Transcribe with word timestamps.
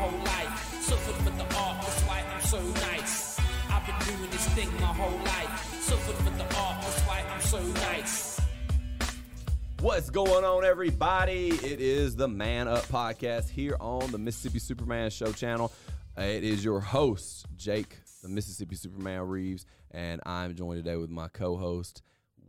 whole 0.00 0.18
life. 0.24 0.80
Suffered 0.80 1.14
for 1.16 1.30
the 1.30 1.56
art, 1.56 1.82
that's 1.82 2.02
why 2.04 2.22
I'm 2.32 2.40
so 2.40 2.58
nice. 2.88 3.38
I've 3.68 3.84
been 3.84 4.16
doing 4.16 4.30
this 4.30 4.48
thing 4.48 4.72
my 4.80 4.86
whole 4.86 5.18
life. 5.18 5.74
Suffered 5.82 6.16
for 6.16 6.30
the 6.30 6.56
art, 6.56 6.80
that's 6.80 7.02
why 7.02 7.22
I'm 7.30 7.40
so 7.42 7.62
nice. 7.86 8.40
What's 9.80 10.08
going 10.08 10.44
on, 10.44 10.64
everybody? 10.64 11.48
It 11.48 11.82
is 11.82 12.16
the 12.16 12.28
Man 12.28 12.66
Up 12.66 12.84
Podcast 12.84 13.50
here 13.50 13.76
on 13.78 14.10
the 14.10 14.16
Mississippi 14.16 14.58
Superman 14.58 15.10
Show 15.10 15.32
channel. 15.32 15.70
It 16.16 16.44
is 16.44 16.64
your 16.64 16.80
host, 16.80 17.44
Jake, 17.56 17.98
the 18.22 18.30
Mississippi 18.30 18.76
Superman 18.76 19.28
Reeves, 19.28 19.66
and 19.90 20.22
I'm 20.24 20.54
joined 20.54 20.82
today 20.82 20.96
with 20.96 21.10
my 21.10 21.28
co 21.28 21.58
host, 21.58 22.00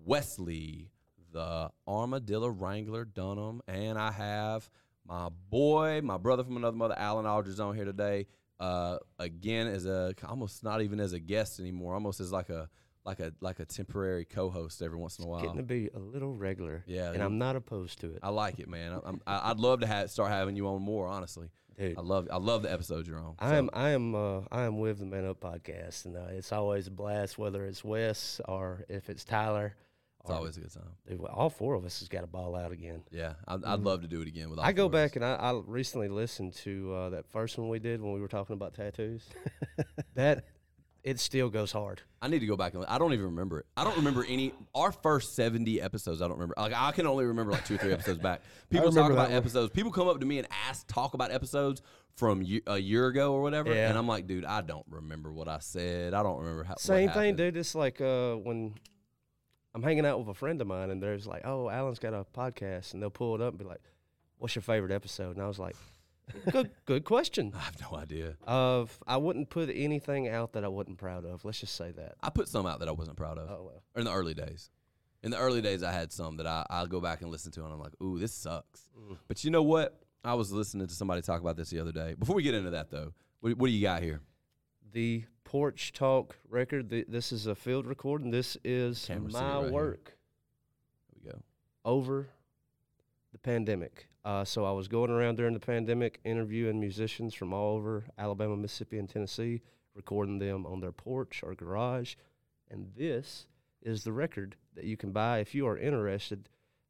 Wesley, 0.05 0.89
the 1.33 1.69
Armadillo 1.85 2.47
Wrangler 2.47 3.03
Dunham, 3.03 3.61
and 3.67 3.99
I 3.99 4.11
have 4.11 4.69
my 5.07 5.29
boy, 5.49 6.01
my 6.03 6.17
brother 6.17 6.43
from 6.43 6.57
another 6.57 6.77
mother, 6.77 6.95
Alan 6.97 7.25
Aldridge, 7.25 7.59
on 7.59 7.75
here 7.75 7.85
today. 7.85 8.27
Uh, 8.59 8.97
again, 9.17 9.67
as 9.67 9.85
a 9.85 10.13
almost 10.27 10.63
not 10.63 10.81
even 10.81 10.99
as 10.99 11.13
a 11.13 11.19
guest 11.19 11.59
anymore, 11.59 11.93
almost 11.95 12.19
as 12.19 12.31
like 12.31 12.49
a 12.49 12.69
like 13.03 13.19
a 13.19 13.33
like 13.41 13.59
a 13.59 13.65
temporary 13.65 14.23
co-host 14.25 14.81
every 14.83 14.97
once 14.99 15.17
in 15.17 15.25
a 15.25 15.27
while. 15.27 15.41
Getting 15.41 15.57
to 15.57 15.63
be 15.63 15.89
a 15.95 15.99
little 15.99 16.35
regular. 16.35 16.83
Yeah, 16.85 17.11
And 17.11 17.23
I'm 17.23 17.39
not 17.39 17.55
opposed 17.55 18.01
to 18.01 18.11
it. 18.13 18.19
I 18.21 18.29
like 18.29 18.59
it, 18.59 18.69
man. 18.69 18.93
I- 18.93 18.99
I'm, 19.09 19.21
I- 19.25 19.49
I'd 19.49 19.59
love 19.59 19.79
to 19.79 19.87
have, 19.87 20.11
start 20.11 20.29
having 20.29 20.55
you 20.55 20.67
on 20.67 20.79
more. 20.83 21.07
Honestly, 21.07 21.49
Dude. 21.75 21.97
I 21.97 22.01
love 22.01 22.27
I 22.31 22.37
love 22.37 22.61
the 22.61 22.71
episodes 22.71 23.07
you're 23.07 23.17
on. 23.17 23.33
I 23.39 23.49
So, 23.49 23.55
am 23.55 23.69
I 23.73 23.89
am 23.89 24.13
uh, 24.13 24.41
I 24.51 24.61
am 24.65 24.77
with 24.77 24.99
the 24.99 25.05
Man 25.07 25.25
Up 25.25 25.39
podcast, 25.39 26.05
and 26.05 26.15
uh, 26.15 26.25
it's 26.29 26.51
always 26.51 26.85
a 26.85 26.91
blast, 26.91 27.39
whether 27.39 27.65
it's 27.65 27.83
Wes 27.83 28.39
or 28.47 28.85
if 28.87 29.09
it's 29.09 29.23
Tyler. 29.25 29.75
It's 30.21 30.29
or- 30.29 30.35
always 30.35 30.57
a 30.57 30.61
good 30.61 30.73
time. 30.73 30.83
Dude, 31.07 31.21
all 31.25 31.49
four 31.49 31.73
of 31.75 31.83
us 31.85 31.99
has 31.99 32.07
got 32.07 32.21
to 32.21 32.27
ball 32.27 32.55
out 32.55 32.71
again. 32.71 33.03
Yeah, 33.11 33.33
I'd, 33.47 33.63
I'd 33.63 33.79
love 33.81 34.01
to 34.01 34.07
do 34.07 34.21
it 34.21 34.27
again 34.27 34.49
with. 34.49 34.59
All. 34.59 34.65
I 34.65 34.71
go 34.71 34.83
four 34.83 34.99
of 34.99 35.05
us. 35.05 35.09
back 35.11 35.15
and 35.15 35.25
I, 35.25 35.33
I 35.35 35.61
recently 35.65 36.09
listened 36.09 36.53
to 36.57 36.93
uh, 36.93 37.09
that 37.11 37.25
first 37.31 37.57
one 37.57 37.69
we 37.69 37.79
did 37.79 38.01
when 38.01 38.13
we 38.13 38.21
were 38.21 38.27
talking 38.27 38.53
about 38.53 38.73
tattoos. 38.73 39.23
that 40.15 40.45
it 41.03 41.19
still 41.19 41.49
goes 41.49 41.71
hard. 41.71 42.01
I 42.21 42.27
need 42.27 42.39
to 42.39 42.45
go 42.45 42.55
back 42.55 42.75
and. 42.75 42.85
I 42.85 42.99
don't 42.99 43.13
even 43.13 43.25
remember 43.25 43.59
it. 43.61 43.65
I 43.75 43.83
don't 43.83 43.97
remember 43.97 44.23
any. 44.29 44.53
Our 44.75 44.91
first 44.91 45.35
seventy 45.35 45.81
episodes. 45.81 46.21
I 46.21 46.25
don't 46.25 46.37
remember. 46.37 46.53
Like 46.57 46.73
I 46.75 46.91
can 46.91 47.07
only 47.07 47.25
remember 47.25 47.51
like 47.53 47.65
two 47.65 47.75
or 47.75 47.77
three 47.79 47.93
episodes 47.93 48.19
back. 48.19 48.41
People 48.69 48.91
talk 48.91 49.11
about 49.11 49.29
one. 49.29 49.37
episodes. 49.37 49.71
People 49.71 49.91
come 49.91 50.07
up 50.07 50.19
to 50.19 50.25
me 50.25 50.37
and 50.37 50.47
ask 50.69 50.85
talk 50.87 51.15
about 51.15 51.31
episodes 51.31 51.81
from 52.15 52.45
a 52.67 52.77
year 52.77 53.07
ago 53.07 53.33
or 53.33 53.41
whatever, 53.41 53.73
Yeah. 53.73 53.89
and 53.89 53.97
I'm 53.97 54.07
like, 54.07 54.27
dude, 54.27 54.45
I 54.45 54.61
don't 54.61 54.85
remember 54.89 55.31
what 55.31 55.47
I 55.47 55.59
said. 55.59 56.13
I 56.13 56.21
don't 56.21 56.39
remember 56.39 56.63
how. 56.65 56.75
Same 56.75 57.09
thing, 57.09 57.35
dude. 57.35 57.57
It's 57.57 57.73
like 57.73 57.99
uh, 58.01 58.35
when 58.35 58.75
I'm 59.73 59.83
hanging 59.83 60.05
out 60.05 60.19
with 60.19 60.27
a 60.27 60.33
friend 60.33 60.59
of 60.61 60.67
mine, 60.67 60.89
and 60.89 61.01
there's 61.01 61.25
like, 61.25 61.41
"Oh, 61.45 61.69
Alan's 61.69 61.99
got 61.99 62.13
a 62.13 62.25
podcast," 62.35 62.93
and 62.93 63.01
they'll 63.01 63.09
pull 63.09 63.35
it 63.35 63.41
up 63.41 63.49
and 63.49 63.59
be 63.59 63.65
like, 63.65 63.81
"What's 64.37 64.55
your 64.55 64.61
favorite 64.63 64.91
episode?" 64.91 65.35
And 65.35 65.41
I 65.41 65.47
was 65.47 65.59
like, 65.59 65.75
"Good, 66.51 66.71
good 66.85 67.05
question." 67.05 67.53
I 67.55 67.59
have 67.59 67.79
no 67.81 67.97
idea. 67.97 68.35
Of 68.43 68.99
I 69.07 69.17
wouldn't 69.17 69.49
put 69.49 69.69
anything 69.73 70.27
out 70.27 70.53
that 70.53 70.63
I 70.63 70.67
wasn't 70.67 70.97
proud 70.97 71.25
of. 71.25 71.45
Let's 71.45 71.59
just 71.59 71.75
say 71.75 71.91
that. 71.91 72.15
I 72.21 72.29
put 72.29 72.47
some 72.47 72.65
out 72.65 72.79
that 72.79 72.89
I 72.89 72.91
wasn't 72.91 73.17
proud 73.17 73.37
of. 73.37 73.49
Oh 73.49 73.63
well. 73.63 73.83
Or 73.95 73.99
in 73.99 74.05
the 74.05 74.13
early 74.13 74.33
days. 74.33 74.69
In 75.23 75.31
the 75.31 75.37
early 75.37 75.61
days, 75.61 75.83
I 75.83 75.91
had 75.91 76.11
some 76.11 76.37
that 76.37 76.47
I, 76.47 76.65
I'll 76.69 76.87
go 76.87 76.99
back 76.99 77.21
and 77.21 77.29
listen 77.29 77.51
to, 77.53 77.63
and 77.63 77.71
I'm 77.71 77.79
like, 77.79 77.93
ooh, 78.01 78.17
this 78.17 78.33
sucks. 78.33 78.89
Mm. 78.99 79.17
But 79.27 79.43
you 79.43 79.51
know 79.51 79.61
what? 79.61 80.01
I 80.23 80.33
was 80.33 80.51
listening 80.51 80.87
to 80.87 80.93
somebody 80.93 81.21
talk 81.21 81.41
about 81.41 81.57
this 81.57 81.69
the 81.69 81.79
other 81.79 81.91
day. 81.91 82.15
Before 82.17 82.35
we 82.35 82.43
get 82.43 82.55
into 82.55 82.71
that, 82.71 82.89
though, 82.89 83.13
what, 83.39 83.55
what 83.57 83.67
do 83.67 83.73
you 83.73 83.83
got 83.83 84.01
here? 84.01 84.21
The 84.93 85.23
Porch 85.51 85.91
Talk 85.91 86.39
record. 86.47 86.89
th 86.89 87.05
this 87.09 87.33
is 87.33 87.45
a 87.45 87.55
field 87.55 87.85
recording. 87.85 88.31
This 88.31 88.55
is 88.63 89.03
Camera 89.05 89.31
my 89.33 89.41
right 89.41 89.63
here. 89.63 89.71
work 89.73 90.17
Here 91.09 91.19
we 91.25 91.29
go. 91.29 91.41
over 91.83 92.29
the 93.33 93.37
pandemic. 93.37 94.07
Uh, 94.23 94.45
so 94.45 94.63
I 94.63 94.71
was 94.71 94.87
going 94.87 95.11
around 95.11 95.35
during 95.35 95.53
the 95.53 95.59
pandemic 95.59 96.21
interviewing 96.23 96.79
musicians 96.79 97.33
from 97.33 97.51
all 97.51 97.75
over 97.75 98.05
Alabama, 98.17 98.55
Mississippi, 98.55 98.97
and 98.97 99.09
Tennessee, 99.09 99.61
recording 99.93 100.39
them 100.39 100.65
on 100.65 100.79
their 100.79 100.93
porch 100.93 101.43
or 101.43 101.53
garage. 101.53 102.15
And 102.69 102.89
this 102.95 103.47
is 103.81 104.05
the 104.05 104.13
record 104.13 104.55
that 104.75 104.85
you 104.85 104.95
can 104.95 105.11
buy 105.11 105.39
if 105.39 105.53
you 105.53 105.67
are 105.67 105.77
interested. 105.77 106.47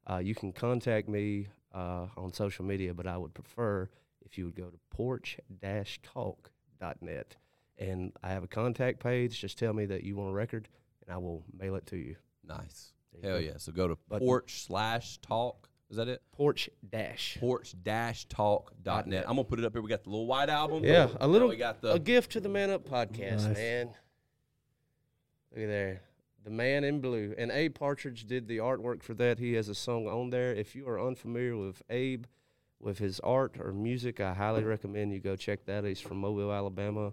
Uh, 0.08 0.18
you 0.18 0.36
can 0.36 0.52
contact 0.52 1.08
me 1.08 1.48
uh, 1.74 2.06
on 2.16 2.32
social 2.32 2.64
media, 2.64 2.94
but 2.94 3.08
I 3.08 3.16
would 3.16 3.34
prefer 3.34 3.90
if 4.24 4.38
you 4.38 4.44
would 4.44 4.54
go 4.54 4.70
to 4.70 4.78
porch-talk.net. 4.90 7.36
And 7.78 8.12
I 8.22 8.28
have 8.28 8.44
a 8.44 8.48
contact 8.48 9.00
page. 9.00 9.40
Just 9.40 9.58
tell 9.58 9.72
me 9.72 9.86
that 9.86 10.04
you 10.04 10.16
want 10.16 10.30
a 10.30 10.34
record, 10.34 10.68
and 11.04 11.14
I 11.14 11.18
will 11.18 11.44
mail 11.58 11.74
it 11.76 11.86
to 11.86 11.96
you. 11.96 12.16
Nice. 12.46 12.92
There 13.12 13.22
you 13.22 13.28
Hell 13.28 13.38
go. 13.38 13.44
yeah. 13.44 13.58
So 13.58 13.72
go 13.72 13.88
to 13.88 13.98
But- 14.08 14.20
porch 14.20 14.64
slash 14.64 15.18
talk. 15.18 15.68
Is 15.90 15.98
that 15.98 16.08
it? 16.08 16.22
Porch 16.32 16.70
dash. 16.88 17.36
Porch 17.38 17.74
dash 17.82 18.24
talk.net. 18.24 19.06
net. 19.06 19.24
I'm 19.28 19.34
going 19.34 19.44
to 19.44 19.50
put 19.50 19.58
it 19.58 19.64
up 19.66 19.74
here. 19.74 19.82
We 19.82 19.90
got 19.90 20.04
the 20.04 20.08
little 20.08 20.26
white 20.26 20.48
album. 20.48 20.82
Yeah, 20.84 21.08
a 21.20 21.28
little 21.28 21.48
we 21.48 21.56
got 21.56 21.82
the. 21.82 21.92
a 21.92 21.98
gift 21.98 22.32
to 22.32 22.40
the 22.40 22.48
Man 22.48 22.70
Up 22.70 22.88
podcast, 22.88 23.46
Nice. 23.46 23.56
man. 23.58 23.86
Look 25.50 25.64
at 25.64 25.68
there. 25.68 26.00
The 26.44 26.50
Man 26.50 26.84
in 26.84 27.02
Blue. 27.02 27.34
And 27.36 27.50
Abe 27.50 27.74
Partridge 27.74 28.26
did 28.26 28.48
the 28.48 28.56
artwork 28.56 29.02
for 29.02 29.12
that. 29.14 29.38
He 29.38 29.52
has 29.52 29.68
a 29.68 29.74
song 29.74 30.08
on 30.08 30.30
there. 30.30 30.54
If 30.54 30.74
you 30.74 30.88
are 30.88 30.98
unfamiliar 30.98 31.58
with 31.58 31.82
Abe, 31.90 32.24
with 32.80 32.98
his 32.98 33.20
art 33.20 33.58
or 33.60 33.74
music, 33.74 34.18
I 34.18 34.32
highly 34.32 34.62
mm. 34.62 34.68
recommend 34.68 35.12
you 35.12 35.20
go 35.20 35.36
check 35.36 35.66
that. 35.66 35.84
He's 35.84 36.00
from 36.00 36.16
Mobile, 36.16 36.50
Alabama. 36.50 37.12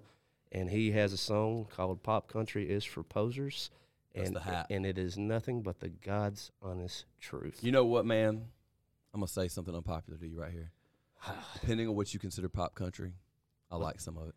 And 0.52 0.70
he 0.70 0.92
has 0.92 1.14
a 1.14 1.18
song 1.18 1.68
called 1.76 2.02
Pop 2.02 2.32
Country 2.32 2.70
is 2.70 2.84
for 2.84 3.04
Posers. 3.04 3.70
That's 4.16 4.28
and, 4.28 4.36
the 4.36 4.42
hat. 4.42 4.68
and 4.70 4.86
it 4.86 4.98
is 4.98 5.18
nothing 5.18 5.62
but 5.62 5.80
the 5.80 5.90
God's 5.90 6.52
honest 6.62 7.06
truth. 7.20 7.60
You 7.62 7.72
know 7.72 7.86
what, 7.86 8.06
man? 8.06 8.46
I'm 9.14 9.22
to 9.22 9.28
say 9.28 9.48
something 9.48 9.76
unpopular 9.76 10.18
to 10.18 10.28
you 10.28 10.40
right 10.40 10.52
here. 10.52 10.72
Depending 11.62 11.88
on 11.88 11.96
what 11.96 12.14
you 12.14 12.20
consider 12.20 12.50
pop 12.50 12.76
country, 12.76 13.14
I 13.72 13.76
like 13.76 14.00
some 14.00 14.18
of 14.18 14.30
it. 14.30 14.36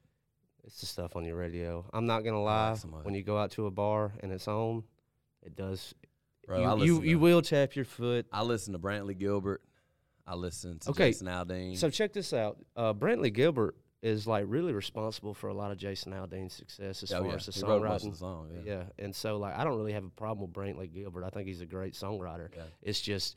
It's 0.64 0.80
the 0.80 0.86
stuff 0.86 1.16
on 1.16 1.24
your 1.24 1.36
radio. 1.36 1.84
I'm 1.92 2.06
not 2.06 2.20
gonna 2.20 2.42
lie. 2.42 2.70
like 2.70 2.78
some 2.78 2.94
of 2.94 3.00
it. 3.00 3.04
when 3.04 3.14
you 3.14 3.22
go 3.22 3.36
out 3.36 3.50
to 3.52 3.66
a 3.66 3.70
bar 3.70 4.12
and 4.20 4.30
it's 4.32 4.46
on, 4.46 4.84
it 5.42 5.56
does. 5.56 5.94
Bro, 6.46 6.76
you, 6.76 6.84
you, 6.84 7.02
you 7.02 7.18
will 7.18 7.42
tap 7.42 7.74
your 7.74 7.84
foot. 7.84 8.26
I 8.32 8.42
listen 8.42 8.72
to 8.72 8.78
Brantley 8.78 9.16
Gilbert. 9.16 9.62
I 10.26 10.34
listen 10.34 10.78
to 10.80 10.90
Okay, 10.90 11.10
Jason 11.10 11.26
Aldean. 11.26 11.76
So 11.76 11.90
check 11.90 12.12
this 12.12 12.32
out. 12.32 12.58
Uh, 12.76 12.94
Brantley 12.94 13.32
Gilbert 13.32 13.76
is 14.02 14.26
like 14.26 14.44
really 14.48 14.72
responsible 14.72 15.32
for 15.32 15.48
a 15.48 15.54
lot 15.54 15.70
of 15.70 15.78
Jason 15.78 16.12
Aldean's 16.12 16.52
success 16.52 17.02
as 17.04 17.12
Oh, 17.12 17.20
far 17.20 17.28
yeah. 17.28 17.34
as 17.36 17.46
the 17.46 17.52
He 17.52 17.62
wrote 17.62 17.82
most 17.82 18.02
songwriting. 18.04 18.06
of 18.06 18.12
the 18.12 18.18
song. 18.18 18.48
Yeah. 18.52 18.60
yeah, 18.74 18.82
and 18.98 19.14
so 19.14 19.36
like 19.38 19.56
I 19.56 19.62
don't 19.64 19.76
really 19.76 19.92
have 19.92 20.04
a 20.04 20.10
problem 20.10 20.50
with 20.50 20.52
Brantley 20.56 20.92
Gilbert. 20.92 21.24
I 21.24 21.30
think 21.30 21.46
he's 21.46 21.60
a 21.60 21.66
great 21.66 21.94
songwriter. 21.94 22.48
Yeah. 22.54 22.62
It's 22.82 23.00
just 23.00 23.36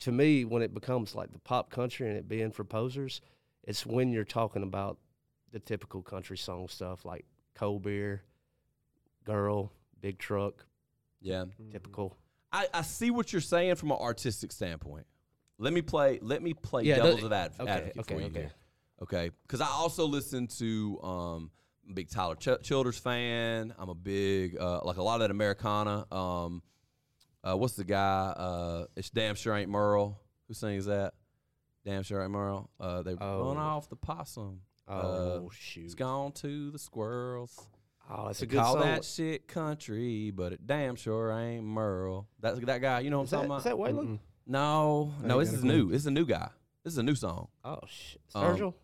to 0.00 0.12
me 0.12 0.44
when 0.46 0.62
it 0.62 0.72
becomes 0.72 1.14
like 1.14 1.32
the 1.32 1.38
pop 1.38 1.70
country 1.70 2.08
and 2.08 2.16
it 2.16 2.26
being 2.28 2.50
for 2.52 2.64
posers, 2.64 3.20
it's 3.64 3.84
when 3.84 4.10
you're 4.12 4.24
talking 4.24 4.62
about 4.62 4.96
the 5.52 5.58
typical 5.58 6.00
country 6.02 6.38
song 6.38 6.66
stuff 6.68 7.04
like 7.04 7.26
cold 7.54 7.82
beer, 7.82 8.22
girl, 9.24 9.72
big 10.00 10.18
truck, 10.18 10.64
Yeah. 11.20 11.44
Mm-hmm. 11.44 11.72
typical. 11.72 12.16
I, 12.52 12.66
I 12.72 12.82
see 12.82 13.10
what 13.10 13.32
you're 13.32 13.40
saying 13.42 13.74
from 13.76 13.90
an 13.92 13.98
artistic 14.00 14.52
standpoint. 14.52 15.06
Let 15.58 15.72
me 15.72 15.82
play. 15.82 16.18
Let 16.22 16.42
me 16.42 16.54
play 16.54 16.84
Yeah, 16.84 16.96
devil's 16.96 17.20
the- 17.20 17.26
of 17.26 17.60
okay, 17.60 17.92
okay, 17.98 18.14
for 18.14 18.20
you 18.20 18.26
okay. 18.28 18.40
here. 18.40 18.50
Okay, 19.02 19.30
because 19.42 19.60
I 19.60 19.66
also 19.68 20.04
listen 20.06 20.46
to 20.58 21.00
um, 21.02 21.50
big 21.94 22.10
Tyler 22.10 22.34
Ch- 22.36 22.62
Childers 22.62 22.98
fan. 22.98 23.72
I'm 23.78 23.88
a 23.88 23.94
big 23.94 24.58
uh, 24.60 24.80
like 24.84 24.98
a 24.98 25.02
lot 25.02 25.14
of 25.14 25.20
that 25.20 25.30
Americana. 25.30 26.06
Um, 26.14 26.62
uh, 27.42 27.56
what's 27.56 27.74
the 27.74 27.84
guy? 27.84 28.34
Uh, 28.36 28.84
it's 28.96 29.08
damn 29.10 29.34
sure 29.34 29.54
ain't 29.56 29.70
Merle. 29.70 30.20
Who 30.48 30.54
sings 30.54 30.84
that? 30.86 31.14
Damn 31.86 32.02
sure 32.02 32.22
ain't 32.22 32.30
Merle. 32.32 32.68
Uh, 32.78 33.02
they 33.02 33.14
Oh. 33.18 33.48
run 33.48 33.56
off 33.56 33.88
the 33.88 33.96
possum. 33.96 34.60
Oh 34.86 35.44
Uh, 35.44 35.46
It's 35.46 35.56
shoot! 35.56 35.96
gone 35.96 36.32
to 36.32 36.70
the 36.70 36.78
squirrels. 36.78 37.58
Oh, 38.10 38.26
it's 38.28 38.40
They 38.40 38.46
a 38.46 38.48
good 38.48 38.60
call 38.60 38.72
song. 38.74 38.82
that 38.82 39.04
shit 39.04 39.46
country, 39.48 40.30
but 40.32 40.52
it 40.52 40.66
damn 40.66 40.96
sure 40.96 41.32
ain't 41.32 41.64
Merle. 41.64 42.26
That's 42.40 42.58
that 42.60 42.80
guy. 42.82 43.00
You 43.00 43.08
know 43.10 43.18
what 43.20 43.28
Is 43.28 43.32
I'm 43.32 43.48
that, 43.48 43.48
talking 43.48 43.72
about? 43.72 43.88
is 43.88 43.94
that? 43.94 44.04
Waylon? 44.06 44.18
No, 44.46 45.14
I 45.22 45.26
no, 45.26 45.40
ain't 45.40 45.48
this 45.48 45.58
is 45.58 45.64
new. 45.64 45.90
This 45.90 46.00
is 46.02 46.06
a 46.06 46.10
new 46.10 46.26
guy. 46.26 46.50
This 46.82 46.92
is 46.94 46.98
a 46.98 47.02
new 47.02 47.14
song. 47.14 47.48
Oh 47.64 47.78
shit! 47.86 48.20
Um, 48.34 48.74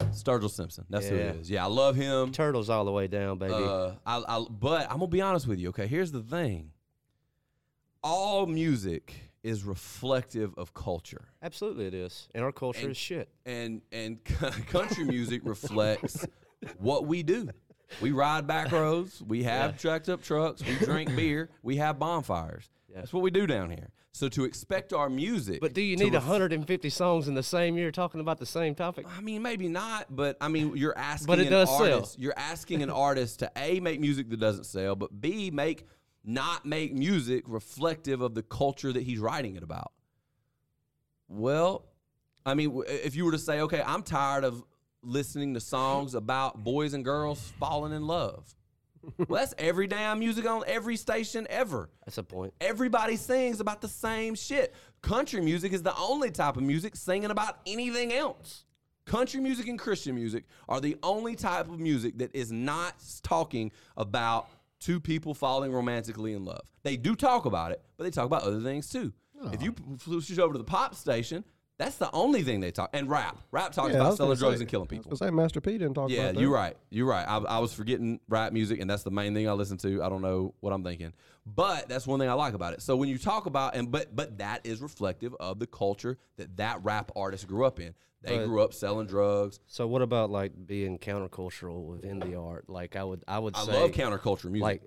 Sturgill? 0.00 0.50
Simpson. 0.50 0.84
That's 0.90 1.06
who 1.08 1.16
Yeah. 1.16 1.22
it 1.22 1.36
is. 1.36 1.50
Yeah, 1.50 1.64
I 1.64 1.68
love 1.68 1.96
him. 1.96 2.32
Turtles 2.32 2.68
all 2.70 2.84
the 2.84 2.92
way 2.92 3.06
down, 3.06 3.38
baby. 3.38 3.54
Uh, 3.54 3.92
I, 4.04 4.22
I, 4.28 4.44
but 4.48 4.82
I'm 4.90 4.98
gonna 4.98 5.06
be 5.08 5.20
honest 5.20 5.46
with 5.46 5.58
you. 5.58 5.68
Okay, 5.70 5.86
here's 5.86 6.12
the 6.12 6.22
thing. 6.22 6.70
All 8.02 8.46
music 8.46 9.14
is 9.42 9.64
reflective 9.64 10.52
of 10.56 10.74
culture, 10.74 11.28
Absolutely, 11.42 11.86
it 11.86 11.94
is. 11.94 12.28
And 12.34 12.44
our 12.44 12.52
culture 12.52 12.90
is 12.90 12.96
shit. 12.96 13.28
and 13.44 13.80
and 13.92 14.22
country 14.68 15.04
music 15.04 15.42
reflects 15.44 16.26
what 16.78 17.06
we 17.06 17.22
do. 17.22 17.48
We 18.00 18.10
ride 18.10 18.46
back 18.48 18.72
roads. 18.72 19.22
We 19.22 19.44
have 19.44 19.78
tracked 19.80 20.08
up 20.08 20.22
trucks. 20.22 20.62
We 20.64 20.74
drink 20.84 21.14
beer. 21.16 21.50
We 21.62 21.76
have 21.76 21.98
bonfires. 22.00 22.68
That's 22.96 23.12
what 23.12 23.22
we 23.22 23.30
do 23.30 23.46
down 23.46 23.70
here. 23.70 23.90
So 24.12 24.28
to 24.30 24.44
expect 24.44 24.94
our 24.94 25.10
music, 25.10 25.60
But 25.60 25.74
do 25.74 25.82
you 25.82 25.96
to 25.98 26.04
need 26.04 26.14
ref- 26.14 26.22
150 26.22 26.88
songs 26.88 27.28
in 27.28 27.34
the 27.34 27.42
same 27.42 27.76
year 27.76 27.90
talking 27.92 28.20
about 28.20 28.38
the 28.38 28.46
same 28.46 28.74
topic? 28.74 29.06
I 29.06 29.20
mean, 29.20 29.42
maybe 29.42 29.68
not, 29.68 30.16
but 30.16 30.38
I 30.40 30.48
mean, 30.48 30.74
you're 30.76 30.96
asking. 30.96 31.26
But 31.28 31.38
it 31.40 31.46
an 31.48 31.52
does 31.52 31.68
sell. 31.68 31.94
artist, 31.94 32.18
You're 32.18 32.32
asking 32.36 32.82
an 32.82 32.88
artist 32.90 33.40
to 33.40 33.52
a 33.56 33.78
make 33.80 34.00
music 34.00 34.30
that 34.30 34.40
doesn't 34.40 34.64
sell, 34.64 34.96
but 34.96 35.20
b 35.20 35.50
make 35.50 35.84
not 36.24 36.64
make 36.64 36.94
music 36.94 37.44
reflective 37.46 38.22
of 38.22 38.34
the 38.34 38.42
culture 38.42 38.92
that 38.92 39.02
he's 39.02 39.18
writing 39.18 39.56
it 39.56 39.62
about. 39.62 39.92
Well, 41.28 41.84
I 42.46 42.54
mean, 42.54 42.82
if 42.86 43.14
you 43.14 43.24
were 43.26 43.32
to 43.32 43.38
say, 43.38 43.60
okay, 43.60 43.82
I'm 43.84 44.02
tired 44.02 44.44
of 44.44 44.64
listening 45.02 45.54
to 45.54 45.60
songs 45.60 46.14
about 46.14 46.64
boys 46.64 46.94
and 46.94 47.04
girls 47.04 47.52
falling 47.60 47.92
in 47.92 48.06
love. 48.06 48.55
Well, 49.16 49.40
that's 49.40 49.54
every 49.58 49.86
damn 49.86 50.18
music 50.18 50.48
on 50.48 50.62
every 50.66 50.96
station 50.96 51.46
ever. 51.50 51.90
That's 52.04 52.18
a 52.18 52.22
point. 52.22 52.54
Everybody 52.60 53.16
sings 53.16 53.60
about 53.60 53.80
the 53.80 53.88
same 53.88 54.34
shit. 54.34 54.74
Country 55.02 55.40
music 55.40 55.72
is 55.72 55.82
the 55.82 55.96
only 55.96 56.30
type 56.30 56.56
of 56.56 56.62
music 56.62 56.96
singing 56.96 57.30
about 57.30 57.58
anything 57.66 58.12
else. 58.12 58.64
Country 59.04 59.40
music 59.40 59.68
and 59.68 59.78
Christian 59.78 60.14
music 60.14 60.44
are 60.68 60.80
the 60.80 60.96
only 61.02 61.36
type 61.36 61.68
of 61.68 61.78
music 61.78 62.18
that 62.18 62.34
is 62.34 62.50
not 62.50 62.94
talking 63.22 63.70
about 63.96 64.48
two 64.80 64.98
people 64.98 65.32
falling 65.32 65.72
romantically 65.72 66.32
in 66.32 66.44
love. 66.44 66.68
They 66.82 66.96
do 66.96 67.14
talk 67.14 67.44
about 67.44 67.72
it, 67.72 67.80
but 67.96 68.04
they 68.04 68.10
talk 68.10 68.26
about 68.26 68.42
other 68.42 68.60
things 68.60 68.88
too. 68.88 69.12
Oh. 69.40 69.50
If 69.52 69.62
you 69.62 69.74
switch 70.00 70.38
over 70.38 70.54
to 70.54 70.58
the 70.58 70.64
pop 70.64 70.94
station, 70.94 71.44
that's 71.78 71.96
the 71.96 72.10
only 72.12 72.42
thing 72.42 72.60
they 72.60 72.70
talk. 72.70 72.90
And 72.92 73.08
rap, 73.08 73.38
rap 73.50 73.72
talks 73.72 73.92
Yeah, 73.92 74.00
about 74.00 74.16
selling 74.16 74.36
drugs 74.38 74.56
say- 74.58 74.62
and 74.62 74.70
killing 74.70 74.86
I 74.86 74.90
people. 74.90 75.10
was 75.10 75.18
gonna 75.20 75.30
say 75.30 75.34
Master 75.34 75.60
P 75.60 75.72
didn't 75.72 75.94
talk 75.94 76.10
Yeah, 76.10 76.22
about 76.22 76.34
that. 76.34 76.40
you're 76.40 76.50
right. 76.52 76.76
You're 76.90 77.06
right. 77.06 77.26
I, 77.28 77.36
I 77.38 77.58
was 77.58 77.72
forgetting 77.74 78.20
rap 78.28 78.52
music, 78.52 78.80
and 78.80 78.88
that's 78.88 79.02
the 79.02 79.10
main 79.10 79.34
thing 79.34 79.48
I 79.48 79.52
listen 79.52 79.76
to. 79.78 80.02
I 80.02 80.08
don't 80.08 80.22
know 80.22 80.54
what 80.60 80.72
I'm 80.72 80.82
thinking, 80.84 81.12
but 81.44 81.88
that's 81.88 82.06
one 82.06 82.18
thing 82.20 82.28
I 82.28 82.32
like 82.34 82.54
about 82.54 82.72
it. 82.72 82.82
So 82.82 82.96
when 82.96 83.08
you 83.08 83.18
talk 83.18 83.46
about 83.46 83.74
and 83.76 83.90
but 83.90 84.14
but 84.16 84.38
that 84.38 84.64
is 84.64 84.80
reflective 84.80 85.34
of 85.40 85.58
the 85.58 85.66
culture 85.66 86.16
that 86.36 86.56
that 86.56 86.82
rap 86.82 87.12
artist 87.16 87.46
grew 87.46 87.64
up 87.66 87.78
in. 87.80 87.94
They 88.22 88.38
But- 88.38 88.46
grew 88.46 88.62
up 88.62 88.72
selling 88.72 89.06
drugs. 89.06 89.60
So 89.66 89.86
what 89.86 90.02
about 90.02 90.30
like 90.30 90.52
being 90.66 90.98
countercultural 90.98 91.84
within 91.84 92.18
the 92.18 92.34
art? 92.36 92.68
Like 92.68 92.96
I 92.96 93.04
would 93.04 93.22
I 93.28 93.38
would 93.38 93.54
I 93.54 93.64
say 93.64 93.72
love 93.80 93.90
counterculture 93.92 94.46
music. 94.50 94.62
like 94.62 94.82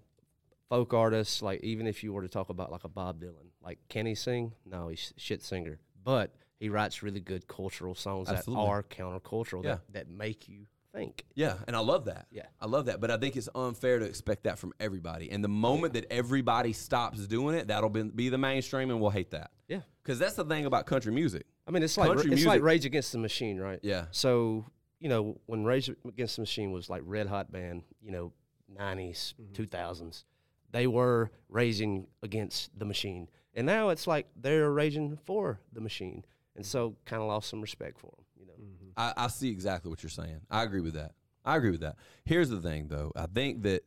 folk 0.69 0.93
artists, 0.93 1.41
like 1.41 1.61
even 1.63 1.87
if 1.87 2.03
you 2.03 2.11
were 2.13 2.23
to 2.23 2.27
talk 2.27 2.49
about 2.49 2.71
like 2.71 2.83
a 2.83 2.89
Bob 2.89 3.21
Dylan, 3.21 3.51
like 3.63 3.77
can 3.87 4.05
he 4.07 4.15
sing? 4.15 4.53
No, 4.65 4.87
he's 4.89 5.13
a 5.15 5.19
shit 5.19 5.41
singer. 5.43 5.79
But 6.03 6.33
he 6.59 6.69
writes 6.69 7.01
really 7.01 7.19
good 7.19 7.47
cultural 7.47 7.95
songs 7.95 8.29
Absolutely. 8.29 8.65
that 8.65 8.69
are 8.71 8.83
countercultural 8.83 9.63
Yeah. 9.63 9.75
that, 9.91 9.93
that 9.93 10.09
make 10.09 10.47
you 10.49 10.65
think. 10.93 11.23
Yeah, 11.35 11.55
and 11.67 11.75
I 11.75 11.79
love 11.79 12.05
that. 12.05 12.27
Yeah. 12.31 12.47
I 12.59 12.65
love 12.65 12.85
that. 12.87 12.99
But 12.99 13.11
I 13.11 13.17
think 13.17 13.35
it's 13.35 13.47
unfair 13.55 13.99
to 13.99 14.05
expect 14.05 14.43
that 14.43 14.57
from 14.59 14.73
everybody. 14.79 15.31
And 15.31 15.43
the 15.43 15.47
moment 15.49 15.93
that 15.93 16.05
everybody 16.11 16.73
stops 16.73 17.27
doing 17.27 17.55
it, 17.55 17.67
that'll 17.67 17.89
be, 17.89 18.03
be 18.03 18.29
the 18.29 18.37
mainstream, 18.39 18.89
and 18.89 18.99
we'll 18.99 19.11
hate 19.11 19.31
that. 19.31 19.51
Yeah. 19.67 19.81
Because 20.03 20.17
that's 20.19 20.33
the 20.35 20.43
thing 20.45 20.65
about 20.65 20.85
country 20.87 21.11
music. 21.13 21.45
I 21.67 21.71
mean, 21.71 21.83
it's 21.83 21.97
like 21.97 22.07
Country 22.07 22.31
it's 22.33 22.45
like 22.45 22.63
Rage 22.63 22.85
Against 22.85 23.11
the 23.11 23.19
Machine, 23.19 23.59
right? 23.59 23.79
Yeah. 23.83 24.05
So 24.11 24.65
you 24.99 25.07
know 25.07 25.39
when 25.45 25.63
Rage 25.63 25.89
Against 26.05 26.35
the 26.37 26.41
Machine 26.41 26.71
was 26.71 26.89
like 26.89 27.03
red 27.05 27.27
hot 27.27 27.51
band, 27.51 27.83
you 28.01 28.11
know, 28.11 28.33
90s, 28.75 29.35
Mm-hmm. 29.39 29.61
2000s, 29.63 30.23
they 30.71 30.87
were 30.87 31.31
raging 31.49 32.07
against 32.23 32.77
the 32.77 32.85
machine, 32.85 33.27
and 33.53 33.65
now 33.67 33.89
it's 33.89 34.07
like 34.07 34.27
they're 34.35 34.71
raging 34.71 35.17
for 35.25 35.59
the 35.73 35.81
machine, 35.81 36.25
and 36.59 36.65
so 36.65 36.93
kind 37.05 37.21
of 37.21 37.29
lost 37.29 37.49
some 37.49 37.61
respect 37.61 37.97
for 37.97 38.07
him. 38.07 38.25
You 38.37 38.45
know, 38.45 38.53
I, 38.97 39.13
I 39.15 39.27
see 39.27 39.49
exactly 39.49 39.89
what 39.89 40.03
you're 40.03 40.09
saying. 40.09 40.41
I 40.51 40.63
agree 40.63 40.81
with 40.81 40.95
that. 40.95 41.13
I 41.45 41.55
agree 41.55 41.71
with 41.71 41.79
that. 41.79 41.95
Here's 42.25 42.49
the 42.49 42.59
thing, 42.59 42.89
though. 42.89 43.13
I 43.15 43.27
think 43.27 43.63
that 43.63 43.85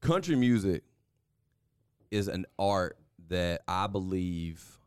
country 0.00 0.36
music 0.36 0.84
is 2.12 2.28
an 2.28 2.46
art 2.60 2.96
that 3.28 3.62
I 3.66 3.88
believe 3.88 4.78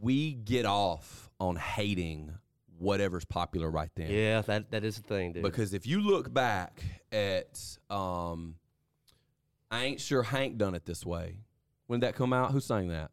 we 0.00 0.32
get 0.32 0.66
off 0.66 1.30
on 1.38 1.54
hating 1.54 2.32
whatever's 2.78 3.24
popular 3.24 3.70
right 3.70 3.90
then. 3.94 4.10
yeah, 4.10 4.40
that 4.42 4.72
that 4.72 4.82
is 4.82 4.96
the 4.96 5.02
thing, 5.02 5.32
dude. 5.32 5.44
Because 5.44 5.74
if 5.74 5.86
you 5.86 6.00
look 6.00 6.34
back 6.34 6.82
at, 7.12 7.60
um, 7.88 8.56
I 9.70 9.84
ain't 9.84 10.00
sure 10.00 10.24
Hank 10.24 10.56
done 10.58 10.74
it 10.74 10.86
this 10.86 11.06
way. 11.06 11.36
When 11.86 12.00
did 12.00 12.08
that 12.08 12.14
come 12.16 12.32
out? 12.32 12.50
Who 12.50 12.58
sang 12.58 12.88
that? 12.88 13.12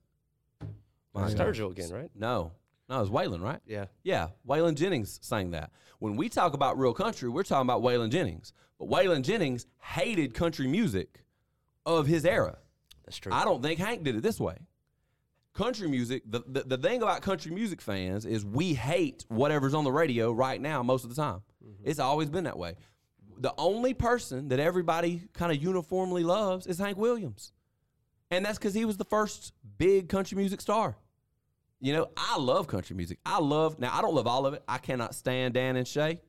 Gosh. 1.16 1.34
Sturgill 1.34 1.72
again, 1.72 1.90
right? 1.92 2.10
No, 2.16 2.52
no, 2.90 2.98
it 2.98 3.00
was 3.02 3.10
Waylon, 3.10 3.42
right? 3.42 3.60
Yeah, 3.66 3.86
Yeah, 4.04 4.30
Waylon 4.48 4.76
Jennings 4.76 5.20
sang 5.22 5.52
that. 5.52 5.72
When 6.00 6.16
we 6.16 6.30
talk 6.30 6.54
about 6.54 6.80
real 6.80 6.94
country, 6.94 7.30
we're 7.30 7.44
talking 7.44 7.68
about 7.68 7.82
Waylon 7.82 8.10
Jennings. 8.10 8.54
But 8.80 8.90
Waylon 8.90 9.24
Jennings 9.24 9.66
hated 9.80 10.34
country 10.34 10.68
music 10.68 11.24
of 11.86 12.08
his 12.08 12.26
era. 12.26 12.58
that's 13.06 13.18
true. 13.18 13.34
I 13.34 13.44
don't 13.44 13.62
think 13.62 13.80
Hank 13.80 14.04
did 14.04 14.16
it 14.16 14.24
this 14.24 14.40
way. 14.40 14.56
Country 15.54 15.90
music, 15.90 16.24
the, 16.26 16.42
the, 16.48 16.64
the 16.64 16.78
thing 16.78 17.02
about 17.02 17.22
country 17.22 17.52
music 17.52 17.82
fans 17.82 18.26
is 18.26 18.46
we 18.46 18.74
hate 18.74 19.26
whatever's 19.28 19.74
on 19.74 19.84
the 19.84 19.92
radio 19.92 20.32
right 20.32 20.62
now 20.62 20.82
most 20.84 21.04
of 21.04 21.10
the 21.10 21.16
time. 21.16 21.42
Mm-hmm. 21.66 21.90
It's 21.90 22.00
always 22.00 22.30
been 22.30 22.46
that 22.46 22.58
way. 22.58 22.76
The 23.40 23.54
only 23.58 23.94
person 23.94 24.50
that 24.50 24.60
everybody 24.60 25.24
kind 25.34 25.52
of 25.52 25.62
uniformly 25.62 26.24
loves 26.24 26.66
is 26.68 26.78
Hank 26.78 26.98
Williams. 26.98 27.52
And 28.32 28.46
that's 28.46 28.58
because 28.58 28.74
he 28.74 28.86
was 28.86 28.98
the 28.98 29.06
first 29.06 29.54
big 29.78 30.10
country 30.10 30.38
music 30.38 30.62
star. 30.62 30.96
You 31.82 31.94
know, 31.94 32.10
I 32.18 32.38
love 32.38 32.68
country 32.68 32.96
music. 32.96 33.20
I 33.26 33.40
love, 33.40 33.80
now 33.80 33.96
I 33.98 34.02
don't 34.02 34.14
love 34.14 34.28
all 34.28 34.46
of 34.46 34.54
it. 34.54 34.64
I 34.68 34.78
cannot 34.78 35.16
stand 35.16 35.54
Dan 35.54 35.76
and 35.76 35.88
Shay. 35.88 36.22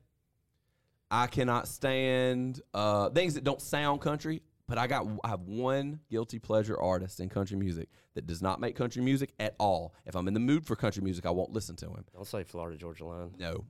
I 1.11 1.27
cannot 1.27 1.67
stand 1.67 2.61
uh, 2.73 3.09
things 3.09 3.33
that 3.33 3.43
don't 3.43 3.61
sound 3.61 4.01
country. 4.01 4.41
But 4.71 4.77
I 4.77 4.87
got 4.87 5.05
I 5.25 5.27
have 5.27 5.41
one 5.41 5.99
guilty 6.09 6.39
pleasure 6.39 6.79
artist 6.79 7.19
in 7.19 7.27
country 7.27 7.57
music 7.57 7.89
that 8.13 8.25
does 8.25 8.41
not 8.41 8.61
make 8.61 8.73
country 8.77 9.01
music 9.01 9.33
at 9.37 9.53
all. 9.59 9.93
If 10.05 10.15
I'm 10.15 10.29
in 10.29 10.33
the 10.33 10.39
mood 10.39 10.65
for 10.65 10.77
country 10.77 11.03
music, 11.03 11.25
I 11.25 11.31
won't 11.31 11.51
listen 11.51 11.75
to 11.75 11.87
him. 11.87 12.05
Don't 12.13 12.25
say 12.25 12.45
Florida 12.45 12.77
Georgia 12.77 13.03
Line. 13.03 13.31
No, 13.37 13.65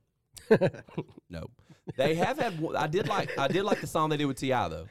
no. 1.32 1.50
They 1.98 2.14
have 2.14 2.38
had. 2.38 2.64
I 2.78 2.86
did 2.86 3.08
like 3.08 3.36
I 3.40 3.48
did 3.48 3.64
like 3.64 3.82
the 3.82 3.88
song 3.88 4.10
they 4.10 4.18
did 4.18 4.26
with 4.26 4.38
Ti 4.38 4.50
though. 4.50 4.86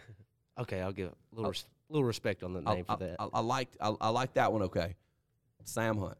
Okay, 0.58 0.80
I'll 0.80 0.90
give 0.90 1.10
a 1.10 1.14
little 1.36 1.52
res- 1.52 1.64
little 1.90 2.04
respect 2.06 2.42
on 2.42 2.52
the 2.52 2.60
name 2.60 2.84
I, 2.88 2.92
for 2.94 2.98
that. 3.00 3.16
I, 3.18 3.28
I 3.34 3.40
liked 3.40 3.76
I, 3.80 3.94
I 4.00 4.08
liked 4.08 4.34
that 4.34 4.52
one. 4.52 4.62
Okay, 4.62 4.96
Sam 5.64 5.98
Hunt. 5.98 6.18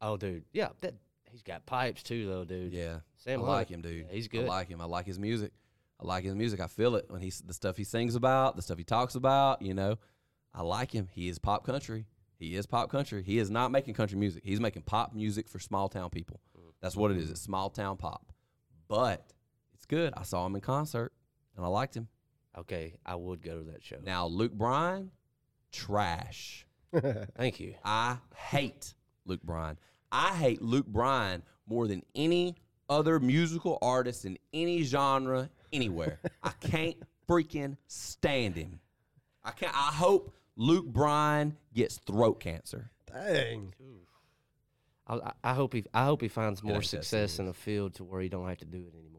oh, 0.00 0.16
dude, 0.16 0.44
yeah, 0.52 0.68
that 0.80 0.94
he's 1.30 1.42
got 1.42 1.66
pipes 1.66 2.02
too, 2.02 2.26
though, 2.26 2.44
dude. 2.44 2.72
Yeah, 2.72 2.98
Sam 3.16 3.40
I 3.40 3.44
Hunt, 3.44 3.48
like 3.48 3.68
him, 3.70 3.82
dude. 3.82 4.06
yeah, 4.06 4.12
he's 4.14 4.28
good. 4.28 4.44
I 4.44 4.48
like 4.48 4.68
him. 4.68 4.80
I 4.80 4.84
like 4.86 5.06
his 5.06 5.18
music. 5.18 5.52
I 6.00 6.06
like 6.06 6.24
his 6.24 6.34
music. 6.34 6.60
I 6.60 6.66
feel 6.66 6.96
it 6.96 7.06
when 7.08 7.20
he's 7.22 7.40
the 7.40 7.54
stuff 7.54 7.76
he 7.76 7.84
sings 7.84 8.14
about, 8.14 8.56
the 8.56 8.62
stuff 8.62 8.78
he 8.78 8.84
talks 8.84 9.14
about. 9.14 9.62
You 9.62 9.74
know, 9.74 9.98
I 10.52 10.62
like 10.62 10.92
him. 10.92 11.08
He 11.12 11.28
is 11.28 11.38
pop 11.38 11.64
country. 11.64 12.06
He 12.36 12.56
is 12.56 12.66
pop 12.66 12.90
country. 12.90 13.22
He 13.22 13.38
is 13.38 13.50
not 13.50 13.70
making 13.70 13.94
country 13.94 14.18
music. 14.18 14.42
He's 14.44 14.60
making 14.60 14.82
pop 14.82 15.14
music 15.14 15.48
for 15.48 15.58
small 15.58 15.88
town 15.88 16.10
people. 16.10 16.40
That's 16.82 16.96
what 16.96 17.10
it 17.10 17.16
is. 17.16 17.30
It's 17.30 17.40
small 17.40 17.70
town 17.70 17.96
pop. 17.96 18.32
But 18.88 19.24
it's 19.72 19.86
good. 19.86 20.12
I 20.16 20.22
saw 20.22 20.44
him 20.44 20.54
in 20.54 20.60
concert 20.60 21.12
and 21.56 21.64
I 21.64 21.68
liked 21.68 21.96
him. 21.96 22.08
Okay, 22.58 22.94
I 23.04 23.14
would 23.16 23.42
go 23.42 23.58
to 23.58 23.64
that 23.72 23.82
show. 23.82 23.96
Now 24.04 24.26
Luke 24.26 24.52
Bryan, 24.52 25.10
trash. 25.72 26.66
Thank 27.36 27.58
you. 27.60 27.74
I 27.84 28.18
hate 28.36 28.94
Luke 29.26 29.42
Bryan. 29.42 29.76
I 30.12 30.34
hate 30.36 30.62
Luke 30.62 30.86
Bryan 30.86 31.42
more 31.66 31.88
than 31.88 32.02
any 32.14 32.56
other 32.88 33.18
musical 33.18 33.78
artist 33.82 34.24
in 34.24 34.38
any 34.52 34.82
genre 34.82 35.50
anywhere. 35.72 36.20
I 36.42 36.50
can't 36.60 36.96
freaking 37.28 37.76
stand 37.88 38.54
him. 38.56 38.78
I 39.42 39.50
can't. 39.50 39.74
I 39.74 39.90
hope 39.92 40.32
Luke 40.56 40.86
Bryan 40.86 41.56
gets 41.74 41.96
throat 41.98 42.38
cancer. 42.40 42.90
Dang. 43.12 43.74
I, 45.06 45.14
I- 45.16 45.32
I 45.42 45.54
hope 45.54 45.72
he 45.74 45.84
I 45.92 46.04
hope 46.04 46.20
he 46.22 46.28
finds 46.28 46.62
more 46.62 46.74
success 46.82 47.38
in 47.40 47.48
a 47.48 47.52
field 47.54 47.94
to 47.94 48.04
where 48.04 48.20
he 48.20 48.28
don't 48.28 48.48
have 48.48 48.58
to 48.58 48.64
do 48.64 48.78
it 48.78 48.94
anymore. 48.96 49.13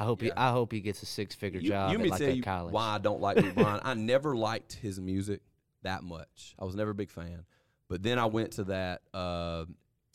I 0.00 0.04
hope 0.04 0.22
he 0.22 0.32
I 0.32 0.50
hope 0.50 0.72
he 0.72 0.80
gets 0.80 1.02
a 1.02 1.06
six 1.06 1.34
figure 1.34 1.60
job 1.60 1.92
you 1.92 1.98
may 1.98 2.08
like 2.08 2.18
tell 2.20 2.30
you 2.34 2.42
college. 2.42 2.72
why 2.72 2.94
I 2.94 2.98
don't 2.98 3.20
like 3.20 3.36
Luke 3.36 3.54
Bryan. 3.54 3.80
I 3.84 3.94
never 3.94 4.34
liked 4.34 4.72
his 4.72 4.98
music 4.98 5.42
that 5.82 6.02
much. 6.02 6.54
I 6.58 6.64
was 6.64 6.74
never 6.74 6.90
a 6.92 6.94
big 6.94 7.10
fan. 7.10 7.44
But 7.88 8.02
then 8.02 8.18
I 8.18 8.24
went 8.26 8.52
to 8.52 8.64
that 8.64 9.02
uh, 9.12 9.66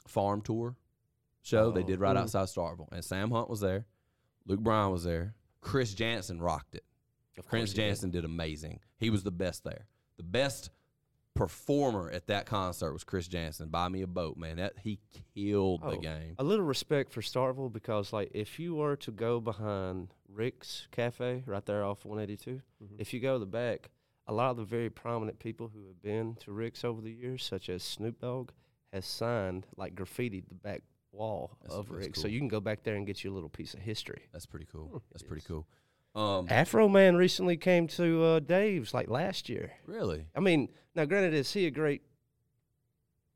farm 0.07 0.41
tour 0.41 0.75
show 1.43 1.71
they 1.71 1.81
Oh. 1.81 1.85
did 1.85 1.99
right 1.99 2.17
outside 2.17 2.47
Starkville, 2.47 2.91
and 2.91 3.03
Sam 3.05 3.29
Hunt 3.29 3.49
was 3.49 3.59
there. 3.59 3.85
Luke 4.47 4.59
Bryan 4.61 4.91
was 4.91 5.03
there. 5.03 5.35
Chris 5.61 5.93
Janson 5.93 6.39
rocked 6.41 6.75
it. 6.75 6.83
Of 7.37 7.47
Chris 7.47 7.71
he 7.71 7.75
did. 7.75 7.81
Janson 7.87 8.09
did 8.11 8.25
amazing. 8.25 8.79
He 8.97 9.09
was 9.09 9.23
the 9.23 9.31
best 9.31 9.63
there. 9.63 9.85
The 10.17 10.23
best 10.23 10.69
performer 11.35 12.09
at 12.09 12.27
that 12.27 12.45
concert 12.47 12.93
was 12.93 13.03
Chris 13.03 13.27
Janson. 13.27 13.69
Buy 13.69 13.89
me 13.89 14.01
a 14.01 14.07
boat, 14.07 14.37
man. 14.37 14.55
That 14.57 14.73
he 14.81 14.99
killed 15.35 15.81
the 15.81 15.87
Oh, 15.97 15.99
game. 15.99 16.35
A 16.39 16.43
little 16.43 16.65
respect 16.65 17.11
for 17.11 17.21
Starkville 17.21 17.71
because, 17.71 18.11
like, 18.11 18.31
if 18.33 18.57
you 18.59 18.73
were 18.75 18.95
to 18.97 19.11
go 19.11 19.39
behind 19.39 20.07
Rick's 20.27 20.87
Cafe 20.91 21.43
right 21.45 21.65
there 21.65 21.83
off 21.83 22.05
182, 22.05 22.61
Mm-hmm. 22.83 22.95
if 22.97 23.13
you 23.13 23.19
go 23.19 23.33
to 23.33 23.39
the 23.39 23.45
back, 23.45 23.89
a 24.27 24.33
lot 24.33 24.51
of 24.51 24.57
the 24.57 24.63
very 24.63 24.89
prominent 24.89 25.37
people 25.39 25.69
who 25.73 25.85
have 25.87 26.01
been 26.01 26.35
to 26.41 26.51
Rick's 26.51 26.83
over 26.83 27.01
the 27.01 27.11
years, 27.11 27.43
such 27.43 27.69
as 27.69 27.83
Snoop 27.83 28.19
Dogg, 28.21 28.51
has 28.91 29.05
signed, 29.05 29.67
like, 29.77 29.93
graffitied 29.93 30.47
the 30.47 30.55
back 30.55 30.81
wall 31.11 31.57
That's- 31.61 31.77
of 31.77 31.87
that's 31.89 31.97
Rick's. 32.07 32.21
So 32.21 32.27
you 32.27 32.39
can 32.39 32.47
go 32.47 32.59
back 32.59 32.83
there 32.83 32.95
and 32.95 33.05
get 33.05 33.23
you 33.23 33.31
a 33.31 33.35
little 33.35 33.49
piece 33.49 33.73
of 33.73 33.81
history. 33.81 34.23
That's 34.31 34.45
pretty 34.45 34.65
cool. 34.71 35.01
That's 35.11 35.23
pretty 35.23 35.43
cool. 35.45 35.67
Um, 36.15 36.47
Afroman 36.47 37.17
recently 37.17 37.57
came 37.57 37.87
to 37.89 38.23
uh, 38.23 38.39
Dave's, 38.39 38.93
like, 38.93 39.09
last 39.09 39.49
year. 39.49 39.73
really? 39.85 40.27
I 40.35 40.39
mean, 40.39 40.69
now 40.95 41.05
granted, 41.05 41.33
is 41.33 41.51
he 41.51 41.65
a 41.67 41.71
great 41.71 42.03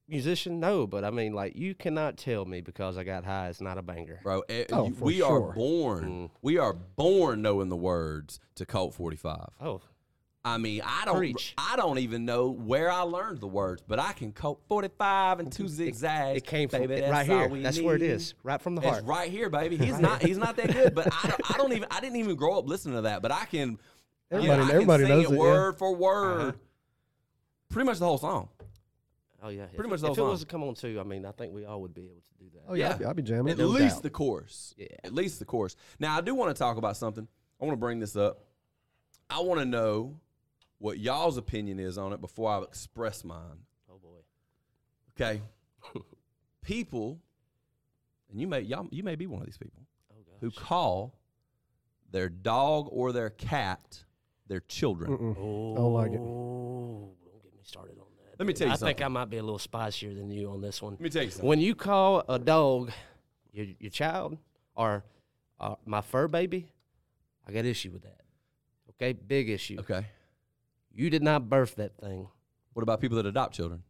musician? 0.08 0.60
No, 0.60 0.88
but 0.88 1.04
I 1.04 1.12
mean, 1.12 1.34
like, 1.34 1.56
you 1.56 1.76
cannot 1.76 2.18
tell 2.18 2.46
me 2.46 2.62
because 2.62 2.98
I 2.98 3.04
got 3.04 3.26
high, 3.26 3.50
it's 3.50 3.62
not 3.62 3.78
a 3.78 3.82
banger. 3.82 4.20
Bro, 4.24 4.44
eh, 4.50 4.66
Oh, 4.72 4.88
you- 4.88 4.94
for 4.96 5.04
we 5.06 5.22
are 5.22 5.52
born. 5.54 6.06
Mm. 6.06 6.30
We 6.42 6.58
are 6.58 6.74
born 6.74 7.42
knowing 7.42 7.70
the 7.70 7.76
words 7.76 8.40
to 8.56 8.66
Colt 8.66 8.94
45. 8.96 9.50
Oh, 9.60 9.82
I 10.46 10.58
mean, 10.58 10.82
I 10.86 11.04
don't, 11.06 11.18
Preach. 11.18 11.54
I 11.58 11.76
don't 11.76 12.00
even 12.00 12.24
know 12.24 12.50
where 12.50 12.90
I 12.90 13.02
learned 13.02 13.40
the 13.42 13.48
words, 13.48 13.84
but 13.86 14.00
I 14.00 14.14
can 14.14 14.32
quote 14.32 14.62
forty-five 14.70 15.40
and 15.42 15.52
two 15.52 15.68
zigzags. 15.68 16.38
It 16.38 16.46
came 16.46 16.70
from 16.70 16.80
baby, 16.82 16.94
it 16.96 17.02
that's 17.02 17.12
right 17.12 17.26
here. 17.40 17.48
we 17.50 17.62
That's 17.62 17.82
where 17.82 17.96
it 17.96 18.02
is, 18.02 18.34
right 18.44 18.62
from 18.62 18.76
the 18.76 18.82
heart. 18.82 19.00
It's 19.00 19.08
right 19.08 19.30
here, 19.30 19.50
baby. 19.50 19.76
He's 19.76 20.00
not, 20.00 20.22
he's 20.24 20.38
not 20.38 20.56
that 20.56 20.72
good, 20.72 20.96
but 20.96 21.08
I 21.14 21.28
don't, 21.28 21.52
I 21.52 21.58
don't 21.58 21.74
even, 21.74 21.88
I 21.92 22.00
didn't 22.00 22.16
even 22.18 22.36
grow 22.38 22.58
up 22.58 22.68
listening 22.70 22.96
to 22.96 23.02
that, 23.02 23.22
but 23.22 23.32
I 23.34 23.46
can, 23.46 23.78
Everybody- 24.32 24.60
you 24.62 24.66
know, 24.68 24.72
I 24.72 24.76
everybody 24.76 25.04
can 25.04 25.08
sing 25.12 25.18
knows 25.24 25.32
it 25.32 25.34
it, 25.34 25.36
yeah. 25.36 25.40
word 25.40 25.78
for 25.78 25.96
word, 25.96 26.40
Uh-huh. 26.42 26.52
pretty 27.70 27.86
much 27.86 28.00
the 28.00 28.06
whole 28.06 28.18
song. 28.18 28.48
Oh 29.44 29.50
yeah, 29.50 29.66
Pretty 29.66 29.84
if, 29.84 29.90
much 29.90 30.00
it- 30.00 30.02
the 30.04 30.12
if 30.12 30.18
whole 30.18 30.28
it 30.28 30.32
was 30.32 30.40
song. 30.40 30.46
to 30.48 30.52
come 30.52 30.64
on 30.64 30.74
too, 30.76 30.98
I 31.00 31.04
mean, 31.04 31.26
I 31.26 31.32
think 31.32 31.54
we 31.54 31.66
all 31.66 31.82
would 31.82 31.94
be 31.94 32.04
able 32.06 32.16
to 32.22 32.44
do 32.44 32.50
that. 32.54 32.62
Oh 32.68 32.76
yeah, 32.76 32.86
Yeah. 32.88 32.92
I'll 32.92 32.98
be, 32.98 33.06
I'll 33.06 33.14
be 33.14 33.24
jamming. 33.24 33.52
At 33.52 33.58
No 33.58 33.68
least 33.68 33.96
doubt. 33.98 34.04
the 34.04 34.10
chorus. 34.10 34.74
Yeah. 34.78 34.88
At 35.04 35.14
least 35.14 35.40
the 35.40 35.46
chorus. 35.46 35.76
Now 36.00 36.18
I 36.18 36.22
do 36.22 36.34
want 36.34 36.56
to 36.56 36.58
talk 36.58 36.78
about 36.78 36.96
something. 36.96 37.28
I 37.62 37.66
want 37.66 37.74
to 37.74 37.80
bring 37.80 38.00
this 38.00 38.16
up. 38.16 38.40
I 39.30 39.40
want 39.42 39.60
to 39.60 39.66
know 39.66 40.16
what 40.80 40.98
y'all's 41.00 41.38
opinion 41.38 41.80
is 41.80 41.98
on 41.98 42.12
it 42.14 42.22
before 42.22 42.50
I 42.52 42.62
express 42.64 43.24
mine. 43.24 43.66
Oh 43.92 43.98
boy. 44.02 44.20
Okay. 45.16 45.42
people, 46.62 47.20
and 48.32 48.40
you 48.42 48.48
may 48.48 48.62
y'all 48.62 48.88
you 48.92 49.04
may 49.04 49.16
be 49.16 49.28
one 49.28 49.42
of 49.42 49.46
these 49.46 49.58
people 49.58 49.84
Oh 50.12 50.22
gosh. 50.26 50.36
who 50.42 50.52
call 50.52 51.14
their 52.12 52.30
dog 52.30 52.88
or 52.92 53.12
their 53.12 53.30
cat 53.30 54.04
their 54.48 54.62
children. 54.62 55.12
Mm-mm. 55.12 55.36
Oh, 55.38 55.76
don't 55.76 55.94
like 55.94 56.12
it. 56.12 56.18
Don't 56.18 57.44
get 57.44 57.54
me 57.54 57.60
started 57.64 57.98
on 58.00 58.06
that. 58.18 58.40
Let 58.40 58.48
me 58.48 58.54
tell 58.54 58.68
you 58.68 58.74
I 58.74 58.78
think. 58.78 59.02
I 59.02 59.08
might 59.08 59.30
be 59.30 59.38
a 59.38 59.44
little 59.44 59.60
spicier 59.60 60.14
than 60.14 60.32
you 60.32 60.50
on 60.50 60.62
this 60.62 60.82
one. 60.82 60.94
Let 60.94 61.02
me 61.02 61.10
tell 61.10 61.24
you 61.24 61.30
something. 61.30 61.48
When 61.48 61.60
you 61.60 61.76
call 61.76 62.24
a 62.28 62.40
dog 62.40 62.92
your, 63.52 63.68
your 63.80 63.92
child 63.92 64.38
or 64.76 65.04
uh, 65.60 65.76
my 65.86 66.02
fur 66.02 66.28
baby, 66.28 66.72
I 67.48 67.52
got 67.52 67.66
issue 67.66 67.92
with 67.92 68.04
that. 68.04 68.22
Okay, 68.92 69.14
big 69.14 69.50
issue. 69.50 69.78
Okay. 69.80 70.06
You 71.00 71.10
did 71.10 71.24
not 71.24 71.50
birth 71.50 71.76
that 71.76 71.96
thing. 71.98 72.28
What 72.74 72.84
about 72.84 73.00
people 73.00 73.16
that 73.18 73.26
adopt 73.26 73.56
children? 73.56 73.84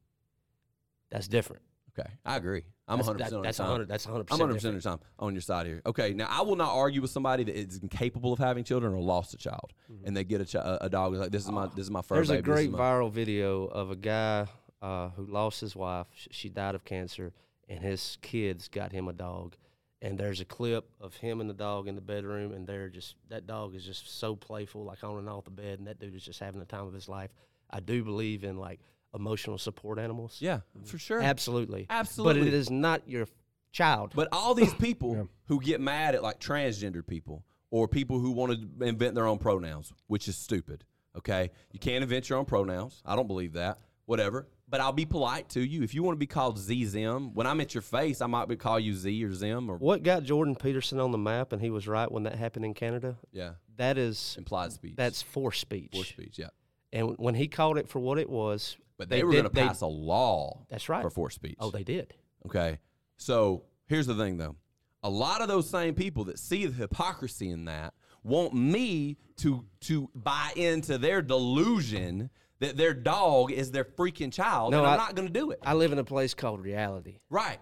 That's 1.10 1.28
different. 1.28 1.64
Okay, 1.98 2.08
I 2.24 2.38
agree. 2.38 2.64
I'm 2.88 2.98
That's- 3.00 3.08
100 3.08 3.20
that- 3.32 3.36
on 3.36 3.42
that's 3.44 3.58
side. 3.58 3.64
100 3.64 3.88
that's 3.88 4.06
100% 4.06 4.10
I'm 4.32 4.38
100 4.40 4.54
percent 4.54 4.76
different. 4.76 4.78
of 4.78 4.84
the 4.84 4.90
time 4.90 5.00
on 5.20 5.34
your 5.34 5.42
side 5.42 5.66
here. 5.66 5.82
Okay, 5.86 6.14
now 6.14 6.28
I 6.30 6.42
will 6.44 6.56
not 6.56 6.70
argue 6.70 7.02
with 7.02 7.12
somebody 7.12 7.44
that 7.44 7.56
is 7.56 7.78
incapable 7.80 8.32
of 8.34 8.40
having 8.40 8.64
children 8.64 8.94
or 8.94 9.02
lost 9.02 9.34
a 9.34 9.38
child, 9.38 9.74
and 10.04 10.16
they 10.16 10.24
get 10.24 10.40
a, 10.42 10.46
chi- 10.46 10.78
a 10.82 10.88
dog 10.90 11.14
like 11.16 11.32
this 11.32 11.44
is 11.46 11.52
my 11.52 11.66
this 11.68 11.86
is 11.86 11.92
my 11.92 12.02
Mm-hmm. 12.02 12.14
There's 12.14 12.28
baby. 12.30 12.40
a 12.40 12.42
great 12.44 12.72
my-" 12.72 12.78
viral 12.80 13.12
video 13.12 13.66
of 13.66 13.90
a 13.92 13.96
guy 13.96 14.48
uh, 14.82 15.10
who 15.10 15.26
lost 15.26 15.62
his 15.62 15.76
wife. 15.76 16.08
She 16.14 16.48
died 16.50 16.76
of 16.76 16.86
cancer, 16.86 17.34
and 17.68 17.80
his 17.84 18.18
kids 18.22 18.68
got 18.68 18.92
him 18.92 19.08
a 19.08 19.14
dog. 19.14 19.56
And 20.02 20.18
there's 20.18 20.40
a 20.40 20.46
clip 20.46 20.90
of 21.02 21.16
him 21.18 21.42
and 21.42 21.50
the 21.50 21.54
dog 21.54 21.88
in 21.90 21.96
the 21.96 22.02
bedroom, 22.02 22.54
and 22.54 22.66
they're 22.66 22.88
just 22.90 23.16
that 23.30 23.46
dog 23.48 23.76
is 23.76 23.84
just 23.84 24.20
so 24.20 24.36
playful, 24.36 24.86
like 24.86 25.04
on 25.04 25.18
and 25.18 25.28
off 25.28 25.44
the 25.44 25.52
bed, 25.52 25.80
and 25.80 25.88
that 25.88 26.00
dude 26.00 26.16
is 26.16 26.24
just 26.24 26.40
having 26.40 26.60
the 26.62 26.66
time 26.66 26.88
of 26.88 26.94
his 26.94 27.10
life. 27.10 27.32
I 27.70 27.82
do 27.82 28.04
believe 28.04 28.44
in 28.46 28.58
like 28.58 28.80
emotional 29.14 29.58
support 29.58 30.00
animals. 30.00 30.38
Yeah, 30.40 30.62
for 30.86 30.98
sure. 30.98 31.22
absolutely, 31.22 31.86
Absolutely. 31.90 32.42
But 32.42 32.48
it 32.48 32.54
is 32.54 32.70
not 32.70 33.02
your 33.10 33.28
child. 33.74 34.14
But 34.16 34.30
all 34.32 34.54
these 34.54 34.74
people 34.76 35.16
Yeah. 35.16 35.24
who 35.48 35.60
get 35.60 35.82
mad 35.82 36.16
at 36.16 36.24
like 36.24 36.40
transgender 36.40 37.06
people 37.06 37.44
or 37.70 37.88
people 37.90 38.20
who 38.20 38.32
want 38.32 38.54
to 38.80 38.86
invent 38.86 39.16
their 39.16 39.28
own 39.28 39.38
pronouns, 39.38 39.92
which 40.08 40.28
is 40.30 40.38
stupid. 40.38 40.86
Okay, 41.18 41.52
you 41.74 41.80
can't 41.80 42.04
invent 42.04 42.30
your 42.30 42.40
own 42.40 42.46
pronouns. 42.46 43.02
I 43.06 43.16
don't 43.18 43.28
believe 43.28 43.54
that. 43.54 43.80
Whatever. 44.06 44.48
But 44.70 44.82
I'll 44.82 44.92
be 44.94 45.06
polite 45.06 45.50
to 45.50 45.62
you. 45.62 45.82
If 45.82 45.96
you 45.96 46.04
want 46.04 46.16
to 46.16 46.20
be 46.20 46.28
called 46.28 46.60
Z 46.60 46.86
Zim, 46.86 47.34
when 47.34 47.48
I'm 47.48 47.60
at 47.60 47.74
your 47.74 47.82
face, 47.82 48.22
I 48.22 48.28
might 48.28 48.48
be 48.48 48.56
call 48.56 48.80
you 48.80 48.94
Z 48.94 49.24
or 49.26 49.34
Zim 49.34 49.68
or 49.70 49.78
what 49.78 50.04
got 50.04 50.24
Jordan 50.24 50.56
Peterson 50.56 51.00
on 51.00 51.12
the 51.12 51.18
map, 51.18 51.52
and 51.54 51.62
he 51.62 51.72
was 51.72 51.88
right 51.88 52.12
when 52.12 52.24
that 52.24 52.36
happened 52.36 52.66
in 52.66 52.74
Canada. 52.76 53.18
yeah, 53.32 53.54
That 53.78 53.98
is 53.98 54.36
implied 54.38 54.72
speech. 54.72 54.94
that's 54.96 55.22
forced 55.24 55.62
speech. 55.62 55.90
for 55.96 56.04
speech. 56.04 56.38
Yeah. 56.38 56.50
And 56.94 57.16
when 57.18 57.34
he 57.36 57.48
called 57.48 57.78
it 57.80 57.88
for 57.90 58.00
what 58.00 58.20
it 58.20 58.30
was, 58.30 58.78
But 58.98 59.10
they, 59.10 59.24
were 59.24 59.32
going 59.32 59.44
to 59.46 59.50
did- 59.50 59.56
they- 59.56 59.68
pass 59.68 59.82
a 59.82 59.88
law 59.88 60.66
That's 60.70 60.88
right. 60.88 61.02
for 61.02 61.10
forced 61.10 61.36
speech. 61.36 61.56
Oh, 61.60 61.72
they 61.72 61.84
did. 61.84 62.14
Okay. 62.46 62.78
So 63.18 63.64
here's 63.88 64.06
the 64.08 64.16
thing, 64.16 64.38
though. 64.38 64.56
A 65.02 65.10
lot 65.10 65.42
of 65.42 65.48
those 65.48 65.68
same 65.70 65.96
people 65.96 66.26
that 66.26 66.38
see 66.38 66.66
the 66.66 66.74
hypocrisy 66.74 67.50
in 67.50 67.66
that 67.66 67.94
want 68.24 68.54
me 68.54 69.18
to 69.38 69.66
to 69.82 70.10
buy 70.14 70.52
into 70.58 70.98
their 70.98 71.22
delusion 71.22 72.30
that 72.60 72.76
their 72.78 72.94
dog 72.94 73.52
is 73.52 73.72
their 73.72 73.86
freaking 73.86 74.32
child, 74.34 74.72
No, 74.72 74.80
and 74.80 74.88
I'm 74.88 74.94
I- 74.94 74.98
not 75.04 75.16
going 75.16 75.28
to 75.28 75.34
do 75.34 75.52
it. 75.52 75.60
I 75.64 75.74
live 75.74 75.92
in 75.92 76.00
a 76.00 76.04
place 76.04 76.34
called 76.34 76.62
reality. 76.62 77.20
Right. 77.30 77.60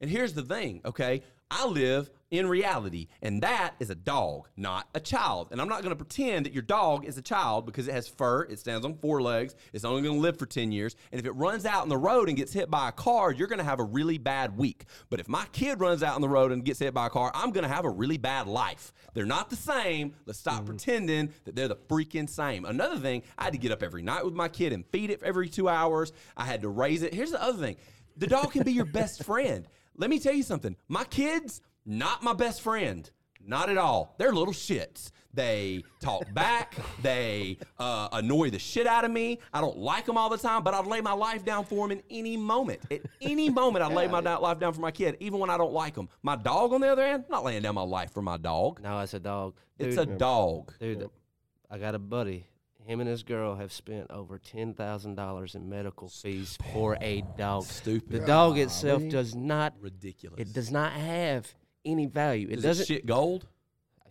And 0.00 0.10
here's 0.10 0.32
the 0.32 0.42
thing, 0.42 0.80
okay? 0.84 1.22
I 1.50 1.66
live 1.66 2.10
in 2.30 2.48
reality, 2.48 3.08
and 3.22 3.42
that 3.42 3.74
is 3.80 3.90
a 3.90 3.94
dog, 3.94 4.48
not 4.56 4.88
a 4.94 5.00
child. 5.00 5.48
And 5.50 5.60
I'm 5.60 5.68
not 5.68 5.82
going 5.82 5.90
to 5.90 5.96
pretend 5.96 6.46
that 6.46 6.52
your 6.52 6.62
dog 6.62 7.04
is 7.04 7.18
a 7.18 7.22
child 7.22 7.66
because 7.66 7.88
it 7.88 7.92
has 7.92 8.06
fur, 8.06 8.44
it 8.44 8.60
stands 8.60 8.86
on 8.86 8.94
four 8.94 9.20
legs, 9.20 9.56
it's 9.72 9.84
only 9.84 10.02
going 10.02 10.14
to 10.14 10.20
live 10.20 10.38
for 10.38 10.46
10 10.46 10.70
years. 10.70 10.94
And 11.10 11.18
if 11.18 11.26
it 11.26 11.32
runs 11.32 11.66
out 11.66 11.82
in 11.82 11.88
the 11.88 11.96
road 11.96 12.28
and 12.28 12.36
gets 12.36 12.52
hit 12.52 12.70
by 12.70 12.88
a 12.88 12.92
car, 12.92 13.32
you're 13.32 13.48
going 13.48 13.58
to 13.58 13.64
have 13.64 13.80
a 13.80 13.84
really 13.84 14.16
bad 14.16 14.56
week. 14.56 14.84
But 15.08 15.18
if 15.18 15.28
my 15.28 15.44
kid 15.50 15.80
runs 15.80 16.04
out 16.04 16.14
in 16.14 16.22
the 16.22 16.28
road 16.28 16.52
and 16.52 16.64
gets 16.64 16.78
hit 16.78 16.94
by 16.94 17.06
a 17.06 17.10
car, 17.10 17.32
I'm 17.34 17.50
going 17.50 17.66
to 17.66 17.74
have 17.74 17.84
a 17.84 17.90
really 17.90 18.18
bad 18.18 18.46
life. 18.46 18.92
They're 19.12 19.26
not 19.26 19.50
the 19.50 19.56
same. 19.56 20.14
Let's 20.26 20.38
stop 20.38 20.58
mm-hmm. 20.58 20.66
pretending 20.66 21.32
that 21.44 21.56
they're 21.56 21.68
the 21.68 21.76
freaking 21.88 22.30
same. 22.30 22.64
Another 22.64 22.98
thing, 22.98 23.22
I 23.38 23.44
had 23.44 23.54
to 23.54 23.58
get 23.58 23.72
up 23.72 23.82
every 23.82 24.02
night 24.02 24.24
with 24.24 24.34
my 24.34 24.48
kid 24.48 24.72
and 24.72 24.86
feed 24.86 25.10
it 25.10 25.20
every 25.24 25.48
two 25.48 25.68
hours. 25.68 26.12
I 26.36 26.44
had 26.44 26.62
to 26.62 26.68
raise 26.68 27.02
it. 27.02 27.12
Here's 27.12 27.32
the 27.32 27.42
other 27.42 27.58
thing 27.58 27.76
the 28.16 28.26
dog 28.26 28.52
can 28.52 28.62
be 28.62 28.72
your 28.72 28.84
best 28.84 29.24
friend. 29.24 29.66
Let 30.00 30.08
me 30.08 30.18
tell 30.18 30.32
you 30.32 30.42
something. 30.42 30.76
My 30.88 31.04
kids, 31.04 31.60
not 31.84 32.22
my 32.22 32.32
best 32.32 32.62
friend. 32.62 33.08
Not 33.46 33.68
at 33.68 33.76
all. 33.76 34.14
They're 34.18 34.32
little 34.32 34.54
shits. 34.54 35.10
They 35.34 35.84
talk 36.00 36.24
back. 36.32 36.74
they 37.02 37.58
uh, 37.78 38.08
annoy 38.12 38.48
the 38.48 38.58
shit 38.58 38.86
out 38.86 39.04
of 39.04 39.10
me. 39.10 39.40
I 39.52 39.60
don't 39.60 39.76
like 39.76 40.06
them 40.06 40.16
all 40.16 40.30
the 40.30 40.38
time, 40.38 40.62
but 40.62 40.72
I'd 40.72 40.86
lay 40.86 41.02
my 41.02 41.12
life 41.12 41.44
down 41.44 41.66
for 41.66 41.86
them 41.86 41.98
in 41.98 42.02
any 42.10 42.36
moment. 42.38 42.80
At 42.90 43.02
any 43.20 43.50
moment, 43.60 43.84
I'd 43.84 43.92
lay 43.92 44.08
my 44.08 44.22
da- 44.22 44.38
life 44.38 44.58
down 44.58 44.72
for 44.72 44.80
my 44.80 44.90
kid, 44.90 45.18
even 45.20 45.38
when 45.38 45.50
I 45.50 45.58
don't 45.58 45.72
like 45.74 45.94
them. 45.94 46.08
My 46.22 46.34
dog, 46.36 46.72
on 46.72 46.80
the 46.80 46.88
other 46.88 47.06
hand, 47.06 47.24
I'm 47.28 47.32
not 47.32 47.44
laying 47.44 47.62
down 47.62 47.74
my 47.74 47.82
life 47.82 48.10
for 48.10 48.22
my 48.22 48.38
dog. 48.38 48.80
No, 48.82 49.00
it's 49.00 49.12
a 49.14 49.20
dog. 49.20 49.54
Dude, 49.78 49.88
It's 49.88 49.98
a 49.98 50.06
dog. 50.06 50.72
dude. 50.80 51.10
I 51.70 51.76
got 51.78 51.94
a 51.94 51.98
buddy. 51.98 52.46
Him 52.86 53.00
and 53.00 53.08
his 53.08 53.22
girl 53.22 53.54
have 53.56 53.72
spent 53.72 54.10
over 54.10 54.38
ten 54.38 54.74
thousand 54.74 55.14
dollars 55.14 55.54
in 55.54 55.68
medical 55.68 56.08
fees 56.08 56.58
for 56.72 56.96
a 57.00 57.22
dog. 57.38 57.64
Stupid. 57.64 58.10
The 58.10 58.26
dog 58.26 58.58
itself 58.58 59.00
Golly. 59.00 59.10
does 59.10 59.34
not. 59.34 59.74
Ridiculous. 59.80 60.40
It 60.40 60.52
does 60.52 60.70
not 60.72 60.92
have 60.92 61.52
any 61.84 62.06
value. 62.06 62.48
It 62.50 62.58
Is 62.58 62.62
doesn't. 62.64 62.82
it 62.84 62.86
shit 62.88 63.06
gold? 63.06 63.46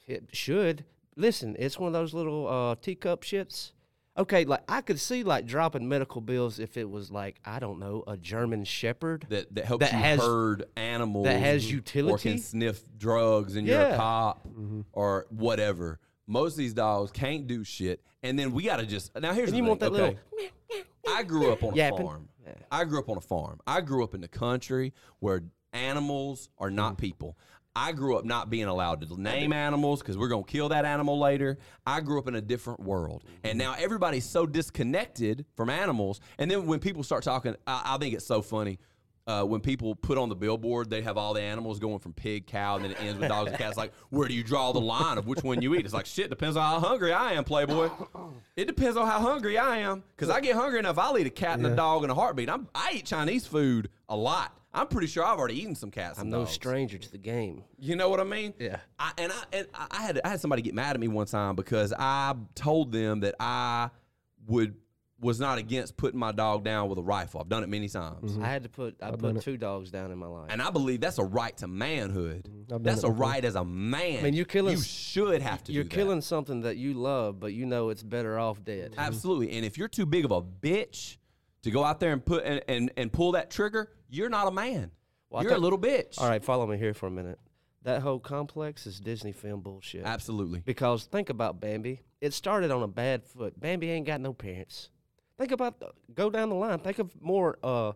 It 0.07 0.29
should. 0.33 0.85
Listen, 1.15 1.55
it's 1.59 1.77
one 1.77 1.88
of 1.88 1.93
those 1.93 2.13
little 2.13 2.47
uh, 2.47 2.75
teacup 2.81 3.23
shits. 3.23 3.73
Okay, 4.17 4.43
like 4.45 4.61
I 4.67 4.81
could 4.81 4.99
see 4.99 5.23
like 5.23 5.45
dropping 5.45 5.88
medical 5.88 6.19
bills 6.19 6.59
if 6.59 6.77
it 6.77 6.89
was 6.89 7.09
like 7.11 7.39
I 7.45 7.59
don't 7.59 7.79
know 7.79 8.03
a 8.07 8.17
German 8.17 8.63
Shepherd. 8.65 9.25
that 9.29 9.53
that 9.55 9.65
helps 9.65 9.85
That 9.85 9.93
you 9.93 9.99
has- 9.99 10.19
herd 10.19 10.65
animals 10.75 11.25
that 11.25 11.39
has 11.39 11.71
utility 11.71 12.13
or 12.13 12.17
can 12.33 12.38
sniff 12.41 12.81
drugs 12.97 13.55
and 13.55 13.65
you're 13.67 13.79
a 13.79 13.89
Yeah. 13.89 13.97
cop 13.97 14.45
or 14.93 15.25
whatever. 15.29 15.99
Most 16.29 16.53
of 16.53 16.57
these 16.59 16.74
dogs 16.75 17.12
can't 17.12 17.48
do 17.48 17.63
shit, 17.63 18.01
and 18.21 18.38
then 18.38 18.53
we 18.53 18.63
got 18.63 18.77
to 18.77 18.86
just 18.86 19.12
now. 19.19 19.33
Here's 19.33 19.50
And 19.50 19.53
the 19.53 19.57
you 19.57 19.63
thing, 19.63 19.67
want 19.67 19.79
that 19.79 19.91
okay? 19.91 20.17
little 20.38 20.86
I 21.17 21.24
grew 21.24 21.51
up 21.51 21.63
on 21.63 21.74
a 21.74 21.75
Yapping. 21.75 22.05
farm. 22.05 22.29
Yeah. 22.45 22.53
I 22.71 22.83
grew 22.86 23.00
up 23.00 23.09
on 23.09 23.17
a 23.17 23.21
farm. 23.21 23.59
I 23.65 23.81
grew 23.81 24.03
up 24.03 24.13
in 24.13 24.21
the 24.21 24.27
country 24.27 24.93
where 25.19 25.41
animals 25.74 26.50
are 26.59 26.69
not 26.69 26.93
Mm. 26.93 26.98
people. 27.00 27.38
I 27.75 27.91
grew 27.93 28.15
up 28.17 28.25
not 28.25 28.50
being 28.50 28.65
allowed 28.65 29.01
to 29.07 29.21
name 29.21 29.53
animals 29.53 30.01
because 30.01 30.17
we're 30.17 30.27
going 30.27 30.43
to 30.43 30.51
kill 30.51 30.69
that 30.69 30.86
animal 30.86 31.17
later. 31.19 31.57
I 31.86 32.01
grew 32.01 32.19
up 32.19 32.27
in 32.27 32.36
a 32.36 32.41
different 32.41 32.81
world. 32.81 33.24
And 33.43 33.57
now 33.57 33.75
everybody's 33.77 34.25
so 34.25 34.45
disconnected 34.45 35.45
from 35.55 35.69
animals. 35.69 36.19
And 36.39 36.50
then 36.50 36.65
when 36.67 36.79
people 36.79 37.03
start 37.03 37.24
talking, 37.24 37.55
I, 37.67 37.93
I 37.93 37.98
think 37.98 38.13
it's 38.15 38.25
so 38.25 38.41
funny. 38.41 38.79
Uh, 39.29 39.43
when 39.43 39.62
people 39.62 39.93
put 39.93 40.17
on 40.17 40.27
the 40.27 40.36
billboard, 40.36 40.89
they 40.89 41.03
have 41.03 41.15
all 41.15 41.36
the 41.36 41.41
animals 41.41 41.77
going 41.77 42.00
from 42.00 42.13
pig, 42.13 42.48
cow, 42.48 42.77
and 42.77 42.83
then 42.83 42.91
it 42.93 43.00
ends 43.00 43.19
with 43.19 43.29
dogs 43.29 43.51
and 43.51 43.59
cats. 43.59 43.77
Like, 43.77 43.93
where 44.09 44.27
do 44.27 44.33
you 44.33 44.43
draw 44.43 44.71
the 44.71 44.81
line 44.81 45.19
of 45.19 45.27
which 45.27 45.43
one 45.43 45.62
you 45.62 45.75
eat? 45.75 45.86
It's 45.86 45.93
like, 45.93 46.07
shit, 46.07 46.31
depends 46.31 46.57
on 46.57 46.63
how 46.63 46.79
hungry 46.79 47.13
I 47.13 47.33
am, 47.33 47.43
Playboy. 47.43 47.91
It 48.55 48.65
depends 48.65 48.98
on 48.98 49.05
how 49.05 49.19
hungry 49.19 49.59
I 49.59 49.77
am. 49.77 50.03
Because 50.15 50.31
I 50.31 50.41
get 50.41 50.55
hungry 50.55 50.79
enough, 50.79 50.98
I'll 50.98 51.15
eat 51.15 51.27
a 51.27 51.29
cat 51.29 51.59
and 51.59 51.67
a 51.67 51.75
dog 51.75 52.03
in 52.03 52.09
a 52.09 52.15
heartbeat. 52.15 52.50
I'm, 52.50 52.69
I 52.74 52.93
eat 52.95 53.05
Chinese 53.05 53.45
food 53.45 53.89
a 54.09 54.15
lot. 54.15 54.57
I'm 54.74 54.88
pretty 54.88 55.05
sure 55.05 55.24
I've 55.24 55.38
already 55.38 55.59
eaten 55.62 55.75
some 55.75 55.91
cats. 55.91 56.17
I'm 56.17 56.31
no 56.31 56.39
dogs. 56.39 56.51
stranger 56.51 56.98
to 56.98 57.12
the 57.12 57.19
game. 57.19 57.63
You 57.77 57.95
know 57.95 58.09
what 58.09 58.19
I 58.19 58.24
mean? 58.24 58.55
Yeah. 58.57 58.77
I, 58.98 59.12
and 59.19 59.31
I 59.31 59.43
and 59.53 59.67
I 59.75 60.01
had 60.01 60.21
I 60.24 60.29
had 60.29 60.41
somebody 60.41 60.63
get 60.63 60.74
mad 60.74 60.95
at 60.95 61.00
me 61.00 61.07
one 61.07 61.27
time 61.27 61.55
because 61.55 61.93
I 61.98 62.33
told 62.55 62.91
them 62.91 63.19
that 63.19 63.36
I 63.39 63.91
would 64.48 64.75
was 65.21 65.39
not 65.39 65.57
against 65.57 65.97
putting 65.97 66.19
my 66.19 66.31
dog 66.31 66.63
down 66.63 66.88
with 66.89 66.97
a 66.97 67.01
rifle. 67.03 67.41
I've 67.41 67.49
done 67.49 67.63
it 67.63 67.69
many 67.69 67.89
times. 67.89 68.38
I 68.41 68.47
had 68.47 68.63
to 68.63 68.69
put 68.69 68.95
I 69.01 69.07
I've 69.07 69.17
done 69.21 69.33
put 69.33 69.41
it. 69.41 69.43
two 69.43 69.57
dogs 69.57 69.91
down 69.91 70.11
in 70.11 70.17
my 70.17 70.27
life. 70.27 70.47
And 70.49 70.61
I 70.61 70.69
believe 70.69 71.01
that's 71.01 71.17
a 71.17 71.23
right 71.25 71.55
to 71.57 71.67
manhood. 71.67 72.45
Mm-hmm. 72.49 72.63
Done 72.69 72.83
That's 72.83 72.99
it 73.03 73.07
a 73.07 73.09
before. 73.09 73.25
right 73.27 73.43
as 73.43 73.55
a 73.55 73.65
man. 73.65 74.19
I 74.19 74.21
mean, 74.23 74.33
you're 74.33 74.45
killing- 74.45 74.77
You 74.77 74.81
should 74.83 75.41
have 75.41 75.63
to. 75.65 75.73
You're 75.73 75.83
do 75.83 75.89
that. 75.89 75.95
killing 75.95 76.21
something 76.21 76.61
that 76.61 76.77
you 76.77 76.93
love, 76.93 77.39
but 77.39 77.51
you 77.53 77.65
know 77.65 77.89
it's 77.89 78.03
better 78.03 78.39
off 78.39 78.63
dead. 78.63 78.95
Absolutely. 78.97 79.51
And 79.51 79.65
if 79.65 79.77
you're 79.77 79.88
too 79.89 80.05
big 80.05 80.23
of 80.25 80.31
a 80.31 80.41
bitch 80.41 81.17
to 81.63 81.71
go 81.71 81.83
out 81.83 81.99
there 81.99 82.13
and 82.13 82.25
put 82.25 82.45
and, 82.45 82.61
and, 82.69 82.91
and 82.95 83.11
pull 83.11 83.33
that 83.33 83.49
trigger, 83.51 83.91
you're 84.09 84.29
not 84.29 84.47
a 84.47 84.51
man. 84.51 84.91
Well, 85.29 85.41
I 85.41 85.43
you're 85.43 85.51
a 85.51 85.55
think- 85.55 85.63
little 85.63 85.79
bitch. 85.79 86.19
All 86.21 86.29
right, 86.29 86.43
follow 86.43 86.65
me 86.65 86.77
here 86.77 86.93
for 86.93 87.07
a 87.07 87.11
minute. 87.11 87.39
that 87.83 88.01
whole 88.01 88.19
complex 88.19 88.88
is 88.88 88.99
Disney 89.01 89.31
film 89.33 89.59
bullshit. 89.61 90.05
Absolutely. 90.05 90.61
Because 90.65 91.03
think 91.05 91.29
about 91.29 91.59
Bambi. 91.59 92.03
It 92.21 92.33
started 92.33 92.71
on 92.71 92.83
a 92.83 92.88
bad 92.88 93.23
foot. 93.25 93.59
Bambi 93.59 93.89
ain't 93.91 94.05
got 94.07 94.21
no 94.21 94.33
parents. 94.33 94.89
Think 95.39 95.51
about 95.51 95.79
the, 95.79 95.89
go 96.13 96.29
down 96.29 96.50
the 96.50 96.55
line. 96.55 96.77
Think 96.79 97.00
of 97.00 97.19
more. 97.22 97.58
Uh, 97.63 97.93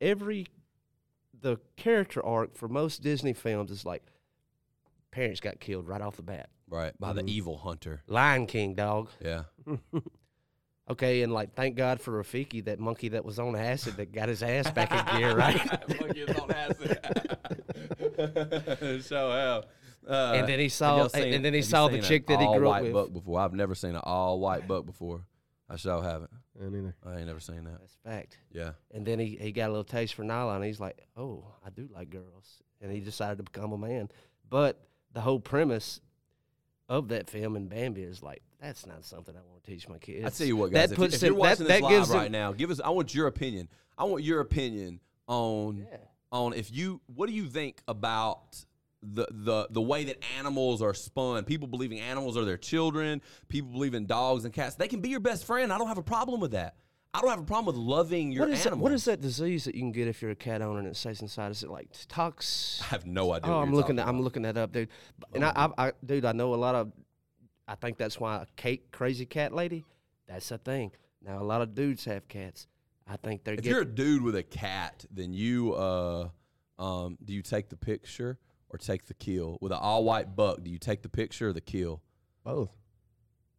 every 0.00 0.46
the 1.40 1.56
character 1.76 2.24
arc 2.24 2.56
for 2.56 2.68
most 2.68 3.02
Disney 3.02 3.32
films 3.32 3.70
is 3.72 3.84
like 3.84 4.02
parents 5.10 5.40
got 5.40 5.58
killed 5.58 5.88
right 5.88 6.00
off 6.00 6.16
the 6.16 6.22
bat. 6.22 6.50
Right. 6.68 6.92
By 7.00 7.12
the 7.14 7.24
evil 7.26 7.56
hunter. 7.58 8.02
Lion 8.06 8.46
King, 8.46 8.74
dog. 8.74 9.08
Yeah. 9.24 9.44
Okay, 10.90 11.20
and 11.20 11.34
like 11.34 11.54
thank 11.54 11.76
God 11.76 12.00
for 12.00 12.12
Rafiki, 12.24 12.64
that 12.64 12.78
monkey 12.80 13.08
that 13.10 13.22
was 13.22 13.38
on 13.38 13.54
acid 13.54 13.98
that 13.98 14.10
got 14.10 14.30
his 14.30 14.42
ass 14.42 14.70
back 14.70 14.90
in 14.90 15.18
gear, 15.20 15.36
right? 15.36 15.58
Monkey 16.00 16.24
on 16.24 16.50
acid. 16.50 16.98
so 19.04 19.30
hell. 19.30 19.64
Uh, 20.08 20.32
And 20.36 20.48
then 20.48 20.58
he 20.58 20.70
saw- 20.70 20.96
y'all 20.96 21.08
seen- 21.10 21.34
and 21.34 21.44
then 21.44 21.52
he 21.52 21.60
saw 21.60 21.88
the 21.88 21.98
chick 22.00 22.26
that 22.28 22.40
he 22.40 22.46
grew 22.46 22.54
up 22.54 22.62
all-white 22.62 22.82
with? 22.84 22.92
buck 22.94 23.12
before. 23.12 23.38
I've 23.38 23.52
never 23.52 23.74
seen 23.74 23.90
an 23.90 24.00
all 24.02 24.40
white 24.40 24.66
buck 24.66 24.86
before. 24.86 25.26
I 25.70 25.76
sure 25.76 26.02
haven't. 26.02 26.30
And 26.58 26.74
either. 26.74 26.94
I 27.06 27.18
ain't 27.18 27.26
never 27.26 27.40
seen 27.40 27.64
that. 27.64 27.78
That's 27.80 27.96
fact. 28.04 28.38
Yeah. 28.52 28.72
And 28.92 29.06
then 29.06 29.18
he, 29.18 29.36
he 29.40 29.52
got 29.52 29.66
a 29.66 29.72
little 29.72 29.84
taste 29.84 30.14
for 30.14 30.24
nylon. 30.24 30.56
And 30.56 30.64
he's 30.64 30.80
like, 30.80 30.98
oh, 31.16 31.44
I 31.64 31.70
do 31.70 31.88
like 31.94 32.10
girls. 32.10 32.62
And 32.80 32.90
he 32.90 33.00
decided 33.00 33.36
to 33.38 33.42
become 33.44 33.72
a 33.72 33.78
man. 33.78 34.08
But 34.48 34.80
the 35.12 35.20
whole 35.20 35.40
premise 35.40 36.00
of 36.88 37.08
that 37.08 37.28
film 37.28 37.54
in 37.56 37.68
Bambi 37.68 38.02
is 38.02 38.22
like, 38.22 38.42
that's 38.60 38.86
not 38.86 39.04
something 39.04 39.34
I 39.36 39.40
want 39.48 39.62
to 39.62 39.70
teach 39.70 39.88
my 39.88 39.98
kids. 39.98 40.24
I 40.24 40.30
tell 40.30 40.46
you 40.46 40.56
what, 40.56 40.72
guys. 40.72 40.88
That 40.88 40.92
if, 40.94 40.98
you- 40.98 41.04
puts 41.04 41.14
if 41.16 41.22
you're 41.22 41.30
them- 41.30 41.34
that- 41.36 41.40
watching 41.40 41.66
that 41.66 41.72
this 41.74 41.82
live 41.82 41.90
gives 41.90 42.08
them- 42.08 42.18
right 42.18 42.30
now, 42.30 42.52
give 42.52 42.70
us. 42.70 42.80
I 42.80 42.88
want 42.90 43.14
your 43.14 43.26
opinion. 43.26 43.68
I 43.98 44.04
want 44.04 44.24
your 44.24 44.40
opinion 44.40 45.00
on 45.26 45.78
Yeah. 45.90 45.96
on 46.32 46.54
if 46.54 46.72
you. 46.72 47.00
What 47.14 47.28
do 47.28 47.34
you 47.34 47.46
think 47.46 47.82
about 47.86 48.64
the 49.02 49.26
the 49.30 49.68
the 49.70 49.80
way 49.82 50.04
that 50.04 50.22
animals 50.38 50.82
are 50.82 50.94
spun? 50.94 51.44
People 51.44 51.68
believing 51.68 52.00
animals 52.00 52.36
are 52.36 52.44
their 52.44 52.56
children. 52.56 53.20
People 53.48 53.70
believing 53.70 54.06
dogs 54.06 54.44
and 54.44 54.52
cats. 54.52 54.74
They 54.76 54.88
can 54.88 55.00
be 55.00 55.08
your 55.08 55.20
best 55.20 55.44
friend. 55.44 55.72
I 55.72 55.78
don't 55.78 55.88
have 55.88 55.98
a 55.98 56.02
problem 56.02 56.40
with 56.40 56.52
that. 56.52 56.76
I 57.14 57.20
don't 57.22 57.30
have 57.30 57.40
a 57.40 57.44
problem 57.44 57.64
with 57.66 57.76
loving 57.76 58.32
your 58.32 58.44
What 58.44 58.52
is, 58.52 58.58
that, 58.64 58.66
animal. 58.68 58.82
what 58.82 58.92
is 58.92 59.06
that 59.06 59.20
disease 59.22 59.64
that 59.64 59.74
you 59.74 59.80
can 59.80 59.92
get 59.92 60.08
if 60.08 60.20
you're 60.20 60.30
a 60.32 60.36
cat 60.36 60.60
owner 60.60 60.78
and 60.80 60.86
it 60.88 60.94
stays 60.94 61.22
inside? 61.22 61.50
Is 61.50 61.62
it 61.62 61.70
like 61.70 61.88
tox? 62.06 62.80
I 62.82 62.86
have 62.88 63.06
no 63.06 63.32
idea. 63.32 63.50
Oh, 63.50 63.60
I'm 63.60 63.74
looking. 63.74 63.96
That, 63.96 64.06
I'm 64.06 64.20
looking 64.20 64.42
that 64.42 64.58
up, 64.58 64.72
dude. 64.72 64.88
And 65.34 65.42
I, 65.44 65.52
I, 65.56 65.86
I, 65.86 65.92
dude, 66.04 66.24
I 66.26 66.32
know 66.32 66.52
a 66.54 66.56
lot 66.56 66.74
of. 66.74 66.92
I 67.66 67.76
think 67.76 67.96
that's 67.98 68.20
why 68.20 68.44
Kate, 68.56 68.90
crazy 68.92 69.24
cat 69.26 69.52
lady. 69.54 69.84
That's 70.26 70.50
a 70.50 70.58
thing. 70.58 70.92
Now 71.24 71.40
a 71.40 71.44
lot 71.44 71.62
of 71.62 71.74
dudes 71.74 72.04
have 72.04 72.28
cats. 72.28 72.66
I 73.06 73.16
think 73.16 73.42
they're 73.42 73.54
If 73.54 73.60
getting. 73.62 73.72
you're 73.72 73.82
a 73.82 73.86
dude 73.86 74.22
with 74.22 74.36
a 74.36 74.42
cat, 74.42 75.04
then 75.10 75.32
you 75.32 75.72
uh 75.74 76.28
um 76.78 77.16
do 77.24 77.32
you 77.32 77.42
take 77.42 77.70
the 77.70 77.76
picture 77.76 78.38
or 78.70 78.78
take 78.78 79.06
the 79.06 79.14
kill 79.14 79.58
with 79.60 79.72
an 79.72 79.78
all 79.80 80.04
white 80.04 80.36
buck? 80.36 80.62
Do 80.62 80.70
you 80.70 80.78
take 80.78 81.02
the 81.02 81.08
picture 81.08 81.48
or 81.48 81.52
the 81.52 81.60
kill? 81.60 82.02
Both. 82.44 82.76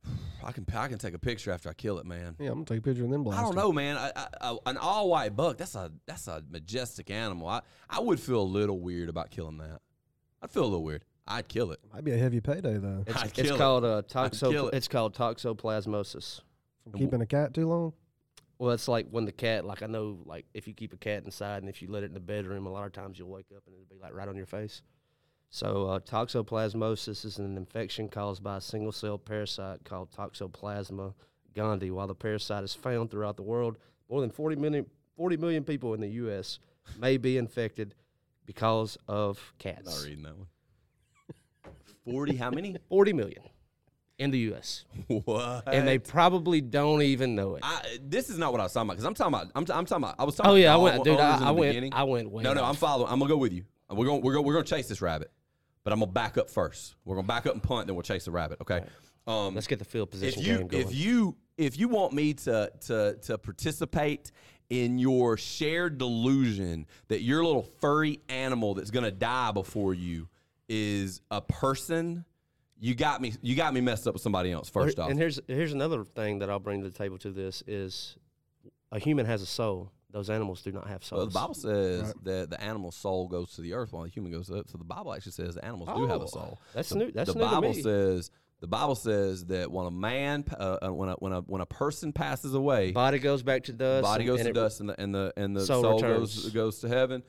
I 0.43 0.51
can 0.51 0.65
I 0.73 0.87
can 0.87 0.97
take 0.97 1.13
a 1.13 1.19
picture 1.19 1.51
after 1.51 1.69
I 1.69 1.73
kill 1.73 1.99
it, 1.99 2.05
man. 2.05 2.35
Yeah, 2.39 2.49
I'm 2.49 2.55
gonna 2.55 2.65
take 2.65 2.79
a 2.79 2.81
picture 2.81 3.03
and 3.03 3.11
then 3.11 3.23
blast 3.23 3.39
I 3.39 3.43
don't 3.43 3.53
it. 3.53 3.55
know, 3.55 3.71
man. 3.71 3.97
I, 3.97 4.11
I, 4.15 4.27
I, 4.41 4.57
an 4.67 4.77
all 4.77 5.09
white 5.09 5.35
buck 5.35 5.57
that's 5.57 5.75
a 5.75 5.91
that's 6.05 6.27
a 6.27 6.43
majestic 6.49 7.11
animal. 7.11 7.47
I 7.47 7.61
I 7.89 7.99
would 7.99 8.19
feel 8.19 8.41
a 8.41 8.43
little 8.43 8.79
weird 8.79 9.09
about 9.09 9.31
killing 9.31 9.57
that. 9.57 9.81
I'd 10.41 10.51
feel 10.51 10.63
a 10.63 10.65
little 10.65 10.83
weird. 10.83 11.03
I'd 11.27 11.47
kill 11.47 11.71
it. 11.71 11.79
Might 11.93 12.03
be 12.03 12.11
a 12.11 12.17
heavy 12.17 12.39
payday 12.39 12.77
though. 12.77 13.03
it's, 13.05 13.17
I'd 13.17 13.25
it's 13.25 13.33
kill 13.33 13.55
it. 13.55 13.57
called 13.57 13.83
uh, 13.83 13.97
I'd 13.97 14.31
kill 14.31 14.51
toxo. 14.51 14.67
it. 14.69 14.73
It's 14.75 14.87
called 14.87 15.15
toxoplasmosis. 15.15 16.41
From 16.83 16.93
keeping 16.93 17.21
a 17.21 17.25
cat 17.25 17.53
too 17.53 17.67
long. 17.67 17.93
Well, 18.57 18.71
it's 18.71 18.89
like 18.89 19.07
when 19.09 19.23
the 19.25 19.31
cat, 19.31 19.63
like 19.63 19.83
I 19.83 19.85
know, 19.87 20.19
like 20.25 20.45
if 20.53 20.67
you 20.67 20.73
keep 20.73 20.93
a 20.93 20.97
cat 20.97 21.23
inside 21.23 21.61
and 21.63 21.69
if 21.69 21.81
you 21.81 21.89
let 21.89 22.03
it 22.03 22.07
in 22.07 22.13
the 22.13 22.19
bedroom, 22.19 22.65
a 22.65 22.69
lot 22.69 22.85
of 22.85 22.91
times 22.91 23.17
you'll 23.17 23.29
wake 23.29 23.45
up 23.55 23.63
and 23.65 23.73
it'll 23.73 23.85
be 23.85 24.01
like 24.01 24.13
right 24.13 24.27
on 24.27 24.35
your 24.35 24.45
face. 24.45 24.81
So, 25.49 25.87
uh, 25.87 25.99
toxoplasmosis 25.99 27.25
is 27.25 27.39
an 27.39 27.57
infection 27.57 28.07
caused 28.07 28.43
by 28.43 28.57
a 28.57 28.61
single 28.61 28.91
cell 28.91 29.17
parasite 29.17 29.83
called 29.83 30.11
Toxoplasma 30.11 31.13
gondii. 31.55 31.91
While 31.91 32.07
the 32.07 32.15
parasite 32.15 32.63
is 32.63 32.75
found 32.75 33.09
throughout 33.09 33.35
the 33.35 33.43
world, 33.43 33.77
more 34.09 34.21
than 34.21 34.29
40 34.29 34.57
million, 34.57 34.85
40 35.17 35.37
million 35.37 35.63
people 35.63 35.95
in 35.95 36.01
the 36.01 36.09
U.S. 36.09 36.59
may 36.99 37.17
be 37.17 37.37
infected 37.37 37.95
because 38.45 38.97
of 39.07 39.53
cats. 39.57 39.85
Not 39.85 40.07
reading 40.07 40.23
that 40.23 40.37
one. 40.37 40.47
Forty? 42.05 42.35
How 42.35 42.51
many? 42.51 42.75
40 42.89 43.13
million 43.13 43.43
in 44.19 44.31
the 44.31 44.39
U.S. 44.39 44.85
what? 45.07 45.63
And 45.67 45.87
they 45.87 45.97
probably 45.97 46.61
don't 46.61 47.01
even 47.01 47.35
know 47.35 47.55
it. 47.55 47.61
I, 47.63 47.97
this 48.01 48.29
is 48.29 48.37
not 48.37 48.51
what 48.51 48.61
I 48.61 48.65
was 48.65 48.73
talking 48.73 48.87
about 48.87 48.93
because 48.93 49.05
I'm 49.05 49.13
talking 49.15 49.33
about. 49.33 49.47
I'm, 49.55 49.77
I'm 49.77 49.85
talking 49.85 50.03
about. 50.03 50.15
I 50.19 50.23
was 50.25 50.35
talking. 50.35 50.51
Oh 50.51 50.55
yeah, 50.55 50.73
I 50.73 50.77
went, 50.77 51.03
dude. 51.03 51.19
I, 51.19 51.47
I 51.47 51.51
went. 51.51 51.71
beginning. 51.71 51.93
I 51.93 52.03
went 52.03 52.29
way. 52.29 52.43
No, 52.43 52.53
no, 52.53 52.61
off. 52.61 52.69
I'm 52.69 52.75
following. 52.75 53.11
I'm 53.11 53.19
gonna 53.19 53.29
go 53.29 53.37
with 53.37 53.53
you. 53.53 53.63
We're 53.89 54.05
gonna 54.05 54.19
we're 54.19 54.33
gonna 54.33 54.43
we're 54.43 54.53
gonna 54.53 54.65
chase 54.65 54.87
this 54.87 55.01
rabbit, 55.01 55.31
but 55.89 55.93
I'm 55.93 55.99
gonna 56.01 56.11
back 56.11 56.37
up 56.37 56.51
first. 56.51 56.95
We're 57.03 57.15
gonna 57.15 57.25
back 57.25 57.47
up 57.47 57.53
and 57.53 57.63
punt, 57.63 57.87
then 57.87 57.95
we'll 57.95 58.03
chase 58.03 58.25
the 58.25 58.31
rabbit. 58.31 58.61
Okay. 58.61 58.83
Um, 59.25 59.55
Let's 59.55 59.65
get 59.65 59.79
the 59.79 59.85
field 59.85 60.09
if 60.09 60.11
position 60.11 60.43
you 60.43 60.57
game 60.59 60.67
going. 60.67 60.83
if 60.83 60.93
you 60.93 61.35
if 61.57 61.79
you 61.79 61.87
want 61.87 62.13
me 62.13 62.35
to 62.35 62.71
to 62.81 63.17
to 63.23 63.37
participate 63.39 64.31
in 64.69 64.99
your 64.99 65.35
shared 65.35 65.97
delusion 65.97 66.85
that 67.07 67.23
your 67.23 67.43
little 67.43 67.63
furry 67.63 68.19
animal 68.29 68.75
that's 68.75 68.91
gonna 68.91 69.09
die 69.09 69.51
before 69.51 69.95
you 69.95 70.29
is 70.67 71.21
a 71.31 71.41
person, 71.41 72.23
you 72.79 72.93
got 72.93 73.19
me 73.19 73.33
you 73.41 73.55
got 73.55 73.73
me 73.73 73.81
messed 73.81 74.07
up 74.07 74.13
with 74.13 74.21
somebody 74.21 74.51
else. 74.51 74.69
First 74.69 74.99
off, 74.99 75.09
and 75.09 75.17
here's 75.17 75.39
here's 75.47 75.73
another 75.73 76.03
thing 76.03 76.37
that 76.39 76.51
I'll 76.51 76.59
bring 76.59 76.83
to 76.83 76.89
the 76.89 76.95
table 76.95 77.17
to 77.17 77.31
this 77.31 77.63
is 77.65 78.15
a 78.91 78.99
human 78.99 79.25
has 79.25 79.41
a 79.41 79.47
soul. 79.47 79.91
Those 80.11 80.29
animals 80.31 80.61
do 80.63 80.71
not 80.71 80.87
have 80.87 81.03
souls. 81.03 81.19
Well, 81.19 81.25
the 81.27 81.33
Bible 81.33 81.53
says 81.53 82.13
that 82.23 82.49
the 82.49 82.59
animal's 82.61 82.95
soul 82.95 83.27
goes 83.27 83.53
to 83.55 83.61
the 83.61 83.73
earth 83.73 83.93
while 83.93 84.03
the 84.03 84.09
human 84.09 84.31
goes 84.31 84.49
up. 84.49 84.67
So 84.67 84.77
the 84.79 84.83
Bible 84.83 85.13
actually 85.13 85.33
says 85.33 85.53
the 85.55 85.63
animals 85.63 85.89
do 85.95 86.07
have 86.07 86.21
Oh, 86.21 86.25
a 86.25 86.27
soul. 86.27 86.59
that's 86.73 86.89
the, 86.89 86.95
new- 86.95 87.11
that's 87.11 87.31
the 87.31 87.37
new 87.37 87.45
to 87.45 87.51
Bible 87.51 87.73
me. 87.73 87.81
says 87.81 88.31
the 88.59 88.67
Bible 88.67 88.95
says 88.95 89.45
that 89.45 89.71
when 89.71 89.85
a 89.85 89.91
man, 89.91 90.43
uh, 90.59 90.77
uh, 90.81 90.89
when 90.91 91.09
a 91.09 91.13
when 91.13 91.31
a 91.31 91.41
when 91.41 91.61
a 91.61 91.65
person 91.67 92.11
passes 92.11 92.55
away, 92.55 92.91
Body 92.91 93.19
goes 93.19 93.43
back 93.43 93.63
to 93.65 93.71
dust. 93.73 94.03
body 94.03 94.25
goes 94.25 94.39
and 94.39 94.45
to 94.47 94.49
it- 94.49 94.53
dust, 94.53 94.79
and 94.79 94.89
the 94.89 94.99
and 94.99 95.13
the 95.13 95.31
and 95.37 95.55
the 95.55 95.61
soul 95.65 95.83
soul, 95.83 95.99
goes 96.01 96.49
goes 96.49 96.79
to 96.79 96.87
heaven. 96.89 97.21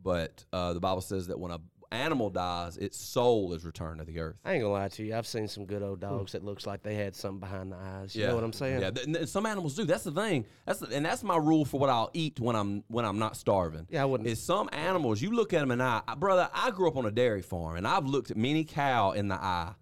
But 0.00 0.44
uh, 0.52 0.72
the 0.74 0.80
Bible 0.80 1.00
says 1.02 1.26
that 1.26 1.38
when 1.40 1.50
a 1.50 1.58
animal 1.90 2.30
dies, 2.30 2.76
its 2.76 2.98
soul 2.98 3.52
is 3.54 3.64
returned 3.64 3.98
to 3.98 4.04
the 4.04 4.20
earth. 4.20 4.36
I 4.44 4.52
ain't 4.52 4.62
gonna 4.62 4.72
lie 4.72 4.88
to 4.88 5.04
you. 5.04 5.16
I've 5.16 5.26
seen 5.26 5.48
some 5.48 5.64
good 5.64 5.82
old 5.82 6.00
dogs 6.00 6.32
that 6.32 6.44
looks 6.44 6.66
like 6.66 6.82
they 6.82 6.94
had 6.94 7.16
something 7.16 7.40
behind 7.40 7.72
the 7.72 7.76
eyes. 7.76 8.14
You 8.14 8.26
know 8.26 8.34
what 8.34 8.44
I'm 8.44 8.52
saying? 8.52 8.80
Yeah, 8.80 8.90
th- 8.90 9.28
some 9.28 9.46
animals 9.46 9.74
do. 9.74 9.84
That's 9.84 10.04
the 10.04 10.12
thing. 10.12 10.44
That's 10.66 10.80
the, 10.80 10.94
and 10.94 11.04
that's 11.04 11.22
my 11.22 11.36
rule 11.36 11.64
for 11.64 11.80
what 11.80 11.90
I'll 11.90 12.10
eat 12.12 12.40
when 12.40 12.56
I'm 12.56 12.84
when 12.88 13.04
I'm 13.04 13.18
not 13.18 13.36
starving. 13.36 13.86
Yeah, 13.88 14.02
I 14.02 14.04
wouldn't- 14.04 14.28
Is 14.28 14.42
some 14.42 14.68
animals 14.72 15.22
you 15.22 15.30
look 15.30 15.52
at 15.52 15.60
them 15.60 15.70
and 15.70 15.82
I, 15.82 16.02
I- 16.06 16.14
brother, 16.14 16.50
I 16.52 16.70
grew 16.70 16.88
up 16.88 16.96
on 16.96 17.06
a 17.06 17.10
dairy 17.10 17.42
farm 17.42 17.76
and 17.76 17.86
I've 17.86 18.06
looked 18.06 18.30
at 18.30 18.36
many 18.36 18.64
cow 18.64 19.12
in 19.12 19.28
the 19.28 19.36
eye. 19.36 19.72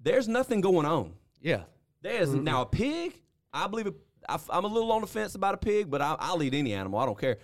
There's 0.00 0.28
nothing 0.28 0.60
going 0.60 0.86
on. 0.86 1.14
Yeah. 1.40 1.62
There's 2.02 2.28
mm-hmm. 2.28 2.44
now 2.44 2.62
a 2.62 2.66
pig. 2.66 3.20
I 3.52 3.66
believe 3.66 3.86
it, 3.88 3.94
I, 4.28 4.38
am 4.52 4.64
a 4.64 4.68
little 4.68 4.92
on 4.92 5.00
the 5.00 5.06
fence 5.06 5.34
about 5.34 5.54
a 5.54 5.58
pig, 5.58 5.90
but 5.90 6.00
I, 6.00 6.16
I'll 6.18 6.42
eat 6.42 6.54
any 6.54 6.72
animal. 6.72 6.98
I 6.98 7.06
don't 7.06 7.18
care. 7.18 7.38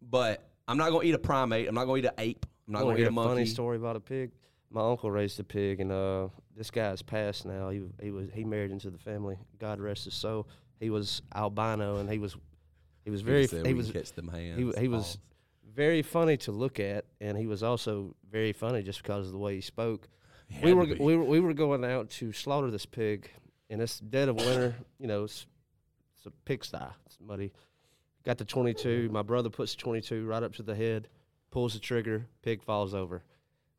But 0.00 0.48
I'm 0.68 0.76
not 0.76 0.90
gonna 0.90 1.04
eat 1.04 1.14
a 1.14 1.18
primate. 1.18 1.68
I'm 1.68 1.74
not 1.74 1.86
gonna 1.86 1.98
eat 1.98 2.04
an 2.04 2.12
ape. 2.18 2.46
I'm 2.66 2.72
not 2.72 2.82
gonna 2.82 2.96
hear 2.96 3.08
a 3.08 3.12
a 3.12 3.14
funny 3.14 3.46
story 3.46 3.76
about 3.76 3.96
a 3.96 4.00
pig. 4.00 4.32
My 4.70 4.80
uncle 4.80 5.10
raised 5.10 5.38
a 5.38 5.44
pig, 5.44 5.80
and 5.80 5.92
uh, 5.92 6.28
this 6.56 6.70
guy's 6.70 7.02
passed 7.02 7.46
now. 7.46 7.68
He 7.70 7.82
he 8.02 8.10
was 8.10 8.28
he 8.32 8.44
married 8.44 8.70
into 8.70 8.90
the 8.90 8.98
family. 8.98 9.38
God 9.58 9.80
rest 9.80 10.04
his 10.04 10.14
soul. 10.14 10.48
He 10.80 10.90
was 10.90 11.22
albino, 11.34 11.98
and 11.98 12.10
he 12.10 12.18
was 12.18 12.36
he 13.04 13.10
was 13.10 13.20
very 13.20 13.46
Said 13.46 13.66
he 13.66 13.74
was 13.74 13.90
catch 13.90 14.12
them 14.12 14.28
hands. 14.28 14.58
he, 14.58 14.80
he 14.80 14.88
was 14.88 15.18
very 15.74 16.02
funny 16.02 16.36
to 16.38 16.52
look 16.52 16.80
at, 16.80 17.04
and 17.20 17.36
he 17.36 17.46
was 17.46 17.62
also 17.62 18.14
very 18.30 18.52
funny 18.52 18.82
just 18.82 19.02
because 19.02 19.26
of 19.26 19.32
the 19.32 19.38
way 19.38 19.54
he 19.56 19.60
spoke. 19.60 20.08
He 20.46 20.66
we 20.66 20.74
were 20.74 20.84
be. 20.86 20.94
we 20.96 21.16
were 21.16 21.24
we 21.24 21.40
were 21.40 21.54
going 21.54 21.86
out 21.86 22.10
to 22.10 22.30
slaughter 22.30 22.70
this 22.70 22.84
pig, 22.84 23.30
and 23.70 23.80
it's 23.80 23.98
dead 23.98 24.28
of 24.28 24.36
winter. 24.36 24.74
You 24.98 25.06
know, 25.06 25.24
it's, 25.24 25.46
it's 26.14 26.26
a 26.26 26.30
pigsty. 26.44 26.78
It's 27.06 27.16
muddy. 27.18 27.50
Got 28.24 28.36
the 28.36 28.44
22. 28.44 29.08
My 29.10 29.22
brother 29.22 29.48
puts 29.48 29.74
the 29.74 29.80
22 29.80 30.26
right 30.26 30.42
up 30.42 30.52
to 30.56 30.62
the 30.62 30.74
head, 30.74 31.08
pulls 31.54 31.74
the 31.74 31.78
trigger. 31.78 32.26
Pig 32.42 32.64
falls 32.64 32.94
over. 32.94 33.22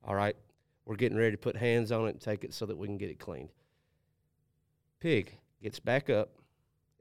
All 0.07 0.15
right, 0.15 0.37
we're 0.85 0.95
getting 0.95 1.17
ready 1.17 1.31
to 1.31 1.37
put 1.37 1.57
hands 1.57 1.91
on 1.91 2.07
it 2.07 2.11
and 2.11 2.21
take 2.21 2.45
it 2.45 2.53
so 2.53 2.65
that 2.65 2.77
we 2.77 2.87
can 2.87 2.97
get 2.97 3.09
it 3.09 3.19
cleaned. 3.19 3.49
Pig 5.01 5.37
gets 5.61 5.77
back 5.77 6.09
up 6.09 6.29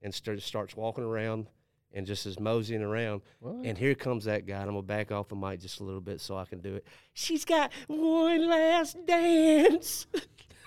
and 0.03 0.13
start, 0.13 0.43
starts 0.43 0.75
walking 0.77 1.05
around 1.05 1.47
and 1.93 2.05
just 2.05 2.27
is 2.27 2.41
moseying 2.41 2.83
around. 2.83 3.23
What? 3.39 3.65
And 3.65 3.79
here 3.79 3.95
comes 3.95 4.25
that 4.25 4.47
guy. 4.47 4.59
And 4.59 4.65
I'm 4.65 4.75
gonna 4.75 4.83
back 4.83 5.13
off 5.13 5.29
the 5.29 5.37
mic 5.37 5.61
just 5.61 5.79
a 5.79 5.85
little 5.85 6.01
bit 6.01 6.21
so 6.21 6.37
I 6.37 6.45
can 6.45 6.59
do 6.59 6.75
it. 6.75 6.85
She's 7.13 7.45
got 7.45 7.71
one 7.87 8.49
last 8.49 8.97
dance. 9.07 10.09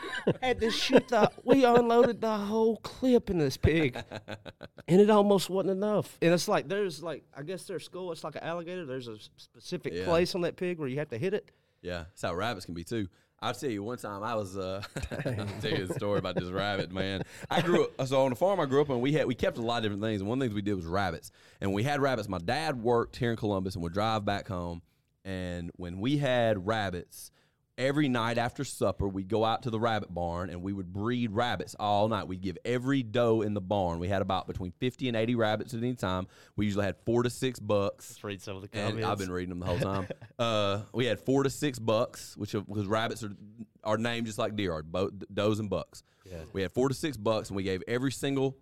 Had 0.42 0.60
to 0.62 0.70
shoot 0.72 1.08
the. 1.08 1.32
We 1.44 1.66
unloaded 1.66 2.22
the 2.22 2.36
whole 2.38 2.78
clip 2.78 3.30
in 3.30 3.38
this 3.40 3.58
pig, 3.58 3.98
and 4.88 5.02
it 5.02 5.10
almost 5.10 5.50
wasn't 5.50 5.72
enough. 5.72 6.18
And 6.22 6.34
it's 6.34 6.48
like 6.48 6.68
there's 6.68 7.02
like 7.02 7.24
I 7.36 7.44
guess 7.44 7.64
their 7.64 7.80
skull. 7.80 8.12
It's 8.12 8.24
like 8.24 8.36
an 8.36 8.44
alligator. 8.44 8.86
There's 8.86 9.08
a 9.08 9.18
specific 9.38 9.94
Yeah. 9.94 10.06
place 10.06 10.36
on 10.36 10.42
that 10.42 10.56
pig 10.56 10.80
where 10.80 10.88
you 10.88 11.00
have 11.00 11.10
to 11.10 11.18
hit 11.18 11.34
it. 11.34 11.50
Yeah, 11.82 12.06
that's 12.10 12.22
how 12.22 12.34
rabbits 12.36 12.66
can 12.66 12.74
be 12.76 12.84
too. 12.84 13.08
I'll 13.40 13.54
tell 13.54 13.70
you 13.70 13.84
one 13.84 14.00
time 14.00 14.24
I 14.24 14.34
was 14.34 14.58
uh 14.58 14.82
I'll 15.12 15.22
tell 15.62 15.72
you 15.72 15.86
a 15.88 15.94
story 15.94 16.18
about 16.18 16.36
this 16.36 16.50
rabbit, 16.50 16.92
man. 16.92 17.22
I 17.52 17.62
grew 17.62 17.84
up 17.86 18.08
so 18.08 18.24
on 18.24 18.32
the 18.32 18.36
farm 18.36 18.60
I 18.60 18.66
grew 18.66 18.82
up 18.82 18.90
on 18.90 19.00
we 19.00 19.14
had 19.14 19.28
we 19.28 19.36
kept 19.36 19.60
a 19.60 19.62
lot 19.62 19.78
of 19.78 19.84
different 19.84 20.02
things 20.02 20.22
and 20.22 20.28
one 20.28 20.38
of 20.38 20.40
the 20.40 20.46
things 20.48 20.56
we 20.56 20.64
did 20.64 20.74
was 20.74 20.86
rabbits. 20.88 21.32
And 21.62 21.72
we 21.72 21.84
had 21.84 22.02
rabbits. 22.02 22.28
My 22.28 22.40
dad 22.40 22.82
worked 22.82 23.16
here 23.16 23.30
in 23.30 23.38
Columbus 23.38 23.76
and 23.76 23.84
would 23.84 23.94
drive 23.94 24.26
back 24.26 24.48
home. 24.48 24.82
And 25.24 25.70
when 25.76 26.00
we 26.00 26.18
had 26.18 26.66
rabbits, 26.66 27.30
every 27.78 28.10
night 28.10 28.38
after 28.38 28.64
supper, 28.64 29.08
we'd 29.08 29.28
go 29.28 29.46
out 29.46 29.64
to 29.64 29.70
the 29.70 29.80
rabbit 29.80 30.14
barn 30.14 30.50
and 30.50 30.62
we 30.62 30.74
would 30.74 30.92
breed 30.92 31.32
rabbits 31.32 31.76
all 31.80 32.08
night. 32.08 32.28
We'd 32.28 32.42
give 32.42 32.58
every 32.66 33.04
doe 33.04 33.42
in 33.42 33.54
the 33.54 33.62
barn. 33.62 34.00
We 34.00 34.08
had 34.08 34.22
about 34.22 34.48
between 34.48 34.72
50 34.80 35.08
and 35.08 35.18
80 35.18 35.36
rabbits 35.36 35.74
at 35.74 35.80
any 35.80 35.96
time. 35.96 36.28
We 36.56 36.66
usually 36.66 36.86
had 36.86 36.96
four 37.06 37.24
to 37.24 37.30
six 37.30 37.60
bucks. 37.60 38.12
Let's 38.12 38.24
read 38.24 38.42
some 38.42 38.56
of 38.56 38.62
the 38.62 38.68
comments. 38.68 39.06
I've 39.06 39.18
been 39.18 39.32
reading 39.32 39.50
them 39.50 39.60
the 39.60 39.66
whole 39.66 39.80
time. 39.80 40.08
uh, 40.40 40.82
we 40.94 41.06
had 41.06 41.20
four 41.20 41.44
to 41.44 41.50
six 41.50 41.80
bucks, 41.80 42.36
which 42.38 42.54
because 42.54 42.88
rabbits 42.88 43.24
are 43.24 43.36
are 43.84 43.98
named 43.98 44.26
just 44.26 44.38
like 44.38 44.56
deer 44.56 44.74
are, 44.74 44.84
bo- 44.84 45.12
does 45.34 45.60
and 45.60 45.70
bucks. 45.70 46.04
Yeah. 46.26 46.40
We 46.52 46.62
had 46.62 46.72
four 46.72 46.90
to 46.90 46.96
six 46.96 47.16
bucks, 47.16 47.50
and 47.50 47.56
we 47.56 47.64
gave 47.64 47.82
every 47.88 48.12
single 48.12 48.58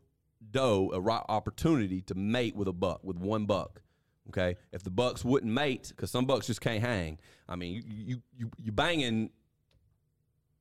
doe 0.52 0.92
a 0.94 1.00
right 1.00 1.24
opportunity 1.30 2.02
to 2.04 2.16
mate 2.16 2.56
with 2.56 2.68
a 2.68 2.74
buck, 2.74 3.04
with 3.04 3.18
one 3.18 3.46
buck. 3.46 3.82
Okay, 4.30 4.56
if 4.72 4.84
the 4.84 4.90
bucks 4.90 5.24
wouldn't 5.24 5.52
mate, 5.52 5.90
because 5.90 6.10
some 6.10 6.26
bucks 6.26 6.48
just 6.48 6.60
can't 6.62 6.82
hang. 6.82 7.20
I 7.48 7.56
mean, 7.56 7.84
you 7.88 8.22
you 8.36 8.50
you, 8.58 8.72
banging, 8.72 9.30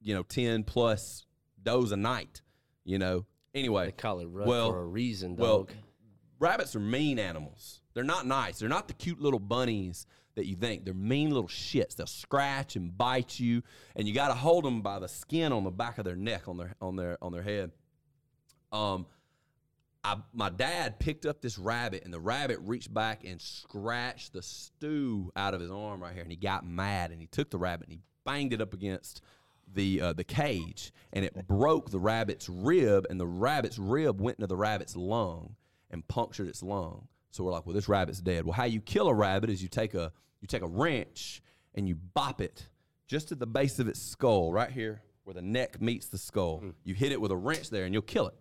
you 0.03 0.15
know, 0.15 0.23
ten 0.23 0.65
plus 0.65 1.25
does 1.63 1.93
a 1.93 1.97
night. 1.97 2.43
You 2.85 2.99
know. 2.99 3.25
Anyway, 3.55 3.87
They 3.87 3.93
call 3.93 4.19
it 4.21 4.27
rough 4.27 4.47
well- 4.49 4.71
for 4.73 4.81
a 4.81 4.87
reason, 4.87 5.37
well, 5.37 5.69
rabbits 6.41 6.75
are 6.75 6.81
mean 6.81 7.19
animals. 7.21 7.81
They're 7.95 8.03
not 8.03 8.27
nice. 8.27 8.59
They're 8.59 8.69
not 8.69 8.89
the 8.89 8.95
cute 8.95 9.21
little 9.21 9.39
bunnies 9.39 10.07
that 10.35 10.47
you 10.47 10.57
think. 10.57 10.85
They're 10.85 10.93
mean 10.93 11.31
little 11.31 11.49
shits. 11.49 11.95
They'll 11.95 12.09
scratch 12.09 12.75
and 12.75 12.99
bite 12.99 13.39
you, 13.39 13.63
and 13.95 14.09
you 14.09 14.13
got 14.13 14.29
to 14.29 14.35
hold 14.35 14.65
them 14.65 14.83
by 14.83 14.99
the 14.99 15.07
skin 15.09 15.53
on 15.53 15.63
the 15.63 15.71
back 15.71 15.99
of 15.99 16.05
their 16.05 16.17
neck, 16.17 16.49
on 16.49 16.57
their 16.57 16.75
on 16.81 16.97
their 16.97 17.17
on 17.23 17.33
their 17.33 17.43
head. 17.43 17.71
Um, 18.73 19.07
I 20.05 20.19
my 20.33 20.51
dad 20.51 21.01
picked 21.01 21.25
up 21.25 21.41
this 21.41 21.59
rabbit, 21.59 22.05
and 22.05 22.13
the 22.13 22.21
rabbit 22.21 22.59
reached 22.63 22.93
back 22.93 23.25
and 23.25 23.41
scratched 23.41 24.35
the 24.35 24.43
stew 24.43 25.33
out 25.35 25.55
of 25.55 25.61
his 25.61 25.71
arm 25.71 26.03
right 26.03 26.13
here, 26.13 26.23
and 26.23 26.31
he 26.31 26.37
got 26.37 26.67
mad, 26.67 27.11
and 27.11 27.21
he 27.21 27.27
took 27.27 27.51
the 27.51 27.59
rabbit 27.59 27.87
and 27.89 27.93
he 27.95 28.01
banged 28.25 28.53
it 28.53 28.61
up 28.61 28.75
against 28.75 29.23
the 29.73 30.01
uh, 30.01 30.13
the 30.13 30.25
cage, 30.25 30.93
and 31.13 31.25
it 31.25 31.47
broke 31.49 31.91
the 31.91 31.99
rabbit's 31.99 32.49
rib, 32.49 33.07
and 33.09 33.19
the 33.19 33.27
rabbit's 33.27 33.79
rib 33.79 34.21
went 34.21 34.39
into 34.39 34.47
the 34.47 34.57
rabbit's 34.57 34.95
lung 34.95 35.57
and 35.91 36.07
punctured 36.07 36.49
its 36.49 36.63
lung. 36.63 37.09
So 37.31 37.43
we're 37.43 37.53
like, 37.53 37.67
well, 37.67 37.75
this 37.75 37.89
rabbit's 37.89 38.21
dead. 38.21 38.45
Well, 38.45 38.53
how 38.53 38.65
you 38.65 38.81
kill 38.81 39.09
a 39.09 39.15
rabbit 39.15 39.51
is 39.51 39.63
you 39.63 39.69
take 39.69 39.95
a 39.95 40.13
you 40.41 40.47
take 40.47 40.63
a 40.63 40.69
wrench 40.69 41.43
and 41.75 41.89
you 41.89 41.95
bop 41.95 42.41
it 42.41 42.69
just 43.07 43.33
at 43.33 43.39
the 43.39 43.47
base 43.47 43.79
of 43.79 43.89
its 43.89 44.01
skull, 44.01 44.53
right 44.53 44.71
here 44.71 45.03
where 45.25 45.35
the 45.35 45.43
neck 45.43 45.81
meets 45.81 46.09
the 46.09 46.19
skull. 46.19 46.63
You 46.85 46.95
hit 46.95 47.11
it 47.11 47.21
with 47.21 47.31
a 47.31 47.37
wrench 47.37 47.71
there, 47.71 47.85
and 47.85 47.95
you'll 47.95 48.03
kill 48.03 48.29
it. 48.29 48.35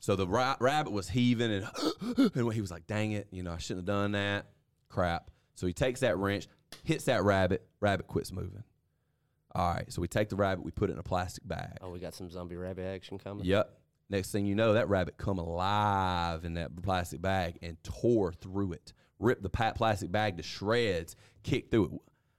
So 0.00 0.16
the 0.16 0.26
ra- 0.26 0.56
rabbit 0.60 0.92
was 0.92 1.08
heaving, 1.08 1.52
and 1.52 2.32
and 2.34 2.52
he 2.52 2.60
was 2.60 2.70
like, 2.70 2.86
"Dang 2.86 3.12
it, 3.12 3.28
you 3.30 3.42
know, 3.42 3.52
I 3.52 3.58
shouldn't 3.58 3.86
have 3.88 3.94
done 3.96 4.12
that. 4.12 4.46
Crap." 4.88 5.30
So 5.54 5.66
he 5.66 5.72
takes 5.72 6.00
that 6.00 6.16
wrench, 6.16 6.48
hits 6.82 7.04
that 7.04 7.22
rabbit. 7.22 7.66
Rabbit 7.80 8.06
quits 8.06 8.32
moving. 8.32 8.64
All 9.54 9.74
right, 9.74 9.92
so 9.92 10.00
we 10.00 10.06
take 10.06 10.28
the 10.28 10.36
rabbit, 10.36 10.64
we 10.64 10.70
put 10.70 10.90
it 10.90 10.92
in 10.92 10.98
a 11.00 11.02
plastic 11.04 11.46
bag. 11.46 11.78
Oh, 11.80 11.90
we 11.90 11.98
got 11.98 12.14
some 12.14 12.30
zombie 12.30 12.56
rabbit 12.56 12.86
action 12.86 13.18
coming. 13.18 13.44
Yep. 13.44 13.78
Next 14.08 14.30
thing 14.30 14.46
you 14.46 14.54
know, 14.54 14.74
that 14.74 14.88
rabbit 14.88 15.16
come 15.18 15.38
alive 15.38 16.44
in 16.44 16.54
that 16.54 16.70
plastic 16.82 17.20
bag 17.20 17.58
and 17.60 17.76
tore 17.82 18.32
through 18.32 18.72
it, 18.74 18.92
ripped 19.18 19.42
the 19.42 19.50
plastic 19.50 20.12
bag 20.12 20.36
to 20.36 20.42
shreds, 20.42 21.16
kicked 21.42 21.72
through 21.72 21.86
it. 21.86 21.92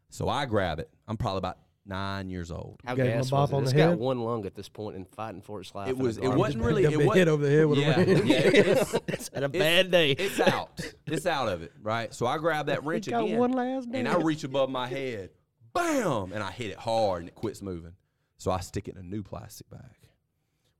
So 0.09 0.29
I 0.29 0.45
grab 0.45 0.79
it. 0.79 0.89
I'm 1.07 1.17
probably 1.17 1.39
about 1.39 1.59
nine 1.85 2.29
years 2.29 2.51
old. 2.51 2.79
How 2.85 2.95
Gave 2.95 3.05
him 3.05 3.11
a 3.11 3.15
gas 3.17 3.29
bop 3.31 3.41
was 3.41 3.51
it? 3.51 3.55
on 3.55 3.63
It's 3.63 3.71
the 3.71 3.77
got 3.77 3.89
head? 3.89 3.99
one 3.99 4.19
lung 4.21 4.45
at 4.45 4.55
this 4.55 4.69
point 4.69 4.95
and 4.95 5.07
fighting 5.07 5.41
for 5.41 5.61
its 5.61 5.73
life. 5.75 5.89
It 5.89 5.95
in 5.95 6.01
a 6.01 6.03
was. 6.03 6.17
It 6.17 6.21
garbage 6.21 6.39
wasn't 6.39 6.63
really. 6.63 6.83
Got 6.83 6.93
It 6.93 7.05
was 7.05 7.15
hit 7.17 7.27
over 7.27 7.43
the 7.45 7.51
head 7.51 7.65
with 7.65 7.79
a 7.79 7.81
yeah, 7.81 7.95
wrench. 7.97 8.25
yeah. 8.25 8.35
It's, 8.43 8.93
It's 9.07 9.29
had 9.33 9.43
a 9.43 9.49
bad 9.49 9.91
day. 9.91 10.11
It's 10.11 10.39
out. 10.39 10.79
It's 11.07 11.25
out 11.25 11.47
of 11.49 11.61
it, 11.63 11.71
right? 11.81 12.13
So 12.13 12.25
I 12.25 12.37
grab 12.37 12.67
that 12.67 12.83
wrench 12.85 13.09
got 13.09 13.23
again, 13.25 13.37
one 13.39 13.51
last 13.51 13.87
and 13.93 14.07
I 14.07 14.13
dance. 14.13 14.23
reach 14.23 14.43
above 14.43 14.69
my 14.69 14.87
head, 14.87 15.31
bam, 15.73 16.31
and 16.33 16.43
I 16.43 16.51
hit 16.51 16.71
it 16.71 16.77
hard, 16.77 17.21
and 17.21 17.29
it 17.29 17.35
quits 17.35 17.61
moving. 17.61 17.93
So 18.37 18.51
I 18.51 18.59
stick 18.59 18.87
it 18.87 18.95
in 18.95 19.01
a 19.01 19.03
new 19.07 19.23
plastic 19.23 19.69
bag. 19.69 19.81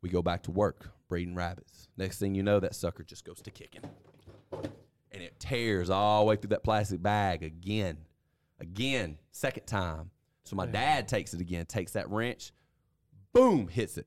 We 0.02 0.10
go 0.10 0.22
back 0.24 0.44
to 0.44 0.52
work 0.52 0.92
breeding 1.08 1.36
rabbits. 1.36 1.88
Next 1.98 2.18
thing 2.20 2.34
you 2.36 2.42
know, 2.44 2.60
that 2.60 2.74
sucker 2.74 3.04
just 3.04 3.24
goes 3.26 3.42
to 3.44 3.52
kicking, 3.52 3.82
and 4.52 5.22
it 5.22 5.40
tears 5.40 5.90
all 5.90 6.22
the 6.22 6.26
way 6.30 6.36
through 6.38 6.50
that 6.50 6.64
plastic 6.64 7.02
bag 7.04 7.44
again, 7.44 7.98
again, 8.60 9.18
second 9.32 9.66
time. 9.68 10.10
So 10.52 10.58
my 10.58 10.66
dad 10.66 11.08
takes 11.08 11.34
it 11.34 11.40
again, 11.40 11.66
takes 11.66 11.94
that 11.94 12.10
wrench, 12.10 12.52
boom, 13.32 13.70
hits 13.70 13.98
it. 13.98 14.06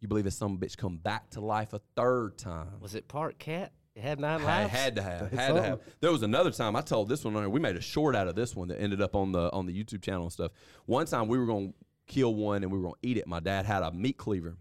You 0.00 0.08
believe 0.08 0.24
this 0.24 0.36
some 0.36 0.58
bitch 0.58 0.76
come 0.76 0.98
back 0.98 1.30
to 1.30 1.40
life 1.40 1.72
a 1.72 1.80
third 1.96 2.36
time? 2.36 2.78
Was 2.78 2.94
it 2.94 3.08
part 3.08 3.38
cat? 3.38 3.72
It 3.94 4.02
had 4.02 4.20
nine 4.20 4.44
lives. 4.44 4.70
had 4.70 4.96
to 4.96 5.02
have, 5.02 5.32
had 5.32 5.54
to 5.54 5.62
have. 5.62 5.80
There 6.02 6.12
was 6.12 6.22
another 6.22 6.50
time 6.50 6.76
I 6.76 6.82
told 6.82 7.08
this 7.08 7.24
one 7.24 7.34
on 7.36 7.40
there. 7.40 7.48
We 7.48 7.58
made 7.58 7.76
a 7.76 7.80
short 7.80 8.14
out 8.14 8.28
of 8.28 8.34
this 8.34 8.54
one 8.54 8.68
that 8.68 8.82
ended 8.82 9.00
up 9.00 9.16
on 9.16 9.32
the 9.32 9.50
on 9.50 9.64
the 9.64 9.72
YouTube 9.72 10.02
channel 10.02 10.24
and 10.24 10.32
stuff. 10.32 10.52
One 10.84 11.06
time 11.06 11.26
we 11.26 11.38
were 11.38 11.46
gonna 11.46 11.72
kill 12.06 12.34
one 12.34 12.62
and 12.62 12.70
we 12.70 12.76
were 12.76 12.84
gonna 12.84 12.96
eat 13.00 13.16
it. 13.16 13.26
My 13.26 13.40
dad 13.40 13.64
had 13.64 13.82
a 13.82 13.92
meat 13.92 14.18
cleaver, 14.18 14.58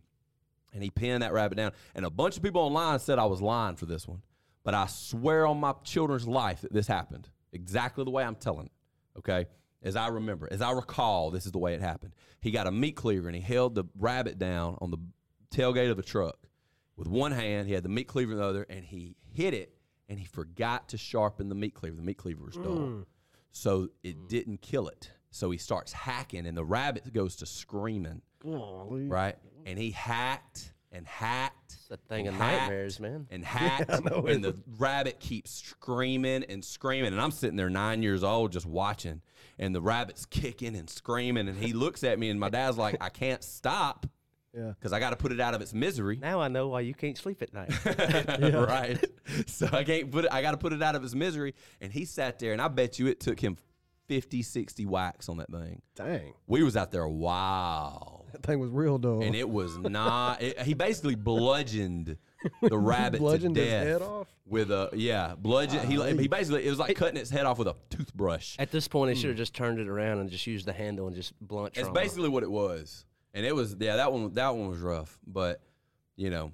and 0.74 0.82
he 0.82 0.92
pinned 0.92 1.24
that 1.24 1.34
rabbit 1.34 1.58
down. 1.58 1.74
And 1.94 2.06
a 2.06 2.10
bunch 2.10 2.38
of 2.38 2.44
people 2.44 2.62
online 2.62 3.00
said 3.00 3.20
I 3.20 3.26
was 3.26 3.42
lying 3.42 3.76
for 3.76 3.86
this 3.86 4.08
one, 4.08 4.22
but 4.64 4.74
I 4.76 4.88
swear 4.88 5.46
on 5.46 5.60
my 5.60 5.74
children's 5.84 6.26
life 6.26 6.62
that 6.62 6.72
this 6.72 6.88
happened 6.88 7.28
exactly 7.52 8.06
the 8.06 8.12
way 8.12 8.24
I'm 8.24 8.36
telling 8.36 8.68
it. 8.68 8.72
Okay, 9.18 9.48
as 9.84 9.96
I 9.96 10.08
remember, 10.08 10.48
as 10.52 10.62
I 10.62 10.72
recall, 10.72 11.32
this 11.32 11.46
is 11.46 11.52
the 11.52 11.58
way 11.58 11.74
it 11.74 11.82
happened. 11.82 12.14
He 12.40 12.52
got 12.52 12.68
a 12.68 12.72
meat 12.72 12.96
cleaver 12.96 13.28
and 13.28 13.36
he 13.36 13.42
held 13.42 13.76
the 13.76 13.86
rabbit 13.98 14.38
down 14.38 14.78
on 14.82 14.92
the 14.92 14.98
tailgate 15.52 15.92
of 15.92 15.98
the 15.98 16.04
truck 16.04 16.38
with 16.96 17.08
one 17.08 17.32
hand. 17.32 17.68
He 17.68 17.74
had 17.74 17.84
the 17.84 17.90
meat 17.90 18.08
cleaver 18.08 18.34
in 18.34 18.38
the 18.38 18.46
other, 18.46 18.66
and 18.70 18.86
he 18.86 19.16
hit 19.34 19.54
it, 19.54 19.74
and 20.10 20.20
he 20.20 20.26
forgot 20.26 20.90
to 20.90 20.98
sharpen 20.98 21.50
the 21.50 21.56
meat 21.56 21.74
cleaver. 21.74 21.96
The 21.96 22.04
meat 22.04 22.18
cleaver 22.18 22.44
was 22.44 22.56
dull, 22.56 22.78
mm. 22.78 23.06
so 23.52 23.90
it 24.04 24.18
mm. 24.18 24.30
didn't 24.30 24.62
kill 24.62 24.88
it. 24.88 25.10
So 25.32 25.50
he 25.50 25.58
starts 25.58 25.94
hacking, 25.94 26.46
and 26.46 26.58
the 26.58 26.66
rabbit 26.66 27.12
goes 27.14 27.38
to 27.38 27.46
screaming, 27.46 28.22
Golly. 28.44 29.08
right? 29.08 29.36
And 29.66 29.80
he 29.80 29.92
hacked 29.92 30.74
and 30.92 31.08
hacked. 31.08 31.74
It's 31.74 31.90
a 31.92 31.98
thing 31.98 32.28
of 32.28 32.34
hacked 32.36 32.62
nightmares, 32.64 33.00
man. 33.00 33.28
And 33.32 33.44
hacked, 33.46 33.90
and 34.06 34.44
the 34.44 34.58
rabbit 34.78 35.20
keeps 35.20 35.52
screaming 35.52 36.44
and 36.50 36.64
screaming, 36.64 37.14
and 37.14 37.22
I'm 37.22 37.32
sitting 37.32 37.58
there 37.58 37.70
nine 37.70 38.04
years 38.04 38.24
old 38.24 38.52
just 38.52 38.66
watching, 38.66 39.22
and 39.58 39.74
the 39.74 39.82
rabbit's 39.82 40.26
kicking 40.26 40.76
and 40.76 40.90
screaming, 40.90 41.48
and 41.48 41.58
he 41.58 41.74
looks 41.74 42.04
at 42.04 42.20
me, 42.20 42.30
and 42.30 42.40
my 42.40 42.50
dad's 42.50 42.78
like, 42.78 42.98
"I 43.02 43.10
can't 43.10 43.44
stop 43.44 44.06
Yeah. 44.54 44.74
because 44.80 44.92
I 44.94 45.00
got 45.00 45.12
to 45.12 45.16
put 45.16 45.32
it 45.32 45.40
out 45.40 45.54
of 45.54 45.62
its 45.62 45.74
misery." 45.74 46.18
Now 46.18 46.42
I 46.42 46.48
know 46.50 46.68
why 46.70 46.82
you 46.82 46.94
can't 46.94 47.18
sleep 47.18 47.42
at 47.42 47.54
night. 47.54 47.72
right? 48.54 49.04
So 49.48 49.70
I 49.72 49.84
can't 49.84 50.12
put 50.12 50.26
it, 50.26 50.34
I 50.34 50.42
got 50.42 50.52
to 50.52 50.58
put 50.58 50.74
it 50.74 50.82
out 50.84 50.96
of 50.96 51.02
his 51.04 51.16
misery. 51.16 51.56
And 51.80 51.92
he 51.92 52.06
sat 52.06 52.40
there, 52.40 52.52
and 52.54 52.62
I 52.62 52.68
bet 52.68 53.00
you 53.00 53.08
it 53.08 53.20
took 53.20 53.40
him 53.40 53.56
50, 54.08 54.42
60 54.42 54.86
whacks 54.86 55.30
on 55.30 55.38
that 55.38 55.52
thing. 55.52 55.82
Dang. 55.96 56.34
We 56.48 56.64
was 56.64 56.76
out 56.76 56.92
there 56.92 57.04
a 57.04 57.12
while, 57.12 58.26
That 58.32 58.44
thing 58.44 58.60
was 58.60 58.72
real 58.72 58.98
dull. 58.98 59.22
and 59.24 59.36
it 59.36 59.50
was 59.50 59.78
not. 59.78 60.42
It, 60.42 60.60
he 60.62 60.74
basically 60.74 61.16
bludgeoned 61.16 62.18
the 62.62 62.78
rabbit 62.78 63.20
Bludgeoned 63.20 63.56
to 63.56 63.62
his 63.62 63.70
death 63.70 63.88
head 63.88 64.02
off? 64.02 64.28
with 64.46 64.72
a 64.72 64.90
yeah 64.94 65.36
bludgeon. 65.38 65.86
He 65.86 65.96
he 66.22 66.28
basically 66.28 66.66
it 66.66 66.70
was 66.70 66.80
like 66.80 66.96
cutting 66.96 67.18
its 67.18 67.30
head 67.30 67.46
off 67.46 67.58
with 67.58 67.68
a 67.68 67.76
toothbrush. 67.90 68.56
At 68.58 68.72
this 68.72 68.88
point, 68.88 69.14
he 69.14 69.16
should 69.20 69.30
have 69.30 69.36
hmm. 69.36 69.42
just 69.42 69.54
turned 69.54 69.80
it 69.80 69.88
around 69.88 70.20
and 70.20 70.30
just 70.30 70.48
used 70.48 70.66
the 70.66 70.74
handle 70.74 71.08
and 71.08 71.16
just 71.16 71.34
blunt 71.40 71.74
It's 71.76 71.82
trauma. 71.82 71.94
basically 71.94 72.30
what 72.30 72.44
it 72.44 72.52
was, 72.52 73.06
and 73.34 73.46
it 73.46 73.56
was 73.56 73.76
yeah 73.80 73.98
that 73.98 74.12
one 74.12 74.34
that 74.34 74.56
one 74.56 74.68
was 74.68 74.80
rough, 74.80 75.20
but 75.28 75.62
you 76.16 76.30
know 76.30 76.52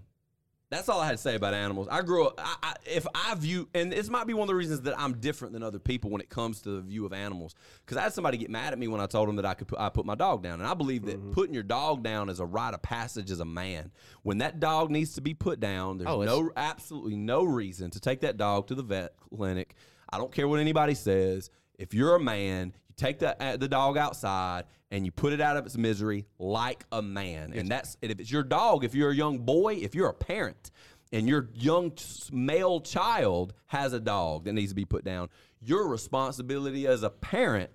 that's 0.70 0.90
all 0.90 1.00
I 1.00 1.06
had 1.06 1.14
to 1.14 1.18
say 1.18 1.36
about 1.36 1.54
animals. 1.54 1.88
I 1.90 2.02
grew 2.02 2.26
up. 2.26 2.34
I, 2.38 2.56
I, 2.62 2.74
if 2.86 3.08
I 3.16 3.34
view, 3.36 3.70
and 3.74 3.92
this 3.92 4.10
might 4.10 4.28
be 4.28 4.34
one 4.34 4.44
of 4.44 4.48
the 4.50 4.56
reasons 4.56 4.82
that 4.82 5.00
I'm 5.00 5.14
different 5.20 5.54
than 5.54 5.64
other 5.64 5.80
people 5.80 6.10
when 6.10 6.20
it 6.20 6.30
comes 6.30 6.62
to 6.64 6.72
the 6.72 6.82
view 6.82 7.06
of 7.06 7.14
animals, 7.14 7.56
because 7.86 7.98
I 7.98 8.02
had 8.02 8.14
somebody 8.14 8.38
get 8.38 8.50
mad 8.50 8.74
at 8.74 8.80
me 8.80 8.90
when 8.90 9.00
I 9.00 9.06
told 9.06 9.30
them 9.30 9.38
that 9.38 9.46
I 9.46 9.54
could 9.54 9.68
put, 9.70 9.80
I 9.80 9.88
put 9.90 10.06
my 10.06 10.16
dog 10.16 10.44
down, 10.44 10.60
and 10.60 10.68
I 10.68 10.74
believe 10.74 11.06
that 11.06 11.32
putting 11.32 11.54
your 11.54 11.64
dog 11.64 12.04
down 12.04 12.28
is 12.30 12.40
a 12.42 12.46
rite 12.46 12.74
of 12.74 12.82
passage 12.82 13.32
as 13.32 13.40
a 13.40 13.46
man. 13.46 13.92
When 14.24 14.40
that 14.40 14.60
dog 14.60 14.92
needs 14.92 15.14
to 15.14 15.22
be 15.22 15.34
put 15.34 15.60
down, 15.62 16.00
there's 16.00 16.10
Oh, 16.10 16.22
no 16.24 16.52
absolutely 16.58 17.16
no 17.16 17.44
reason 17.44 17.90
to 17.92 18.00
take 18.02 18.22
that 18.22 18.36
dog 18.38 18.68
to 18.68 18.76
the 18.76 18.84
vet 18.84 19.14
clinic. 19.34 19.74
I 20.10 20.18
don't 20.18 20.32
care 20.34 20.48
what 20.48 20.60
anybody 20.60 20.96
says. 20.96 21.50
If 21.80 21.94
you're 21.94 22.16
a 22.16 22.20
man, 22.20 22.74
you 22.90 22.94
take 22.98 23.20
the 23.20 23.42
uh, 23.42 23.56
the 23.56 23.68
dog 23.68 23.98
outside 23.98 24.66
and 24.92 25.06
you 25.06 25.12
put 25.12 25.34
it 25.34 25.42
out 25.42 25.58
of 25.58 25.66
its 25.66 25.78
misery 25.78 26.26
like 26.40 26.86
a 26.92 27.02
man. 27.02 27.54
And 27.54 27.70
that's 27.70 27.98
if 28.02 28.20
it's 28.20 28.32
your 28.32 28.44
dog, 28.44 28.84
if 28.84 28.96
you're 28.96 29.12
a 29.12 29.16
young 29.16 29.40
boy, 29.40 29.76
if 29.76 29.94
you're 29.96 30.10
a 30.10 30.14
parent 30.14 30.72
and 31.12 31.28
your 31.28 31.50
young 31.54 31.92
male 32.32 32.80
child 32.80 33.54
has 33.68 33.94
a 33.94 34.00
dog 34.00 34.46
that 34.46 34.54
needs 34.54 34.72
to 34.72 34.76
be 34.76 34.86
put 34.86 35.04
down, 35.04 35.30
your 35.62 35.88
responsibility 35.88 36.88
as 36.88 37.04
a 37.04 37.10
parent 37.10 37.70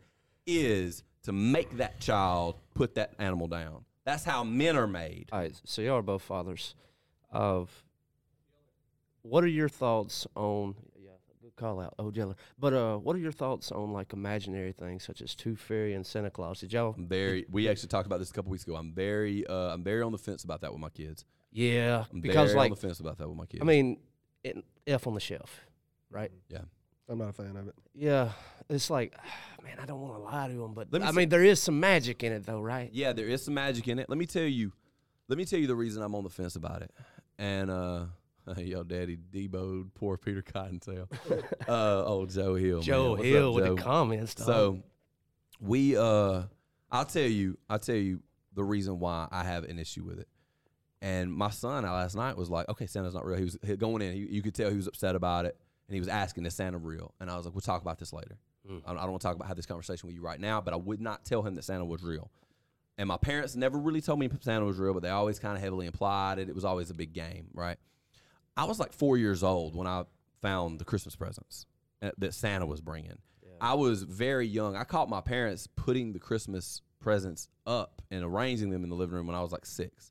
is 0.47 1.03
to 1.23 1.33
make 1.33 1.77
that 1.77 2.01
child 2.01 2.57
put 2.75 2.95
that 2.95 3.15
animal 3.19 3.47
down. 3.47 3.85
That's 4.05 4.25
how 4.25 4.43
men 4.43 4.77
are 4.77 4.87
made. 4.87 5.29
All 5.33 5.39
right, 5.39 5.61
so 5.65 5.83
y'all 5.83 5.99
are 5.99 6.03
both 6.03 6.23
fathers. 6.23 6.75
Of 7.31 7.85
what 9.23 9.45
are 9.45 9.49
your 9.49 9.69
thoughts 9.69 10.27
on? 10.35 10.75
Yeah, 11.63 11.69
good 11.69 11.75
call 11.75 11.81
out, 11.81 11.95
oh 11.99 12.11
Jeller. 12.11 12.35
But 12.59 12.73
uh, 12.73 12.97
what 12.99 13.17
are 13.17 13.21
your 13.21 13.33
thoughts 13.33 13.73
on 13.73 13.93
like 13.93 14.13
imaginary 14.13 14.73
things 14.73 15.05
such 15.05 15.23
as 15.23 15.35
Tooth 15.35 15.61
Fairy 15.61 15.95
and 15.95 16.07
Santa 16.07 16.31
Claus? 16.31 16.61
Did 16.61 16.73
y'all? 16.73 16.95
I'm 16.97 17.07
very. 17.07 17.47
We 17.51 17.69
actually 17.69 17.89
talked 17.89 18.07
about 18.07 18.19
this 18.19 18.31
a 18.31 18.33
couple 18.33 18.51
weeks 18.51 18.65
ago. 18.65 18.77
I'm 18.77 18.93
very. 18.93 19.47
Uh, 19.47 19.73
I'm 19.75 19.83
very 19.85 20.03
on 20.03 20.13
the 20.13 20.19
fence 20.19 20.45
about 20.45 20.61
that 20.63 20.73
with 20.73 20.81
my 20.81 20.91
kids. 20.91 21.25
Yeah, 21.53 22.05
I'm 22.13 22.21
because 22.21 22.51
very 22.51 22.59
like 22.59 22.71
on 22.71 22.77
the 22.77 22.81
fence 22.89 23.01
about 23.01 23.19
that 23.19 23.29
with 23.29 23.37
my 23.37 23.47
kids. 23.47 23.63
I 23.63 23.65
mean, 23.65 23.99
it, 24.43 24.65
Elf 24.87 25.07
on 25.07 25.15
the 25.15 25.21
shelf, 25.21 25.61
right? 26.11 26.31
Yeah. 26.49 26.61
I'm 27.09 27.19
not 27.19 27.29
a 27.29 27.33
fan 27.33 27.57
of 27.57 27.69
it. 27.69 27.75
Yeah, 27.95 28.31
it's 28.71 28.89
like, 28.89 29.15
man, 29.65 29.77
I 29.81 29.85
don't 29.85 30.01
want 30.01 30.15
to 30.15 30.21
lie 30.21 30.49
to 30.49 30.55
them, 30.55 30.73
but 30.73 30.91
me 30.93 31.01
I 31.01 31.11
see- 31.11 31.17
mean, 31.17 31.29
there 31.29 31.45
is 31.45 31.61
some 31.61 31.79
magic 31.79 32.23
in 32.23 32.33
it, 32.33 32.47
though, 32.47 32.61
right? 32.61 32.89
Yeah, 32.93 33.13
there 33.13 33.27
is 33.27 33.45
some 33.45 33.55
magic 33.55 33.87
in 33.89 33.99
it. 33.99 34.09
Let 34.09 34.19
me 34.19 34.25
tell 34.27 34.45
you. 34.45 34.73
Let 35.29 35.37
me 35.39 35.45
tell 35.45 35.59
you 35.59 35.67
the 35.67 35.77
reason 35.77 36.03
I'm 36.03 36.15
on 36.15 36.25
the 36.25 36.31
fence 36.31 36.57
about 36.57 36.83
it. 36.83 36.91
And 37.39 37.71
uh, 37.71 38.05
yo, 38.57 38.83
Daddy 38.83 39.17
Debo, 39.17 39.89
poor 39.95 40.17
Peter 40.17 40.43
Cottontail. 40.43 41.09
uh, 41.69 42.05
oh, 42.07 42.27
Joe 42.27 42.55
Hill. 42.55 42.81
Joe 42.81 43.11
What's 43.11 43.21
up, 43.21 43.27
Hill 43.27 43.55
with 43.55 43.65
Joe? 43.67 43.75
the 43.75 43.83
comments. 43.83 44.35
dog. 44.35 44.47
So 44.47 44.83
we 45.61 45.97
uh 45.97 46.43
I'll 46.91 47.07
tell 47.07 47.23
you, 47.23 47.57
I'll 47.71 47.79
tell 47.79 47.97
you 47.97 48.21
the 48.55 48.63
reason 48.63 48.99
why 48.99 49.27
I 49.31 49.45
have 49.45 49.65
an 49.65 49.79
issue 49.79 50.05
with 50.05 50.19
it. 50.19 50.29
And 51.01 51.33
my 51.33 51.51
son 51.51 51.85
last 51.85 52.15
night 52.15 52.37
was 52.37 52.51
like, 52.51 52.69
okay, 52.69 52.87
Santa's 52.87 53.15
not 53.15 53.25
real. 53.25 53.39
He 53.39 53.45
was 53.45 53.57
going 53.79 54.03
in, 54.03 54.13
he, 54.13 54.21
you 54.21 54.43
could 54.43 54.55
tell 54.55 54.71
he 54.71 54.77
was 54.77 54.87
upset 54.87 55.17
about 55.17 55.47
it. 55.47 55.57
And 55.89 55.95
he 55.95 56.01
was 56.01 56.09
asking, 56.09 56.47
is 56.47 56.55
Santa 56.55 56.79
real? 56.79 57.13
And 57.19 57.29
I 57.29 57.37
was 57.37 57.45
like, 57.45 57.55
we'll 57.55 57.63
talk 57.63 57.83
about 57.83 57.99
this 57.99 58.13
later. 58.13 58.39
Mm. 58.71 58.83
I, 58.87 58.93
I 58.93 58.95
don't 58.95 59.11
want 59.11 59.23
to 59.23 59.27
talk 59.27 59.37
about 59.37 59.49
have 59.49 59.57
this 59.57 59.67
conversation 59.67 60.07
with 60.07 60.15
you 60.15 60.23
right 60.23 60.39
now, 60.39 60.61
but 60.61 60.75
I 60.75 60.77
would 60.77 61.01
not 61.01 61.25
tell 61.25 61.43
him 61.43 61.55
that 61.57 61.65
Santa 61.65 61.85
was 61.85 62.03
real. 62.03 62.31
And 62.99 63.09
my 63.09 63.17
parents 63.17 63.57
never 63.57 63.79
really 63.79 64.01
told 64.01 64.19
me 64.19 64.29
Santa 64.41 64.65
was 64.65 64.79
real, 64.79 64.93
but 64.93 65.03
they 65.03 65.09
always 65.09 65.39
kind 65.39 65.57
of 65.57 65.63
heavily 65.63 65.87
implied 65.87 66.39
it. 66.39 66.49
It 66.49 66.55
was 66.55 66.65
always 66.65 66.91
a 66.91 66.95
big 66.95 67.13
game, 67.15 67.49
right? 67.55 67.79
I 68.57 68.65
was 68.65 68.79
like 68.79 68.93
four 68.93 69.17
years 69.17 69.43
old 69.43 69.75
when 69.75 69.87
I 69.87 70.05
found 70.41 70.79
the 70.79 70.85
Christmas 70.85 71.17
presents 71.17 71.67
uh, 72.03 72.11
that 72.19 72.35
Santa 72.35 72.67
was 72.67 72.81
bringing. 72.81 73.19
I 73.61 73.75
was 73.75 74.03
very 74.03 74.47
young. 74.47 74.75
I 74.77 74.83
caught 74.83 75.09
my 75.09 75.21
parents 75.21 75.69
putting 75.69 76.13
the 76.13 76.19
Christmas 76.19 76.83
presents 76.99 77.49
up 77.65 78.03
and 78.11 78.25
arranging 78.25 78.71
them 78.71 78.83
in 78.83 78.91
the 78.91 78.97
living 78.97 79.15
room 79.15 79.29
when 79.29 79.37
I 79.37 79.41
was 79.41 79.53
like 79.53 79.65
6 79.67 80.11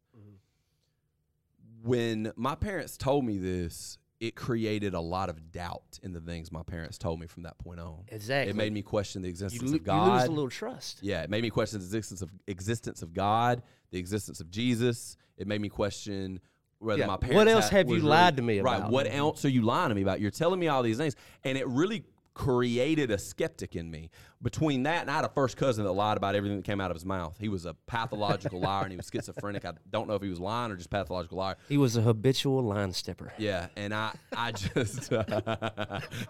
When 1.83 2.31
my 2.35 2.55
parents 2.55 2.95
told 2.97 3.25
me 3.25 3.37
this, 3.37 3.97
it 4.19 4.35
created 4.35 4.93
a 4.93 4.99
lot 4.99 5.29
of 5.29 5.51
doubt 5.51 5.99
in 6.03 6.13
the 6.13 6.21
things 6.21 6.51
my 6.51 6.61
parents 6.63 6.97
told 6.97 7.19
me 7.19 7.27
from 7.27 7.43
that 7.43 7.57
point 7.57 7.79
on. 7.79 8.03
exactly, 8.07 8.51
It 8.51 8.55
made 8.55 8.71
me 8.71 8.83
question 8.83 9.21
the 9.23 9.29
existence 9.29 9.63
lo- 9.71 9.75
of 9.75 9.83
God. 9.83 10.05
you 10.05 10.13
lose 10.13 10.23
a 10.25 10.31
little 10.31 10.49
trust. 10.49 10.99
Yeah, 11.01 11.23
it 11.23 11.29
made 11.29 11.41
me 11.41 11.49
question 11.49 11.79
the 11.79 11.85
existence 11.85 12.21
of 12.21 12.29
existence 12.47 13.01
of 13.01 13.13
God, 13.13 13.63
the 13.89 13.97
existence 13.99 14.39
of 14.39 14.51
Jesus. 14.51 15.17
It 15.37 15.47
made 15.47 15.59
me 15.59 15.69
question 15.69 16.39
whether 16.81 16.99
Yeah, 17.01 17.05
my 17.07 17.17
what 17.27 17.47
else 17.47 17.69
have 17.69 17.87
you 17.87 17.95
was 17.95 18.03
lied 18.03 18.37
to 18.37 18.41
me 18.43 18.59
Right. 18.59 18.77
about? 18.79 18.91
What 18.91 19.07
else 19.07 19.45
are 19.45 19.49
you 19.49 19.61
lying 19.61 19.89
to 19.89 19.95
me 19.95 20.01
about? 20.01 20.19
You're 20.19 20.31
telling 20.31 20.59
me 20.59 20.67
all 20.67 20.83
these 20.83 20.97
things, 20.97 21.15
and 21.43 21.57
it 21.57 21.67
really 21.67 22.03
created 22.33 23.11
a 23.11 23.17
skeptic 23.17 23.75
in 23.75 23.91
me. 23.91 24.09
Between 24.41 24.83
that 24.83 25.01
and 25.01 25.11
I 25.11 25.15
had 25.15 25.25
a 25.25 25.29
first 25.29 25.57
cousin 25.57 25.83
that 25.83 25.91
lied 25.91 26.15
about 26.17 26.33
everything 26.33 26.57
that 26.57 26.63
came 26.65 26.79
out 26.79 26.89
of 26.89 26.95
his 26.95 27.05
mouth. 27.05 27.35
He 27.37 27.49
was 27.49 27.65
a 27.65 27.73
pathological 27.87 28.59
liar 28.61 28.83
and 28.83 28.91
he 28.91 28.97
was 28.97 29.09
schizophrenic. 29.13 29.65
I 29.65 29.73
don't 29.91 30.07
know 30.07 30.15
if 30.15 30.21
he 30.21 30.29
was 30.29 30.39
lying 30.39 30.71
or 30.71 30.77
just 30.77 30.89
pathological 30.89 31.37
liar. 31.37 31.57
He 31.67 31.77
was 31.77 31.97
a 31.97 32.01
habitual 32.01 32.63
line 32.63 32.93
stepper. 32.93 33.33
Yeah, 33.37 33.67
and 33.75 33.93
I, 33.93 34.13
I 34.35 34.53
just, 34.53 35.11
I, 35.13 35.23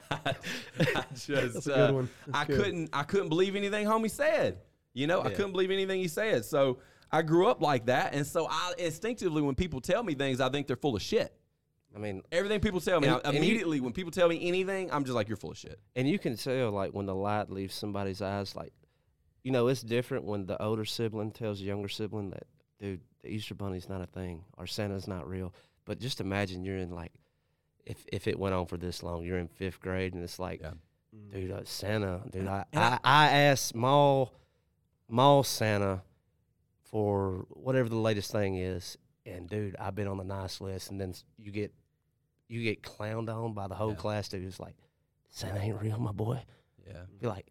I 0.10 1.04
just, 1.14 1.28
That's 1.54 1.68
a 1.68 1.70
good 1.70 1.76
uh, 1.78 2.04
I 2.34 2.46
good. 2.46 2.58
couldn't, 2.60 2.90
I 2.94 3.04
couldn't 3.04 3.30
believe 3.30 3.56
anything 3.56 3.86
homie 3.86 4.10
said. 4.12 4.58
You 4.94 5.08
know, 5.08 5.22
I 5.22 5.30
couldn't 5.30 5.52
believe 5.54 5.72
anything 5.72 6.00
he 6.02 6.08
said. 6.10 6.44
So 6.46 6.80
I 7.12 7.22
grew 7.24 7.48
up 7.48 7.62
like 7.62 7.88
that, 7.88 8.14
and 8.14 8.26
so 8.26 8.48
I 8.50 8.74
instinctively, 8.78 9.42
when 9.42 9.56
people 9.56 9.82
tell 9.82 10.02
me 10.04 10.14
things, 10.16 10.40
I 10.40 10.50
think 10.50 10.68
they're 10.68 10.76
full 10.78 10.96
of 10.96 11.02
shit. 11.02 11.34
I 11.94 12.00
mean, 12.00 12.22
Everything 12.32 12.62
people 12.62 12.80
tell 12.80 13.02
me, 13.02 13.08
And- 13.08 13.18
I- 13.18 13.20
and 13.26 13.34
you- 13.34 13.40
immediately 13.40 13.82
when 13.82 13.92
people 13.92 14.12
tell 14.12 14.30
me 14.30 14.48
anything, 14.48 14.90
I'm 14.94 15.04
just 15.04 15.14
like, 15.14 15.28
you're 15.28 15.36
full 15.38 15.52
of 15.52 15.58
shit. 15.58 15.78
and 15.96 16.08
you 16.08 16.18
can 16.18 16.38
tell 16.38 16.72
like 16.72 16.94
when 16.94 17.06
the 17.06 17.14
light 17.16 17.50
leaves 17.50 17.76
somebody's 17.76 18.22
eyes. 18.22 18.56
Like, 18.56 18.72
you 19.44 19.52
know, 19.52 19.68
it's 19.68 19.82
different 19.82 20.24
when 20.24 20.46
the 20.46 20.62
older 20.62 20.86
sibling 20.86 21.32
tells 21.32 21.60
the 21.60 21.66
younger 21.66 21.90
sibling 21.90 22.30
that, 22.30 22.44
dude, 22.80 23.02
the 23.24 23.30
Easter 23.30 23.56
Bunny's 23.56 23.90
not 23.90 24.00
a 24.02 24.06
thing 24.06 24.46
or 24.58 24.66
Santa's 24.68 25.06
not 25.08 25.28
real. 25.28 25.54
But 25.84 26.00
just 26.00 26.22
imagine 26.22 26.64
you're 26.64 26.78
in 26.78 26.92
like, 26.92 27.12
if 27.86 28.06
if 28.14 28.26
it 28.28 28.40
went 28.40 28.56
on 28.56 28.68
for 28.68 28.78
this 28.78 29.04
long, 29.04 29.26
you're 29.26 29.40
in 29.40 29.50
fifth 29.50 29.82
grade 29.82 30.14
and 30.14 30.24
it's 30.24 30.40
like, 30.40 30.62
Yeah. 30.62 30.72
dude, 31.30 31.52
uh, 31.52 31.66
Santa, 31.66 32.22
dude, 32.32 32.48
I, 32.48 32.64
And 32.72 32.82
I, 32.84 33.00
I 33.04 33.28
asked 33.32 33.76
mall, 33.76 34.32
mall 35.10 35.44
Santa 35.44 36.04
for 36.92 37.46
whatever 37.50 37.90
the 37.90 37.96
latest 37.96 38.32
thing 38.32 38.56
is, 38.58 38.98
and 39.26 39.50
dude, 39.50 39.76
I've 39.78 39.96
been 39.96 40.08
on 40.08 40.18
the 40.18 40.24
nice 40.24 40.60
list, 40.62 40.92
and 40.92 41.00
then 41.00 41.14
you 41.38 41.52
get, 41.52 41.74
you 42.48 42.62
get 42.64 42.82
clowned 42.84 43.30
on 43.30 43.54
by 43.54 43.68
the 43.68 43.76
whole 43.76 43.92
Yeah. 43.92 43.96
class, 43.96 44.28
dude. 44.30 44.44
It's 44.46 44.60
like, 44.60 44.76
Santa 45.30 45.60
ain't 45.62 45.82
real, 45.82 45.98
my 45.98 46.12
boy. 46.12 46.44
Yeah. 46.86 47.04
Be 47.20 47.28
like, 47.28 47.48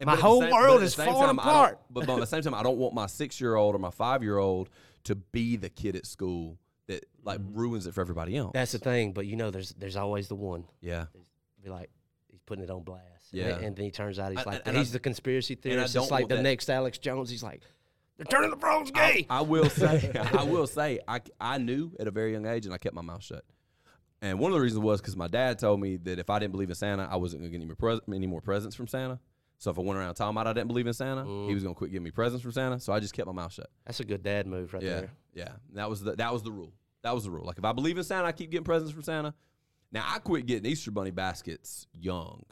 And 0.00 0.06
My 0.06 0.12
but 0.12 0.18
at 0.18 0.22
the 0.22 0.26
whole 0.28 0.40
same- 0.42 0.52
world 0.52 0.82
is 0.82 0.94
falling 0.94 1.30
apart. 1.30 1.80
But, 1.90 2.06
but 2.06 2.14
at 2.14 2.20
the 2.20 2.26
same 2.26 2.42
time, 2.42 2.54
I 2.54 2.62
don't 2.62 2.78
want 2.78 2.94
my 2.94 3.06
six 3.06 3.40
year 3.40 3.56
old 3.56 3.74
or 3.74 3.78
my 3.80 3.90
five 3.90 4.22
year 4.22 4.38
old 4.38 4.70
to 5.04 5.16
be 5.16 5.56
the 5.56 5.68
kid 5.68 5.96
at 5.96 6.06
school 6.06 6.56
that 6.86 7.04
like 7.24 7.40
mm-hmm. 7.40 7.58
ruins 7.58 7.86
it 7.88 7.94
for 7.94 8.00
everybody 8.00 8.36
else. 8.36 8.52
that's 8.54 8.70
the 8.70 8.78
thing. 8.78 9.12
But 9.12 9.26
you 9.26 9.34
know, 9.34 9.50
there's 9.50 9.70
there's 9.70 9.96
always 9.96 10.28
the 10.28 10.36
one. 10.36 10.66
yeah. 10.80 11.06
Be 11.64 11.68
like, 11.68 11.90
he's 12.30 12.40
putting 12.46 12.62
it 12.62 12.70
on 12.70 12.84
blast. 12.84 13.32
And 13.32 13.40
Yeah. 13.40 13.48
then- 13.48 13.64
And, 13.64 13.76
then 13.76 13.84
he 13.86 13.90
turns 13.90 14.20
out 14.20 14.30
he's 14.30 14.38
I- 14.38 14.44
like, 14.44 14.62
and 14.66 14.76
I- 14.76 14.78
he's 14.78 14.92
the 14.92 15.00
conspiracy 15.00 15.56
theorist. 15.56 15.96
It's 15.96 16.10
like 16.12 16.28
the 16.28 16.36
that. 16.36 16.42
next 16.42 16.70
Alex 16.70 16.98
Jones. 16.98 17.28
He's 17.28 17.42
like, 17.42 17.62
they're 18.18 18.26
turning 18.26 18.50
the 18.50 18.56
frogs 18.56 18.90
gay. 18.90 19.26
I 19.30 19.42
will 19.42 19.70
say, 19.70 20.10
I 20.32 20.42
will 20.42 20.66
say, 20.66 20.98
I, 21.06 21.20
I 21.40 21.58
knew 21.58 21.92
at 22.00 22.08
a 22.08 22.10
very 22.10 22.32
young 22.32 22.46
age, 22.46 22.66
and 22.66 22.74
I 22.74 22.78
kept 22.78 22.94
my 22.94 23.02
mouth 23.02 23.22
shut. 23.22 23.44
And 24.20 24.40
one 24.40 24.50
of 24.50 24.56
the 24.56 24.60
reasons 24.60 24.82
was 24.82 25.00
because 25.00 25.16
my 25.16 25.28
dad 25.28 25.60
told 25.60 25.80
me 25.80 25.96
that 25.98 26.18
if 26.18 26.28
I 26.28 26.40
didn't 26.40 26.50
believe 26.50 26.68
in 26.68 26.74
Santa, 26.74 27.08
I 27.08 27.16
wasn't 27.16 27.42
going 27.42 27.52
to 27.52 27.56
get 27.56 27.62
any 27.62 27.66
more, 27.66 27.76
pres- 27.76 28.00
any 28.12 28.26
more 28.26 28.40
presents 28.40 28.74
from 28.74 28.88
Santa. 28.88 29.20
So 29.58 29.70
if 29.70 29.78
I 29.78 29.82
went 29.82 29.98
around 29.98 30.14
talking 30.14 30.36
about 30.36 30.48
I 30.48 30.52
didn't 30.52 30.68
believe 30.68 30.88
in 30.88 30.92
Santa, 30.92 31.24
he 31.24 31.30
mm. 31.30 31.54
was 31.54 31.62
going 31.62 31.74
to 31.74 31.78
quit 31.78 31.92
giving 31.92 32.04
me 32.04 32.10
presents 32.10 32.42
from 32.42 32.52
Santa. 32.52 32.80
So 32.80 32.92
I 32.92 32.98
just 32.98 33.14
kept 33.14 33.26
my 33.26 33.32
mouth 33.32 33.52
shut. 33.52 33.68
That's 33.86 34.00
a 34.00 34.04
good 34.04 34.22
dad 34.24 34.46
move 34.46 34.74
right 34.74 34.82
yeah, 34.82 34.94
there. 34.94 35.10
yeah. 35.34 35.52
That 35.74 35.88
was 35.88 36.02
the 36.02 36.14
that 36.16 36.32
was 36.32 36.42
the 36.42 36.52
rule. 36.52 36.72
That 37.02 37.14
was 37.14 37.24
the 37.24 37.30
rule. 37.30 37.44
Like 37.44 37.58
if 37.58 37.64
I 37.64 37.72
believe 37.72 37.98
in 37.98 38.04
Santa, 38.04 38.26
I 38.26 38.32
keep 38.32 38.50
getting 38.50 38.64
presents 38.64 38.92
from 38.92 39.02
Santa. 39.02 39.34
Now 39.90 40.04
I 40.08 40.18
quit 40.18 40.46
getting 40.46 40.70
Easter 40.70 40.90
bunny 40.90 41.10
baskets 41.10 41.86
young, 41.92 42.44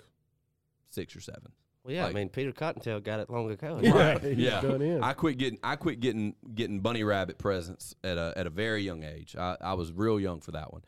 six 0.91 1.15
or 1.15 1.21
seven. 1.21 1.53
Well, 1.87 1.95
yeah, 1.95 2.05
Like- 2.07 2.17
I 2.17 2.19
mean, 2.19 2.29
Peter 2.31 2.51
Cottontail 2.51 2.99
got 3.01 3.21
it 3.21 3.31
long 3.31 3.49
ago. 3.49 3.79
Yeah, 3.83 3.91
Right. 4.15 4.23
he's 4.23 4.39
yeah. 4.39 4.99
I 5.03 5.13
quit 5.13 5.39
getting 5.39 5.61
I 5.63 5.77
quit 5.77 6.01
getting 6.01 6.35
getting 6.53 6.81
bunny 6.81 7.05
rabbit 7.05 7.39
presents 7.39 7.95
at 8.03 8.19
a 8.19 8.33
at 8.37 8.47
a 8.49 8.51
very 8.51 8.83
young 8.83 9.05
age. 9.05 9.37
I, 9.39 9.57
I 9.61 9.75
was 9.75 9.93
real 9.93 10.19
young 10.19 10.41
for 10.41 10.51
that 10.51 10.73
one. 10.73 10.83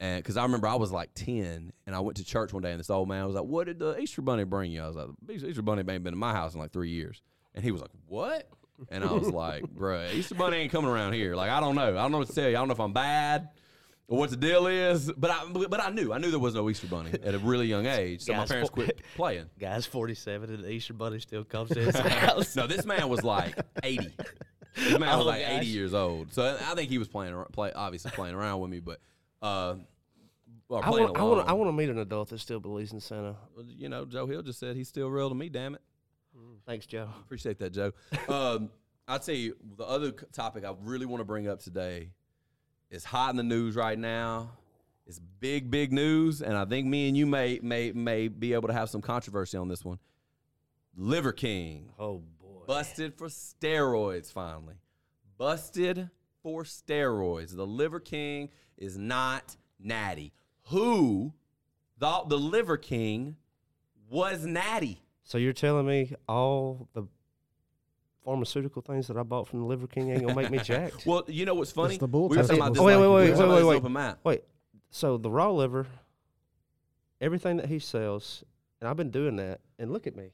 And 0.00 0.22
because 0.22 0.36
I 0.38 0.44
remember 0.44 0.66
I 0.68 0.76
was 0.76 0.90
like 0.92 1.10
10 1.14 1.72
and 1.86 1.94
I 1.94 2.00
went 2.00 2.16
to 2.18 2.24
church 2.24 2.52
one 2.52 2.62
day 2.62 2.70
and 2.70 2.80
this 2.80 2.88
old 2.88 3.08
man 3.08 3.26
was 3.26 3.34
like, 3.34 3.44
What 3.44 3.66
did 3.66 3.78
the 3.78 3.98
Easter 4.00 4.22
bunny 4.22 4.44
bring 4.44 4.70
you? 4.72 4.82
I 4.82 4.86
was 4.86 4.96
like, 4.96 5.08
"The 5.26 5.32
Easter 5.34 5.60
bunny 5.60 5.80
ain't 5.80 5.86
been 6.04 6.14
in 6.14 6.18
my 6.18 6.32
house 6.32 6.54
in 6.54 6.60
like 6.60 6.72
three 6.72 6.90
years. 6.90 7.20
And 7.54 7.62
he 7.62 7.70
was 7.70 7.82
like, 7.82 7.90
What? 8.06 8.48
And 8.90 9.04
I 9.04 9.12
was 9.12 9.28
like, 9.28 9.64
Bruh, 9.64 10.14
Easter 10.14 10.34
bunny 10.36 10.56
ain't 10.58 10.72
coming 10.72 10.88
around 10.90 11.12
here. 11.12 11.34
Like, 11.34 11.50
I 11.50 11.58
don't 11.60 11.74
know. 11.74 11.90
I 11.90 12.00
don't 12.02 12.12
know 12.12 12.18
what 12.18 12.28
to 12.28 12.34
tell 12.34 12.48
you. 12.48 12.56
I 12.56 12.60
don't 12.60 12.68
know 12.68 12.74
if 12.74 12.80
I'm 12.80 12.92
bad 12.94 13.42
or 13.42 13.48
what 14.16 14.30
the 14.30 14.36
deal 14.36 14.66
is. 14.66 15.12
But 15.12 15.30
I 15.30 15.44
but 15.68 15.80
I 15.80 15.90
knew. 15.90 16.12
I 16.12 16.18
knew 16.18 16.30
there 16.30 16.38
was 16.40 16.54
no 16.54 16.68
Easter 16.70 16.86
bunny 16.86 17.10
at 17.22 17.34
a 17.34 17.38
really 17.38 17.66
young 17.66 17.86
age. 17.86 18.22
So 18.22 18.32
my 18.34 18.46
parents 18.46 18.70
quit 18.70 19.00
playing. 19.16 19.46
Guy's 19.58 19.86
47 19.86 20.54
and 20.54 20.64
the 20.64 20.70
Easter 20.70 20.94
Bunny 20.94 21.18
still 21.20 21.44
comes 21.44 21.70
to 21.70 21.80
his 21.84 21.96
house. 21.96 22.56
No, 22.56 22.66
this 22.66 22.84
man 22.84 23.08
was 23.08 23.22
like 23.22 23.56
80. 23.82 24.08
This 24.76 24.98
man 24.98 25.16
was 25.18 25.26
Oh, 25.26 25.28
like 25.28 25.42
80 25.46 25.66
years 25.66 25.94
old. 25.94 26.32
So 26.32 26.56
I 26.68 26.74
think 26.74 26.88
he 26.90 26.98
was 26.98 27.08
playing, 27.08 27.34
play, 27.52 27.72
obviously 27.72 28.10
playing 28.12 28.34
around 28.34 28.60
with 28.60 28.70
me, 28.70 28.80
but 28.80 29.00
uh, 29.42 29.76
or 30.68 30.84
I 30.84 30.90
want, 30.90 31.16
I 31.16 31.20
along. 31.20 31.36
want, 31.36 31.48
I 31.48 31.52
want 31.54 31.68
to 31.68 31.72
meet 31.72 31.88
an 31.88 31.98
adult 31.98 32.28
that 32.30 32.38
still 32.38 32.60
believes 32.60 32.92
in 32.92 33.00
Santa. 33.00 33.34
Well, 33.56 33.64
you 33.66 33.88
know, 33.88 34.04
Joe 34.04 34.26
Hill 34.26 34.42
just 34.42 34.58
said 34.60 34.76
he's 34.76 34.88
still 34.88 35.08
real 35.08 35.28
to 35.28 35.34
me. 35.34 35.48
Damn 35.48 35.74
it, 35.74 35.80
Thanks, 36.66 36.86
Joe. 36.86 37.08
appreciate 37.20 37.58
that, 37.58 37.70
Joe. 37.72 37.92
um, 38.28 38.70
I'll 39.08 39.18
tell 39.18 39.34
you 39.34 39.56
the 39.76 39.84
other 39.84 40.12
topic 40.12 40.64
I 40.64 40.74
really 40.82 41.06
want 41.06 41.20
to 41.20 41.24
bring 41.24 41.48
up 41.48 41.60
today 41.60 42.10
is 42.90 43.04
hot 43.04 43.30
in 43.30 43.36
the 43.36 43.42
news 43.42 43.76
right 43.76 43.98
now. 43.98 44.52
It's 45.06 45.18
big, 45.18 45.70
big 45.70 45.92
news, 45.92 46.42
and 46.42 46.54
I 46.54 46.64
think 46.66 46.86
me 46.86 47.08
and 47.08 47.16
you 47.16 47.26
may 47.26 47.58
may 47.62 47.92
may 47.92 48.28
be 48.28 48.52
able 48.52 48.68
to 48.68 48.74
have 48.74 48.90
some 48.90 49.00
controversy 49.00 49.56
on 49.56 49.68
this 49.68 49.84
one. 49.84 49.98
Liver 50.96 51.32
King. 51.32 51.90
Oh 51.98 52.22
boy. 52.40 52.64
Busted 52.66 53.14
for 53.14 53.28
steroids, 53.28 54.30
finally. 54.30 54.74
Busted 55.38 56.10
for 56.42 56.64
steroids. 56.64 57.56
The 57.56 57.66
Liver 57.66 58.00
King 58.00 58.50
is 58.76 58.98
not 58.98 59.56
natty. 59.80 60.32
Who 60.64 61.32
thought 61.98 62.28
the 62.28 62.38
Liver 62.38 62.76
King 62.76 63.36
was 64.10 64.44
natty? 64.44 65.02
So 65.24 65.38
you're 65.38 65.52
telling 65.52 65.86
me 65.86 66.14
all 66.28 66.88
the 66.92 67.06
pharmaceutical 68.28 68.82
things 68.82 69.06
that 69.06 69.16
I 69.16 69.22
bought 69.22 69.48
from 69.48 69.60
the 69.60 69.64
Liver 69.64 69.86
King 69.86 70.10
ain't 70.10 70.20
gonna 70.20 70.34
make 70.34 70.50
me 70.50 70.58
jacked? 70.58 71.06
Well, 71.06 71.24
you 71.28 71.46
know 71.46 71.54
what's 71.54 71.72
funny? 71.72 71.96
the 71.96 72.06
bull 72.06 72.28
we 72.28 72.36
were 72.36 72.42
talking 72.42 72.58
about 72.58 72.74
this. 72.74 72.80
Oh, 72.82 72.84
wait, 72.84 72.96
like- 72.96 73.00
wait, 73.00 73.08
we 73.08 73.30
were 73.30 73.48
wait, 73.48 73.54
wait, 73.56 73.64
wait. 73.64 73.76
open 73.76 73.92
mic. 73.94 74.16
Wait. 74.22 74.44
So 74.90 75.16
the 75.16 75.30
raw 75.30 75.50
liver, 75.50 75.86
everything 77.22 77.56
that 77.56 77.66
he 77.70 77.78
sells, 77.78 78.44
and 78.82 78.88
I've 78.90 78.96
been 78.98 79.10
doing 79.10 79.36
that. 79.36 79.60
And 79.78 79.90
look 79.92 80.06
at 80.06 80.14
me. 80.14 80.32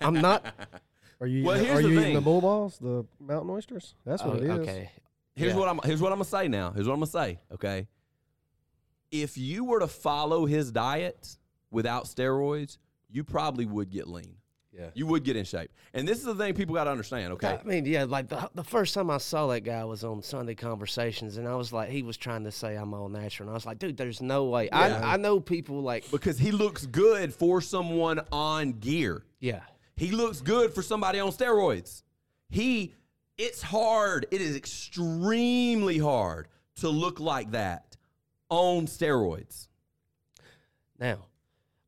I'm 0.00 0.14
not. 0.14 0.52
Are 1.20 1.28
you 1.28 1.44
Well, 1.44 1.56
eating, 1.56 1.66
here's 1.68 1.78
are 1.78 1.82
the 1.82 1.88
you 1.90 1.94
thing. 1.94 2.02
eating 2.04 2.14
the 2.16 2.20
bull 2.20 2.40
balls, 2.40 2.78
the 2.78 3.04
mountain 3.20 3.50
oysters? 3.50 3.94
That's 4.04 4.22
what 4.24 4.34
Oh, 4.34 4.38
it 4.38 4.42
is. 4.44 4.50
Okay. 4.50 4.90
Here's 5.36 5.52
Yeah. 5.52 5.58
what 5.60 5.68
I'm 5.68 5.80
here's 5.84 6.00
what 6.00 6.10
I'm 6.10 6.18
gonna 6.18 6.24
say 6.24 6.48
now. 6.48 6.72
Here's 6.72 6.86
what 6.88 6.94
I'm 6.94 7.00
gonna 7.00 7.06
say, 7.10 7.38
okay? 7.54 7.86
If 9.12 9.38
you 9.38 9.64
were 9.64 9.78
to 9.80 9.86
follow 9.88 10.46
his 10.46 10.72
diet 10.72 11.36
without 11.70 12.04
steroids, 12.06 12.78
you 13.10 13.22
probably 13.24 13.64
would 13.66 13.90
get 13.90 14.08
lean. 14.08 14.36
Yeah. 14.78 14.90
You 14.94 15.06
would 15.08 15.24
get 15.24 15.34
in 15.36 15.44
shape. 15.44 15.72
And 15.92 16.06
this 16.06 16.18
is 16.18 16.24
the 16.24 16.34
thing 16.36 16.54
people 16.54 16.74
got 16.74 16.84
to 16.84 16.90
understand, 16.90 17.32
okay? 17.32 17.58
I 17.60 17.66
mean, 17.66 17.84
yeah, 17.84 18.04
like 18.04 18.28
the, 18.28 18.48
the 18.54 18.62
first 18.62 18.94
time 18.94 19.10
I 19.10 19.18
saw 19.18 19.48
that 19.48 19.62
guy 19.62 19.84
was 19.84 20.04
on 20.04 20.22
Sunday 20.22 20.54
Conversations, 20.54 21.36
and 21.36 21.48
I 21.48 21.56
was 21.56 21.72
like, 21.72 21.88
he 21.90 22.04
was 22.04 22.16
trying 22.16 22.44
to 22.44 22.52
say 22.52 22.76
I'm 22.76 22.94
all 22.94 23.08
natural, 23.08 23.48
and 23.48 23.50
I 23.50 23.54
was 23.54 23.66
like, 23.66 23.80
dude, 23.80 23.96
there's 23.96 24.22
no 24.22 24.44
way. 24.44 24.66
Yeah. 24.66 25.00
I 25.04 25.14
I 25.14 25.16
know 25.16 25.40
people 25.40 25.82
like, 25.82 26.08
Because 26.12 26.38
he 26.38 26.52
looks 26.52 26.86
good 26.86 27.34
for 27.34 27.60
someone 27.60 28.20
on 28.30 28.74
gear. 28.74 29.24
yeah, 29.40 29.62
He 29.96 30.12
looks 30.12 30.40
good 30.40 30.72
for 30.72 30.82
somebody 30.82 31.18
on 31.18 31.32
steroids. 31.32 32.04
He, 32.48 32.94
it's 33.36 33.60
hard. 33.62 34.26
It 34.30 34.40
is 34.40 34.54
extremely 34.56 35.98
hard 35.98 36.46
to 36.76 36.88
look 36.88 37.18
like 37.18 37.50
that 37.50 37.96
on 38.48 38.86
steroids. 38.86 39.66
now, 41.00 41.18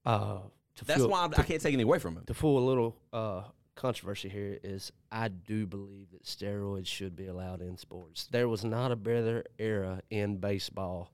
uh, 0.04 0.38
That's 0.86 0.98
fuel- 0.98 1.10
why 1.10 1.24
I'm, 1.24 1.32
I 1.36 1.42
can't 1.42 1.60
take 1.60 1.72
anything 1.72 1.82
away 1.84 1.98
from 1.98 2.16
him. 2.16 2.24
to 2.26 2.34
full 2.34 2.58
a 2.58 2.64
little 2.66 2.96
uh, 3.12 3.42
controversy 3.74 4.28
here 4.28 4.58
is 4.62 4.92
I 5.10 5.28
do 5.28 5.66
believe 5.66 6.10
that 6.12 6.24
steroids 6.24 6.86
should 6.86 7.16
be 7.16 7.26
allowed 7.26 7.60
in 7.60 7.76
sports. 7.76 8.28
There 8.30 8.48
was 8.48 8.64
not 8.64 8.92
a 8.92 8.96
better 8.96 9.44
era 9.58 10.02
in 10.10 10.36
baseball. 10.36 11.10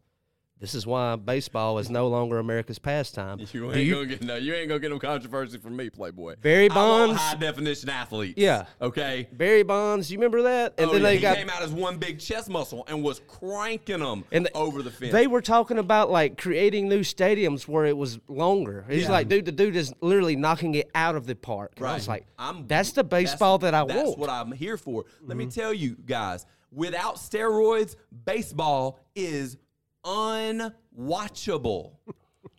This 0.58 0.74
is 0.74 0.86
why 0.86 1.16
baseball 1.16 1.78
is 1.78 1.90
no 1.90 2.08
longer 2.08 2.38
America's 2.38 2.78
pastime. 2.78 3.38
You 3.52 3.70
ain't 3.72 3.76
you- 3.86 3.94
gonna 3.94 4.06
get 4.06 4.22
no. 4.22 4.36
You 4.36 4.54
ain't 4.54 4.68
gonna 4.68 4.80
get 4.80 4.90
no 4.90 4.98
controversy 4.98 5.58
from 5.58 5.76
me, 5.76 5.90
Playboy. 5.90 6.36
Barry 6.40 6.68
Bonds- 6.70 7.20
high 7.20 7.34
definition 7.34 7.90
athlete. 7.90 8.38
Yeah. 8.38 8.64
Okay. 8.80 9.28
Barry 9.32 9.62
Bonds, 9.64 10.10
you 10.10 10.16
remember 10.16 10.42
that? 10.42 10.72
And 10.78 10.88
oh, 10.88 10.92
then 10.94 11.02
yeah, 11.02 11.08
they 11.08 11.16
he 11.16 11.20
got 11.22 11.36
came 11.36 11.50
out 11.50 11.60
as 11.60 11.72
one 11.72 11.98
big 11.98 12.18
chest 12.18 12.48
muscle 12.48 12.84
and 12.88 13.02
was 13.02 13.20
cranking 13.28 13.98
them 13.98 14.24
And 14.32 14.46
the- 14.46 14.56
over 14.56 14.80
the 14.82 14.90
fence. 14.90 15.12
They 15.12 15.26
were 15.26 15.42
talking 15.42 15.76
about 15.76 16.10
like 16.10 16.38
creating 16.38 16.88
new 16.88 17.00
stadiums 17.00 17.68
where 17.68 17.84
it 17.84 17.96
was 17.96 18.18
longer. 18.26 18.86
He's 18.88 19.02
Yeah. 19.02 19.10
like, 19.10 19.28
dude, 19.28 19.44
the 19.44 19.52
dude 19.52 19.76
is 19.76 19.92
literally 20.00 20.36
knocking 20.36 20.74
it 20.74 20.90
out 20.94 21.16
of 21.16 21.26
the 21.26 21.34
park. 21.36 21.74
And 21.76 21.86
I 21.86 21.92
was 21.94 22.08
like, 22.08 22.26
I'm, 22.38 22.66
that's 22.66 22.92
the 22.92 23.04
baseball 23.04 23.58
that 23.58 23.74
I 23.74 23.84
that's 23.84 23.94
want. 23.94 24.08
Mm-hmm. 24.12 24.20
what 24.22 24.30
I'm 24.30 24.52
here 24.52 24.78
for. 24.78 25.04
Let 25.22 25.36
me 25.36 25.46
tell 25.48 25.74
you 25.74 25.96
guys, 26.06 26.46
without 26.72 27.16
steroids, 27.16 27.96
baseball 28.24 29.00
is 29.14 29.58
unwatchable. 30.06 31.92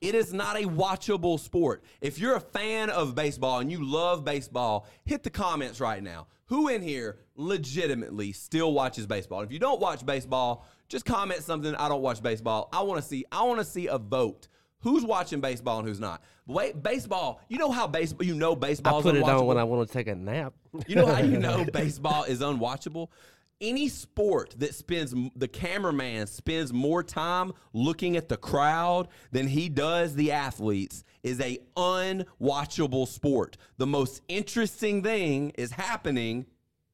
it 0.02 0.14
is 0.14 0.34
not 0.34 0.58
a 0.58 0.64
watchable 0.64 1.40
sport. 1.40 1.84
If 2.02 2.20
you're 2.20 2.36
a 2.36 2.42
fan 2.42 2.90
of 2.90 3.16
baseball 3.16 3.60
and 3.60 3.72
you 3.72 3.84
love 3.84 4.24
baseball, 4.26 4.86
hit 5.06 5.24
the 5.24 5.30
comments 5.30 5.80
right 5.80 6.04
now. 6.04 6.28
Who 6.48 6.68
in 6.70 6.82
here 6.82 7.20
legitimately 7.36 8.32
still 8.32 8.74
watches 8.74 9.06
baseball? 9.06 9.42
If 9.42 9.52
you 9.52 9.60
don't 9.60 9.82
watch 9.82 10.06
baseball, 10.06 10.66
just 10.88 11.06
comment 11.06 11.42
something. 11.42 11.76
I 11.76 11.90
don't 11.90 12.02
watch 12.02 12.22
baseball. 12.24 12.70
I 12.72 12.82
want 12.82 13.02
to 13.02 13.08
see. 13.08 13.26
I 13.32 13.44
want 13.44 13.60
to 13.60 13.66
see 13.66 13.88
a 13.88 13.98
vote. 13.98 14.48
Who's 14.82 15.04
watching 15.04 15.42
baseball 15.42 15.80
and 15.80 15.88
who's 15.88 16.00
not? 16.00 16.24
Wait, 16.46 16.82
baseball. 16.82 17.42
You 17.50 17.58
know 17.58 17.72
how 17.72 17.88
baseball. 17.88 18.26
You 18.26 18.36
know 18.36 18.56
baseball. 18.56 19.00
I 19.00 19.02
put 19.02 19.16
it 19.16 19.24
on 19.24 19.46
when 19.46 19.58
I 19.58 19.64
want 19.66 19.88
to 19.88 19.94
take 19.94 20.08
a 20.08 20.16
nap. 20.16 20.54
You 20.88 20.96
know 20.96 21.08
how 21.08 21.20
you 21.20 21.38
know 21.40 21.66
baseball 21.66 22.24
is 22.24 22.40
unwatchable? 22.40 23.10
Any 23.60 23.88
sport 23.88 24.54
that 24.60 24.76
spends 24.76 25.15
the 25.36 25.48
cameraman 25.48 26.28
spends 26.28 26.72
more 26.72 27.02
time 27.02 27.54
looking 27.74 28.15
at 28.15 28.30
the 28.30 28.38
crowd 28.38 29.08
than 29.32 29.48
he 29.48 29.67
does 29.67 30.13
the 30.13 30.32
athletes 30.32 31.04
is 31.24 31.41
a 31.41 31.58
unwatchable 31.76 33.08
sport. 33.08 33.58
The 33.78 33.88
most 33.88 34.22
interesting 34.28 35.02
thing 35.02 35.52
is 35.58 35.72
happening 35.72 36.46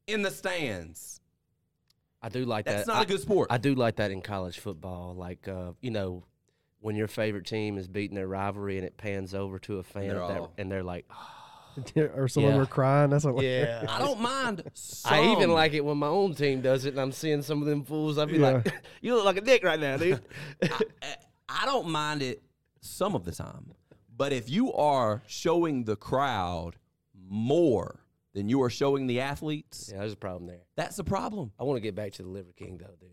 in 0.06 0.22
the 0.22 0.30
stands. 0.30 1.20
I 2.22 2.30
do 2.30 2.46
like 2.46 2.64
That's 2.64 2.86
that. 2.86 2.86
That's 2.86 2.88
not 2.88 2.96
a 2.96 3.00
I- 3.00 3.04
good 3.04 3.20
sport. 3.20 3.48
I 3.50 3.58
do 3.58 3.74
like 3.74 3.96
that 3.96 4.10
in 4.10 4.22
college 4.22 4.58
football. 4.58 5.14
Like, 5.14 5.46
uh, 5.46 5.72
you 5.82 5.90
know, 5.90 6.24
when 6.80 6.96
your 6.96 7.08
favorite 7.08 7.44
team 7.44 7.76
is 7.76 7.88
beating 7.88 8.14
their 8.14 8.26
rivalry 8.28 8.78
and 8.78 8.86
it 8.86 8.96
pans 8.96 9.34
over 9.34 9.58
to 9.60 9.78
a 9.80 9.82
fan 9.82 10.08
They're 10.08 10.18
that, 10.18 10.38
all- 10.38 10.52
and 10.56 10.72
they're 10.72 10.82
like, 10.82 11.04
or 11.96 12.28
someone 12.28 12.52
Yeah. 12.52 12.58
were 12.58 12.66
crying. 12.66 13.10
That's 13.10 13.24
what. 13.24 13.42
yeah. 13.44 13.84
I 13.88 13.98
don't 13.98 14.20
mind. 14.20 14.62
I 15.04 15.22
even 15.32 15.42
some. 15.42 15.50
like 15.52 15.72
it 15.74 15.84
when 15.84 15.96
my 15.98 16.06
own 16.08 16.34
team 16.34 16.60
does 16.60 16.84
it, 16.84 16.90
and 16.90 17.00
I'm 17.00 17.12
seeing 17.12 17.42
some 17.42 17.60
of 17.62 17.66
them 17.68 17.84
fools. 17.84 18.18
I'd 18.18 18.28
be 18.28 18.38
Yeah. 18.38 18.50
like, 18.64 18.72
"You 19.00 19.14
look 19.14 19.24
like 19.24 19.36
a 19.36 19.40
dick 19.42 19.64
right 19.64 19.78
now, 19.80 19.96
dude." 19.96 20.20
I, 20.62 20.80
I 21.48 21.66
don't 21.66 21.88
mind 21.88 22.22
it 22.22 22.42
some 22.80 23.14
of 23.14 23.24
the 23.24 23.32
time, 23.32 23.72
but 24.16 24.32
if 24.32 24.48
you 24.50 24.72
are 24.72 25.22
showing 25.26 25.84
the 25.84 25.96
crowd 25.96 26.76
more 27.28 28.00
than 28.34 28.48
you 28.48 28.62
are 28.62 28.70
showing 28.70 29.06
the 29.06 29.20
athletes, 29.20 29.90
yeah, 29.92 30.00
there's 30.00 30.12
a 30.12 30.16
problem 30.16 30.46
there. 30.46 30.62
that's 30.76 30.98
a 30.98 31.04
problem. 31.04 31.52
I 31.58 31.64
want 31.64 31.76
to 31.76 31.80
get 31.80 31.94
back 31.94 32.12
to 32.14 32.22
the 32.22 32.28
Liver 32.28 32.52
King 32.56 32.78
though, 32.78 32.94
dude. 33.00 33.10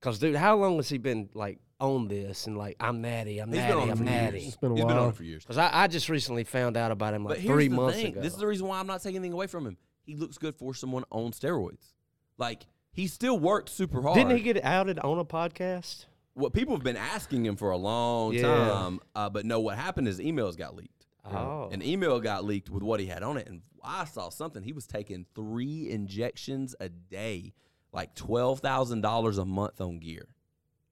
Cause 0.00 0.18
dude, 0.18 0.36
how 0.36 0.56
long 0.56 0.76
has 0.76 0.88
he 0.88 0.98
been 0.98 1.28
like 1.34 1.58
on 1.80 2.08
this 2.08 2.46
and 2.46 2.56
like 2.56 2.76
I'm 2.80 3.00
natty, 3.00 3.38
I'm 3.38 3.48
He's 3.48 3.56
natty, 3.58 3.72
been 3.72 3.82
on 3.82 3.88
it 3.88 3.92
I'm 3.92 3.98
for 3.98 4.04
natty? 4.04 4.38
years. 4.38 4.48
It's 4.48 4.56
been 4.56 4.72
a 4.72 4.74
He's 4.74 4.84
been 4.84 4.90
on 4.92 4.96
while. 5.00 5.08
it 5.10 5.16
for 5.16 5.24
years. 5.24 5.44
Cause 5.44 5.58
I, 5.58 5.70
I 5.72 5.86
just 5.88 6.08
recently 6.08 6.44
found 6.44 6.76
out 6.76 6.90
about 6.92 7.14
him 7.14 7.24
like 7.24 7.34
But 7.36 7.38
here's 7.40 7.54
three 7.54 7.68
the 7.68 7.74
months 7.76 7.96
thing. 7.98 8.12
ago. 8.12 8.20
This 8.20 8.32
is 8.34 8.38
the 8.38 8.46
reason 8.46 8.66
why 8.66 8.78
I'm 8.78 8.86
not 8.86 9.02
taking 9.02 9.16
anything 9.16 9.32
away 9.32 9.46
from 9.46 9.66
him. 9.66 9.76
He 10.04 10.14
looks 10.16 10.38
good 10.38 10.54
for 10.54 10.74
someone 10.74 11.04
on 11.10 11.32
steroids. 11.32 11.92
Like 12.38 12.66
he 12.92 13.06
still 13.08 13.38
worked 13.38 13.68
super 13.68 14.00
hard. 14.02 14.14
Didn't 14.16 14.36
he 14.36 14.42
get 14.42 14.62
outed 14.64 14.98
on 15.00 15.18
a 15.18 15.24
podcast? 15.24 16.06
What 16.34 16.52
people 16.52 16.74
have 16.74 16.84
been 16.84 16.96
asking 16.98 17.44
him 17.46 17.56
for 17.56 17.70
a 17.70 17.76
long 17.76 18.34
Yeah. 18.34 18.42
time, 18.42 19.00
uh, 19.14 19.30
but 19.30 19.46
no. 19.46 19.58
What 19.60 19.76
happened 19.78 20.06
is 20.08 20.18
emails 20.20 20.56
got 20.56 20.76
leaked. 20.76 21.06
Oh, 21.24 21.68
An 21.72 21.82
email 21.82 22.20
got 22.20 22.44
leaked 22.44 22.70
with 22.70 22.82
what 22.82 23.00
he 23.00 23.06
had 23.06 23.22
on 23.22 23.36
it, 23.36 23.48
and 23.48 23.62
I 23.82 24.04
saw 24.04 24.28
something. 24.28 24.62
He 24.62 24.72
was 24.72 24.86
taking 24.86 25.26
three 25.34 25.90
injections 25.90 26.74
a 26.78 26.88
day, 26.88 27.52
like 27.96 28.14
twelve 28.14 28.60
thousand 28.60 29.00
dollars 29.00 29.38
a 29.38 29.44
month 29.44 29.80
on 29.80 29.98
gear 29.98 30.28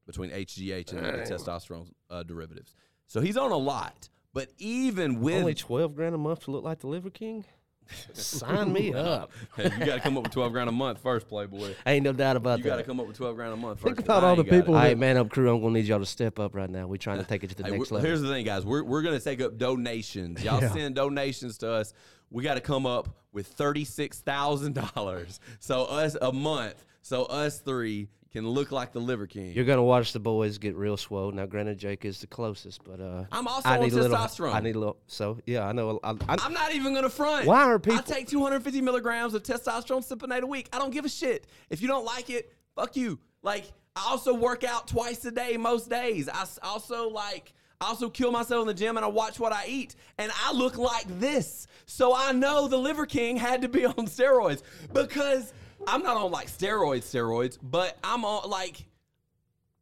between 0.06 0.30
HGH 0.30 0.90
and 0.92 1.06
other 1.06 1.22
testosterone 1.24 1.90
uh, 2.10 2.24
derivatives. 2.24 2.74
So 3.06 3.20
he's 3.20 3.36
on 3.36 3.52
a 3.52 3.56
lot. 3.56 4.08
But 4.32 4.48
even 4.58 5.20
with 5.20 5.34
only 5.36 5.54
twelve 5.54 5.94
grand 5.94 6.14
a 6.16 6.18
month 6.18 6.40
to 6.46 6.50
look 6.50 6.64
like 6.64 6.80
the 6.80 6.88
Liver 6.88 7.10
King. 7.10 7.44
Sign 8.14 8.72
me 8.72 8.94
up. 8.94 9.30
Hey, 9.56 9.64
you 9.78 9.84
got 9.84 9.96
to 9.96 10.00
come 10.00 10.16
up 10.16 10.22
with 10.24 10.32
twelve 10.32 10.52
grand 10.52 10.70
a 10.70 10.72
month 10.72 11.00
first, 11.02 11.28
Playboy. 11.28 11.74
Ain't 11.86 12.02
no 12.02 12.14
doubt 12.14 12.34
about 12.36 12.58
You 12.58 12.64
that. 12.64 12.68
You 12.70 12.72
got 12.72 12.76
to 12.78 12.82
come 12.84 12.98
up 12.98 13.06
with 13.06 13.16
twelve 13.18 13.36
grand 13.36 13.52
a 13.52 13.56
month 13.56 13.80
Think 13.82 13.98
about 14.00 14.24
all 14.24 14.36
the 14.36 14.40
ain't 14.40 14.50
got 14.50 14.56
it. 14.56 14.60
people 14.60 14.74
All 14.74 14.80
that- 14.80 14.86
right, 14.88 14.98
man 14.98 15.18
up 15.18 15.28
crew, 15.28 15.54
I'm 15.54 15.60
gonna 15.60 15.74
need 15.74 15.84
y'all 15.84 15.98
to 15.98 16.06
step 16.06 16.38
up 16.38 16.54
right 16.54 16.70
now. 16.70 16.86
We're 16.86 16.96
trying 16.96 17.18
to 17.18 17.24
take 17.24 17.44
it 17.44 17.50
to 17.50 17.56
the 17.56 17.64
Hey, 17.64 17.72
next 17.76 17.90
level. 17.92 18.06
here's 18.06 18.22
the 18.22 18.28
thing, 18.28 18.46
guys. 18.46 18.64
We're, 18.64 18.82
we're 18.82 19.02
going 19.02 19.18
to 19.18 19.22
take 19.22 19.42
up 19.42 19.58
donations. 19.58 20.42
Y'all 20.42 20.62
Yeah. 20.62 20.72
send 20.72 20.94
donations 20.94 21.58
to 21.58 21.70
us. 21.70 21.92
We 22.30 22.42
got 22.42 22.54
to 22.54 22.62
come 22.62 22.86
up 22.86 23.10
with 23.32 23.48
thirty 23.48 23.84
six 23.84 24.18
thousand 24.20 24.74
dollars. 24.94 25.38
So 25.60 25.84
us 25.84 26.16
a 26.20 26.32
month. 26.32 26.82
So 27.04 27.24
us 27.24 27.58
three 27.58 28.08
can 28.32 28.48
look 28.48 28.72
like 28.72 28.92
the 28.92 28.98
Liver 28.98 29.26
King. 29.26 29.52
You're 29.52 29.66
gonna 29.66 29.82
watch 29.82 30.14
the 30.14 30.18
boys 30.20 30.56
get 30.56 30.74
real 30.74 30.96
swole. 30.96 31.30
Now, 31.32 31.44
granted, 31.44 31.76
Jake 31.76 32.06
is 32.06 32.18
the 32.18 32.26
closest, 32.26 32.82
but 32.82 32.98
uh, 32.98 33.24
I'm 33.30 33.46
also 33.46 33.68
I 33.68 33.76
on 33.76 33.82
need 33.82 33.92
little. 33.92 34.16
testosterone. 34.16 34.54
I 34.54 34.60
need 34.60 34.74
a 34.74 34.78
little. 34.78 34.96
So 35.06 35.38
yeah, 35.44 35.66
I 35.66 35.72
know. 35.72 36.00
I, 36.02 36.14
I'm 36.26 36.54
not 36.54 36.74
even 36.74 36.94
gonna 36.94 37.10
front. 37.10 37.46
Why 37.46 37.62
are 37.64 37.78
people- 37.78 37.98
I 37.98 38.02
take 38.02 38.26
250 38.28 38.80
milligrams 38.80 39.34
of 39.34 39.42
testosterone 39.42 40.02
cypionate 40.02 40.40
a 40.40 40.46
week. 40.46 40.70
I 40.72 40.78
don't 40.78 40.92
give 40.92 41.04
a 41.04 41.10
shit. 41.10 41.46
If 41.68 41.82
you 41.82 41.88
don't 41.88 42.06
like 42.06 42.30
it, 42.30 42.50
fuck 42.74 42.96
you. 42.96 43.18
Like 43.42 43.66
I 43.94 44.06
also 44.08 44.32
work 44.32 44.64
out 44.64 44.88
twice 44.88 45.22
a 45.26 45.30
day 45.30 45.58
most 45.58 45.90
days. 45.90 46.30
I 46.30 46.46
also 46.62 47.10
like. 47.10 47.52
I 47.82 47.88
also 47.88 48.08
kill 48.08 48.30
myself 48.30 48.62
in 48.62 48.66
the 48.66 48.72
gym 48.72 48.96
and 48.96 49.04
I 49.04 49.08
watch 49.08 49.38
what 49.38 49.52
I 49.52 49.66
eat. 49.68 49.94
And 50.16 50.32
I 50.42 50.52
look 50.52 50.78
like 50.78 51.04
this. 51.20 51.66
So 51.84 52.14
I 52.16 52.32
know 52.32 52.66
the 52.66 52.78
Liver 52.78 53.04
King 53.04 53.36
had 53.36 53.60
to 53.60 53.68
be 53.68 53.84
on 53.84 54.06
steroids 54.06 54.62
because 54.94 55.52
I'm 55.86 56.02
not 56.02 56.16
on 56.16 56.30
like 56.30 56.48
steroids, 56.48 57.02
steroids, 57.02 57.58
but 57.62 57.98
I'm 58.02 58.24
on 58.24 58.48
like 58.48 58.86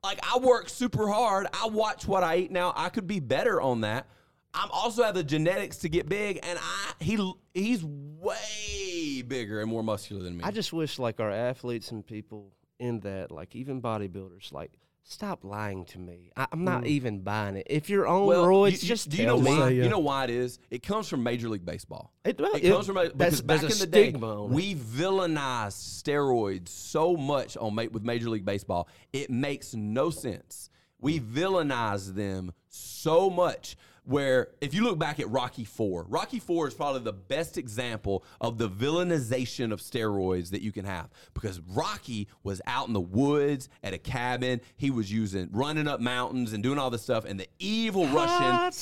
like 0.03 0.21
I 0.23 0.39
work 0.39 0.69
super 0.69 1.09
hard. 1.09 1.47
I 1.53 1.67
watch 1.67 2.07
what 2.07 2.23
I 2.23 2.37
eat 2.37 2.51
now. 2.51 2.73
I 2.77 2.89
could 2.89 3.07
be 3.07 3.21
better 3.21 3.61
on 3.61 3.83
that. 3.83 4.07
I'm 4.55 4.71
also 4.71 5.03
have 5.03 5.15
the 5.15 5.25
genetics 5.25 5.79
to 5.79 5.89
get 5.89 6.09
big, 6.09 6.41
and 6.43 6.59
I 6.59 6.93
he 7.03 7.33
he's 7.55 7.85
way 7.85 9.23
bigger 9.23 9.61
and 9.61 9.71
more 9.71 9.83
muscular 9.83 10.23
than 10.23 10.37
me. 10.37 10.45
I 10.45 10.51
just 10.51 10.73
wish 10.73 10.99
like 10.99 11.21
our 11.21 11.31
athletes 11.31 11.91
and 11.91 12.07
people 12.07 12.53
in 12.79 13.01
that, 13.01 13.31
like 13.31 13.55
even 13.55 13.81
bodybuilders, 13.81 14.53
like 14.53 14.73
stop 15.05 15.45
lying 15.45 15.85
to 15.87 15.99
me. 15.99 16.31
I, 16.37 16.47
I'm 16.53 16.65
not 16.65 16.81
hmm. 16.81 16.87
even 16.87 17.21
buying 17.21 17.57
it. 17.57 17.67
If 17.69 17.91
you're 17.91 18.07
on 18.07 18.27
well, 18.27 18.45
roids, 18.45 18.73
you- 18.73 18.79
you- 18.79 18.89
just 18.89 19.09
do 19.11 19.17
you 19.19 19.25
tell 19.25 19.39
know 19.39 19.43
me. 19.51 19.59
why? 19.59 19.69
You 19.71 19.89
know 19.89 19.99
why 19.99 20.25
it 20.25 20.31
is? 20.31 20.59
It 20.71 20.83
comes 20.83 21.09
from 21.09 21.23
Major 21.23 21.49
League 21.49 21.65
Baseball. 21.65 22.13
It, 22.25 22.41
well, 22.41 22.55
It 22.55 22.65
it- 22.65 22.73
comes 22.73 22.87
from 22.87 22.97
that's- 22.97 23.13
because 23.13 23.43
back 23.43 23.61
there's 23.61 23.83
in 23.83 23.91
the 23.91 23.97
day, 23.97 24.11
stigma 24.11 24.45
on 24.45 24.51
it. 24.51 24.55
we 24.55 24.75
villainized 24.75 26.03
steroids 26.03 26.69
so 26.69 27.17
much 27.17 27.57
on 27.57 27.75
with 27.75 28.03
Major 28.03 28.31
League 28.31 28.45
Baseball. 28.45 28.89
It 29.13 29.31
makes 29.31 29.75
no 29.75 30.11
sense. 30.11 30.71
We 31.01 31.19
hmm. 31.19 31.35
villainized 31.35 32.15
them 32.15 32.53
so 32.69 33.29
much. 33.29 33.77
Where 34.05 34.49
if 34.61 34.75
you 34.75 34.83
look 34.83 34.99
back 34.99 35.21
at 35.21 35.31
Rocky 35.31 35.65
Four, 35.65 36.05
Rocky 36.09 36.41
Four 36.41 36.67
is 36.67 36.75
probably 36.75 37.03
the 37.03 37.13
best 37.13 37.57
example 37.57 38.25
of 38.41 38.59
the 38.59 38.69
villainization 38.69 39.73
of 39.73 39.81
steroids 39.81 40.51
that 40.51 40.61
you 40.61 40.73
can 40.73 40.85
have 40.85 41.09
because 41.35 41.61
Rocky 41.61 42.27
was 42.43 42.61
out 42.67 42.89
in 42.89 42.95
the 42.95 43.01
woods 43.01 43.69
at 43.85 43.95
a 43.95 43.99
cabin. 43.99 44.61
He 44.77 44.91
was 44.91 45.13
using 45.13 45.49
running 45.53 45.87
up 45.87 46.01
mountains 46.01 46.53
and 46.53 46.65
doing 46.65 46.79
all 46.79 46.91
this 46.91 47.03
stuff, 47.03 47.25
and 47.25 47.39
the 47.39 47.47
evil 47.61 48.09
Russian 48.09 48.43
Hearts 48.43 48.81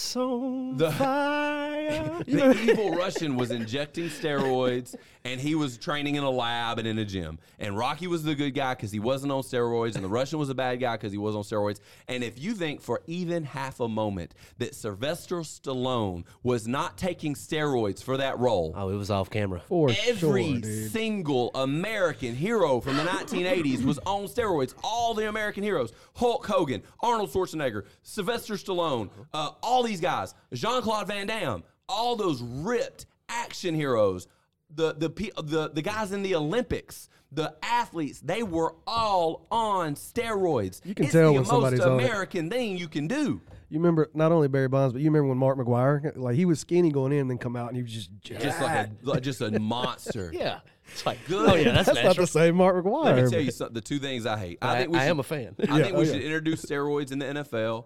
The- 0.79 0.89
the 2.27 2.59
evil 2.63 2.93
Russian 2.95 3.37
was 3.37 3.51
injecting 3.51 4.07
steroids 4.07 4.95
and 5.25 5.39
he 5.39 5.55
was 5.55 5.77
training 5.77 6.15
in 6.15 6.25
a 6.25 6.31
lab 6.31 6.79
and 6.79 6.89
in 6.89 6.99
a 6.99 7.05
gym. 7.05 7.39
And 7.59 7.77
Rocky 7.77 8.07
was 8.07 8.23
the 8.23 8.35
good 8.35 8.53
guy 8.53 8.75
because 8.75 8.91
he 8.91 9.01
wasn't 9.01 9.33
on 9.33 9.43
steroids, 9.43 9.97
and 9.97 10.03
the 10.03 10.09
Russian 10.09 10.39
was 10.39 10.49
a 10.49 10.55
bad 10.55 10.81
guy 10.81 10.97
because 10.97 11.13
he 11.13 11.19
was 11.19 11.37
on 11.37 11.43
steroids. 11.43 11.81
And 12.09 12.25
if 12.25 12.39
you 12.39 12.55
think 12.55 12.81
for 12.81 13.03
even 13.07 13.45
half 13.45 13.81
a 13.81 13.89
moment 13.89 14.35
that 14.57 14.75
Sylvester 14.75 15.10
Sylvester 15.11 15.41
Stallone 15.41 16.25
was 16.43 16.69
not 16.69 16.97
taking 16.97 17.35
steroids 17.35 18.03
for 18.03 18.17
that 18.17 18.39
role, 18.39 18.73
Oh, 18.77 18.89
it 18.91 18.95
was 18.95 19.11
off 19.11 19.29
camera. 19.31 19.61
For 19.69 19.91
every 20.07 20.45
sure, 20.53 20.61
dude. 20.61 20.91
single 20.93 21.51
American 21.55 22.35
hero 22.35 22.81
from 22.81 22.97
the 22.97 23.03
1980s 23.03 23.85
was 23.85 23.99
on 24.07 24.25
steroids. 24.25 24.75
All 24.85 25.15
the 25.15 25.29
American 25.29 25.63
heroes: 25.63 25.93
Hulk 26.15 26.47
Hogan, 26.47 26.83
Arnold 27.01 27.31
Schwarzenegger, 27.31 27.85
Sylvester 28.03 28.55
Stallone, 28.55 29.11
uh, 29.35 29.51
all 29.63 29.83
these 29.83 30.01
guys, 30.01 30.35
Jean 30.53 30.83
Claude 30.83 31.09
Van 31.09 31.27
Damme, 31.27 31.63
all 31.89 32.17
those 32.17 32.41
ripped 32.43 33.07
action 33.29 33.75
heroes. 33.75 34.29
The 34.73 34.95
the 34.95 35.09
the 35.43 35.71
the 35.75 35.83
guys 35.83 36.13
in 36.13 36.23
the 36.23 36.35
Olympics. 36.37 37.09
The 37.33 37.55
athletes, 37.63 38.19
they 38.21 38.43
were 38.43 38.75
all 38.89 39.47
on 39.53 39.95
steroids. 39.95 40.81
You 40.85 40.97
can 40.97 41.05
it's 41.05 41.13
tell 41.13 41.27
the 41.29 41.33
when 41.35 41.43
most 41.43 41.49
somebody's 41.51 41.79
on 41.81 42.01
it. 42.01 42.05
American 42.05 42.51
thing 42.51 42.77
you 42.77 42.89
can 42.89 43.07
do. 43.07 43.41
You 43.71 43.79
remember 43.79 44.11
not 44.15 44.33
only 44.33 44.49
Barry 44.49 44.69
Bonds, 44.69 44.93
but 44.93 45.01
you 45.01 45.09
remember 45.09 45.29
when 45.29 45.39
Mark 45.39 45.57
McGwire, 45.57 46.17
like 46.17 46.35
he 46.35 46.45
was 46.45 46.59
skinny 46.61 46.91
going 46.91 47.13
in, 47.13 47.21
and 47.21 47.31
then 47.31 47.39
come 47.39 47.55
out 47.57 47.69
and 47.69 47.77
he 47.77 47.83
was 47.83 47.93
just 47.93 48.11
Just 48.21 48.61
like 48.61 48.89
a 48.89 48.91
like 49.03 49.23
just 49.23 49.41
a 49.41 49.51
monster. 49.61 50.31
Yeah. 50.35 50.59
It's 50.93 51.07
like, 51.07 51.19
Good. 51.29 51.49
oh, 51.49 51.55
yeah, 51.55 51.71
that's, 51.71 51.87
That's 51.87 52.03
not 52.03 52.17
the 52.17 52.27
same 52.27 52.57
Mark 52.57 52.85
McGwire. 52.85 53.05
Let 53.05 53.25
me 53.25 53.31
tell 53.31 53.41
you 53.41 53.53
something. 53.53 53.75
The 53.75 53.81
two 53.81 54.01
things 54.01 54.27
I 54.27 54.37
hate. 54.37 54.59
I, 54.61 54.75
I, 54.75 54.79
think 54.79 54.91
we 54.91 54.99
I 54.99 55.03
should, 55.03 55.11
am 55.11 55.21
a 55.21 55.23
fan. 55.23 55.55
I 55.69 55.79
Yeah, 55.79 55.85
think 55.85 55.97
oh, 55.97 56.01
we 56.01 56.07
yeah. 56.07 56.13
should 56.15 56.23
introduce 56.23 56.65
steroids 56.65 57.13
in 57.13 57.21
the 57.21 57.27
NFL, 57.27 57.85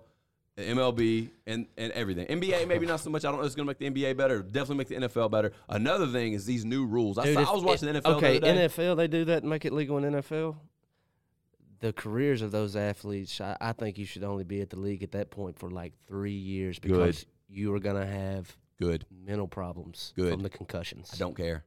the 0.57 0.63
MLB, 0.63 1.29
and, 1.47 1.67
and 1.77 1.93
everything. 1.93 2.27
NBA 2.29 2.67
maybe 2.67 2.87
not 2.87 3.01
so 3.01 3.11
much. 3.11 3.27
I 3.27 3.29
don't 3.29 3.37
know. 3.37 3.43
if 3.43 3.47
It's 3.49 3.55
going 3.55 3.69
to 3.69 3.77
make 3.79 3.95
the 3.95 4.03
NBA 4.05 4.17
better. 4.17 4.43
Definitely 4.43 4.77
make 4.77 4.89
the 4.89 5.09
NFL 5.09 5.31
better. 5.31 5.53
Another 5.69 6.07
thing 6.07 6.33
is 6.33 6.47
these 6.47 6.65
new 6.65 6.87
rules. 6.87 7.19
I, 7.19 7.35
saw, 7.35 7.41
if- 7.41 7.49
I 7.49 7.53
was 7.53 7.63
watching 7.63 7.93
the 7.93 8.01
NFL. 8.01 8.15
Okay, 8.17 8.39
the 8.39 8.49
other 8.51 8.55
day. 8.55 8.69
NFL, 8.69 8.97
they 8.97 9.07
do 9.09 9.27
that 9.27 9.43
and 9.43 9.51
make 9.51 9.67
it 9.67 9.75
legal 9.75 9.99
in 9.99 10.15
NFL. 10.15 10.57
The 11.85 11.93
careers 11.93 12.41
of 12.41 12.51
those 12.51 12.77
athletes, 12.77 13.43
I, 13.43 13.59
I 13.61 13.73
think 13.73 13.99
you 13.99 14.07
should 14.07 14.25
only 14.25 14.43
be 14.43 14.63
at 14.63 14.71
the 14.71 14.79
league 14.79 15.03
at 15.03 15.13
that 15.13 15.31
point 15.31 15.59
for 15.59 15.71
like 15.71 15.93
three 16.09 16.33
years 16.33 16.79
because 16.79 17.27
you 17.47 17.75
are 17.75 17.79
going 17.79 18.01
to 18.01 18.07
have 18.07 18.57
Good. 18.81 19.05
mental 19.11 19.47
problems 19.47 20.15
Good. 20.17 20.33
from 20.33 20.43
the 20.43 20.49
concussions. 20.49 21.11
I 21.13 21.19
don't 21.19 21.37
care. 21.37 21.67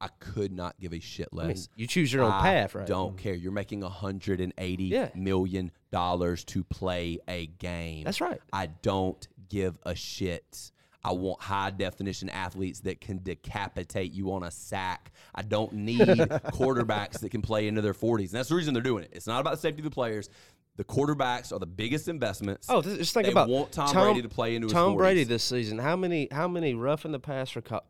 I 0.00 0.08
could 0.18 0.50
not 0.50 0.80
give 0.80 0.94
a 0.94 0.98
shit 0.98 1.28
I 1.30 1.36
mean, 1.36 1.48
less. 1.48 1.68
you 1.76 1.86
choose 1.86 2.10
your 2.10 2.24
own 2.24 2.32
I 2.32 2.40
path, 2.40 2.74
right? 2.74 2.86
Don't 2.86 3.16
mm. 3.16 3.18
care. 3.18 3.34
You're 3.34 3.52
making 3.52 3.80
180 3.80 4.84
Yeah. 4.84 5.10
million 5.14 5.70
dollars 5.90 6.42
to 6.44 6.64
play 6.64 7.18
a 7.28 7.44
game. 7.46 8.04
That's 8.04 8.22
right. 8.22 8.40
I 8.50 8.68
don't 8.68 9.28
give 9.50 9.76
a 9.82 9.94
shit. 9.94 10.72
I 11.04 11.12
want 11.12 11.40
high 11.42 11.70
definition 11.70 12.28
athletes 12.30 12.80
that 12.80 13.00
can 13.00 13.22
decapitate 13.22 14.12
you 14.12 14.32
on 14.32 14.42
a 14.42 14.50
sack. 14.50 15.12
I 15.34 15.42
don't 15.42 15.72
need 15.74 16.00
quarterbacks 16.00 17.20
that 17.20 17.30
can 17.30 17.42
play 17.42 17.68
into 17.68 17.82
their 17.82 17.94
40s. 17.94 18.20
And 18.20 18.30
that's 18.30 18.48
the 18.48 18.54
reason 18.54 18.74
they're 18.74 18.82
doing 18.82 19.04
it. 19.04 19.10
It's 19.12 19.26
not 19.26 19.40
about 19.40 19.52
the 19.54 19.60
safety 19.60 19.80
of 19.80 19.84
the 19.84 19.90
players. 19.90 20.30
The 20.76 20.84
quarterbacks 20.84 21.52
are 21.52 21.58
the 21.60 21.66
biggest 21.66 22.08
investments. 22.08 22.66
Oh, 22.68 22.82
just 22.82 23.14
think 23.14 23.26
They 23.26 23.32
about 23.32 23.48
want 23.48 23.70
Tom 23.70 23.92
Brady 23.92 24.22
to 24.22 24.28
play 24.28 24.56
into 24.56 24.66
his 24.66 24.72
Tom 24.72 24.94
40s. 24.94 24.96
Brady 24.98 25.24
this 25.24 25.44
season. 25.44 25.78
How 25.78 25.94
many 25.94 26.26
how 26.32 26.48
many 26.48 26.74
rough 26.74 27.04
in 27.04 27.12
the 27.12 27.20
passer 27.20 27.60
co- 27.62 27.82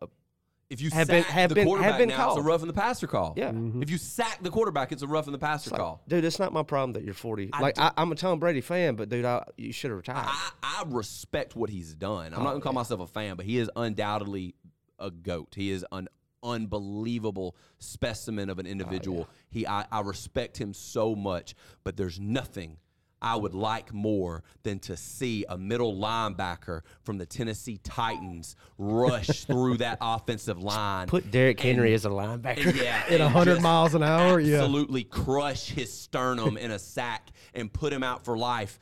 if 0.69 0.81
you 0.81 0.89
have 0.91 1.07
sack 1.07 1.25
been- 1.25 1.33
have 1.33 1.49
the 1.49 1.55
been- 1.55 1.67
have 1.67 1.77
quarterback 1.77 1.97
been 1.99 2.09
now, 2.09 2.15
it's 2.15 2.21
a 2.21 2.25
called. 2.35 2.45
rough 2.45 2.61
in 2.61 2.67
the 2.67 2.73
passer 2.73 3.07
call. 3.07 3.33
Yeah. 3.37 3.51
Mm-hmm. 3.51 3.83
If 3.83 3.89
you 3.89 3.97
sack 3.97 4.39
the 4.41 4.49
quarterback, 4.49 4.91
it's 4.91 5.03
a 5.03 5.07
rough 5.07 5.27
in 5.27 5.33
the 5.33 5.39
passer 5.39 5.69
call. 5.69 6.01
Dude, 6.07 6.25
it's 6.25 6.39
not 6.39 6.53
my 6.53 6.63
problem 6.63 6.93
that 6.93 7.03
you're 7.03 7.13
40. 7.13 7.51
I 7.53 7.61
like 7.61 7.75
I'm 7.77 8.11
a 8.11 8.15
Tom 8.15 8.39
Brady 8.39 8.61
fan, 8.61 8.95
but 8.95 9.09
dude, 9.09 9.25
I, 9.25 9.45
you 9.57 9.71
should 9.71 9.91
have 9.91 9.97
retired. 9.97 10.25
I, 10.27 10.51
I 10.63 10.83
respect 10.87 11.55
what 11.55 11.69
he's 11.69 11.93
done. 11.93 12.33
Oh, 12.33 12.37
I'm 12.37 12.43
not 12.43 12.51
gonna 12.51 12.61
call 12.61 12.71
oh, 12.71 12.75
myself 12.75 13.01
a 13.01 13.07
fan, 13.07 13.35
but 13.35 13.45
he 13.45 13.57
is 13.57 13.69
undoubtedly 13.75 14.55
a 14.99 15.11
goat. 15.11 15.53
He 15.55 15.71
is 15.71 15.85
an 15.91 16.07
unbelievable 16.41 17.55
specimen 17.79 18.49
of 18.49 18.59
an 18.59 18.67
individual. 18.67 19.27
Oh, 19.29 19.33
he, 19.49 19.67
I, 19.67 19.85
I 19.91 20.01
respect 20.01 20.57
him 20.57 20.73
so 20.73 21.15
much, 21.15 21.55
but 21.83 21.97
there's 21.97 22.19
nothing. 22.19 22.77
I 23.25 23.35
would 23.35 23.55
like 23.55 23.91
more 23.91 24.43
than 24.61 24.77
to 24.81 24.95
see 24.95 25.45
a 25.49 25.57
middle 25.57 25.95
linebacker 25.95 26.81
from 27.01 27.17
the 27.17 27.25
Tennessee 27.25 27.79
Titans 27.83 28.55
rush 28.77 29.27
through 29.45 29.77
that 29.77 29.97
offensive 29.99 30.61
line. 30.61 31.07
Put 31.07 31.31
Derrick 31.31 31.59
Henry 31.59 31.87
and- 31.87 31.95
as 31.95 32.05
a 32.05 32.09
linebacker. 32.09 32.75
yeah, 32.75 33.03
at 33.09 33.19
100 33.19 33.63
miles 33.63 33.95
an 33.95 34.03
hour. 34.03 34.39
Yeah. 34.39 34.57
absolutely 34.57 35.05
crush 35.05 35.69
his 35.69 35.91
sternum 35.91 36.55
in 36.55 36.69
a 36.69 36.77
sack 36.77 37.29
and 37.55 37.73
put 37.73 37.91
him 37.91 38.03
out 38.03 38.23
for 38.23 38.37
life. 38.37 38.79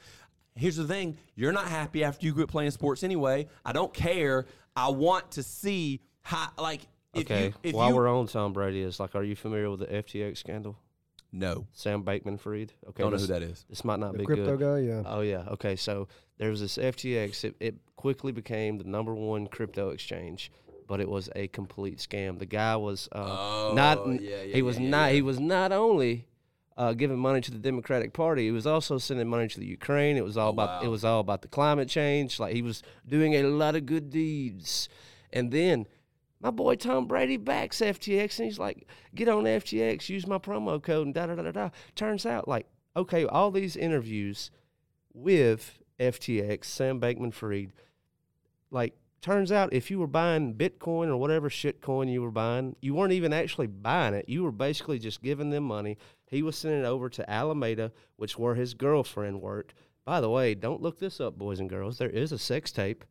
Here's 0.56 0.76
the 0.76 0.88
thing: 0.88 1.18
you're 1.36 1.54
not 1.54 1.70
happy 1.70 2.04
after 2.04 2.26
you 2.26 2.34
quit 2.34 2.50
playing 2.50 2.72
sports 2.72 3.02
anyway. 3.02 3.48
I 3.64 3.72
don't 3.72 3.94
care. 3.94 4.46
I 4.76 4.90
want 4.90 5.32
to 5.32 5.44
see 5.44 6.02
how, 6.22 6.50
like, 6.58 6.82
if 7.14 7.32
okay. 7.32 7.46
you, 7.46 7.54
if 7.64 7.76
While 7.76 7.90
you, 7.90 7.96
we're 7.96 8.10
on 8.10 8.28
Tom 8.28 8.52
Brady, 8.52 8.82
is 8.82 9.00
like, 9.00 9.16
are 9.16 9.24
you 9.24 9.38
familiar 9.38 9.70
with 9.70 9.80
the 9.80 9.86
FTX 9.88 10.38
scandal? 10.38 10.78
No, 11.34 11.68
Sam 11.74 12.04
Bankman 12.04 12.40
Fried. 12.40 12.72
Okay. 12.90 13.02
don't 13.04 13.12
know 13.12 13.18
this, 13.18 13.28
who 13.28 13.34
that 13.34 13.42
is. 13.44 13.66
This 13.70 13.84
might 13.84 14.00
not 14.00 14.14
The 14.14 14.20
be 14.20 14.26
crypto 14.26 14.56
good. 14.56 14.60
guy. 14.60 14.80
Yeah. 14.88 15.02
Oh 15.06 15.22
yeah. 15.22 15.44
Okay. 15.52 15.76
So 15.76 16.08
there 16.38 16.50
was 16.50 16.62
this 16.62 16.78
FTX. 16.78 17.44
It, 17.44 17.56
it 17.60 17.76
quickly 17.96 18.32
became 18.32 18.78
the 18.78 18.84
number 18.86 19.14
one 19.14 19.48
crypto 19.48 19.90
exchange, 19.90 20.52
but 20.88 21.02
it 21.02 21.10
was 21.10 21.30
a 21.36 21.48
complete 21.50 21.98
scam. 21.98 22.38
The 22.40 22.46
guy 22.46 22.76
was 22.78 23.10
uh, 23.12 23.18
Oh, 23.20 23.74
not. 23.76 24.06
yeah, 24.22 24.44
yeah, 24.44 24.56
he 24.56 24.62
was 24.62 24.78
yeah, 24.78 24.84
yeah, 24.84 24.90
not. 24.90 25.06
yeah. 25.08 25.14
He 25.14 25.22
was 25.24 25.40
not 25.40 25.72
only. 25.72 26.28
Uh, 26.76 26.92
giving 26.92 27.20
money 27.20 27.40
to 27.40 27.52
the 27.52 27.60
Democratic 27.60 28.14
Party, 28.14 28.46
he 28.46 28.52
was 28.52 28.66
also 28.66 28.98
sending 28.98 29.28
money 29.28 29.48
to 29.48 29.60
the 29.60 29.66
Ukraine. 29.68 30.18
It 30.18 30.24
was 30.24 30.38
all 30.38 30.50
about. 30.50 30.82
wow. 30.82 30.88
It 30.88 30.90
was 30.90 31.06
all 31.06 31.20
about 31.20 31.44
the 31.44 31.48
climate 31.48 31.88
change. 31.88 32.40
Like 32.40 32.56
he 32.56 32.64
was 32.64 32.82
doing 33.08 33.36
a 33.36 33.44
lot 33.44 33.76
of 33.76 33.86
good 33.86 34.10
deeds, 34.10 34.90
and 35.32 35.52
then 35.52 35.86
my 36.44 36.52
boy 36.52 36.76
Tom 36.76 37.08
Brady 37.08 37.38
backs 37.38 37.80
FTX, 37.80 38.38
and 38.38 38.46
he's 38.46 38.60
like, 38.60 38.86
"Get 39.16 39.30
on 39.30 39.46
FTX, 39.46 40.10
use 40.10 40.28
my 40.28 40.38
promo 40.38 40.84
code, 40.84 41.08
and 41.08 41.16
da 41.16 41.26
da 41.26 41.36
da 41.36 41.44
da 41.44 41.52
da." 41.52 41.70
Turns 41.96 42.26
out, 42.26 42.48
like, 42.48 42.68
okay, 42.96 43.26
all 43.26 43.50
these 43.50 43.78
interviews 43.78 44.52
with 45.14 45.80
FTX, 46.00 46.66
Sam 46.66 47.00
Bankman 47.00 47.34
Fried, 47.34 47.72
like, 48.70 48.94
turns 49.22 49.52
out 49.52 49.72
if 49.72 49.90
you 49.90 50.00
were 50.00 50.08
buying 50.08 50.54
Bitcoin 50.54 51.08
or 51.08 51.16
whatever 51.16 51.50
shitcoin 51.50 52.12
you 52.12 52.22
were 52.22 52.32
buying, 52.32 52.76
you 52.82 52.94
weren't 52.94 53.14
even 53.14 53.32
actually 53.32 53.68
buying 53.68 54.14
it. 54.14 54.28
You 54.28 54.44
were 54.44 54.52
basically 54.52 55.00
just 55.00 55.24
giving 55.24 55.50
them 55.50 55.64
money. 55.64 55.98
He 56.26 56.42
was 56.42 56.58
sending 56.58 56.82
it 56.82 56.86
over 56.86 57.10
to 57.10 57.30
Alameda, 57.30 57.94
which 58.18 58.38
where 58.38 58.56
his 58.56 58.74
girlfriend 58.74 59.42
worked. 59.42 59.74
By 60.04 60.20
the 60.20 60.30
way, 60.30 60.56
don't 60.56 60.82
look 60.82 61.00
this 61.00 61.22
up, 61.22 61.38
boys 61.38 61.62
and 61.62 61.70
girls. 61.70 61.98
There 61.98 62.10
is 62.10 62.34
a 62.34 62.38
sex 62.38 62.72
tape. 62.72 63.06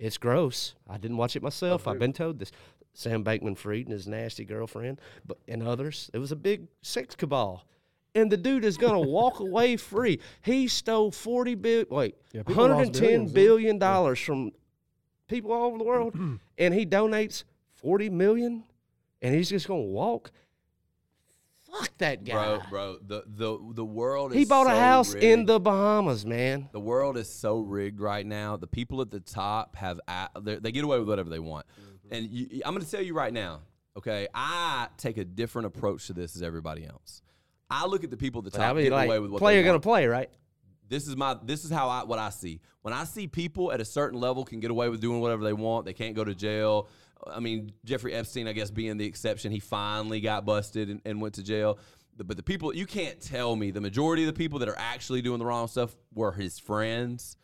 It's 0.00 0.16
gross. 0.16 0.74
I 0.88 0.96
didn't 0.96 1.18
watch 1.18 1.36
it 1.36 1.42
myself. 1.42 1.86
I've 1.86 1.98
been 1.98 2.14
told 2.14 2.38
this. 2.38 2.50
Sam 2.94 3.22
Bankman 3.22 3.56
Fried 3.56 3.84
and 3.84 3.92
his 3.92 4.08
nasty 4.08 4.44
girlfriend, 4.44 5.00
but 5.24 5.38
and 5.46 5.62
others. 5.62 6.10
It 6.12 6.18
was 6.18 6.32
a 6.32 6.36
big 6.36 6.66
sex 6.82 7.14
cabal. 7.14 7.64
And 8.14 8.32
the 8.32 8.36
dude 8.36 8.64
is 8.64 8.76
gonna 8.76 9.00
walk 9.08 9.38
away 9.40 9.76
free. 9.76 10.18
He 10.42 10.66
stole 10.66 11.10
forty 11.12 11.54
bill 11.54 11.84
wait, 11.90 12.16
Yeah, 12.32 12.42
people 12.42 12.66
lost 12.66 12.72
hundred 12.72 12.86
and 12.86 12.94
ten 12.94 13.02
billions, 13.02 13.32
billion 13.32 13.78
dollars 13.78 14.18
from 14.18 14.52
people 15.28 15.52
all 15.52 15.66
over 15.66 15.78
the 15.78 15.84
world, 15.84 16.14
and 16.58 16.74
he 16.74 16.84
donates 16.86 17.44
forty 17.74 18.08
million, 18.10 18.64
and 19.22 19.34
he's 19.34 19.50
just 19.50 19.68
gonna 19.68 19.80
walk. 19.82 20.32
Fuck 21.72 21.98
that 21.98 22.24
guy. 22.24 22.32
Bro, 22.32 22.60
bro, 22.68 22.98
the 23.06 23.24
the 23.26 23.58
the 23.74 23.84
world. 23.84 24.32
Is 24.32 24.38
he 24.38 24.44
bought 24.44 24.66
a 24.66 24.70
so 24.70 24.76
house 24.76 25.14
in 25.14 25.46
the 25.46 25.60
Bahamas, 25.60 26.26
man. 26.26 26.68
The 26.72 26.80
world 26.80 27.16
is 27.16 27.28
so 27.28 27.60
rigged 27.60 28.00
right 28.00 28.26
now. 28.26 28.56
The 28.56 28.66
people 28.66 29.00
at 29.00 29.10
the 29.10 29.20
top 29.20 29.76
have 29.76 30.00
they're- 30.40 30.58
get 30.60 30.84
away 30.84 30.98
with 30.98 31.08
whatever 31.08 31.30
they 31.30 31.38
want. 31.38 31.66
Mm-hmm. 31.66 32.14
And 32.14 32.26
you, 32.28 32.62
I'm 32.64 32.74
going 32.74 32.84
to 32.84 32.90
tell 32.90 33.02
you 33.02 33.14
right 33.14 33.32
now, 33.32 33.60
okay? 33.96 34.26
I 34.34 34.88
take 34.96 35.16
a 35.16 35.24
different 35.24 35.66
approach 35.66 36.08
to 36.08 36.12
this 36.12 36.34
as 36.34 36.42
everybody 36.42 36.84
else. 36.84 37.22
I 37.70 37.86
look 37.86 38.02
at 38.02 38.10
the 38.10 38.16
people 38.16 38.40
at 38.40 38.52
the 38.52 38.58
top 38.58 38.70
I 38.70 38.72
mean, 38.72 38.84
getting 38.84 38.92
like, 38.92 39.06
away 39.06 39.18
with 39.20 39.30
what 39.30 39.38
player 39.38 39.62
they 39.62 39.66
gonna 39.66 39.78
play, 39.78 40.06
right? 40.06 40.28
This 40.88 41.06
is 41.06 41.16
my 41.16 41.36
this 41.44 41.64
is 41.64 41.70
how 41.70 41.88
I 41.88 42.02
what 42.02 42.18
I 42.18 42.30
see. 42.30 42.60
When 42.82 42.92
I 42.92 43.04
see 43.04 43.28
people 43.28 43.70
at 43.70 43.80
a 43.80 43.84
certain 43.84 44.18
level 44.18 44.44
can 44.44 44.58
get 44.58 44.72
away 44.72 44.88
with 44.88 45.00
doing 45.00 45.20
whatever 45.20 45.44
they 45.44 45.52
want, 45.52 45.84
they 45.84 45.92
can't 45.92 46.16
go 46.16 46.24
to 46.24 46.34
jail. 46.34 46.88
I 47.26 47.40
mean, 47.40 47.72
Jeffrey 47.84 48.12
Epstein, 48.14 48.46
I 48.48 48.52
guess, 48.52 48.70
being 48.70 48.96
the 48.96 49.04
exception, 49.06 49.52
he 49.52 49.58
finally 49.60 50.20
got 50.20 50.44
busted 50.44 50.88
and, 50.88 51.00
and 51.04 51.20
went 51.20 51.34
to 51.34 51.42
jail. 51.42 51.78
But 52.16 52.36
the 52.36 52.42
people, 52.42 52.74
you 52.74 52.86
can't 52.86 53.20
tell 53.20 53.56
me 53.56 53.70
the 53.70 53.80
majority 53.80 54.22
of 54.24 54.26
the 54.26 54.38
people 54.38 54.58
that 54.58 54.68
are 54.68 54.78
actually 54.78 55.22
doing 55.22 55.38
the 55.38 55.46
wrong 55.46 55.68
stuff 55.68 55.96
were 56.14 56.32
his 56.32 56.58
friends, 56.58 57.36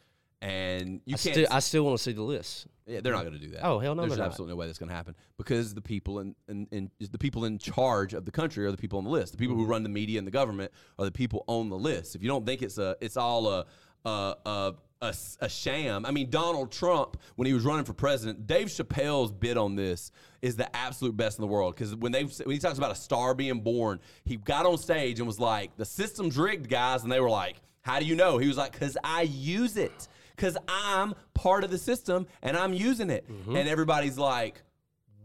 and 0.42 1.00
you 1.06 1.14
I 1.14 1.18
can't. 1.18 1.34
still, 1.34 1.46
I 1.50 1.60
still 1.60 1.84
want 1.84 1.96
to 1.96 2.02
see 2.02 2.12
the 2.12 2.22
list. 2.22 2.66
yeah, 2.86 3.00
they're 3.00 3.14
not 3.14 3.22
going 3.22 3.32
to 3.32 3.40
do 3.40 3.52
that. 3.52 3.64
Oh, 3.64 3.78
hell 3.78 3.94
no, 3.94 4.06
There's 4.06 4.20
absolutely 4.20 4.52
no 4.52 4.56
way 4.56 4.66
that's 4.66 4.78
going 4.78 4.90
to 4.90 4.94
happen 4.94 5.14
because 5.38 5.72
the 5.72 5.80
people 5.80 6.18
in, 6.20 6.34
in, 6.48 6.66
in 6.70 6.90
the 7.10 7.16
people 7.18 7.46
in 7.46 7.58
charge 7.58 8.12
of 8.12 8.26
the 8.26 8.30
country 8.30 8.66
are 8.66 8.70
the 8.70 8.76
people 8.76 8.98
on 8.98 9.04
the 9.04 9.10
list. 9.10 9.32
The 9.32 9.38
people 9.38 9.56
Mm-hmm. 9.56 9.64
who 9.64 9.70
run 9.70 9.82
the 9.82 9.88
media 9.88 10.18
and 10.18 10.26
the 10.26 10.30
government 10.32 10.72
are 10.98 11.06
the 11.06 11.10
people 11.12 11.42
on 11.46 11.70
the 11.70 11.78
list. 11.78 12.14
If 12.14 12.22
you 12.22 12.28
don't 12.28 12.44
think 12.44 12.60
it's 12.60 12.76
a, 12.76 12.96
it's 13.00 13.16
all 13.16 13.48
a, 13.48 13.64
a, 14.04 14.34
a, 14.44 14.74
a, 15.00 15.14
a 15.40 15.48
sham. 15.48 16.06
I 16.06 16.10
mean, 16.10 16.30
Donald 16.30 16.72
Trump 16.72 17.16
when 17.36 17.46
he 17.46 17.52
was 17.52 17.64
running 17.64 17.84
for 17.84 17.92
president, 17.92 18.46
Dave 18.46 18.68
Chappelle's 18.68 19.30
bid 19.32 19.56
on 19.56 19.76
this 19.76 20.10
is 20.42 20.56
the 20.56 20.74
absolute 20.74 21.16
best 21.16 21.38
in 21.38 21.42
the 21.42 21.48
world 21.48 21.74
because 21.74 21.94
when 21.94 22.12
they 22.12 22.24
when 22.24 22.54
he 22.54 22.58
talks 22.58 22.78
about 22.78 22.92
a 22.92 22.96
star 22.96 23.34
being 23.34 23.60
born, 23.60 24.00
he 24.24 24.36
got 24.36 24.66
on 24.66 24.78
stage 24.78 25.18
and 25.18 25.26
was 25.26 25.40
like, 25.40 25.76
"The 25.76 25.84
system's 25.84 26.36
rigged, 26.36 26.68
guys," 26.68 27.02
and 27.02 27.12
they 27.12 27.20
were 27.20 27.30
like, 27.30 27.56
"How 27.82 27.98
do 28.00 28.06
you 28.06 28.16
know?" 28.16 28.38
He 28.38 28.48
was 28.48 28.56
like, 28.56 28.78
"Cause 28.78 28.96
I 29.04 29.22
use 29.22 29.76
it." 29.76 30.08
Because 30.34 30.58
I'm 30.68 31.14
part 31.32 31.64
of 31.64 31.70
the 31.70 31.78
system 31.78 32.26
and 32.42 32.58
I'm 32.58 32.74
using 32.74 33.08
it. 33.08 33.26
Mm-hmm. 33.26 33.56
And 33.56 33.66
everybody's 33.70 34.18
like, 34.18 34.62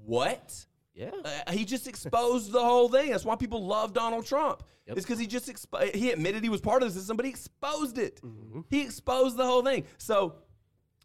what? 0.06 0.66
Yeah. 0.94 1.12
Uh, 1.24 1.52
he 1.52 1.66
just 1.66 1.88
exposed 1.88 2.52
the 2.52 2.64
whole 2.64 2.90
thing. 2.90 3.12
That's 3.12 3.26
why 3.26 3.36
people 3.36 3.66
love 3.66 3.94
Donald 3.94 4.26
Trump. 4.26 4.64
Yep. 4.92 4.98
It's 4.98 5.06
because 5.06 5.20
he 5.20 5.28
just 5.28 5.48
expo- 5.48 5.94
he 5.96 6.12
admitted 6.12 6.44
he 6.44 6.50
was 6.50 6.62
part 6.62 6.84
of 6.84 6.90
the 6.94 7.00
system, 7.00 7.18
but 7.18 7.26
he 7.26 7.32
exposed 7.32 7.98
it. 7.98 8.22
Mm-hmm. 8.24 8.62
He 8.70 8.82
exposed 8.82 9.36
the 9.38 9.46
whole 9.46 9.64
thing. 9.64 9.86
So 9.98 10.36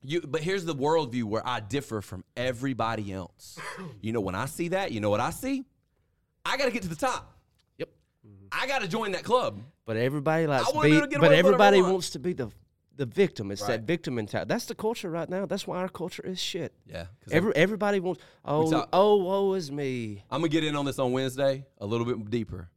You, 0.02 0.20
but 0.20 0.40
here's 0.42 0.64
the 0.64 0.74
worldview 0.74 1.24
where 1.24 1.42
I 1.46 1.60
differ 1.60 2.00
from 2.02 2.22
everybody 2.36 3.12
else. 3.12 3.58
You 4.02 4.12
know, 4.12 4.20
when 4.20 4.34
I 4.36 4.46
see 4.46 4.68
that, 4.68 4.92
you 4.92 5.00
know 5.00 5.10
what 5.10 5.20
I 5.20 5.30
see? 5.30 5.64
I 6.44 6.56
got 6.56 6.66
to 6.66 6.70
get 6.70 6.82
to 6.82 6.88
the 6.88 6.94
top. 6.96 7.32
Yep. 7.78 7.88
I 8.52 8.66
got 8.68 8.82
to 8.82 8.88
join 8.88 9.12
that 9.12 9.24
club. 9.24 9.60
But 9.84 9.96
everybody 9.96 10.46
likes 10.46 10.70
to 10.70 10.80
be 10.80 10.90
to 10.90 11.00
But 11.00 11.00
away 11.00 11.00
with 11.00 11.10
whatever 11.22 11.34
I 11.34 11.38
everybody 11.38 11.80
want. 11.80 11.92
wants 11.94 12.10
to 12.10 12.18
be 12.20 12.32
the 12.34 12.50
the 12.96 13.04
victim. 13.06 13.50
It's 13.50 13.60
Right. 13.60 13.72
that 13.72 13.82
victim 13.82 14.14
mentality. 14.14 14.48
That's 14.48 14.64
the 14.64 14.74
culture 14.74 15.10
right 15.10 15.28
now. 15.28 15.44
That's 15.44 15.66
why 15.66 15.76
our 15.78 15.88
culture 15.88 16.22
is 16.24 16.40
shit. 16.40 16.72
Yeah. 16.86 17.06
Every, 17.30 17.54
everybody 17.54 18.00
wants. 18.00 18.22
Oh, 18.42 18.70
talk- 18.70 18.88
oh, 18.92 19.16
woe 19.16 19.52
is 19.52 19.70
me. 19.70 20.22
I'm 20.30 20.40
gonna 20.40 20.48
get 20.48 20.64
in 20.64 20.74
on 20.76 20.86
this 20.86 20.98
on 20.98 21.12
Wednesday 21.12 21.66
a 21.78 21.84
little 21.86 22.06
bit 22.06 22.30
deeper, 22.30 22.70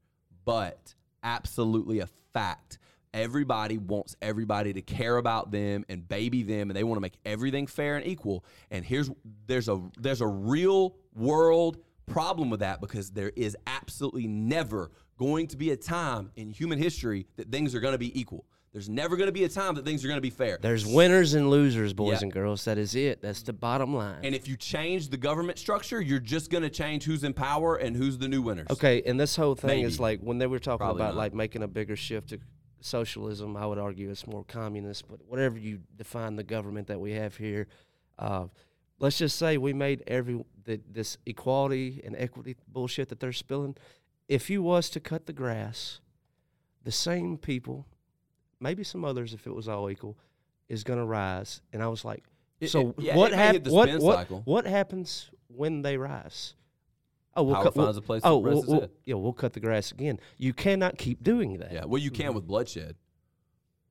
but 0.43 0.93
absolutely 1.23 1.99
a 1.99 2.07
fact. 2.33 2.79
Everybody 3.13 3.77
wants 3.77 4.15
everybody 4.21 4.73
to 4.73 4.81
care 4.81 5.17
about 5.17 5.51
them 5.51 5.83
and 5.89 6.07
baby 6.07 6.43
them, 6.43 6.69
and 6.69 6.77
they 6.77 6.83
want 6.83 6.97
to 6.97 7.01
make 7.01 7.17
everything 7.25 7.65
fair 7.65 7.95
and 7.95 8.05
equal. 8.05 8.45
And 8.69 8.85
here's 8.85 9.09
there's 9.47 9.67
a 9.67 9.81
there's 9.97 10.21
a 10.21 10.27
real 10.27 10.95
world 11.15 11.77
problem 12.05 12.49
with 12.49 12.59
that 12.59 12.81
because 12.81 13.11
there 13.11 13.31
is 13.35 13.57
absolutely 13.67 14.27
never 14.27 14.91
going 15.17 15.47
to 15.47 15.57
be 15.57 15.71
a 15.71 15.77
time 15.77 16.31
in 16.35 16.49
human 16.49 16.79
history 16.79 17.25
that 17.35 17.51
things 17.51 17.73
are 17.75 17.79
going 17.79 17.93
to 17.93 17.99
be 17.99 18.17
equal. 18.19 18.45
There's 18.71 18.87
never 18.87 19.17
going 19.17 19.27
to 19.27 19.31
be 19.33 19.43
a 19.45 19.49
time 19.49 19.73
that 19.75 19.85
things 19.85 20.05
are 20.05 20.07
going 20.07 20.17
to 20.17 20.21
be 20.21 20.29
fair. 20.29 20.59
There's 20.61 20.85
winners 20.85 21.33
and 21.33 21.49
losers, 21.49 21.93
boys 21.93 22.13
Yeah. 22.19 22.25
and 22.25 22.31
girls. 22.31 22.65
That 22.65 22.77
is 22.77 22.93
it. 22.93 23.19
That's 23.21 23.41
the 23.41 23.53
bottom 23.53 23.95
line. 23.95 24.19
and 24.23 24.35
if 24.35 24.47
you 24.47 24.55
change 24.55 25.09
the 25.09 25.17
government 25.17 25.57
structure, 25.57 25.99
you're 25.99 26.19
just 26.19 26.51
going 26.51 26.61
to 26.63 26.69
change 26.69 27.03
who's 27.03 27.23
in 27.23 27.33
power 27.33 27.77
and 27.77 27.95
who's 27.95 28.17
the 28.19 28.27
new 28.27 28.41
winners. 28.43 28.67
Okay, 28.69 29.01
and 29.05 29.19
this 29.19 29.35
whole 29.35 29.55
thing 29.55 29.81
is 29.81 29.99
like 29.99 30.19
when 30.21 30.37
they 30.37 30.45
were 30.47 30.59
talking 30.59 30.85
Probably 30.85 31.01
about 31.01 31.15
not. 31.15 31.19
like 31.19 31.33
making 31.33 31.63
a 31.63 31.67
bigger 31.67 31.95
shift 31.95 32.29
to 32.29 32.39
socialism, 32.81 33.57
I 33.57 33.65
would 33.65 33.79
argue 33.79 34.09
it's 34.11 34.27
more 34.27 34.43
communist, 34.43 35.07
but 35.07 35.19
whatever 35.27 35.57
you 35.57 35.79
define 35.97 36.35
the 36.35 36.43
government 36.43 36.87
that 36.87 36.99
we 36.99 37.13
have 37.13 37.35
here, 37.37 37.67
uh, 38.19 38.45
let's 38.99 39.17
just 39.17 39.37
say 39.37 39.57
we 39.57 39.73
made 39.73 40.03
every 40.07 40.43
the, 40.65 40.79
this 40.89 41.17
equality 41.25 42.01
and 42.05 42.15
equity 42.15 42.55
bullshit 42.67 43.09
that 43.09 43.19
they're 43.19 43.33
spilling. 43.33 43.75
If 44.27 44.49
you 44.51 44.61
was 44.61 44.89
to 44.91 44.99
cut 44.99 45.25
the 45.25 45.33
grass, 45.33 46.01
the 46.83 46.91
same 46.91 47.37
people, 47.37 47.87
maybe 48.59 48.83
some 48.83 49.05
others, 49.05 49.33
if 49.33 49.47
it 49.47 49.53
was 49.53 49.67
all 49.67 49.89
equal, 49.89 50.17
is 50.67 50.83
going 50.83 50.99
to 50.99 51.05
rise. 51.05 51.61
And 51.73 51.81
I 51.83 51.87
was 51.87 52.03
like, 52.05 52.23
It- 52.59 52.69
so 52.69 52.89
it- 52.89 52.95
yeah, 52.99 53.15
what 53.15 53.31
it 53.33 53.37
may 53.37 53.45
hit 53.47 53.55
happens? 53.67 53.73
What 53.73 53.99
what, 54.29 54.45
what 54.45 54.65
happens 54.67 55.29
when 55.47 55.81
they 55.81 55.97
rise? 55.97 56.55
Oh, 57.35 57.43
we'll 57.43 57.55
Power 57.55 57.63
cut, 57.65 57.75
we'll- 57.75 57.97
a 57.97 58.01
place 58.01 58.21
oh, 58.25 58.37
we'll, 58.37 58.63
we'll- 58.67 58.89
yeah, 59.05 59.15
we'll 59.15 59.33
cut 59.33 59.53
the 59.53 59.59
grass 59.59 59.91
again. 59.91 60.19
You 60.37 60.53
cannot 60.53 60.97
keep 60.97 61.23
doing 61.23 61.57
that. 61.59 61.71
Yeah, 61.71 61.85
well, 61.85 62.01
you 62.01 62.11
Mm-hmm. 62.11 62.21
can 62.23 62.33
with 62.33 62.47
bloodshed. 62.47 62.95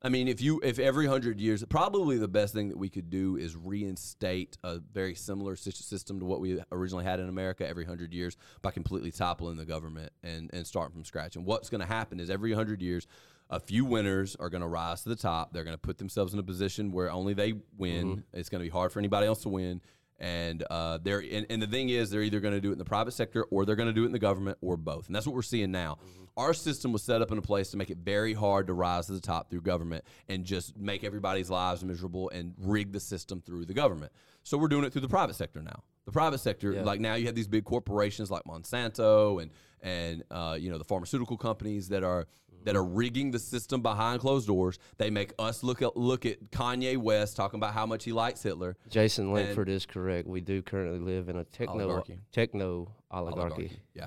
I 0.00 0.10
mean, 0.10 0.28
if 0.28 0.40
you 0.40 0.60
if 0.62 0.78
every 0.78 1.06
hundred 1.08 1.40
years, 1.40 1.64
probably 1.68 2.18
the 2.18 2.28
best 2.28 2.54
thing 2.54 2.68
that 2.68 2.78
we 2.78 2.88
could 2.88 3.10
do 3.10 3.36
is 3.36 3.56
reinstate 3.56 4.56
a 4.62 4.78
very 4.78 5.16
similar 5.16 5.56
system 5.56 6.20
to 6.20 6.24
what 6.24 6.40
we 6.40 6.62
originally 6.70 7.04
had 7.04 7.18
in 7.18 7.28
America 7.28 7.66
every 7.66 7.84
hundred 7.84 8.14
years 8.14 8.36
by 8.62 8.70
completely 8.70 9.10
toppling 9.10 9.56
the 9.56 9.64
government 9.64 10.12
and 10.22 10.50
and 10.52 10.64
starting 10.68 10.92
from 10.92 11.04
scratch. 11.04 11.34
And 11.34 11.44
what's 11.44 11.68
going 11.68 11.80
to 11.80 11.86
happen 11.86 12.20
is 12.20 12.30
every 12.30 12.52
hundred 12.52 12.80
years, 12.80 13.08
a 13.50 13.58
few 13.60 13.84
winners 13.84 14.36
are 14.36 14.50
going 14.50 14.60
to 14.60 14.68
rise 14.68 15.02
to 15.02 15.08
the 15.08 15.16
top. 15.16 15.52
They're 15.52 15.64
going 15.64 15.74
to 15.76 15.80
put 15.80 15.98
themselves 15.98 16.32
in 16.34 16.38
a 16.38 16.42
position 16.42 16.92
where 16.92 17.10
only 17.10 17.34
they 17.34 17.54
win. 17.76 18.06
Mm-hmm. 18.08 18.20
It's 18.38 18.48
going 18.48 18.60
to 18.60 18.64
be 18.64 18.70
hard 18.70 18.92
for 18.92 18.98
anybody 18.98 19.26
else 19.26 19.42
to 19.42 19.48
win. 19.48 19.80
And 20.20 20.64
uh, 20.68 20.98
they're 21.00 21.20
and, 21.20 21.46
and 21.48 21.62
the 21.62 21.66
thing 21.66 21.90
is, 21.90 22.10
they're 22.10 22.22
either 22.22 22.40
going 22.40 22.54
to 22.54 22.60
do 22.60 22.70
it 22.70 22.72
in 22.72 22.78
the 22.78 22.84
private 22.84 23.12
sector 23.12 23.44
or 23.50 23.64
they're 23.64 23.76
going 23.76 23.88
to 23.88 23.92
do 23.92 24.02
it 24.02 24.06
in 24.06 24.12
the 24.12 24.18
government 24.18 24.58
or 24.60 24.76
both. 24.76 25.06
And 25.06 25.14
that's 25.14 25.26
what 25.26 25.34
we're 25.34 25.42
seeing 25.42 25.70
now. 25.70 25.98
Our 26.36 26.54
system 26.54 26.92
was 26.92 27.02
set 27.02 27.22
up 27.22 27.32
in 27.32 27.38
a 27.38 27.42
place 27.42 27.70
to 27.70 27.76
make 27.76 27.90
it 27.90 27.98
very 27.98 28.32
hard 28.34 28.66
to 28.68 28.72
rise 28.72 29.06
to 29.06 29.12
the 29.12 29.20
top 29.20 29.50
through 29.50 29.62
government 29.62 30.04
and 30.28 30.44
just 30.44 30.76
make 30.76 31.02
everybody's 31.04 31.50
lives 31.50 31.84
miserable 31.84 32.30
and 32.30 32.54
rig 32.58 32.92
the 32.92 33.00
system 33.00 33.40
through 33.40 33.64
the 33.64 33.74
government. 33.74 34.12
So 34.42 34.56
we're 34.58 34.68
doing 34.68 34.84
it 34.84 34.92
through 34.92 35.02
the 35.02 35.08
private 35.08 35.34
sector 35.34 35.62
now. 35.62 35.82
The 36.04 36.12
private 36.12 36.38
sector, 36.38 36.72
Yeah. 36.72 36.82
like 36.82 37.00
now, 37.00 37.14
you 37.14 37.26
have 37.26 37.34
these 37.34 37.48
big 37.48 37.64
corporations 37.64 38.30
like 38.30 38.42
Monsanto 38.44 39.42
and 39.42 39.50
and 39.80 40.24
uh, 40.30 40.56
you 40.58 40.70
know 40.70 40.78
the 40.78 40.84
pharmaceutical 40.84 41.36
companies 41.36 41.88
that 41.90 42.02
are 42.02 42.26
that 42.64 42.76
are 42.76 42.84
rigging 42.84 43.30
the 43.30 43.38
system 43.38 43.82
behind 43.82 44.20
closed 44.20 44.46
doors. 44.46 44.78
They 44.96 45.10
make 45.10 45.32
us 45.38 45.62
look 45.62 45.82
at 45.82 45.96
look 45.96 46.26
at 46.26 46.50
Kanye 46.50 46.96
West 46.96 47.36
talking 47.36 47.58
about 47.58 47.74
how 47.74 47.86
much 47.86 48.04
he 48.04 48.12
likes 48.12 48.42
Hitler. 48.42 48.76
Jason 48.88 49.32
Langford 49.32 49.68
is 49.68 49.86
correct. 49.86 50.28
We 50.28 50.40
do 50.40 50.62
currently 50.62 50.98
live 50.98 51.28
in 51.28 51.36
a 51.36 51.44
techno 51.44 51.84
Oligarchy. 51.84 52.18
techno 52.32 52.92
oligarchy. 53.10 53.52
Oligarchy. 53.52 53.80
Yeah, 53.94 54.06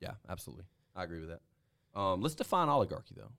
yeah, 0.00 0.12
absolutely. 0.28 0.64
I 0.96 1.04
agree 1.04 1.20
with 1.20 1.30
that. 1.30 1.98
Um, 1.98 2.20
let's 2.20 2.34
define 2.34 2.68
oligarchy 2.68 3.14
though. 3.16 3.30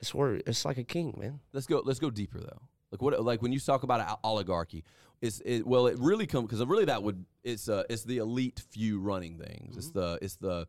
It's 0.00 0.14
where 0.14 0.34
it's 0.34 0.64
like 0.64 0.78
a 0.78 0.84
king, 0.84 1.14
man. 1.18 1.40
Let's 1.52 1.66
go. 1.66 1.82
Let's 1.84 2.00
go 2.00 2.10
deeper 2.10 2.40
though. 2.40 2.62
Like 2.90 3.00
what? 3.00 3.24
Like 3.24 3.40
when 3.42 3.52
you 3.52 3.60
talk 3.60 3.84
about 3.84 4.00
a- 4.00 4.18
oligarchy, 4.24 4.84
it's 5.20 5.40
it. 5.44 5.66
Well, 5.66 5.86
it 5.86 5.98
really 5.98 6.26
comes 6.26 6.46
because 6.48 6.64
really 6.66 6.86
that 6.86 7.02
would 7.02 7.24
it's 7.44 7.68
uh 7.68 7.84
it's 7.88 8.02
the 8.02 8.18
elite 8.18 8.62
few 8.70 9.00
running 9.00 9.38
things. 9.38 9.76
It's 9.76 9.90
the 9.90 10.18
it's 10.20 10.36
the. 10.36 10.66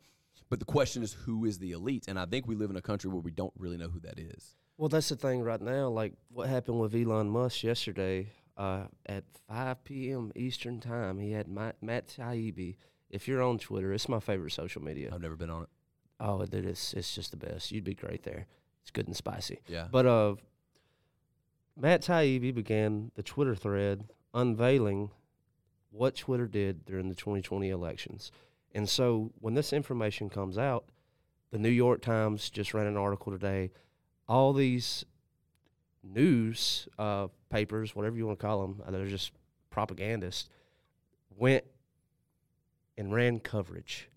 But 0.53 0.59
the 0.59 0.65
question 0.65 1.01
is, 1.01 1.13
who 1.13 1.45
is 1.45 1.57
the 1.57 1.71
elite? 1.71 2.05
And 2.07 2.19
I 2.19 2.27
think 2.27 2.47
we 2.47 2.53
live 2.53 2.69
in 2.69 2.75
a 2.75 2.81
country 2.81 3.09
where 3.09 3.23
we 3.23 3.31
don't 3.31 3.53
really 3.57 3.75
know 3.75 3.89
who 3.89 3.99
that 4.01 4.19
is. 4.19 4.53
Well, 4.77 4.87
that's 4.87 5.09
the 5.09 5.15
thing 5.15 5.41
right 5.41 5.59
now. 5.59 5.89
Like 5.89 6.13
what 6.31 6.47
happened 6.47 6.79
with 6.79 6.93
Elon 6.93 7.27
Musk 7.27 7.63
yesterday 7.63 8.27
uh, 8.55 8.83
at 9.07 9.23
5 9.49 9.83
p.m. 9.83 10.31
Eastern 10.35 10.79
time. 10.79 11.17
He 11.17 11.31
had 11.31 11.47
Matt, 11.47 11.77
Matt 11.81 12.07
Taibbi. 12.07 12.75
If 13.09 13.27
you're 13.27 13.41
on 13.41 13.57
Twitter, 13.57 13.93
it's 13.93 14.07
my 14.07 14.19
favorite 14.19 14.51
social 14.51 14.83
media. 14.83 15.09
I've 15.11 15.23
never 15.23 15.35
been 15.35 15.49
on 15.49 15.63
it. 15.63 15.69
Oh, 16.19 16.45
dude, 16.45 16.67
it's 16.67 16.93
it's 16.93 17.15
just 17.15 17.31
the 17.31 17.37
best. 17.37 17.71
You'd 17.71 17.83
be 17.83 17.95
great 17.95 18.21
there. 18.21 18.45
It's 18.83 18.91
good 18.91 19.07
and 19.07 19.17
spicy. 19.17 19.59
Yeah. 19.65 19.87
But 19.89 20.05
uh, 20.05 20.35
Matt 21.75 22.03
Taibbi 22.03 22.53
began 22.53 23.09
the 23.15 23.23
Twitter 23.23 23.55
thread 23.55 24.03
unveiling 24.35 25.09
what 25.89 26.15
Twitter 26.15 26.45
did 26.45 26.85
during 26.85 27.09
the 27.09 27.15
2020 27.15 27.71
elections. 27.71 28.31
And 28.73 28.89
so 28.89 29.31
when 29.39 29.53
this 29.53 29.73
information 29.73 30.29
comes 30.29 30.57
out, 30.57 30.85
the 31.51 31.59
New 31.59 31.69
York 31.69 32.01
Times 32.01 32.49
just 32.49 32.73
ran 32.73 32.87
an 32.87 32.97
article 32.97 33.31
today. 33.31 33.71
All 34.27 34.53
these 34.53 35.05
news 36.03 36.87
uh, 36.97 37.27
papers, 37.49 37.95
whatever 37.95 38.17
you 38.17 38.25
want 38.25 38.39
to 38.39 38.45
call 38.45 38.61
them, 38.61 38.81
they're 38.89 39.05
just 39.05 39.31
propagandists, 39.69 40.49
went 41.37 41.63
and 42.97 43.13
ran 43.13 43.39
coverage. 43.39 44.09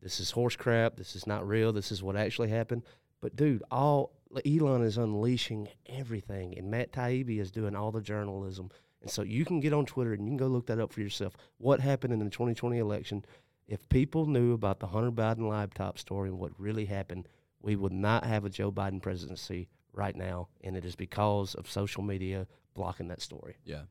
This 0.00 0.20
is 0.20 0.30
horse 0.30 0.56
crap. 0.56 0.96
This 0.96 1.16
is 1.16 1.26
not 1.26 1.46
real. 1.46 1.72
This 1.72 1.90
is 1.90 2.02
what 2.02 2.16
actually 2.16 2.50
happened. 2.50 2.84
But 3.20 3.34
dude, 3.34 3.62
all 3.70 4.12
Elon 4.46 4.82
is 4.82 4.98
unleashing 4.98 5.68
everything, 5.86 6.56
and 6.56 6.70
Matt 6.70 6.92
Taibbi 6.92 7.40
is 7.40 7.50
doing 7.50 7.74
all 7.74 7.90
the 7.90 8.00
journalism. 8.00 8.70
And 9.00 9.10
so 9.10 9.22
you 9.22 9.44
can 9.44 9.60
get 9.60 9.72
on 9.72 9.86
Twitter 9.86 10.12
and 10.12 10.24
you 10.24 10.30
can 10.30 10.36
go 10.36 10.48
look 10.48 10.66
that 10.66 10.80
up 10.80 10.92
for 10.92 11.00
yourself. 11.00 11.34
What 11.58 11.80
happened 11.80 12.12
in 12.12 12.18
the 12.18 12.30
2020 12.30 12.78
election? 12.78 13.24
If 13.68 13.88
people 13.90 14.26
knew 14.26 14.54
about 14.54 14.80
the 14.80 14.86
Hunter 14.88 15.12
Biden 15.12 15.48
laptop 15.48 15.98
story 15.98 16.30
and 16.30 16.38
what 16.38 16.52
really 16.58 16.86
happened, 16.86 17.28
we 17.60 17.76
would 17.76 17.92
not 17.92 18.24
have 18.24 18.44
a 18.44 18.50
Joe 18.50 18.72
Biden 18.72 19.00
presidency 19.02 19.68
right 19.92 20.16
now. 20.16 20.48
And 20.64 20.76
it 20.76 20.84
is 20.84 20.96
because 20.96 21.54
of 21.54 21.70
social 21.70 22.02
media 22.02 22.46
blocking 22.74 23.08
that 23.08 23.20
story. 23.20 23.56
Yeah. 23.64 23.82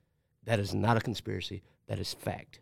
That 0.46 0.60
is 0.60 0.74
not 0.74 0.98
a 0.98 1.02
conspiracy. 1.02 1.62
That 1.88 2.00
is 2.00 2.14
fact. 2.14 2.60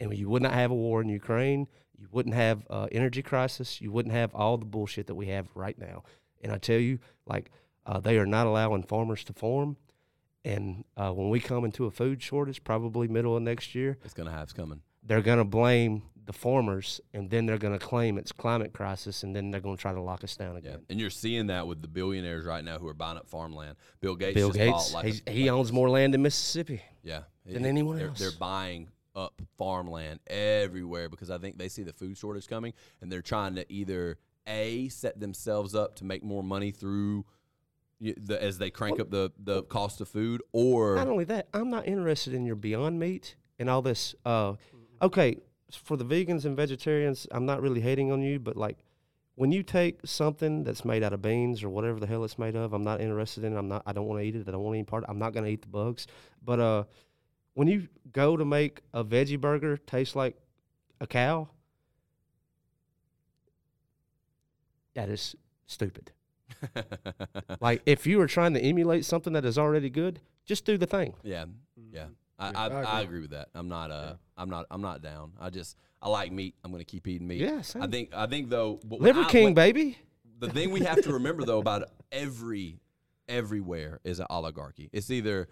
And 0.00 0.16
you 0.16 0.28
would 0.28 0.42
not 0.42 0.52
have 0.52 0.70
a 0.70 0.74
war 0.74 1.00
in 1.00 1.08
Ukraine. 1.08 1.66
You 1.96 2.08
wouldn't 2.12 2.34
have 2.34 2.64
uh, 2.68 2.88
energy 2.92 3.22
crisis. 3.22 3.80
You 3.80 3.90
wouldn't 3.90 4.14
have 4.14 4.34
all 4.34 4.58
the 4.58 4.64
bullshit 4.66 5.06
that 5.06 5.14
we 5.14 5.28
have 5.28 5.46
right 5.54 5.78
now. 5.78 6.02
And 6.42 6.52
I 6.52 6.58
tell 6.58 6.78
you, 6.78 6.98
like 7.26 7.50
uh, 7.86 8.00
they 8.00 8.18
are 8.18 8.26
not 8.26 8.46
allowing 8.46 8.82
farmers 8.82 9.24
to 9.24 9.32
farm. 9.32 9.76
And 10.44 10.84
uh, 10.96 11.10
when 11.12 11.30
we 11.30 11.40
come 11.40 11.64
into 11.64 11.86
a 11.86 11.90
food 11.90 12.22
shortage, 12.22 12.62
probably 12.62 13.08
middle 13.08 13.36
of 13.36 13.42
next 13.42 13.74
year, 13.74 13.98
It's 14.04 14.14
gonna 14.14 14.30
have 14.30 14.44
it's 14.44 14.52
coming. 14.52 14.82
they're 15.02 15.22
going 15.22 15.38
to 15.38 15.44
blame 15.44 16.02
the 16.28 16.32
farmers, 16.34 17.00
and 17.14 17.30
then 17.30 17.46
they're 17.46 17.56
going 17.56 17.72
to 17.76 17.84
claim 17.84 18.18
it's 18.18 18.32
climate 18.32 18.74
crisis, 18.74 19.22
and 19.22 19.34
then 19.34 19.50
they're 19.50 19.62
going 19.62 19.76
to 19.76 19.80
try 19.80 19.94
to 19.94 20.00
lock 20.00 20.22
us 20.22 20.36
down 20.36 20.56
again. 20.56 20.72
Yeah. 20.74 20.86
And 20.90 21.00
you're 21.00 21.08
seeing 21.08 21.46
that 21.46 21.66
with 21.66 21.80
the 21.80 21.88
billionaires 21.88 22.44
right 22.44 22.62
now 22.62 22.78
who 22.78 22.86
are 22.86 22.92
buying 22.94 23.16
up 23.16 23.26
farmland. 23.30 23.76
Bill 24.02 24.14
Gates. 24.14 24.34
Bill 24.34 24.50
Gates, 24.50 24.92
like 24.92 25.06
a- 25.26 25.30
he 25.32 25.44
like- 25.50 25.58
owns 25.58 25.72
more 25.72 25.88
land 25.88 26.14
in 26.14 26.20
Mississippi. 26.20 26.82
Yeah, 27.02 27.22
than 27.46 27.64
It- 27.64 27.68
anyone 27.68 27.96
they're, 27.96 28.08
else. 28.08 28.18
They're 28.18 28.30
buying 28.38 28.88
up 29.16 29.40
farmland 29.56 30.20
everywhere 30.26 31.08
because 31.08 31.30
I 31.30 31.38
think 31.38 31.56
they 31.56 31.68
see 31.68 31.82
the 31.82 31.94
food 31.94 32.16
shortage 32.18 32.46
coming, 32.46 32.74
and 33.00 33.10
they're 33.10 33.22
trying 33.22 33.54
to 33.54 33.64
either 33.72 34.18
a 34.46 34.88
set 34.90 35.18
themselves 35.18 35.74
up 35.74 35.96
to 35.96 36.04
make 36.04 36.22
more 36.22 36.42
money 36.42 36.70
through 36.70 37.24
the, 38.00 38.40
as 38.40 38.58
they 38.58 38.70
crank 38.70 39.00
up 39.00 39.10
the 39.10 39.32
the 39.42 39.62
cost 39.64 40.00
of 40.02 40.08
food, 40.08 40.42
or 40.52 40.94
Not 40.96 41.08
only 41.08 41.24
that, 41.24 41.48
I'm 41.54 41.70
not 41.70 41.88
interested 41.88 42.34
in 42.34 42.44
your 42.46 42.54
Beyond 42.54 43.00
Meat 43.00 43.34
and 43.58 43.68
all 43.70 43.82
this. 43.82 44.14
Uh, 44.24 44.54
okay, 45.02 45.38
for 45.70 45.96
the 45.96 46.04
vegans 46.04 46.44
and 46.44 46.56
vegetarians, 46.56 47.26
I'm 47.30 47.46
not 47.46 47.60
really 47.60 47.80
hating 47.80 48.10
on 48.10 48.22
you, 48.22 48.38
but 48.38 48.56
like 48.56 48.78
when 49.34 49.52
you 49.52 49.62
take 49.62 50.00
something 50.04 50.64
that's 50.64 50.84
made 50.84 51.02
out 51.02 51.12
of 51.12 51.22
beans 51.22 51.62
or 51.62 51.68
whatever 51.68 52.00
the 52.00 52.06
hell 52.06 52.24
it's 52.24 52.38
made 52.38 52.56
of, 52.56 52.72
I'm 52.72 52.82
not 52.82 53.00
interested 53.00 53.44
in. 53.44 53.54
it. 53.54 53.56
I'm 53.56 53.68
not. 53.68 53.82
I 53.86 53.92
don't 53.92 54.06
want 54.06 54.20
to 54.20 54.26
eat 54.26 54.34
it. 54.34 54.48
I 54.48 54.50
don't 54.50 54.62
want 54.62 54.74
any 54.74 54.84
part. 54.84 55.04
I'm 55.08 55.18
not 55.18 55.32
going 55.32 55.44
to 55.44 55.50
eat 55.50 55.62
the 55.62 55.68
bugs. 55.68 56.06
But 56.44 56.58
uh, 56.58 56.84
when 57.54 57.68
you 57.68 57.88
go 58.12 58.36
to 58.36 58.44
make 58.44 58.82
a 58.92 59.04
veggie 59.04 59.40
burger 59.40 59.76
taste 59.76 60.16
like 60.16 60.36
a 61.00 61.06
cow, 61.06 61.48
that 64.94 65.08
is 65.08 65.36
stupid. 65.66 66.10
like 67.60 67.82
if 67.86 68.06
you 68.06 68.20
are 68.20 68.26
trying 68.26 68.54
to 68.54 68.60
emulate 68.60 69.04
something 69.04 69.34
that 69.34 69.44
is 69.44 69.56
already 69.56 69.90
good, 69.90 70.20
just 70.44 70.64
do 70.64 70.76
the 70.76 70.86
thing. 70.86 71.14
Yeah, 71.22 71.44
yeah. 71.92 72.06
I, 72.38 72.50
Yeah, 72.50 72.58
I, 72.58 72.66
I 72.66 72.68
I, 72.68 73.00
agree. 73.00 73.04
agree 73.04 73.20
with 73.22 73.30
that. 73.30 73.48
I'm 73.54 73.68
not 73.68 73.90
uh 73.90 74.14
I'm 74.36 74.48
not 74.50 74.66
I'm 74.70 74.80
not 74.82 75.02
down. 75.02 75.32
I 75.40 75.50
just 75.50 75.76
I 76.00 76.08
like 76.08 76.30
meat. 76.32 76.54
I'm 76.64 76.70
gonna 76.70 76.84
keep 76.84 77.06
eating 77.08 77.26
meat. 77.26 77.40
Yeah, 77.40 77.62
I 77.80 77.86
think 77.86 78.10
I 78.14 78.26
think 78.26 78.48
though 78.50 78.80
Liver 78.88 79.24
King, 79.24 79.44
when- 79.44 79.54
baby. 79.54 79.98
the 80.38 80.48
thing 80.50 80.70
we 80.70 80.80
have 80.80 81.02
to 81.02 81.12
remember 81.14 81.44
though 81.44 81.58
about 81.58 81.84
every 82.12 82.78
everywhere 83.28 84.00
is 84.04 84.20
an 84.20 84.26
oligarchy. 84.30 84.88
It's 84.92 85.10
either 85.10 85.48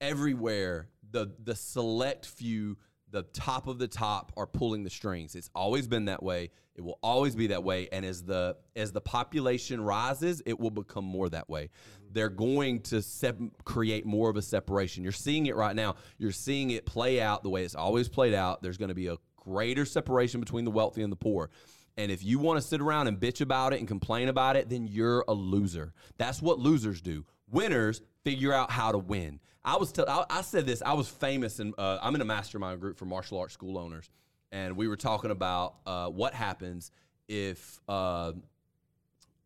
everywhere 0.00 0.88
the 1.10 1.32
the 1.42 1.54
select 1.54 2.26
few, 2.26 2.76
the 3.10 3.22
top 3.22 3.66
of 3.66 3.78
the 3.78 3.88
top 3.88 4.32
are 4.36 4.46
pulling 4.46 4.84
the 4.84 4.90
strings. 4.90 5.34
It's 5.34 5.50
always 5.54 5.86
been 5.86 6.06
that 6.06 6.22
way. 6.22 6.50
It 6.74 6.82
will 6.82 6.98
always 7.02 7.34
be 7.34 7.48
that 7.48 7.64
way. 7.64 7.88
And 7.92 8.04
as 8.04 8.22
the 8.22 8.56
as 8.76 8.92
the 8.92 9.00
population 9.00 9.80
rises, 9.80 10.42
it 10.46 10.58
will 10.58 10.70
become 10.70 11.04
more 11.04 11.28
that 11.28 11.48
way. 11.48 11.64
Mm-hmm. 11.64 12.12
They're 12.12 12.28
going 12.28 12.80
to 12.82 13.02
sep- 13.02 13.38
create 13.64 14.06
more 14.06 14.30
of 14.30 14.36
a 14.36 14.42
separation. 14.42 15.02
You're 15.02 15.12
seeing 15.12 15.46
it 15.46 15.56
right 15.56 15.76
now. 15.76 15.96
You're 16.18 16.32
seeing 16.32 16.70
it 16.70 16.86
play 16.86 17.20
out 17.20 17.42
the 17.42 17.50
way 17.50 17.64
it's 17.64 17.74
always 17.74 18.08
played 18.08 18.34
out. 18.34 18.62
There's 18.62 18.78
going 18.78 18.88
to 18.88 18.94
be 18.94 19.08
a 19.08 19.16
greater 19.36 19.84
separation 19.84 20.40
between 20.40 20.64
the 20.64 20.70
wealthy 20.70 21.02
and 21.02 21.12
the 21.12 21.16
poor. 21.16 21.50
And 21.96 22.10
if 22.10 22.24
you 22.24 22.38
want 22.38 22.60
to 22.60 22.66
sit 22.66 22.80
around 22.80 23.08
and 23.08 23.18
bitch 23.18 23.40
about 23.40 23.72
it 23.72 23.80
and 23.80 23.88
complain 23.88 24.28
about 24.28 24.56
it, 24.56 24.68
then 24.68 24.86
you're 24.86 25.24
a 25.28 25.34
loser. 25.34 25.92
That's 26.18 26.40
what 26.40 26.58
losers 26.58 27.02
do. 27.02 27.26
Winners 27.50 28.00
figure 28.24 28.52
out 28.52 28.70
how 28.70 28.92
to 28.92 28.98
win. 28.98 29.40
I 29.64 29.76
was 29.76 29.92
tell, 29.92 30.08
I, 30.08 30.24
I 30.30 30.40
said 30.42 30.66
this. 30.66 30.82
I 30.84 30.94
was 30.94 31.08
famous, 31.08 31.58
and 31.58 31.74
uh, 31.78 31.98
I'm 32.02 32.14
in 32.14 32.20
a 32.20 32.24
mastermind 32.24 32.80
group 32.80 32.96
for 32.96 33.04
martial 33.04 33.38
arts 33.38 33.52
school 33.54 33.78
owners, 33.78 34.08
and 34.52 34.76
we 34.76 34.88
were 34.88 34.96
talking 34.96 35.30
about 35.30 35.76
uh, 35.86 36.08
what 36.08 36.34
happens 36.34 36.90
if 37.28 37.80
uh, 37.88 38.32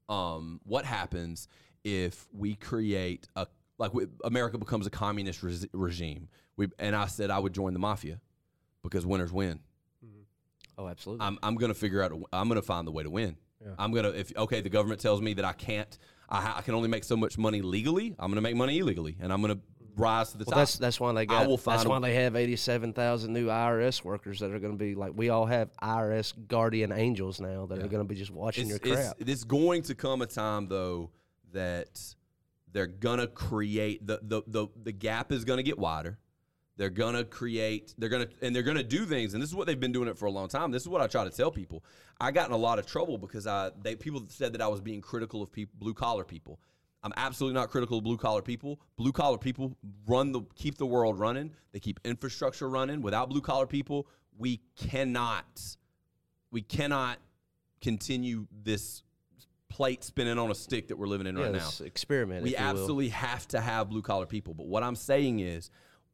um, 0.08 0.60
what 0.64 0.84
happens 0.84 1.48
if 1.82 2.26
we 2.32 2.54
create 2.54 3.28
a 3.36 3.46
like 3.78 3.92
we, 3.92 4.06
America 4.24 4.56
becomes 4.56 4.86
a 4.86 4.90
communist 4.90 5.42
res- 5.42 5.66
regime. 5.72 6.28
We 6.56 6.68
and 6.78 6.94
I 6.94 7.06
said 7.06 7.30
I 7.30 7.38
would 7.38 7.52
join 7.52 7.72
the 7.72 7.80
mafia 7.80 8.20
because 8.82 9.04
winners 9.04 9.32
win. 9.32 9.60
Oh, 10.76 10.88
absolutely. 10.88 11.26
I'm, 11.26 11.38
I'm 11.42 11.56
gonna 11.56 11.74
figure 11.74 12.02
out. 12.02 12.12
A, 12.12 12.20
I'm 12.32 12.48
gonna 12.48 12.62
find 12.62 12.86
the 12.86 12.92
way 12.92 13.02
to 13.02 13.10
win. 13.10 13.36
I'm 13.78 13.92
gonna 13.92 14.10
if 14.10 14.36
okay, 14.36 14.60
the 14.60 14.68
government 14.68 15.00
tells 15.00 15.20
me 15.20 15.34
that 15.34 15.44
I 15.44 15.52
can't. 15.52 15.98
I, 16.28 16.54
I 16.58 16.62
can 16.62 16.74
only 16.74 16.88
make 16.88 17.04
so 17.04 17.16
much 17.16 17.36
money 17.36 17.62
legally. 17.62 18.14
I'm 18.18 18.30
gonna 18.30 18.40
make 18.40 18.56
money 18.56 18.78
illegally, 18.78 19.16
and 19.20 19.32
I'm 19.32 19.40
gonna 19.40 19.58
rise 19.96 20.32
to 20.32 20.38
the 20.38 20.44
well, 20.44 20.52
top. 20.52 20.58
that's 20.58 20.78
that's 20.78 21.00
why 21.00 21.12
they 21.12 21.26
got. 21.26 21.46
will 21.46 21.56
that's 21.56 21.84
a- 21.84 21.88
why 21.88 21.98
they 21.98 22.14
have 22.14 22.36
eighty-seven 22.36 22.92
thousand 22.92 23.32
new 23.32 23.46
IRS 23.46 24.04
workers 24.04 24.40
that 24.40 24.50
are 24.50 24.58
going 24.58 24.72
to 24.72 24.78
be 24.78 24.94
like 24.94 25.12
we 25.14 25.30
all 25.30 25.46
have 25.46 25.70
IRS 25.82 26.32
guardian 26.48 26.92
angels 26.92 27.40
now 27.40 27.66
that 27.66 27.78
are 27.78 27.88
going 27.88 28.02
to 28.02 28.08
be 28.08 28.14
just 28.14 28.30
watching 28.30 28.70
it's, 28.70 28.84
your 28.84 28.92
it's, 28.92 29.02
crap. 29.02 29.16
it's 29.18 29.44
going 29.44 29.82
to 29.82 29.94
come 29.94 30.22
a 30.22 30.26
time 30.26 30.68
though 30.68 31.10
that 31.52 32.00
they're 32.72 32.86
gonna 32.86 33.26
create 33.26 34.06
the 34.06 34.20
the 34.22 34.42
the, 34.46 34.66
the 34.82 34.92
gap 34.92 35.32
is 35.32 35.44
gonna 35.44 35.62
get 35.62 35.78
wider. 35.78 36.18
They're 36.76 36.90
gonna 36.90 37.24
create. 37.24 37.94
They're 37.96 38.08
gonna 38.08 38.26
and 38.42 38.54
they're 38.54 38.64
gonna 38.64 38.82
do 38.82 39.06
things. 39.06 39.32
And 39.32 39.42
this 39.42 39.48
is 39.48 39.54
what 39.54 39.68
they've 39.68 39.78
been 39.78 39.92
doing 39.92 40.08
it 40.08 40.18
for 40.18 40.26
a 40.26 40.30
long 40.30 40.48
time. 40.48 40.72
This 40.72 40.82
is 40.82 40.88
what 40.88 41.00
I 41.00 41.06
try 41.06 41.22
to 41.24 41.30
tell 41.30 41.52
people. 41.52 41.84
I 42.20 42.32
got 42.32 42.48
in 42.48 42.52
a 42.52 42.58
lot 42.58 42.80
of 42.80 42.86
trouble 42.86 43.16
because 43.16 43.46
I 43.46 43.70
they 43.80 43.94
people 43.94 44.24
said 44.28 44.52
that 44.54 44.60
I 44.60 44.66
was 44.66 44.80
being 44.80 45.00
critical 45.00 45.40
of 45.40 45.52
people, 45.52 45.74
blue 45.78 45.94
collar 45.94 46.24
people. 46.24 46.58
I'm 47.04 47.12
absolutely 47.18 47.60
not 47.60 47.70
critical 47.70 47.98
of 47.98 48.04
blue 48.04 48.16
collar 48.16 48.40
people. 48.40 48.80
Blue 48.96 49.12
collar 49.12 49.36
people 49.36 49.76
run 50.08 50.32
the 50.32 50.40
keep 50.56 50.78
the 50.78 50.86
world 50.86 51.18
running. 51.18 51.52
They 51.72 51.78
keep 51.78 52.00
infrastructure 52.02 52.68
running. 52.68 53.02
Without 53.02 53.28
blue 53.28 53.42
collar 53.42 53.66
people, 53.66 54.08
we 54.38 54.62
cannot 54.74 55.76
we 56.50 56.62
cannot 56.62 57.18
continue 57.82 58.46
this 58.64 59.02
plate 59.68 60.02
spinning 60.02 60.38
on 60.38 60.50
a 60.50 60.54
stick 60.54 60.88
that 60.88 60.96
we're 60.96 61.06
living 61.06 61.26
in 61.26 61.36
yeah, 61.36 61.44
right 61.44 61.52
now. 61.52 61.68
experiment. 61.84 62.42
We 62.42 62.50
you 62.50 62.56
will. 62.56 62.64
absolutely 62.64 63.08
have 63.10 63.46
to 63.48 63.60
have 63.60 63.90
blue 63.90 64.02
collar 64.02 64.24
people. 64.24 64.54
But 64.54 64.66
what 64.66 64.82
I'm 64.82 64.96
saying 64.96 65.40
is, 65.40 65.68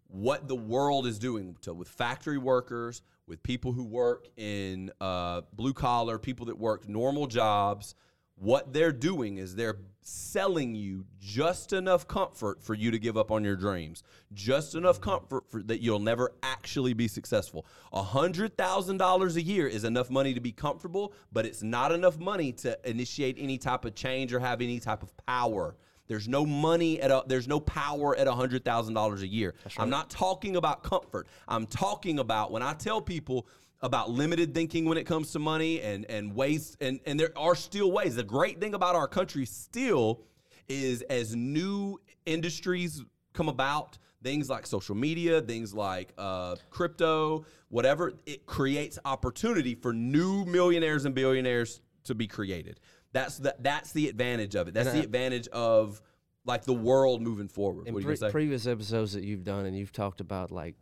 what 0.08 0.48
the 0.48 0.56
world 0.56 1.06
is 1.06 1.18
doing 1.18 1.56
to, 1.62 1.72
with 1.72 1.86
factory 1.88 2.38
workers, 2.38 3.02
with 3.28 3.42
people 3.44 3.72
who 3.72 3.84
work 3.84 4.26
in 4.36 4.90
uh, 5.00 5.42
blue 5.52 5.72
collar, 5.72 6.18
people 6.18 6.46
that 6.46 6.58
work 6.58 6.88
normal 6.88 7.28
jobs, 7.28 7.94
what 8.40 8.72
they're 8.72 8.92
doing 8.92 9.36
is 9.36 9.54
they're 9.54 9.76
selling 10.02 10.74
you 10.74 11.04
just 11.20 11.74
enough 11.74 12.08
comfort 12.08 12.62
for 12.62 12.72
you 12.74 12.90
to 12.90 12.98
give 12.98 13.16
up 13.16 13.30
on 13.30 13.44
your 13.44 13.54
dreams, 13.54 14.02
just 14.32 14.74
enough 14.74 14.98
comfort 14.98 15.44
for 15.50 15.62
that 15.62 15.82
you'll 15.82 15.98
never 15.98 16.32
actually 16.42 16.94
be 16.94 17.06
successful. 17.06 17.66
A 17.92 18.02
hundred 18.02 18.56
thousand 18.56 18.96
dollars 18.96 19.36
a 19.36 19.42
year 19.42 19.68
is 19.68 19.84
enough 19.84 20.08
money 20.10 20.32
to 20.32 20.40
be 20.40 20.52
comfortable, 20.52 21.12
but 21.30 21.44
it's 21.44 21.62
not 21.62 21.92
enough 21.92 22.18
money 22.18 22.50
to 22.52 22.78
initiate 22.88 23.36
any 23.38 23.58
type 23.58 23.84
of 23.84 23.94
change 23.94 24.32
or 24.32 24.40
have 24.40 24.62
any 24.62 24.80
type 24.80 25.02
of 25.02 25.14
power. 25.26 25.76
There's 26.08 26.26
no 26.26 26.44
money 26.44 27.00
at 27.00 27.10
a, 27.10 27.22
there's 27.26 27.46
no 27.46 27.60
power 27.60 28.16
at 28.16 28.26
hundred 28.26 28.64
thousand 28.64 28.94
dollars 28.94 29.22
a 29.22 29.28
year. 29.28 29.54
I'm 29.76 29.90
not 29.90 30.08
talking 30.08 30.56
about 30.56 30.82
comfort. 30.82 31.28
I'm 31.46 31.66
talking 31.66 32.18
about 32.18 32.50
when 32.50 32.62
I 32.62 32.72
tell 32.72 33.02
people 33.02 33.46
about 33.82 34.10
limited 34.10 34.54
thinking 34.54 34.84
when 34.84 34.98
it 34.98 35.04
comes 35.04 35.32
to 35.32 35.38
money 35.38 35.80
and 35.80 36.04
and 36.10 36.34
ways 36.34 36.76
and 36.80 37.00
and 37.06 37.18
there 37.18 37.32
are 37.36 37.54
still 37.54 37.90
ways. 37.92 38.14
The 38.16 38.22
great 38.22 38.60
thing 38.60 38.74
about 38.74 38.94
our 38.94 39.08
country 39.08 39.46
still 39.46 40.22
is 40.68 41.02
as 41.02 41.34
new 41.34 41.98
industries 42.26 43.02
come 43.32 43.48
about, 43.48 43.98
things 44.22 44.48
like 44.50 44.66
social 44.66 44.94
media, 44.94 45.40
things 45.40 45.72
like 45.74 46.12
uh, 46.18 46.56
crypto, 46.70 47.44
whatever, 47.68 48.12
it 48.26 48.44
creates 48.46 48.98
opportunity 49.04 49.74
for 49.74 49.92
new 49.92 50.44
millionaires 50.44 51.04
and 51.04 51.14
billionaires 51.14 51.80
to 52.04 52.14
be 52.14 52.26
created. 52.26 52.80
That's 53.12 53.38
the 53.38 53.54
that's 53.60 53.92
the 53.92 54.08
advantage 54.08 54.54
of 54.54 54.68
it. 54.68 54.74
That's 54.74 54.88
And 54.88 54.98
the 54.98 55.02
I- 55.02 55.04
advantage 55.04 55.48
of 55.48 56.00
like 56.44 56.64
the 56.64 56.72
world 56.74 57.20
moving 57.22 57.48
forward. 57.48 57.86
in 57.88 57.94
what 57.94 57.98
are 57.98 58.02
you 58.02 58.06
pre- 58.06 58.16
say? 58.16 58.30
previous 58.30 58.66
episodes 58.66 59.12
that 59.14 59.24
you've 59.24 59.44
done 59.44 59.66
and 59.66 59.76
you've 59.76 59.92
talked 59.92 60.20
about 60.20 60.50
like 60.50 60.74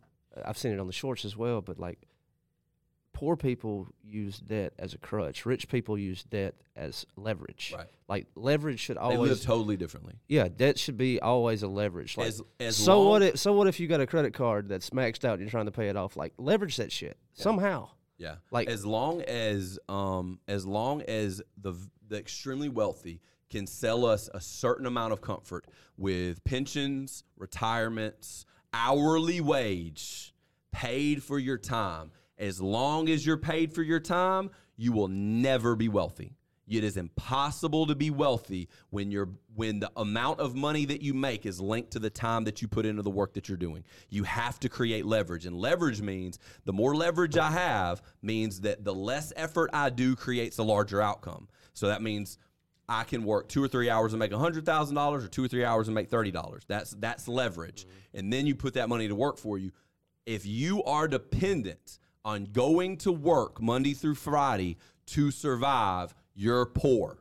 I've 0.45 0.57
seen 0.57 0.71
it 0.71 0.79
on 0.79 0.87
the 0.87 0.93
shorts 0.93 1.25
as 1.25 1.35
well, 1.35 1.61
but 1.61 1.79
like 1.79 1.99
poor 3.19 3.35
people 3.35 3.85
use 4.01 4.39
debt 4.39 4.71
as 4.79 4.93
a 4.93 4.97
crutch. 4.97 5.45
Rich 5.45 5.67
people 5.67 5.97
use 5.97 6.23
debt 6.23 6.55
as 6.77 7.05
leverage. 7.17 7.73
Right. 7.75 7.87
Like 8.07 8.27
leverage 8.35 8.79
should 8.79 8.95
always 8.97 9.19
they 9.19 9.35
live 9.35 9.41
totally 9.41 9.75
differently. 9.75 10.13
yeah, 10.29 10.47
debt 10.47 10.79
should 10.79 10.95
be 10.97 11.19
always 11.19 11.61
a 11.61 11.67
leverage. 11.67 12.17
Like 12.17 12.27
As- 12.27 12.41
as 12.61 12.77
so 12.77 13.03
what 13.09 13.21
if 13.21 13.37
so 13.37 13.51
what 13.51 13.67
if 13.67 13.79
you 13.79 13.87
got 13.87 13.99
a 13.99 14.07
credit 14.07 14.33
card 14.33 14.69
that's 14.69 14.91
maxed 14.91 15.25
out 15.25 15.33
and 15.33 15.41
you're 15.41 15.49
trying 15.49 15.65
to 15.65 15.71
pay 15.71 15.89
it 15.89 15.97
off? 15.97 16.15
Like 16.15 16.33
leverage 16.37 16.77
that 16.77 16.93
shit 16.93 17.17
somehow. 17.33 17.89
Yeah. 18.17 18.35
Like- 18.51 18.69
as 18.69 18.85
long 18.85 19.21
as 19.23 19.77
um 19.89 20.39
as 20.47 20.65
long 20.65 21.01
as 21.01 21.41
the 21.57 21.73
the 22.07 22.17
extremely 22.17 22.69
wealthy 22.69 23.19
can 23.49 23.67
sell 23.67 24.05
us 24.05 24.29
a 24.33 24.39
certain 24.39 24.85
amount 24.85 25.11
of 25.11 25.19
comfort 25.21 25.65
with 25.97 26.41
pensions, 26.45 27.23
retirements, 27.37 28.45
hourly 28.73 29.41
wage, 29.41 30.33
paid 30.71 31.21
for 31.23 31.37
your 31.39 31.57
time. 31.57 32.11
As 32.39 32.61
long 32.61 33.09
as 33.09 33.25
you're 33.25 33.37
paid 33.37 33.73
for 33.73 33.83
your 33.83 33.99
time, 33.99 34.49
you 34.77 34.93
will 34.93 35.09
never 35.09 35.75
be 35.75 35.89
wealthy. 35.89 36.33
It 36.69 36.83
is 36.83 36.97
impossible 36.97 37.87
to 37.87 37.95
be 37.95 38.11
wealthy 38.11 38.69
when 38.91 39.11
you're 39.11 39.29
when 39.55 39.79
the 39.79 39.91
amount 39.97 40.39
of 40.39 40.55
money 40.55 40.85
that 40.85 41.01
you 41.01 41.15
make 41.15 41.45
is 41.45 41.59
linked 41.59 41.91
to 41.91 41.99
the 41.99 42.11
time 42.11 42.43
that 42.43 42.61
you 42.61 42.67
put 42.67 42.85
into 42.85 43.01
the 43.01 43.09
work 43.09 43.33
that 43.33 43.49
you're 43.49 43.57
doing. 43.57 43.83
You 44.09 44.23
have 44.23 44.59
to 44.59 44.69
create 44.69 45.05
leverage, 45.05 45.47
and 45.47 45.55
leverage 45.55 45.99
means 46.01 46.37
the 46.65 46.71
more 46.71 46.95
leverage 46.95 47.37
I 47.37 47.49
have 47.51 48.03
means 48.21 48.61
that 48.61 48.85
the 48.85 48.93
less 48.93 49.33
effort 49.35 49.71
I 49.73 49.89
do 49.89 50.15
creates 50.15 50.59
a 50.59 50.63
larger 50.63 51.01
outcome. 51.01 51.47
So 51.73 51.87
that 51.87 52.03
means 52.03 52.37
I 52.87 53.03
can 53.03 53.23
work 53.23 53.49
two 53.49 53.63
or 53.63 53.67
three 53.67 53.89
hours 53.89 54.13
and 54.13 54.19
make 54.19 54.31
hundred 54.31 54.65
thousand 54.65 54.95
dollars, 54.95 55.25
or 55.25 55.27
two 55.27 55.43
or 55.43 55.47
three 55.47 55.65
hours 55.65 55.87
and 55.87 55.95
make 55.95 56.09
thirty 56.09 56.31
dollars. 56.31 56.63
That's 56.67 56.91
that's 56.91 57.27
leverage, 57.27 57.85
mm-hmm. 57.85 58.19
and 58.19 58.31
then 58.31 58.45
you 58.45 58.53
put 58.53 58.75
that 58.75 58.89
money 58.89 59.07
to 59.07 59.15
work 59.15 59.39
for 59.39 59.57
you. 59.57 59.71
If 60.27 60.45
you 60.45 60.83
are 60.83 61.07
dependent 61.07 61.97
on 62.25 62.45
going 62.45 62.97
to 62.97 63.11
work 63.11 63.61
Monday 63.61 63.93
through 63.93 64.15
Friday 64.15 64.77
to 65.07 65.31
survive, 65.31 66.13
you're 66.35 66.65
poor. 66.65 67.19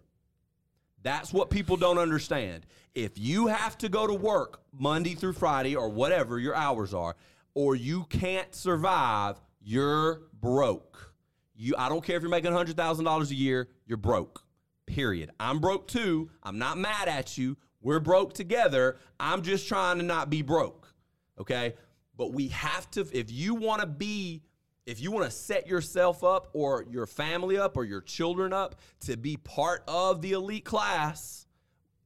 That's 1.03 1.32
what 1.32 1.51
people 1.51 1.76
don't 1.76 1.99
understand. 1.99 2.66
If 2.94 3.12
you 3.16 3.46
have 3.46 3.78
to 3.78 3.88
go 3.88 4.07
to 4.07 4.14
work 4.14 4.62
Monday 4.72 5.14
through 5.14 5.34
Friday 5.34 5.76
or 5.76 5.88
whatever 5.88 6.38
your 6.38 6.55
hours 6.55 6.92
are, 6.92 7.16
or 7.55 7.76
you 7.76 8.05
can't 8.05 8.55
survive, 8.55 9.40
you're 9.61 10.22
broke. 10.40 11.12
You 11.55 11.74
I 11.78 11.88
don't 11.88 12.05
care 12.05 12.16
if 12.16 12.22
you're 12.22 12.30
making 12.30 12.53
$100,000 12.53 13.30
a 13.30 13.34
year, 13.34 13.68
you're 13.86 13.96
broke. 13.96 14.42
Period. 14.86 15.30
I'm 15.38 15.59
broke 15.59 15.88
too. 15.88 16.30
I'm 16.42 16.59
not 16.59 16.78
mad 16.78 17.09
at 17.09 17.36
you. 17.36 17.57
We're 17.80 18.01
broke 18.01 18.32
together. 18.32 18.96
I'm 19.20 19.42
just 19.42 19.68
trying 19.68 19.99
to 19.99 20.05
not 20.05 20.30
be 20.30 20.42
broke. 20.42 20.92
Okay? 21.38 21.74
But 22.16 22.32
we 22.32 22.49
have 22.49 22.90
to 22.92 23.07
if 23.12 23.30
you 23.30 23.55
want 23.55 23.80
to 23.80 23.86
be 23.86 24.42
if 24.89 25.03
you 25.03 25.12
want 25.12 25.26
to 25.26 25.30
set 25.30 25.66
yourself 25.66 26.24
up 26.24 26.49
or 26.55 26.82
your 26.89 27.05
family 27.05 27.59
up 27.59 27.76
or 27.76 27.84
your 27.84 28.01
children 28.01 28.55
up 28.55 28.76
to 29.01 29.18
be 29.18 29.36
part 29.36 29.84
of 29.86 30.22
the 30.22 30.32
elite 30.32 30.64
class, 30.64 31.47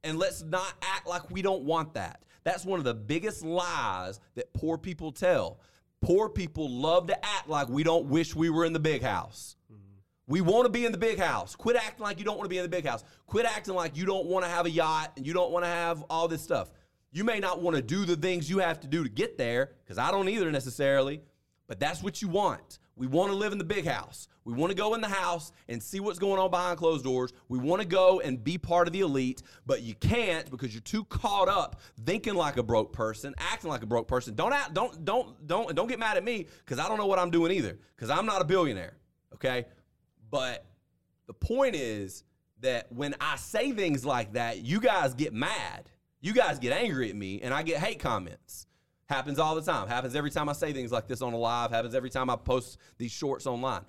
and 0.03 0.19
let's 0.19 0.43
not 0.43 0.75
act 0.83 1.07
like 1.07 1.31
we 1.31 1.43
don't 1.43 1.63
want 1.63 1.95
that. 1.95 2.25
That's 2.43 2.65
one 2.65 2.81
of 2.81 2.85
the 2.85 2.93
biggest 2.93 3.45
lies 3.45 4.19
that 4.35 4.53
poor 4.53 4.77
people 4.77 5.13
tell. 5.13 5.61
Poor 6.01 6.29
people 6.29 6.69
love 6.69 7.07
to 7.07 7.25
act 7.25 7.49
like 7.49 7.69
we 7.69 7.85
don't 7.85 8.07
wish 8.07 8.35
we 8.35 8.51
were 8.51 8.65
in 8.65 8.73
the 8.73 8.81
big 8.81 9.01
house. 9.01 9.55
We 10.27 10.41
want 10.41 10.65
to 10.65 10.71
be 10.71 10.85
in 10.85 10.91
the 10.91 10.99
big 10.99 11.21
house. 11.21 11.55
Quit 11.55 11.77
acting 11.77 12.03
like 12.03 12.19
you 12.19 12.25
don't 12.25 12.37
want 12.37 12.47
to 12.47 12.51
be 12.51 12.59
in 12.59 12.65
the 12.65 12.69
big 12.69 12.85
house. 12.85 13.05
Quit 13.27 13.47
acting 13.47 13.75
like 13.75 13.97
you 13.97 14.07
don't 14.07 14.27
want 14.27 14.45
to 14.45 14.51
have 14.51 14.67
a 14.67 14.71
yacht 14.71 15.13
and 15.17 15.25
you 15.25 15.33
don't 15.33 15.53
want 15.53 15.65
to 15.65 15.69
have 15.69 16.03
all 16.11 16.27
this 16.27 16.43
stuff. 16.43 16.73
You 17.13 17.23
may 17.23 17.39
not 17.39 17.63
want 17.63 17.77
to 17.77 17.83
do 17.83 18.05
the 18.05 18.17
things 18.17 18.51
you 18.51 18.59
have 18.59 18.81
to 18.81 18.89
do 18.89 19.05
to 19.05 19.09
get 19.09 19.39
there, 19.39 19.71
because 19.85 19.99
I 19.99 20.11
don't 20.11 20.29
either 20.29 20.51
necessarily, 20.51 21.21
but 21.73 21.81
that's 21.81 22.03
what 22.03 22.21
you 22.21 22.29
want. 22.29 22.81
We 22.97 23.07
want 23.07 23.31
to 23.31 23.35
live 23.35 23.53
in 23.53 23.57
the 23.57 23.65
big 23.65 23.87
house. 23.87 24.29
We 24.45 24.53
want 24.53 24.73
to 24.73 24.77
go 24.77 24.93
in 24.93 25.01
the 25.01 25.09
house 25.09 25.53
and 25.71 25.83
see 25.83 26.01
what's 26.01 26.19
going 26.19 26.39
on 26.39 26.51
behind 26.51 26.77
closed 26.77 27.03
doors. 27.03 27.33
We 27.49 27.59
want 27.59 27.81
to 27.81 27.89
go 27.89 28.21
and 28.21 28.45
be 28.45 28.59
part 28.59 28.87
of 28.87 28.93
the 28.93 29.01
elite, 29.01 29.43
but 29.65 29.81
you 29.81 29.95
can't 29.95 30.51
because 30.51 30.75
you're 30.75 30.83
too 30.83 31.05
caught 31.05 31.49
up 31.49 31.81
thinking 32.05 32.35
like 32.35 32.59
a 32.59 32.63
broke 32.63 32.93
person, 32.93 33.35
acting 33.39 33.71
like 33.71 33.83
a 33.83 33.87
broke 33.87 34.07
person. 34.07 34.35
Don't 34.35 34.53
act, 34.53 34.75
don't 34.75 35.03
don't 35.03 35.47
don't 35.47 35.75
don't 35.75 35.89
get 35.89 35.99
mad 35.99 36.19
at 36.19 36.25
me 36.25 36.47
because 36.59 36.79
I 36.79 36.89
don't 36.89 36.99
know 36.99 37.07
what 37.07 37.19
I'm 37.19 37.31
doing 37.31 37.53
either 37.53 37.79
because 37.97 38.11
I'm 38.11 38.27
not 38.27 38.43
a 38.43 38.45
billionaire. 38.45 38.99
Okay, 39.33 39.65
but 40.31 40.67
the 41.27 41.33
point 41.33 41.75
is 41.75 42.23
that 42.61 42.93
when 42.93 43.15
I 43.19 43.37
say 43.37 43.73
things 43.73 44.05
like 44.05 44.35
that, 44.35 44.59
you 44.59 44.79
guys 44.79 45.15
get 45.15 45.33
mad. 45.33 45.89
You 46.21 46.35
guys 46.35 46.59
get 46.59 46.75
angry 46.75 47.09
at 47.09 47.17
me, 47.17 47.41
and 47.41 47.55
I 47.55 47.63
get 47.63 47.79
hate 47.79 47.99
comments. 47.99 48.67
Happens 49.13 49.39
all 49.39 49.55
the 49.55 49.61
time. 49.61 49.89
Happens 49.89 50.15
every 50.15 50.31
time 50.31 50.49
I 50.49 50.55
say 50.55 50.73
things 50.73 50.91
like 50.91 51.07
this 51.07 51.21
on 51.21 51.35
a 51.35 51.37
live. 51.37 51.71
Happens 51.71 51.95
every 51.95 52.09
time 52.09 52.31
I 52.31 52.37
post 52.37 52.79
these 52.97 53.13
shorts 53.13 53.47
online. 53.47 53.83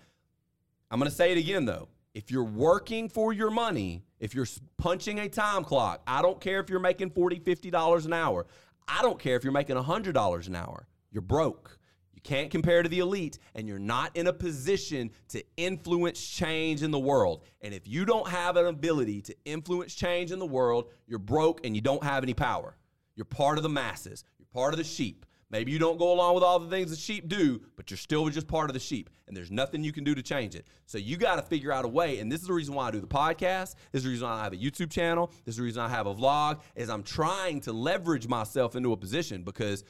I'm 0.92 1.00
going 1.00 1.10
to 1.10 1.16
say 1.16 1.32
it 1.32 1.38
again 1.38 1.64
though. 1.64 1.88
If 2.14 2.30
you're 2.30 2.44
working 2.44 3.08
for 3.08 3.32
your 3.32 3.50
money, 3.50 4.04
if 4.20 4.36
you're 4.36 4.48
punching 4.78 5.20
a 5.20 5.30
time 5.30 5.64
clock, 5.64 6.02
I 6.06 6.22
don't 6.22 6.42
care 6.42 6.60
if 6.60 6.70
you're 6.70 6.82
making 6.82 7.12
40, 7.12 7.40
50 7.40 7.72
dollars 7.72 8.06
an 8.06 8.12
hour. 8.12 8.46
I 8.86 9.02
don't 9.02 9.18
care 9.18 9.38
if 9.38 9.46
you're 9.46 9.54
making 9.54 9.78
$100 9.78 10.48
an 10.48 10.56
hour. 10.58 10.88
You're 11.10 11.22
broke. 11.22 11.80
You 12.14 12.20
can't 12.22 12.52
compare 12.52 12.84
to 12.84 12.90
the 12.90 13.00
elite 13.00 13.40
and 13.56 13.66
you're 13.66 13.80
not 13.80 14.18
in 14.18 14.28
a 14.28 14.34
position 14.34 15.10
to 15.30 15.42
influence 15.56 16.22
change 16.22 16.84
in 16.84 16.92
the 16.92 17.00
world. 17.00 17.46
And 17.62 17.74
if 17.74 17.88
you 17.88 18.04
don't 18.04 18.28
have 18.28 18.58
an 18.58 18.66
ability 18.66 19.22
to 19.22 19.36
influence 19.46 19.96
change 19.96 20.34
in 20.34 20.40
the 20.40 20.46
world, 20.46 20.90
you're 21.08 21.18
broke 21.18 21.66
and 21.66 21.78
you 21.78 21.82
don't 21.82 22.04
have 22.04 22.24
any 22.24 22.34
power. 22.34 22.76
You're 23.16 23.26
part 23.26 23.58
of 23.58 23.64
the 23.64 23.70
masses. 23.70 24.24
Part 24.54 24.74
of 24.74 24.78
the 24.78 24.84
sheep. 24.84 25.26
Maybe 25.54 25.72
you 25.72 25.78
don't 25.78 26.00
go 26.00 26.12
along 26.12 26.34
with 26.34 26.44
all 26.44 26.58
the 26.58 26.68
things 26.68 26.90
the 26.90 26.98
sheep 26.98 27.28
do, 27.28 27.62
but 27.76 27.92
you're 27.92 27.98
still 28.00 28.28
just 28.30 28.48
part 28.48 28.72
of 28.72 28.74
the 28.74 28.80
sheep, 28.80 29.12
and 29.28 29.38
there's 29.38 29.52
nothing 29.52 29.84
you 29.84 29.92
can 29.92 30.04
do 30.04 30.16
to 30.16 30.24
change 30.24 30.56
it. 30.56 30.66
So 30.88 30.98
you 30.98 31.16
got 31.16 31.36
to 31.36 31.44
figure 31.44 31.72
out 31.72 31.86
a 31.86 31.88
way. 31.88 32.18
And 32.18 32.32
this 32.32 32.42
is 32.42 32.48
the 32.48 32.54
reason 32.54 32.74
why 32.74 32.88
I 32.88 32.92
do 32.92 33.00
the 33.00 33.06
podcast. 33.06 33.76
This 33.92 34.00
is 34.00 34.04
the 34.06 34.10
reason 34.10 34.28
why 34.28 34.34
I 34.34 34.44
have 34.46 34.54
a 34.54 34.58
YouTube 34.58 34.90
channel. 34.90 35.32
This 35.46 35.54
is 35.54 35.58
the 35.58 35.64
reason 35.64 35.84
I 35.84 35.90
have 35.90 36.08
a 36.08 36.16
vlog. 36.16 36.60
Is 36.76 36.90
I'm 36.90 37.04
trying 37.04 37.62
to 37.62 37.72
leverage 37.72 38.28
myself 38.28 38.76
into 38.76 38.94
a 38.94 38.98
position 38.98 39.44
because 39.44 39.84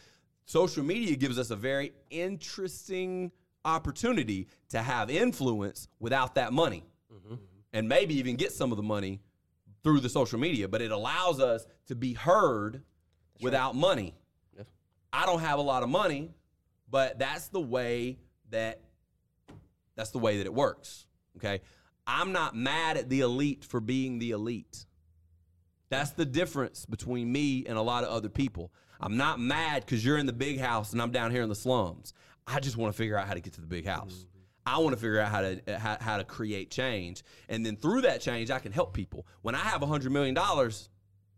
social 0.45 0.84
media 0.84 1.16
gives 1.16 1.39
us 1.39 1.49
a 1.49 1.55
very 1.55 1.93
interesting 2.09 3.32
opportunity 3.64 4.49
to 4.68 4.82
have 4.82 5.09
influence 5.09 5.88
without 6.01 6.36
that 6.36 6.51
money, 6.51 6.84
mm-hmm. 7.09 7.36
and 7.72 7.88
maybe 7.88 8.16
even 8.16 8.36
get 8.36 8.51
some 8.51 8.72
of 8.72 8.76
the 8.76 8.84
money 8.84 9.22
through 9.82 10.01
the 10.01 10.09
social 10.09 10.39
media. 10.39 10.68
But 10.68 10.82
it 10.82 10.91
allows 10.91 11.39
us 11.39 11.66
to 11.88 11.95
be 11.95 12.11
heard 12.11 12.82
without 13.39 13.78
money. 13.78 14.14
I 15.14 15.26
don't 15.28 15.39
have 15.39 15.59
a 15.59 15.61
lot 15.61 15.84
of 15.84 15.89
money, 15.89 16.32
but 16.89 17.20
that's 17.20 17.47
the 17.49 17.61
way 17.61 18.18
that 18.49 18.82
that's 19.95 20.09
the 20.09 20.20
way 20.20 20.38
that 20.38 20.45
it 20.45 20.53
works. 20.53 21.05
Okay? 21.38 21.61
I'm 22.05 22.32
not 22.32 22.55
mad 22.55 22.97
at 22.97 23.09
the 23.09 23.22
elite 23.22 23.64
for 23.64 23.80
being 23.80 24.20
the 24.20 24.32
elite. 24.32 24.86
That's 25.89 26.11
the 26.11 26.26
difference 26.26 26.86
between 26.88 27.32
me 27.32 27.66
and 27.68 27.78
a 27.78 27.82
lot 27.82 28.03
of 28.03 28.09
other 28.09 28.30
people. 28.30 28.74
I'm 28.99 29.16
not 29.16 29.39
mad 29.39 29.86
because 29.86 30.03
you're 30.03 30.18
in 30.18 30.26
the 30.26 30.34
big 30.34 30.59
house 30.59 30.91
and 30.91 31.01
I'm 31.01 31.11
down 31.11 31.30
here 31.30 31.43
in 31.43 31.49
the 31.49 31.55
slums. 31.55 32.14
I 32.47 32.59
just 32.59 32.78
want 32.78 32.93
to 32.93 32.97
figure 32.97 33.18
out 33.18 33.28
how 33.28 33.36
to 33.36 33.39
get 33.39 33.53
to 33.53 33.61
the 33.61 33.68
big 33.68 33.86
house. 33.86 34.14
Mm-hmm. 34.14 34.28
I 34.66 34.78
want 34.80 34.95
to 34.95 34.99
figure 34.99 35.20
out 35.20 35.30
how 35.30 35.41
to 35.41 35.61
how, 35.78 35.97
how 35.99 36.18
to 36.18 36.24
create 36.24 36.72
change, 36.72 37.24
and 37.49 37.66
then 37.66 37.76
through 37.76 38.01
that 38.01 38.22
change, 38.22 38.49
I 38.49 38.59
can 38.59 38.72
help 38.72 38.93
people. 38.93 39.28
When 39.41 39.55
I 39.55 39.59
have 39.59 39.82
a 39.82 39.86
hundred 39.86 40.14
million 40.14 40.34
dollars, 40.34 40.89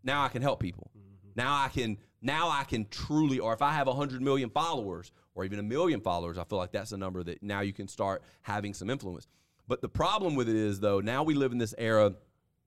now 0.04 0.22
I 0.22 0.28
can 0.28 0.42
help 0.42 0.60
people. 0.60 0.90
Mm-hmm. 0.96 1.30
Now 1.34 1.64
I 1.64 1.68
can 1.68 1.98
now 2.22 2.48
I 2.48 2.64
can 2.64 2.86
truly, 2.90 3.38
or 3.38 3.52
if 3.52 3.62
I 3.62 3.72
have 3.72 3.88
a 3.88 3.94
hundred 3.94 4.22
million 4.22 4.50
followers, 4.50 5.12
or 5.34 5.44
even 5.44 5.58
a 5.58 5.62
million 5.62 6.00
followers, 6.00 6.38
I 6.38 6.44
feel 6.44 6.58
like 6.58 6.72
that's 6.72 6.92
a 6.92 6.96
number 6.96 7.22
that 7.22 7.42
now 7.42 7.60
you 7.60 7.72
can 7.72 7.88
start 7.88 8.22
having 8.42 8.74
some 8.74 8.90
influence. 8.90 9.26
But 9.68 9.82
the 9.82 9.88
problem 9.88 10.34
with 10.34 10.48
it 10.48 10.56
is 10.56 10.80
though, 10.80 11.00
now 11.00 11.22
we 11.22 11.34
live 11.34 11.52
in 11.52 11.58
this 11.58 11.74
era 11.76 12.14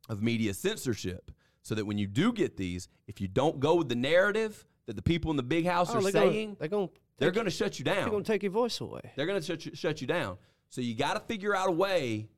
of 0.07 0.21
media 0.21 0.53
censorship, 0.53 1.31
so 1.61 1.75
that 1.75 1.85
when 1.85 1.97
you 1.97 2.07
do 2.07 2.31
get 2.31 2.57
these, 2.57 2.87
if 3.07 3.19
you 3.19 3.27
don't 3.27 3.59
go 3.59 3.75
with 3.75 3.89
the 3.89 3.95
narrative 3.95 4.65
that 4.85 4.95
the 4.95 5.01
people 5.01 5.29
in 5.29 5.37
the 5.37 5.43
big 5.43 5.65
house 5.65 5.89
oh, 5.91 5.99
are 5.99 6.01
they're 6.01 6.11
saying, 6.11 6.47
gonna, 6.47 6.57
they're 6.59 6.67
going 6.67 6.89
they're 7.19 7.31
going 7.31 7.45
to 7.45 7.51
shut 7.51 7.77
you 7.77 7.85
down. 7.85 7.95
they're 7.97 8.09
going 8.09 8.23
to 8.23 8.31
take 8.31 8.43
your 8.43 8.51
voice 8.51 8.79
away. 8.79 9.01
They're 9.15 9.25
going 9.25 9.39
to 9.39 9.45
shut 9.45 9.65
you, 9.65 9.75
shut 9.75 10.01
you 10.01 10.07
down. 10.07 10.37
So 10.69 10.81
you 10.81 10.95
got 10.95 11.13
to 11.13 11.19
figure 11.19 11.55
out 11.55 11.69
a 11.69 11.71
way 11.71 12.29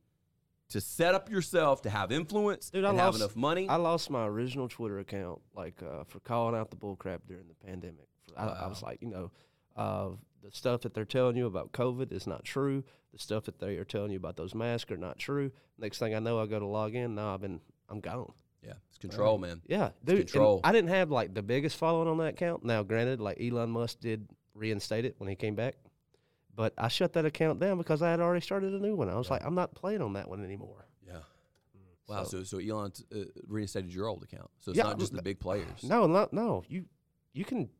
to 0.72 0.80
set 0.80 1.14
up 1.14 1.30
yourself 1.30 1.82
to 1.82 1.90
have 1.90 2.12
influence 2.12 2.70
Dude, 2.70 2.84
I 2.84 2.88
and 2.90 2.98
lost 2.98 3.14
have 3.18 3.22
enough 3.22 3.36
money. 3.36 3.68
I 3.68 3.76
lost 3.76 4.10
my 4.10 4.26
original 4.26 4.68
Twitter 4.68 4.98
account, 4.98 5.40
like 5.54 5.82
uh, 5.82 6.04
for 6.04 6.20
calling 6.20 6.54
out 6.54 6.70
the 6.70 6.76
bullcrap 6.76 7.20
during 7.26 7.48
the 7.48 7.66
pandemic. 7.66 8.08
I, 8.36 8.46
I 8.46 8.66
was 8.66 8.82
like, 8.82 9.00
you 9.02 9.08
know, 9.08 9.30
uh, 9.76 10.08
the 10.42 10.50
stuff 10.50 10.82
that 10.82 10.94
they're 10.94 11.04
telling 11.04 11.36
you 11.36 11.46
about 11.46 11.72
COVID 11.72 12.12
is 12.12 12.26
not 12.26 12.44
true. 12.44 12.84
The 13.12 13.18
stuff 13.18 13.44
that 13.44 13.58
they 13.58 13.76
are 13.76 13.84
telling 13.84 14.10
you 14.10 14.16
about 14.16 14.36
those 14.36 14.54
masks 14.54 14.90
are 14.90 14.96
not 14.96 15.18
true. 15.18 15.52
Next 15.78 15.98
thing 15.98 16.14
I 16.14 16.18
know, 16.18 16.40
I 16.40 16.46
go 16.46 16.58
to 16.58 16.66
log 16.66 16.94
in. 16.94 17.14
Now 17.14 17.34
I've 17.34 17.40
been, 17.42 17.60
I'm 17.88 18.00
gone. 18.00 18.32
yeah, 18.64 18.72
it's 18.88 18.98
control, 18.98 19.36
man. 19.38 19.60
Yeah, 19.66 19.90
dude. 20.04 20.28
control. 20.28 20.60
I 20.64 20.72
didn't 20.72 20.90
have 20.90 21.10
like 21.10 21.34
the 21.34 21.42
biggest 21.42 21.76
following 21.76 22.08
on 22.08 22.16
that 22.18 22.34
account. 22.34 22.64
Now, 22.64 22.82
granted, 22.82 23.20
like 23.20 23.38
Elon 23.40 23.70
Musk 23.70 24.00
did 24.00 24.26
reinstate 24.54 25.04
it 25.04 25.14
when 25.18 25.28
he 25.28 25.36
came 25.36 25.54
back, 25.54 25.76
but 26.54 26.72
I 26.76 26.88
shut 26.88 27.14
that 27.14 27.24
account 27.24 27.60
down 27.60 27.78
because 27.78 28.02
I 28.02 28.10
had 28.10 28.20
already 28.20 28.40
started 28.40 28.72
a 28.74 28.78
new 28.78 28.94
one. 28.94 29.08
I 29.08 29.16
was 29.16 29.30
like, 29.30 29.44
I'm 29.44 29.54
not 29.54 29.74
playing 29.74 30.02
on 30.02 30.12
that 30.14 30.28
one 30.28 30.44
anymore. 30.44 30.86
Yeah. 31.06 31.18
Wow. 32.08 32.24
So, 32.24 32.42
so 32.42 32.58
Elon 32.58 32.92
uh, 33.14 33.20
reinstated 33.46 33.92
your 33.94 34.08
old 34.08 34.22
account. 34.22 34.50
So 34.58 34.70
it's 34.72 34.78
Yeah, 34.78 34.84
not 34.84 34.98
just 34.98 35.14
the 35.14 35.22
big 35.22 35.40
players. 35.40 35.82
No, 35.82 36.06
not 36.06 36.32
no. 36.32 36.64
You 36.68 36.84
you 37.32 37.44
can 37.44 37.70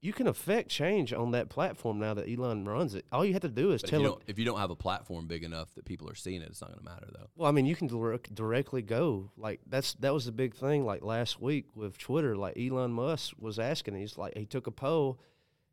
you 0.00 0.12
can 0.12 0.26
affect 0.26 0.68
change 0.68 1.12
on 1.12 1.30
that 1.30 1.48
platform 1.48 1.98
now 1.98 2.14
that 2.14 2.28
Elon 2.28 2.64
runs 2.64 2.94
it. 2.94 3.04
All 3.12 3.24
you 3.24 3.32
have 3.34 3.42
to 3.42 3.48
do 3.48 3.70
is 3.70 3.82
But 3.82 3.88
if 3.88 3.90
tell 3.90 4.00
you, 4.00 4.06
don't, 4.08 4.22
if 4.26 4.38
you 4.38 4.44
don't 4.44 4.58
have 4.58 4.70
a 4.70 4.76
platform 4.76 5.28
big 5.28 5.44
enough 5.44 5.72
that 5.74 5.84
people 5.84 6.10
are 6.10 6.14
seeing 6.16 6.42
it, 6.42 6.48
it's 6.48 6.60
not 6.60 6.70
going 6.70 6.80
to 6.80 6.84
matter 6.84 7.06
though. 7.12 7.28
Well, 7.36 7.48
I 7.48 7.52
mean, 7.52 7.66
you 7.66 7.76
can 7.76 7.86
direct, 7.86 8.34
directly 8.34 8.82
go 8.82 9.30
like 9.36 9.60
that's 9.66 9.94
that 9.94 10.12
was 10.12 10.24
the 10.24 10.32
big 10.32 10.54
thing. 10.54 10.84
Like 10.84 11.02
last 11.02 11.40
week 11.40 11.66
with 11.74 11.98
Twitter, 11.98 12.36
like 12.36 12.58
Elon 12.58 12.92
Musk 12.92 13.34
was 13.38 13.58
asking. 13.58 13.94
He's 13.96 14.16
like 14.18 14.36
he 14.36 14.46
took 14.46 14.66
a 14.66 14.72
poll 14.72 15.20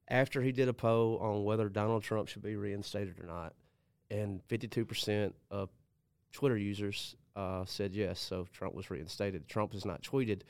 after 0.09 0.41
he 0.41 0.51
did 0.51 0.67
a 0.67 0.73
poll 0.73 1.17
on 1.19 1.43
whether 1.43 1.69
Donald 1.69 2.03
Trump 2.03 2.27
should 2.27 2.41
be 2.41 2.55
reinstated 2.55 3.19
or 3.19 3.27
not, 3.27 3.53
and 4.09 4.41
fifty 4.47 4.67
two 4.67 4.85
percent 4.85 5.35
of 5.51 5.69
Twitter 6.31 6.57
users 6.57 7.15
uh, 7.35 7.65
said 7.65 7.93
yes. 7.93 8.19
So 8.19 8.47
Trump 8.51 8.73
was 8.73 8.89
reinstated. 8.89 9.47
Trump 9.47 9.73
has 9.73 9.85
not 9.85 10.01
tweeted, 10.01 10.41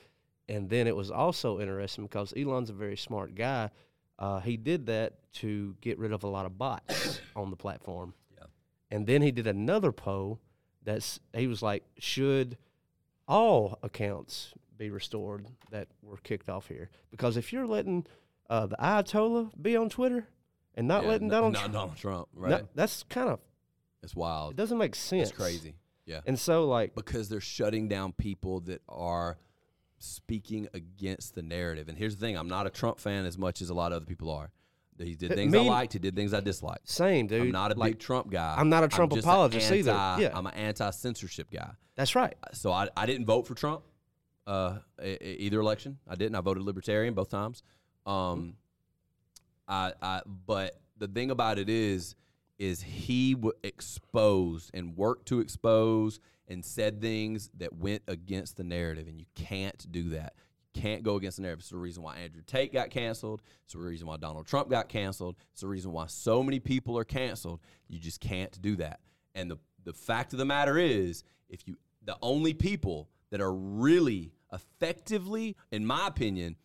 and 0.48 0.70
then 0.70 0.88
it 0.88 0.96
was 0.96 1.12
also 1.12 1.60
interesting 1.60 2.06
because 2.06 2.34
Elon's 2.36 2.70
a 2.70 2.74
very 2.74 2.98
smart 2.98 3.36
guy. 3.36 3.70
Uh, 4.18 4.40
he 4.40 4.58
did 4.58 4.86
that 4.88 5.14
to 5.32 5.76
get 5.80 5.98
rid 5.98 6.12
of 6.12 6.24
a 6.24 6.28
lot 6.28 6.46
of 6.46 6.58
bots 6.58 7.22
on 7.36 7.50
the 7.50 7.56
platform. 7.56 8.14
Yeah. 8.38 8.46
And 8.92 9.08
then 9.08 9.22
he 9.22 9.32
did 9.32 9.48
another 9.48 9.92
poll 9.92 10.40
that's 10.84 11.20
he 11.34 11.48
was 11.48 11.62
like, 11.62 11.84
should 12.00 12.58
all 13.28 13.78
accounts 13.84 14.54
be 14.78 14.90
restored 14.90 15.46
that 15.72 15.88
were 16.02 16.18
kicked 16.18 16.50
off 16.50 16.68
here? 16.68 16.90
Because 17.12 17.38
if 17.38 17.54
you're 17.54 17.68
letting 17.68 18.06
uh, 18.50 18.66
the 18.68 18.76
Ayatollah 18.78 19.52
be 19.62 19.76
on 19.76 19.90
Twitter 19.90 20.28
and 20.76 20.88
not 20.88 21.04
Yeah, 21.04 21.10
letting 21.10 21.28
n- 21.28 21.32
Donald, 21.32 21.54
not 21.54 21.60
Trump, 21.60 21.74
Donald 21.74 21.98
Trump, 21.98 22.28
no, 22.36 22.42
right? 22.42 22.66
that's 22.76 23.04
kind 23.04 23.30
of 23.30 23.40
it's 24.04 24.16
wild. 24.16 24.52
it 24.54 24.58
doesn't 24.58 24.78
make 24.78 24.96
sense. 24.96 25.30
It's 25.30 25.38
crazy. 25.38 25.76
Yeah. 26.06 26.22
And 26.26 26.40
so 26.40 26.66
like 26.66 26.96
because 26.96 27.30
they're 27.30 27.40
shutting 27.42 27.88
down 27.88 28.14
people 28.14 28.62
that 28.62 28.82
are 28.90 29.38
speaking 30.00 30.68
against 30.74 31.36
the 31.36 31.42
narrative. 31.42 31.90
And 31.90 31.98
here's 31.98 32.16
the 32.16 32.26
thing: 32.26 32.38
I'm 32.38 32.48
not 32.48 32.66
a 32.66 32.70
Trump 32.70 33.00
fan 33.00 33.26
as 33.26 33.38
much 33.38 33.62
as 33.62 33.70
a 33.70 33.74
lot 33.74 33.92
of 33.92 33.98
other 33.98 34.06
people 34.06 34.30
are. 34.32 34.52
He 34.98 35.16
did 35.16 35.32
Uh, 35.32 35.36
things 35.36 35.54
I 35.56 35.60
liked. 35.60 35.94
He 35.94 36.00
did 36.00 36.16
things 36.16 36.34
I 36.34 36.42
disliked. 36.42 36.90
same 36.90 37.28
dude. 37.28 37.42
I'm 37.44 37.52
not 37.52 37.72
a 37.72 37.80
like, 37.80 37.94
big 37.94 38.00
Trump 38.00 38.30
guy. 38.30 38.56
I'm 38.58 38.68
not 38.70 38.84
a 38.84 38.90
Trump 38.90 39.14
apologist 39.14 39.72
an 39.72 39.78
either. 39.78 39.92
Yeah. 39.92 40.32
I'm 40.34 40.46
an 40.46 40.54
anti-censorship 40.56 41.50
guy. 41.50 41.72
That's 41.96 42.16
right. 42.16 42.36
So 42.52 42.72
I, 42.74 42.90
I 42.98 43.06
didn't 43.06 43.26
vote 43.26 43.48
for 43.48 43.56
Trump 43.56 43.84
uh, 44.46 44.80
either 45.02 45.60
election. 45.62 46.00
I 46.08 46.16
didn't. 46.16 46.36
I 46.36 46.42
voted 46.42 46.64
Libertarian 46.64 47.14
both 47.14 47.30
times. 47.30 47.64
Um, 48.06 48.56
I, 49.68 49.94
I 50.02 50.22
but 50.46 50.80
the 50.98 51.08
thing 51.08 51.32
about 51.32 51.60
it 51.60 51.70
is, 51.70 52.16
is 52.58 52.82
he 52.82 53.34
w- 53.36 53.54
exposed 53.64 54.72
and 54.74 54.98
worked 54.98 55.28
to 55.28 55.40
expose 55.40 56.20
and 56.48 56.66
said 56.66 57.00
things 57.02 57.50
that 57.58 57.74
went 57.74 58.02
against 58.08 58.58
the 58.58 58.64
narrative, 58.64 59.08
and 59.08 59.20
you 59.20 59.26
can't 59.36 59.90
do 59.92 60.10
that. 60.10 60.34
You 60.74 60.82
can't 60.82 61.04
go 61.04 61.16
against 61.16 61.38
the 61.38 61.44
narrative. 61.44 61.60
It's 61.60 61.70
the 61.70 61.78
reason 61.78 62.04
why 62.04 62.18
Andrew 62.18 62.42
Tate 62.46 62.74
got 62.74 62.90
canceled. 62.90 63.42
It's 63.64 63.74
the 63.74 63.80
reason 63.80 64.08
why 64.08 64.18
Donald 64.18 64.48
Trump 64.48 64.70
got 64.70 64.90
canceled. 64.90 65.36
It's 65.52 65.62
the 65.62 65.68
reason 65.68 65.92
why 65.92 66.08
so 66.08 66.44
many 66.44 66.60
people 66.60 66.98
are 66.98 67.06
canceled. 67.06 67.60
You 67.88 68.00
just 68.00 68.20
can't 68.20 68.60
do 68.62 68.76
that. 68.78 69.00
And 69.36 69.50
the 69.50 69.58
the 69.84 69.94
fact 69.94 70.34
of 70.34 70.40
the 70.40 70.46
matter 70.46 70.78
is, 70.78 71.24
if 71.48 71.68
you 71.68 71.78
the 72.04 72.18
only 72.22 72.54
people 72.54 73.10
that 73.30 73.42
are 73.42 73.54
really 73.54 74.34
effectively, 74.52 75.56
in 75.72 75.86
my 75.86 76.08
opinion, 76.08 76.56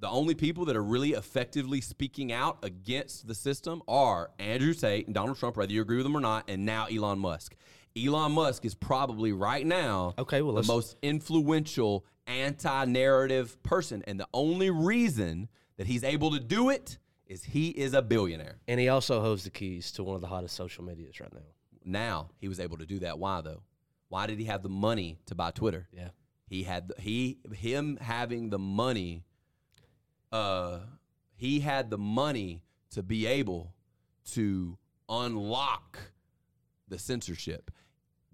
the 0.00 0.08
only 0.08 0.34
people 0.34 0.64
that 0.66 0.76
are 0.76 0.82
really 0.82 1.10
effectively 1.10 1.80
speaking 1.80 2.32
out 2.32 2.58
against 2.62 3.26
the 3.26 3.34
system 3.34 3.82
are 3.88 4.30
Andrew 4.38 4.74
Tate 4.74 5.06
and 5.06 5.14
Donald 5.14 5.38
Trump, 5.38 5.56
whether 5.56 5.72
you 5.72 5.82
agree 5.82 5.96
with 5.96 6.04
them 6.04 6.16
or 6.16 6.20
not, 6.20 6.44
and 6.48 6.64
now 6.64 6.86
Elon 6.86 7.18
Musk. 7.18 7.56
Elon 7.96 8.32
Musk 8.32 8.64
is 8.64 8.74
probably 8.74 9.32
right 9.32 9.66
now 9.66 10.14
Okay, 10.18 10.42
well, 10.42 10.54
the 10.54 10.62
most 10.62 10.96
influential 11.02 12.04
anti-narrative 12.26 13.60
person, 13.62 14.04
and 14.06 14.20
the 14.20 14.28
only 14.32 14.70
reason 14.70 15.48
that 15.78 15.86
he's 15.86 16.04
able 16.04 16.30
to 16.30 16.40
do 16.40 16.70
it 16.70 16.98
is 17.26 17.44
he 17.44 17.68
is 17.68 17.94
a 17.94 18.02
billionaire. 18.02 18.58
And 18.66 18.80
he 18.80 18.88
also 18.88 19.20
holds 19.20 19.44
the 19.44 19.50
keys 19.50 19.90
to 19.92 20.04
one 20.04 20.14
of 20.14 20.20
the 20.20 20.26
hottest 20.26 20.56
social 20.56 20.84
medias 20.84 21.20
right 21.20 21.32
now. 21.32 21.40
Now 21.84 22.30
he 22.38 22.48
was 22.48 22.60
able 22.60 22.78
to 22.78 22.86
do 22.86 23.00
that. 23.00 23.18
Why 23.18 23.40
though? 23.40 23.62
Why 24.08 24.26
did 24.26 24.38
he 24.38 24.46
have 24.46 24.62
the 24.62 24.68
money 24.68 25.18
to 25.26 25.34
buy 25.34 25.50
Twitter? 25.50 25.88
Yeah. 25.92 26.08
He 26.46 26.62
had 26.62 26.88
the, 26.88 27.00
he 27.00 27.38
him 27.52 27.98
having 28.00 28.50
the 28.50 28.58
money. 28.58 29.24
Uh, 30.32 30.80
he 31.34 31.60
had 31.60 31.90
the 31.90 31.98
money 31.98 32.62
to 32.90 33.02
be 33.02 33.26
able 33.26 33.72
to 34.32 34.76
unlock 35.08 35.98
the 36.88 36.98
censorship. 36.98 37.70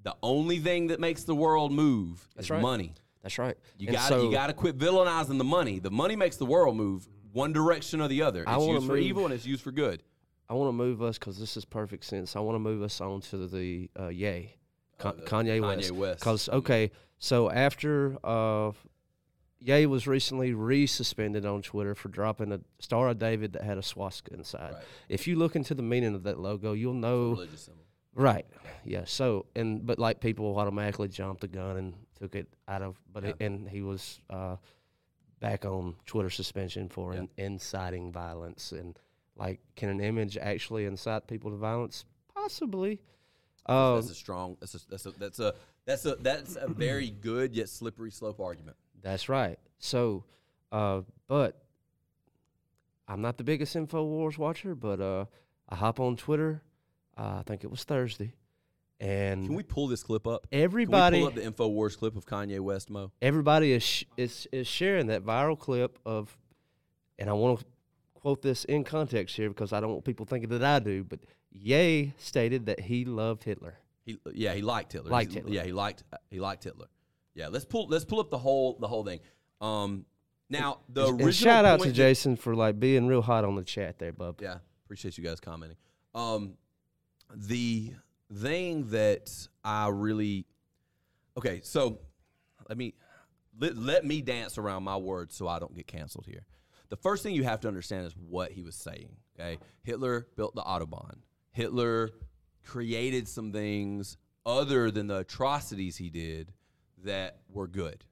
The 0.03 0.15
only 0.23 0.59
thing 0.59 0.89
that 0.89 1.01
makes 1.01 1.25
the 1.25 1.35
world 1.35 1.73
move 1.73 2.27
That's 2.35 2.47
is 2.47 2.51
right. 2.51 2.63
money. 2.63 2.95
That's 3.23 3.39
right. 3.39 3.57
You 3.79 3.91
got 3.91 4.09
so- 4.09 4.25
you 4.25 4.31
got 4.33 4.49
to 4.49 4.53
quit 4.53 4.77
villainizing 4.79 5.39
the 5.39 5.45
money. 5.45 5.79
The 5.79 5.91
money 5.91 6.15
makes 6.17 6.37
the 6.37 6.47
world 6.47 6.77
move 6.77 7.09
one 7.33 7.53
direction 7.53 8.01
or 8.01 8.09
the 8.09 8.23
other. 8.23 8.43
It's 8.43 8.51
I 8.51 8.59
used 8.59 8.87
for 8.87 8.97
evil 8.97 9.25
and 9.25 9.33
it's 9.35 9.47
used 9.47 9.63
for 9.63 9.73
good. 9.73 10.03
I 10.49 10.55
want 10.55 10.69
to 10.69 10.73
move 10.73 11.03
us 11.03 11.19
because 11.19 11.39
this 11.39 11.57
is 11.57 11.65
perfect 11.65 12.05
sense. 12.05 12.37
I 12.37 12.41
want 12.41 12.57
to 12.57 12.61
move 12.61 12.83
us 12.83 13.01
on 13.01 13.23
to 13.23 13.47
the 13.49 13.91
uh, 13.99 14.09
Yay, 14.09 14.57
Con- 14.99 15.17
the 15.17 15.23
Kanye, 15.23 15.59
Kanye 15.59 15.77
West. 15.77 15.91
West. 15.93 16.21
Because 16.21 16.49
okay, 16.51 16.91
so 17.19 17.51
after 17.51 18.19
uh, 18.23 18.73
Ye 19.61 19.87
was 19.87 20.07
recently 20.07 20.53
re-suspended 20.53 21.47
on 21.47 21.63
Twitter 21.63 21.95
for 21.95 22.09
dropping 22.09 22.53
a 22.53 22.61
Star 22.81 23.09
of 23.09 23.19
David 23.19 23.55
that 23.55 23.63
had 23.63 23.79
a 23.79 23.83
swastika 23.83 24.35
inside. 24.35 24.75
Right. 24.75 24.83
If 25.09 25.27
you 25.27 25.37
look 25.37 25.57
into 25.57 25.75
the 25.75 25.83
meaning 25.83 26.15
of 26.15 26.25
that 26.25 26.39
logo, 26.39 26.73
you'll 26.75 26.93
know. 26.95 27.31
Religious 27.31 27.63
symbol. 27.63 27.85
Right. 28.15 28.47
Yeah. 28.85 29.05
So 29.07 29.47
and 29.57 29.85
but 29.87 29.99
like 29.99 30.21
people 30.21 30.57
automatically 30.59 31.09
jumped 31.09 31.41
the 31.41 31.49
gun 31.49 31.77
and 31.79 31.95
took 32.21 32.35
it 32.35 32.47
out 32.69 32.83
of. 32.83 33.01
But 33.13 33.25
it, 33.25 33.37
and 33.41 33.69
he 33.69 33.81
was 33.83 34.21
uh, 34.29 34.57
back 35.41 35.65
on 35.65 35.97
Twitter 36.07 36.31
suspension 36.31 36.89
for 36.89 37.15
Yeah. 37.15 37.21
in, 37.21 37.29
inciting 37.39 38.13
violence 38.13 38.71
and 38.73 38.99
like 39.37 39.61
can 39.77 39.89
an 39.89 40.01
image 40.01 40.37
actually 40.37 40.85
incite 40.85 41.27
people 41.27 41.51
to 41.51 41.57
violence? 41.57 42.05
Possibly. 42.35 43.01
Uh, 43.67 43.97
That's 43.97 44.11
a 44.11 44.15
strong. 44.15 44.57
That's 44.61 44.75
a 44.75 44.79
that's 44.91 45.07
a 45.07 45.11
that's 45.13 45.39
a 45.41 45.55
that's 45.87 46.05
a 46.05 46.17
that's 46.17 46.57
a 46.57 46.69
very 46.69 47.09
good 47.11 47.55
yet 47.55 47.69
slippery 47.69 48.11
slope 48.11 48.39
argument. 48.41 48.77
That's 49.05 49.29
right. 49.29 49.59
So, 49.79 50.25
uh, 50.73 51.03
but 51.29 51.63
I'm 53.07 53.21
not 53.21 53.37
the 53.37 53.45
biggest 53.45 53.77
Infowars 53.77 54.39
watcher, 54.39 54.75
but 54.75 55.01
uh, 55.01 55.27
I 55.69 55.77
hop 55.77 56.01
on 56.01 56.17
Twitter. 56.17 56.63
Uh, 57.17 57.37
I 57.39 57.43
think 57.47 57.63
it 57.63 57.71
was 57.71 57.85
Thursday, 57.85 58.33
and 58.99 59.47
Can 59.47 59.55
we 59.55 59.63
pull 59.63 59.87
this 59.87 60.03
clip 60.03 60.27
up? 60.27 60.51
Can 60.51 60.63
everybody 60.63 61.19
we 61.19 61.23
pull 61.23 61.29
up 61.29 61.35
the 61.35 61.43
Infowars 61.43 61.97
clip 61.97 62.17
of 62.17 62.27
Kanye 62.27 62.59
West, 62.59 62.91
Mo? 62.91 63.13
everybody 63.23 63.73
is, 63.73 63.85
sh- 63.85 64.05
is 64.17 64.49
is 64.51 64.67
sharing 64.67 65.07
that 65.09 65.23
viral 65.25 65.57
clip 65.57 65.99
of, 66.05 66.37
and 67.19 67.31
I 67.31 67.35
want 67.35 67.61
to 67.61 67.67
quote 68.15 68.43
this 68.43 68.65
in 68.65 68.83
context 68.83 69.37
here 69.37 69.51
because 69.51 69.73
I 69.73 69.79
don't 69.81 69.93
want 69.93 70.05
people 70.05 70.27
thinking 70.27 70.49
that 70.49 70.65
I 70.65 70.81
do, 70.81 71.05
but 71.05 71.21
Ye 71.53 72.15
stated 72.19 72.67
that 72.67 72.81
he 72.81 73.05
loved 73.05 73.45
Hitler. 73.45 73.77
He 74.05 74.19
yeah, 74.33 74.55
he 74.55 74.63
liked 74.63 74.93
Hitler. 74.93 75.11
Liked 75.11 75.35
Hitler. 75.35 75.53
Yeah, 75.53 75.63
he 75.63 75.73
liked 75.73 76.03
he 76.31 76.41
liked 76.41 76.65
Hitler. 76.65 76.87
Yeah, 77.35 77.49
let's 77.49 77.65
pull 77.65 77.89
let's 77.89 78.05
pull 78.05 78.21
up 78.21 78.31
the 78.31 78.39
whole 78.39 78.79
the 78.81 78.89
whole 78.89 79.05
thing. 79.05 79.21
Um, 79.61 80.07
now 80.49 80.81
the 80.89 81.07
And 81.07 81.21
original 81.21 81.33
shout 81.33 81.65
out 81.65 81.81
to 81.81 81.93
Jason 81.93 82.37
for 82.37 82.55
like 82.55 82.79
being 82.79 83.07
real 83.07 83.23
hot 83.23 83.45
on 83.45 83.57
the 83.57 83.65
chat 83.65 83.99
there, 83.99 84.13
bub. 84.13 84.41
Yeah, 84.41 84.59
appreciate 84.85 85.19
you 85.19 85.25
guys 85.25 85.41
commenting. 85.41 85.77
Um, 86.15 86.55
the 87.35 87.93
thing 88.33 88.89
that 88.91 89.31
I 89.65 89.89
really 89.89 90.47
okay, 91.37 91.61
so 91.65 91.99
let 92.69 92.79
me 92.79 92.95
let, 93.59 93.77
let 93.77 94.05
me 94.05 94.23
dance 94.23 94.59
around 94.59 94.85
my 94.85 94.97
words 94.97 95.35
so 95.35 95.49
I 95.49 95.59
don't 95.59 95.75
get 95.75 95.87
canceled 95.87 96.27
here. 96.27 96.47
The 96.91 96.97
first 96.97 97.23
thing 97.23 97.35
you 97.35 97.45
have 97.45 97.61
to 97.61 97.69
understand 97.69 98.07
is 98.07 98.15
what 98.17 98.53
he 98.53 98.63
was 98.63 98.77
saying. 98.77 99.17
Okay, 99.39 99.59
Hitler 99.83 100.29
built 100.37 100.55
the 100.55 100.63
autobahn. 100.63 101.17
Hitler 101.51 102.11
created 102.65 103.29
some 103.29 103.53
things 103.53 104.17
other 104.47 104.91
than 104.91 105.07
the 105.07 105.19
atrocities 105.19 105.97
he 105.97 106.11
did 106.11 106.53
that 107.05 107.39
were 107.49 107.67
good. 107.67 108.05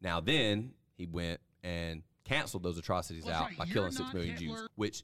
Now 0.00 0.20
then 0.20 0.72
he 0.96 1.06
went 1.06 1.40
and 1.62 2.02
canceled 2.24 2.62
those 2.62 2.78
atrocities 2.78 3.24
Well, 3.24 3.34
out 3.34 3.42
sorry, 3.42 3.54
by 3.56 3.66
killing 3.66 3.92
six 3.92 4.12
million 4.12 4.34
not 4.34 4.40
million 4.40 4.56
Jews, 4.58 4.68
which 4.76 5.02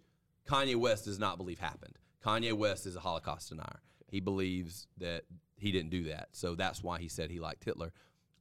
Kanye 0.49 0.77
West 0.77 1.05
does 1.05 1.19
not 1.19 1.37
believe 1.39 1.59
happened. 1.59 1.99
Kanye 2.25 2.53
West 2.53 2.87
is 2.87 2.97
a 2.97 3.01
Holocaust 3.01 3.49
denier. 3.51 3.81
He 4.09 4.21
believes 4.21 4.87
that 4.99 5.23
he 5.57 5.73
didn't 5.73 5.91
do 5.91 6.05
that. 6.05 6.29
So 6.33 6.55
that's 6.55 6.83
why 6.83 6.99
he 6.99 7.09
said 7.09 7.31
he 7.31 7.41
liked 7.41 7.65
Hitler. 7.65 7.93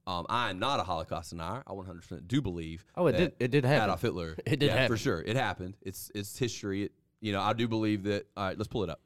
Um, 0.08 0.26
I 0.30 0.50
am 0.50 0.60
not 0.60 0.80
a 0.80 0.84
Holocaust 0.84 1.30
denier. 1.30 1.64
I 1.66 1.72
100% 1.72 2.28
do 2.28 2.42
believe. 2.42 2.84
Oh, 2.96 3.08
it 3.08 3.12
that 3.14 3.18
did- 3.18 3.46
it 3.46 3.52
did 3.52 3.66
happen. 3.66 3.84
Adolf 3.86 4.02
Hitler. 4.02 4.36
It 4.46 4.60
did 4.60 4.68
yeah, 4.68 4.74
happen. 4.74 4.88
for 4.88 4.98
sure. 4.98 5.22
It 5.22 5.36
happened. 5.36 5.78
It's 5.82 6.12
it's 6.16 6.38
history. 6.38 6.84
It, 6.84 6.92
you 7.22 7.32
know, 7.32 7.42
I 7.42 7.54
do 7.54 7.68
believe 7.68 8.04
that. 8.04 8.26
All 8.36 8.46
right, 8.46 8.58
let's 8.58 8.68
pull 8.68 8.84
it 8.84 8.90
up. 8.90 9.00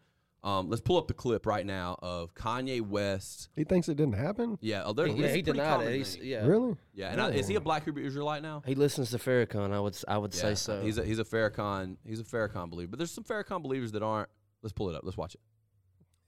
Um, 0.45 0.69
let's 0.69 0.81
pull 0.81 0.97
up 0.97 1.07
the 1.07 1.13
clip 1.15 1.47
right 1.47 1.65
now 1.65 1.97
of 2.03 2.33
Kanye 2.35 2.79
West. 2.79 3.49
He 3.55 3.63
thinks 3.63 3.89
it 3.89 3.97
didn't 3.97 4.13
happen. 4.13 4.59
Yeah, 4.61 4.83
oh, 4.85 4.93
there, 4.93 5.07
Yeah, 5.07 5.13
a 5.13 5.15
he 5.15 5.21
pretty 5.23 5.41
denied 5.41 5.87
it. 5.87 5.95
He's, 5.95 6.17
yeah, 6.17 6.45
Really? 6.45 6.75
Yeah, 6.93 7.11
and 7.11 7.19
I, 7.19 7.29
is 7.31 7.47
he 7.47 7.55
a 7.55 7.59
Black 7.59 7.83
Hebrew 7.85 8.05
Israelite 8.05 8.43
now? 8.43 8.61
He 8.63 8.75
listens 8.75 9.09
to 9.09 9.17
Farrakhan. 9.17 9.73
I 9.73 9.79
would 9.79 9.95
s- 9.95 10.05
I 10.07 10.19
would 10.19 10.35
Yeah, 10.35 10.41
say 10.41 10.55
so. 10.55 10.81
He's 10.83 10.99
a 10.99 11.03
he's 11.03 11.17
a 11.17 11.23
Farrakhan 11.23 11.97
he's 12.05 12.19
a 12.19 12.23
Farrakhan 12.23 12.69
believer, 12.69 12.91
but 12.91 12.99
there's 12.99 13.09
some 13.11 13.23
Farrakhan 13.23 13.63
believers 13.63 13.91
that 13.93 14.03
aren't. 14.03 14.29
Let's 14.61 14.71
pull 14.73 14.87
it 14.91 14.95
up. 14.95 15.01
Let's 15.03 15.17
watch 15.17 15.33
it. 15.35 15.41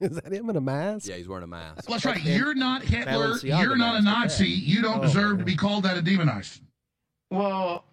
Is 0.00 0.16
that 0.20 0.32
him 0.32 0.50
in 0.50 0.56
a 0.56 0.60
mask? 0.60 1.08
Yeah, 1.08 1.14
he's 1.16 1.28
wearing 1.28 1.44
a 1.44 1.48
mask. 1.48 1.88
Well, 1.88 1.98
that's 1.98 2.04
right. 2.04 2.22
You're 2.24 2.54
not 2.54 2.82
Hitler. 2.82 3.36
You're 3.42 3.76
not 3.76 4.00
a 4.00 4.02
Nazi. 4.02 4.48
You 4.48 4.82
don't 4.82 4.98
Oh, 4.98 5.02
deserve 5.02 5.30
man. 5.36 5.38
to 5.38 5.44
be 5.44 5.56
called 5.56 5.84
that 5.84 5.96
and 5.96 6.04
demonized. 6.06 6.60
Well, 7.30 7.84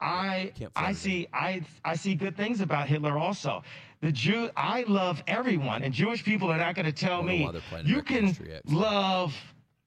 I 0.00 0.52
I 0.74 0.82
find 0.86 0.96
see 0.96 1.28
I 1.32 1.62
I 1.84 1.94
see 1.96 2.14
good 2.14 2.36
things 2.36 2.60
about 2.60 2.88
Hitler 2.88 3.16
also. 3.18 3.62
The 4.02 4.10
Jew 4.10 4.50
I 4.56 4.84
love 4.88 5.22
everyone, 5.28 5.84
and 5.84 5.94
Jewish 5.94 6.24
people 6.24 6.50
are 6.50 6.58
not 6.58 6.74
going 6.74 6.86
to 6.86 6.92
tell 6.92 7.22
me 7.22 7.44
why 7.44 7.52
they're 7.52 7.60
playing 7.70 7.86
you 7.86 8.02
can 8.02 8.36
love, 8.66 9.32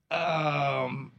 um, 0.09 1.11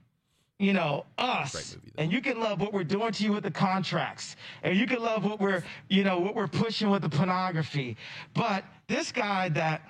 you 0.58 0.72
know 0.72 1.04
us, 1.18 1.74
movie, 1.74 1.92
and 1.98 2.10
you 2.10 2.22
can 2.22 2.40
love 2.40 2.58
what 2.58 2.72
we're 2.72 2.84
doing 2.84 3.12
to 3.12 3.22
you 3.22 3.34
with 3.34 3.42
the 3.42 3.50
contracts, 3.50 4.36
and 4.62 4.78
you 4.78 4.86
can 4.86 5.02
love 5.02 5.26
what 5.26 5.38
we're 5.38 5.62
you 5.90 6.04
know 6.04 6.18
what 6.18 6.34
we're 6.34 6.48
pushing 6.48 6.88
with 6.88 7.02
the 7.02 7.10
pornography. 7.10 7.98
But 8.32 8.64
this 8.88 9.12
guy 9.12 9.50
that 9.50 9.82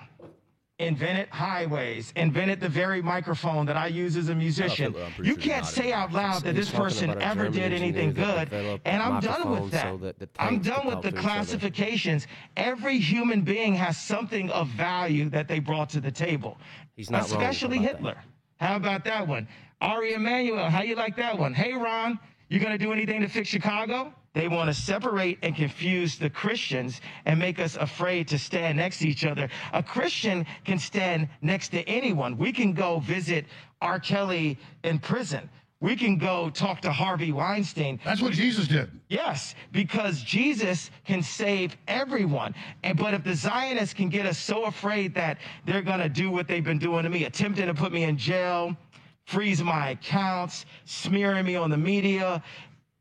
invented 0.79 1.27
highways, 1.29 2.13
invented 2.15 2.59
the 2.59 2.69
very 2.69 3.01
microphone 3.01 3.65
that 3.65 3.75
I 3.75 3.87
use 3.87 4.15
as 4.15 4.29
a 4.29 4.35
musician. 4.35 4.95
You 5.21 5.35
can't 5.35 5.65
say 5.65 5.91
out 5.91 6.11
loud 6.13 6.43
that 6.43 6.55
this 6.55 6.69
person 6.69 7.19
ever 7.21 7.49
did 7.49 7.73
anything 7.73 8.13
good, 8.13 8.53
and 8.85 9.01
I'm 9.01 9.19
done 9.19 9.49
with 9.49 9.71
that. 9.71 10.29
I'm 10.37 10.59
done 10.59 10.85
with 10.85 11.01
the 11.01 11.11
to 11.11 11.17
each 11.17 11.17
other. 11.17 11.21
classifications. 11.21 12.27
Every 12.55 12.99
human 12.99 13.41
being 13.41 13.73
has 13.73 13.97
something 13.97 14.51
of 14.51 14.67
value 14.69 15.29
that 15.29 15.47
they 15.47 15.59
brought 15.59 15.89
to 15.91 15.99
the 15.99 16.11
table. 16.11 16.57
He's 16.95 17.09
not 17.09 17.29
wrong 17.31 17.41
Especially. 17.41 17.79
Hitler. 17.79 18.17
How 18.59 18.75
about 18.75 19.03
that 19.05 19.27
one? 19.27 19.47
Ari 19.81 20.13
Emanuel, 20.13 20.69
how 20.69 20.81
you 20.81 20.95
like 20.95 21.15
that 21.17 21.37
one? 21.37 21.53
Hey 21.53 21.71
Rahm, 21.71 22.19
you 22.49 22.59
gonna 22.59 22.77
do 22.77 22.91
anything 22.91 23.21
to 23.21 23.27
fix 23.27 23.47
Chicago? 23.47 24.13
They 24.37 24.47
want 24.47 24.67
to 24.67 24.73
separate 24.75 25.39
and 25.41 25.55
confuse 25.55 26.19
the 26.19 26.29
Christians 26.29 27.01
and 27.25 27.39
make 27.39 27.59
us 27.59 27.75
afraid 27.75 28.27
to 28.27 28.37
stand 28.37 28.77
next 28.77 28.99
to 28.99 29.07
each 29.07 29.25
other. 29.25 29.49
A 29.73 29.81
Christian 29.81 30.45
can 30.63 30.77
stand 30.77 31.27
next 31.41 31.69
to 31.69 31.81
anyone. 31.89 32.37
We 32.37 32.51
can 32.51 32.73
go 32.73 32.99
visit 32.99 33.45
R. 33.81 33.99
Kelly 33.99 34.59
in 34.83 34.99
prison. 34.99 35.49
We 35.79 35.95
can 35.95 36.19
go 36.19 36.51
talk 36.51 36.81
to 36.81 36.91
Harvey 36.91 37.31
Weinstein. 37.31 37.99
That's 38.05 38.21
what 38.21 38.33
Jesus 38.33 38.67
did. 38.67 38.91
Yes, 39.09 39.55
because 39.71 40.21
Jesus 40.21 40.91
can 41.03 41.23
save 41.23 41.75
everyone. 41.87 42.53
And 42.83 42.95
but 42.95 43.15
if 43.15 43.23
the 43.23 43.33
Zionists 43.33 43.95
can 43.95 44.07
get 44.07 44.27
us 44.27 44.37
so 44.37 44.65
afraid 44.65 45.15
that 45.15 45.39
they're 45.65 45.81
gonna 45.81 46.09
do 46.09 46.29
what 46.29 46.47
they've 46.47 46.63
been 46.63 46.77
doing 46.77 47.01
to 47.01 47.09
me, 47.09 47.23
attempting 47.23 47.65
to 47.65 47.73
put 47.73 47.91
me 47.91 48.03
in 48.03 48.19
jail, 48.19 48.77
freeze 49.25 49.63
my 49.63 49.89
accounts, 49.89 50.67
smearing 50.85 51.43
me 51.43 51.55
on 51.55 51.71
the 51.71 51.77
media, 51.77 52.43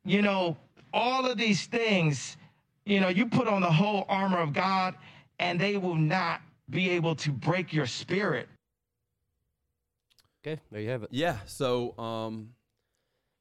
you 0.07 0.23
know, 0.23 0.57
all 0.97 1.27
of 1.27 1.37
these 1.37 1.67
things, 1.67 2.37
you 2.87 3.01
know, 3.01 3.09
you 3.09 3.27
put 3.27 3.47
on 3.47 3.61
the 3.61 3.71
whole 3.71 4.07
armor 4.09 4.39
of 4.39 4.53
God, 4.53 4.95
and 5.39 5.61
they 5.61 5.77
will 5.77 5.95
not 5.95 6.41
be 6.71 6.91
able 6.91 7.15
to 7.17 7.31
break 7.31 7.73
your 7.73 7.87
spirit. 7.87 8.49
Okay, 10.45 10.61
there 10.71 10.81
you 10.81 10.89
have 10.91 11.03
it. 11.03 11.11
Yeah, 11.13 11.37
so 11.47 11.97
um, 11.99 12.51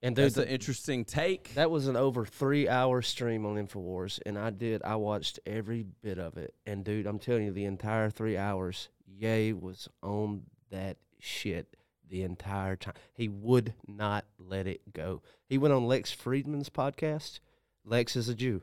And 0.01 0.15
there's 0.15 0.37
an 0.37 0.47
interesting 0.47 1.05
take. 1.05 1.53
that 1.53 1.69
was 1.71 1.87
an 1.87 1.95
over 1.95 2.25
three 2.25 2.67
hour 2.67 3.01
stream 3.01 3.45
on 3.45 3.55
Infowars, 3.55 4.19
and 4.25 4.37
I 4.37 4.49
did. 4.49 4.81
I 4.83 4.95
watched 4.95 5.39
every 5.45 5.85
bit 6.03 6.19
of 6.19 6.37
it, 6.37 6.53
and 6.65 6.83
dude, 6.83 7.05
I'm 7.07 7.19
telling 7.19 7.45
you, 7.45 7.51
the 7.51 7.65
entire 7.65 8.09
three 8.09 8.37
hours, 8.37 8.89
Ye 9.07 9.53
was 9.53 9.87
on 10.03 10.43
that 10.71 10.97
shit 11.19 11.77
the 12.09 12.23
entire 12.23 12.75
time. 12.75 12.95
He 13.13 13.27
would 13.29 13.73
not 13.87 14.25
let 14.37 14.67
it 14.67 14.93
go. 14.93 15.21
He 15.47 15.57
went 15.57 15.73
on 15.73 15.87
Lex 15.87 16.13
Fridman's 16.13 16.69
podcast. 16.69 17.39
Lex 17.85 18.15
is 18.15 18.29
a 18.29 18.35
Jew, 18.35 18.61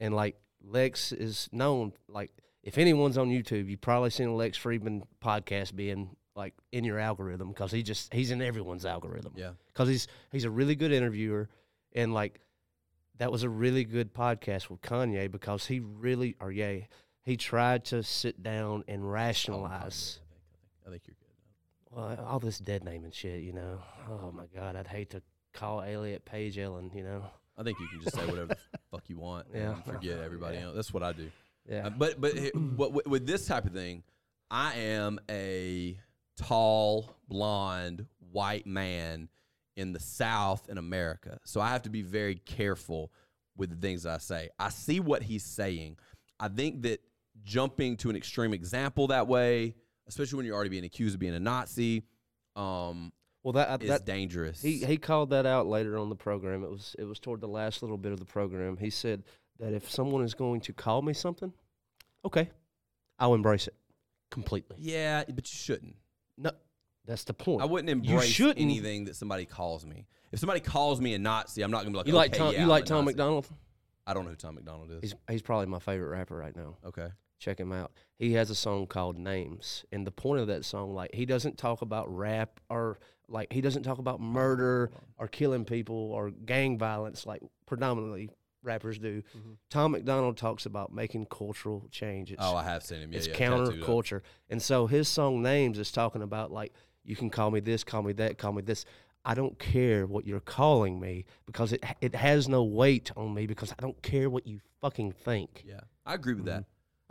and 0.00 0.14
like 0.14 0.36
Lex 0.62 1.12
is 1.12 1.48
known 1.52 1.92
like 2.08 2.30
if 2.62 2.78
anyone's 2.78 3.18
on 3.18 3.28
YouTube, 3.28 3.68
you've 3.68 3.80
probably 3.80 4.10
seen 4.10 4.28
a 4.28 4.34
Lex 4.34 4.58
Fridman 4.58 5.02
podcast 5.22 5.76
being 5.76 6.16
like 6.34 6.54
in 6.72 6.84
your 6.84 6.98
algorithm 6.98 7.48
because 7.48 7.70
he 7.70 7.82
just 7.82 8.12
he's 8.12 8.30
in 8.30 8.42
everyone's 8.42 8.86
algorithm. 8.86 9.32
Yeah. 9.36 9.50
because 9.68 9.88
he's 9.88 10.08
he's 10.32 10.44
a 10.44 10.50
really 10.50 10.74
good 10.74 10.92
interviewer, 10.92 11.48
and 11.92 12.14
like 12.14 12.40
that 13.18 13.30
was 13.30 13.42
a 13.42 13.48
really 13.48 13.84
good 13.84 14.14
podcast 14.14 14.70
with 14.70 14.80
Kanye 14.80 15.30
because 15.30 15.66
he 15.66 15.80
really 15.80 16.36
or 16.40 16.50
yeah 16.50 16.78
he 17.22 17.36
tried 17.36 17.84
to 17.86 18.02
sit 18.02 18.42
down 18.42 18.84
and 18.88 19.02
oh, 19.02 19.08
rationalize. 19.08 20.20
I 20.86 20.90
think 20.90 21.02
you're 21.06 21.16
good. 21.18 21.96
Well, 22.18 22.26
all 22.26 22.38
this 22.38 22.58
dead 22.58 22.84
name 22.84 23.04
and 23.04 23.14
shit, 23.14 23.42
you 23.42 23.52
know. 23.52 23.78
Oh 24.10 24.32
my 24.32 24.44
God, 24.54 24.76
I'd 24.76 24.86
hate 24.86 25.10
to 25.10 25.22
call 25.52 25.80
Elliot 25.80 26.24
Page 26.24 26.58
Ellen, 26.58 26.90
you 26.94 27.02
know. 27.02 27.24
I 27.56 27.62
think 27.62 27.78
you 27.80 27.86
can 27.88 28.00
just 28.02 28.16
say 28.16 28.26
whatever 28.26 28.46
the 28.46 28.56
fuck 28.90 29.02
you 29.08 29.18
want 29.18 29.46
Yeah. 29.54 29.74
and 29.74 29.84
forget 29.84 30.18
everybody 30.20 30.58
else. 30.58 30.74
That's 30.74 30.92
what 30.92 31.02
I 31.02 31.12
do. 31.12 31.30
Yeah, 31.68 31.86
Uh, 31.86 31.90
but 31.90 32.20
but 32.20 32.32
what, 32.76 32.92
with, 32.92 33.06
with 33.06 33.26
this 33.26 33.46
type 33.46 33.64
of 33.66 33.72
thing, 33.72 34.02
I 34.50 34.74
am 34.74 35.18
a 35.30 35.98
tall, 36.36 37.16
blonde, 37.28 38.06
white 38.32 38.66
man 38.66 39.28
in 39.76 39.92
the 39.92 40.00
South 40.00 40.68
in 40.68 40.78
America, 40.78 41.38
so 41.44 41.60
I 41.60 41.70
have 41.70 41.82
to 41.82 41.90
be 41.90 42.02
very 42.02 42.36
careful 42.36 43.10
with 43.56 43.70
the 43.70 43.76
things 43.76 44.04
I 44.06 44.18
say. 44.18 44.50
I 44.58 44.68
see 44.68 45.00
what 45.00 45.22
he's 45.22 45.44
saying. 45.44 45.96
I 46.38 46.48
think 46.48 46.82
that 46.82 47.00
jumping 47.44 47.96
to 47.98 48.10
an 48.10 48.16
extreme 48.16 48.52
example 48.54 49.08
that 49.08 49.26
way, 49.26 49.74
especially 50.06 50.36
when 50.36 50.46
you're 50.46 50.54
already 50.54 50.70
being 50.70 50.84
accused 50.84 51.14
of 51.14 51.20
being 51.20 51.34
a 51.34 51.40
Nazi, 51.40 52.04
um, 52.56 53.12
well 53.44 53.52
that 53.52 53.68
that 53.68 53.82
is 53.84 53.88
that 53.90 54.04
dangerous. 54.04 54.60
he 54.60 54.78
he 54.84 54.96
called 54.96 55.30
that 55.30 55.46
out 55.46 55.68
later 55.68 55.96
on 55.96 56.08
the 56.08 56.16
program. 56.16 56.64
It 56.64 56.70
was 56.70 56.96
it 56.98 57.04
was 57.04 57.20
toward 57.20 57.40
the 57.40 57.46
last 57.48 57.82
little 57.82 57.98
bit 57.98 58.10
of 58.10 58.18
the 58.18 58.24
program. 58.24 58.76
He 58.78 58.90
said 58.90 59.22
that 59.60 59.72
if 59.72 59.88
someone 59.88 60.24
is 60.24 60.34
going 60.34 60.60
to 60.62 60.72
call 60.72 61.00
me 61.02 61.12
something, 61.12 61.52
okay, 62.24 62.50
I'll 63.20 63.34
embrace 63.34 63.68
it 63.68 63.74
completely. 64.32 64.76
yeah, 64.80 65.22
but 65.28 65.52
you 65.52 65.56
shouldn't. 65.56 65.94
No, 66.36 66.50
that's 67.06 67.22
the 67.22 67.34
point. 67.34 67.62
I 67.62 67.66
wouldn't 67.66 67.90
embrace 67.90 68.40
anything 68.40 69.04
that 69.04 69.14
somebody 69.14 69.44
calls 69.46 69.86
me. 69.86 70.06
If 70.32 70.40
somebody 70.40 70.58
calls 70.58 71.00
me 71.00 71.14
a 71.14 71.18
Nazi, 71.20 71.62
I'm 71.62 71.70
not 71.70 71.84
gonna 71.84 71.90
be 71.92 71.96
like, 71.98 72.06
You 72.08 72.12
like 72.14 72.32
Tom? 72.32 72.52
yeah, 72.52 72.58
you 72.58 72.62
I'm 72.64 72.68
like 72.68 72.86
Tom 72.86 73.04
Nazi." 73.04 73.06
MacDonald? 73.06 73.46
I 74.06 74.14
don't 74.14 74.24
know 74.24 74.30
who 74.30 74.36
Tom 74.36 74.56
MacDonald 74.56 74.90
is. 74.90 75.00
He's 75.02 75.14
he's 75.30 75.42
probably 75.42 75.66
my 75.66 75.78
favorite 75.78 76.08
rapper 76.08 76.36
right 76.36 76.56
now. 76.56 76.76
okay. 76.86 77.08
Check 77.44 77.60
him 77.60 77.72
out. 77.72 77.92
He 78.18 78.32
has 78.32 78.48
a 78.48 78.54
song 78.54 78.86
called 78.86 79.18
Names. 79.18 79.84
And 79.92 80.06
the 80.06 80.10
point 80.10 80.40
of 80.40 80.46
that 80.46 80.64
song, 80.64 80.94
like 80.94 81.14
he 81.14 81.26
doesn't 81.26 81.58
talk 81.58 81.82
about 81.82 82.14
rap 82.14 82.58
or 82.70 82.98
like 83.28 83.52
he 83.52 83.60
doesn't 83.60 83.82
talk 83.82 83.98
about 83.98 84.18
murder 84.18 84.90
or 85.18 85.28
killing 85.28 85.66
people 85.66 85.94
or 85.94 86.30
gang 86.30 86.78
violence 86.78 87.26
like 87.26 87.42
predominantly 87.66 88.30
rappers 88.62 88.98
do. 88.98 89.20
Mm-hmm. 89.36 89.52
Tom 89.68 89.92
MacDonald 89.92 90.38
talks 90.38 90.64
about 90.64 90.94
making 90.94 91.26
cultural 91.26 91.86
change. 91.90 92.32
It's, 92.32 92.42
Oh, 92.42 92.56
I 92.56 92.64
have 92.64 92.82
seen 92.82 93.00
him. 93.00 93.12
Yeah, 93.12 93.18
it's 93.18 93.28
yeah, 93.28 93.34
counterculture. 93.34 94.22
And 94.48 94.62
so 94.62 94.86
his 94.86 95.06
song 95.06 95.42
Names 95.42 95.78
is 95.78 95.92
talking 95.92 96.22
about 96.22 96.50
like 96.50 96.72
you 97.04 97.14
can 97.14 97.28
call 97.28 97.50
me 97.50 97.60
this, 97.60 97.84
call 97.84 98.02
me 98.02 98.14
that, 98.14 98.38
call 98.38 98.54
me 98.54 98.62
this. 98.62 98.86
I 99.22 99.34
don't 99.34 99.58
care 99.58 100.06
what 100.06 100.26
you're 100.26 100.40
calling 100.40 100.98
me 100.98 101.26
because 101.44 101.74
it 101.74 101.84
it 102.00 102.14
has 102.14 102.48
no 102.48 102.64
weight 102.64 103.10
on 103.18 103.34
me 103.34 103.46
because 103.46 103.70
I 103.72 103.82
don't 103.82 104.00
care 104.00 104.30
what 104.30 104.46
you 104.46 104.60
fucking 104.80 105.12
think. 105.12 105.62
Yeah, 105.66 105.80
I 106.06 106.14
agree 106.14 106.32
with 106.32 106.46
that. 106.46 106.64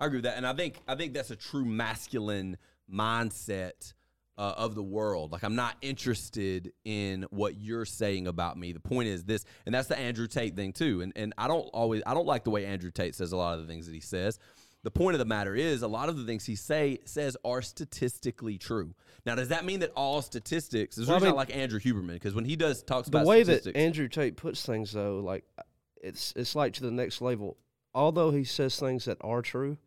I 0.04 0.08
agree 0.08 0.18
with 0.18 0.26
that, 0.26 0.36
and 0.36 0.46
I 0.46 0.52
think 0.52 0.82
I 0.86 0.96
think 0.96 1.14
that's 1.14 1.32
a 1.32 1.36
true 1.38 1.64
masculine 1.64 2.58
mindset 2.94 3.94
uh, 4.38 4.54
of 4.58 4.76
the 4.76 4.84
world. 4.84 5.32
Like 5.32 5.44
I'm 5.44 5.56
not 5.56 5.78
interested 5.82 6.74
in 6.84 7.24
what 7.30 7.56
you're 7.56 7.86
saying 7.86 8.28
about 8.28 8.58
me. 8.58 8.74
The 8.74 8.82
point 8.82 9.08
is 9.08 9.24
this, 9.24 9.46
and 9.66 9.74
that's 9.74 9.88
the 9.88 9.98
Andrew 9.98 10.28
Tate 10.28 10.58
thing 10.58 10.74
too. 10.74 11.02
And 11.02 11.14
and 11.16 11.34
I 11.38 11.48
don't 11.48 11.70
always 11.74 12.04
I 12.06 12.14
don't 12.14 12.26
like 12.26 12.44
the 12.44 12.50
way 12.50 12.66
Andrew 12.66 12.92
Tate 12.92 13.16
says 13.16 13.32
a 13.32 13.38
lot 13.38 13.58
of 13.58 13.62
the 13.66 13.72
things 13.72 13.86
that 13.86 13.94
he 13.94 14.02
says. 14.02 14.40
The 14.84 14.92
point 14.92 15.16
of 15.16 15.20
the 15.20 15.26
matter 15.26 15.56
is, 15.56 15.82
a 15.82 15.88
lot 15.88 16.10
of 16.10 16.18
the 16.18 16.26
things 16.26 16.46
he 16.46 16.58
say 16.58 17.00
says 17.06 17.38
are 17.46 17.62
statistically 17.62 18.58
true. 18.58 18.94
Now, 19.26 19.36
does 19.36 19.48
that 19.48 19.64
mean 19.64 19.80
that 19.80 19.94
all 19.96 20.22
statistics? 20.22 20.98
Is 20.98 21.08
Well, 21.08 21.16
I 21.16 21.20
mean- 21.22 21.30
not 21.30 21.38
like 21.38 21.56
Andrew 21.56 21.80
Huberman 21.80 22.12
because 22.16 22.36
when 22.36 22.44
he 22.44 22.58
does 22.58 22.84
talks 22.84 23.08
about 23.08 23.20
the 23.20 23.24
about 23.24 23.30
way 23.30 23.44
that 23.44 23.74
Andrew 23.78 24.10
Tate 24.10 24.36
puts 24.36 24.66
things 24.66 24.92
though, 24.92 25.22
like 25.22 25.46
it's 26.02 26.34
it's 26.36 26.56
like 26.56 26.74
to 26.74 26.84
the 26.84 26.92
next 26.92 27.22
level. 27.22 27.56
Although 27.96 28.32
he 28.32 28.44
says 28.44 28.78
things 28.78 29.06
that 29.06 29.18
are 29.22 29.42
true, 29.42 29.78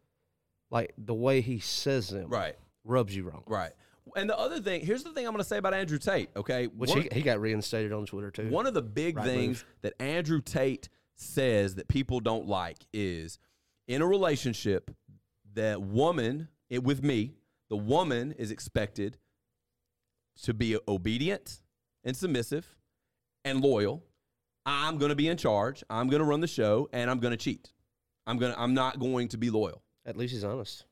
like 0.71 0.93
the 0.99 1.15
way 1.15 1.41
he 1.41 1.59
says 1.59 2.09
them, 2.09 2.29
right, 2.29 2.57
rubs 2.85 3.15
you 3.15 3.25
wrong. 3.25 3.43
right. 3.47 3.73
And 4.15 4.31
the 4.31 4.39
other 4.39 4.61
thing, 4.61 4.87
here's 4.87 5.03
the 5.03 5.11
thing 5.11 5.27
I'm 5.27 5.33
going 5.33 5.43
to 5.43 5.49
say 5.49 5.59
about 5.59 5.75
Andrew 5.75 5.99
Tate. 5.99 6.31
Okay, 6.37 6.69
Which 6.69 6.91
One- 6.91 7.03
he, 7.03 7.09
he 7.13 7.23
got 7.23 7.41
reinstated 7.41 7.93
on 7.93 8.07
Twitter 8.07 8.31
too. 8.31 8.49
One 8.49 8.67
of 8.67 8.73
the 8.73 8.81
big 8.83 9.17
Right 9.17 9.27
things 9.27 9.59
move. 9.59 9.67
that 9.83 10.01
Andrew 10.01 10.41
Tate 10.41 10.89
says 11.17 11.75
that 11.75 11.89
people 11.89 12.21
don't 12.21 12.47
like 12.47 12.79
is 12.93 13.39
in 13.89 14.03
a 14.03 14.07
relationship, 14.07 14.91
that 15.55 15.83
woman 15.83 16.49
it, 16.71 16.85
with 16.85 17.03
me, 17.03 17.33
the 17.69 17.77
woman 17.77 18.33
is 18.39 18.51
expected 18.53 19.19
to 20.43 20.55
be 20.55 20.77
obedient 20.87 21.61
and 22.05 22.17
submissive 22.17 22.77
and 23.45 23.61
loyal. 23.61 24.05
I'm 24.65 24.99
going 24.99 25.11
to 25.11 25.17
be 25.17 25.29
in 25.29 25.37
charge. 25.37 25.83
I'm 25.91 26.09
going 26.09 26.21
to 26.21 26.27
run 26.27 26.41
the 26.41 26.47
show 26.47 26.89
and 26.93 27.11
I'm 27.11 27.19
going 27.19 27.33
to 27.33 27.37
cheat. 27.37 27.73
I'm 28.27 28.39
going 28.39 28.53
to 28.53 28.61
I'm 28.61 28.75
not 28.75 28.99
going 28.99 29.29
to 29.29 29.39
be 29.39 29.51
loyal. 29.51 29.83
At 30.07 30.17
least 30.17 30.33
he's 30.33 30.45
honest. 30.45 30.85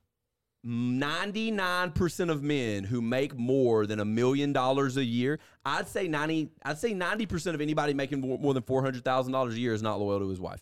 99% 0.66 2.30
of 2.30 2.42
men 2.42 2.84
who 2.84 3.02
make 3.02 3.36
more 3.36 3.86
than 3.86 4.00
a 4.00 4.04
million 4.04 4.52
dollars 4.52 4.96
a 4.96 5.04
year, 5.04 5.38
I'd 5.64 5.88
say 5.88 6.08
90 6.08 6.50
I'd 6.64 6.78
say 6.78 6.94
90% 6.94 7.54
of 7.54 7.60
anybody 7.60 7.92
making 7.92 8.20
more, 8.20 8.54
than 8.54 8.62
$400,000 8.62 9.52
a 9.52 9.58
year 9.58 9.74
is 9.74 9.82
not 9.82 10.00
loyal 10.00 10.20
to 10.20 10.28
his 10.28 10.40
wife. 10.40 10.60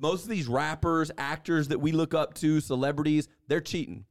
Most 0.00 0.24
of 0.24 0.30
these 0.30 0.48
rappers, 0.48 1.10
actors 1.16 1.68
that 1.68 1.78
we 1.78 1.92
look 1.92 2.12
up 2.12 2.34
to, 2.34 2.60
celebrities, 2.60 3.28
they're 3.46 3.60
cheating. 3.60 4.04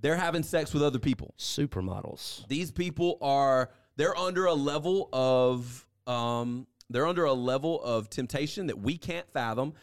They're 0.00 0.16
having 0.16 0.42
sex 0.42 0.72
with 0.72 0.82
other 0.82 0.98
people. 0.98 1.34
Supermodels. 1.38 2.46
These 2.48 2.72
people 2.72 3.18
are 3.20 3.70
they're 3.96 4.16
under 4.16 4.46
a 4.46 4.54
level 4.54 5.08
of 5.12 5.86
um 6.06 6.66
they're 6.88 7.06
under 7.06 7.24
a 7.24 7.32
level 7.32 7.82
of 7.82 8.10
temptation 8.10 8.66
that 8.68 8.78
we 8.78 8.96
can't 8.96 9.30
fathom. 9.32 9.74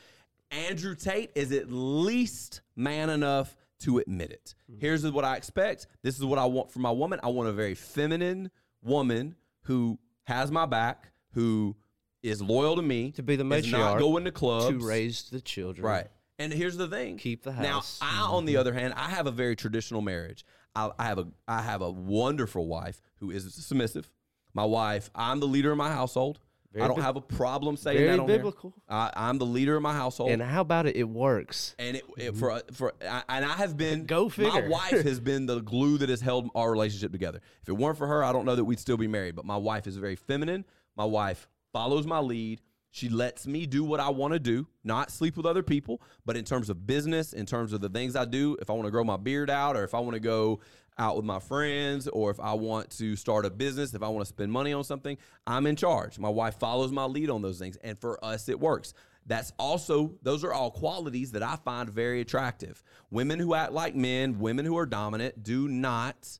Andrew 0.51 0.95
Tate 0.95 1.31
is 1.35 1.51
at 1.51 1.71
least 1.71 2.61
man 2.75 3.09
enough 3.09 3.55
to 3.81 3.99
admit 3.99 4.31
it. 4.31 4.55
Mm-hmm. 4.69 4.81
Here's 4.81 5.09
what 5.09 5.25
I 5.25 5.35
expect. 5.35 5.87
This 6.03 6.17
is 6.17 6.25
what 6.25 6.39
I 6.39 6.45
want 6.45 6.71
from 6.71 6.81
my 6.81 6.91
woman. 6.91 7.19
I 7.23 7.27
want 7.27 7.49
a 7.49 7.53
very 7.53 7.75
feminine 7.75 8.51
woman 8.81 9.35
who 9.63 9.99
has 10.23 10.51
my 10.51 10.65
back, 10.65 11.11
who 11.33 11.75
is 12.23 12.41
loyal 12.41 12.75
to 12.75 12.81
me, 12.81 13.11
To 13.11 13.23
be 13.23 13.35
the 13.35 13.49
is 13.51 13.71
not 13.71 13.99
going 13.99 14.25
to 14.25 14.31
clubs, 14.31 14.77
To 14.77 14.85
raise 14.85 15.29
the 15.29 15.41
children. 15.41 15.85
Right. 15.85 16.07
And 16.37 16.53
here's 16.53 16.77
the 16.77 16.87
thing. 16.87 17.17
Keep 17.17 17.43
the 17.43 17.51
house. 17.51 17.99
Now. 18.01 18.07
I, 18.07 18.21
on 18.29 18.45
the 18.45 18.57
other 18.57 18.73
hand, 18.73 18.93
I 18.95 19.09
have 19.09 19.27
a 19.27 19.31
very 19.31 19.55
traditional 19.55 20.01
marriage. 20.01 20.45
I, 20.75 20.89
I 20.97 21.05
have 21.05 21.19
a 21.19 21.27
I 21.47 21.61
have 21.61 21.81
a 21.81 21.89
wonderful 21.89 22.67
wife 22.67 23.01
who 23.15 23.31
is 23.31 23.53
submissive. 23.53 24.09
My 24.53 24.63
wife, 24.63 25.09
I'm 25.13 25.39
the 25.39 25.47
leader 25.47 25.71
of 25.71 25.77
my 25.77 25.89
household. 25.91 26.39
Very 26.71 26.83
I 26.83 26.87
don't 26.87 26.97
bi- 26.97 27.03
have 27.03 27.15
a 27.15 27.21
problem 27.21 27.77
saying 27.77 27.97
very 27.97 28.09
that 28.11 28.19
on 28.19 28.27
here. 28.27 28.37
biblical. 28.37 28.73
I, 28.87 29.11
I'm 29.15 29.39
the 29.39 29.45
leader 29.45 29.75
of 29.75 29.81
my 29.81 29.93
household. 29.93 30.29
And 30.29 30.41
how 30.41 30.61
about 30.61 30.85
it? 30.85 30.95
It 30.95 31.09
works. 31.09 31.75
And 31.79 31.97
it, 31.97 32.03
it 32.17 32.35
for 32.35 32.61
for 32.73 32.93
I, 33.01 33.23
and 33.27 33.43
I 33.43 33.53
have 33.53 33.75
been 33.75 34.05
Go 34.05 34.29
figure. 34.29 34.51
My 34.51 34.67
wife 34.67 35.01
has 35.03 35.19
been 35.31 35.47
the 35.47 35.61
glue 35.61 35.97
that 35.97 36.09
has 36.09 36.21
held 36.21 36.49
our 36.53 36.71
relationship 36.71 37.11
together. 37.11 37.41
If 37.63 37.69
it 37.69 37.73
weren't 37.73 37.97
for 37.97 38.05
her, 38.05 38.23
I 38.23 38.31
don't 38.31 38.45
know 38.45 38.55
that 38.55 38.65
we'd 38.65 38.79
still 38.79 38.97
be 38.97 39.07
married. 39.07 39.35
But 39.35 39.45
my 39.45 39.57
wife 39.57 39.87
is 39.87 39.97
very 39.97 40.15
feminine. 40.15 40.63
My 40.95 41.05
wife 41.05 41.47
follows 41.73 42.05
my 42.05 42.19
lead. 42.19 42.61
She 42.91 43.07
lets 43.07 43.45
me 43.45 43.67
do 43.67 43.83
what 43.83 43.99
I 43.99 44.09
want 44.09 44.33
to 44.33 44.39
do, 44.39 44.65
not 44.83 45.11
sleep 45.11 45.37
with 45.37 45.45
other 45.45 45.61
people. 45.61 46.01
But 46.25 46.35
in 46.37 46.43
terms 46.43 46.69
of 46.71 46.87
business, 46.87 47.33
in 47.33 47.45
terms 47.45 47.71
of 47.71 47.81
the 47.81 47.89
things 47.89 48.15
I 48.15 48.25
do, 48.25 48.57
if 48.59 48.69
I 48.69 48.73
want 48.73 48.85
to 48.85 48.91
grow 48.91 49.03
my 49.03 49.17
beard 49.17 49.49
out, 49.49 49.75
or 49.77 49.83
if 49.83 49.93
I 49.93 49.99
want 49.99 50.15
to 50.15 50.19
go 50.19 50.59
out 50.99 51.15
with 51.15 51.25
my 51.25 51.39
friends, 51.39 52.07
or 52.07 52.29
if 52.29 52.39
I 52.39 52.53
want 52.53 52.91
to 52.97 53.15
start 53.15 53.45
a 53.45 53.49
business, 53.49 53.93
if 53.93 54.03
I 54.03 54.09
want 54.09 54.25
to 54.25 54.29
spend 54.29 54.51
money 54.51 54.73
on 54.73 54.83
something, 54.83 55.17
I'm 55.47 55.65
in 55.65 55.75
charge. 55.75 56.19
My 56.19 56.29
wife 56.29 56.59
follows 56.59 56.91
my 56.91 57.05
lead 57.05 57.29
on 57.29 57.41
those 57.41 57.57
things. 57.57 57.77
And 57.77 57.99
for 57.99 58.23
us, 58.23 58.49
it 58.49 58.59
works. 58.59 58.93
That's 59.25 59.51
also, 59.57 60.15
those 60.21 60.43
are 60.43 60.53
all 60.53 60.71
qualities 60.71 61.31
that 61.31 61.43
I 61.43 61.55
find 61.55 61.89
very 61.89 62.21
attractive. 62.21 62.83
Women 63.09 63.39
who 63.39 63.53
act 63.53 63.71
like 63.71 63.95
men, 63.95 64.39
women 64.39 64.65
who 64.65 64.77
are 64.77 64.85
dominant, 64.85 65.43
do 65.43 65.67
not, 65.67 66.37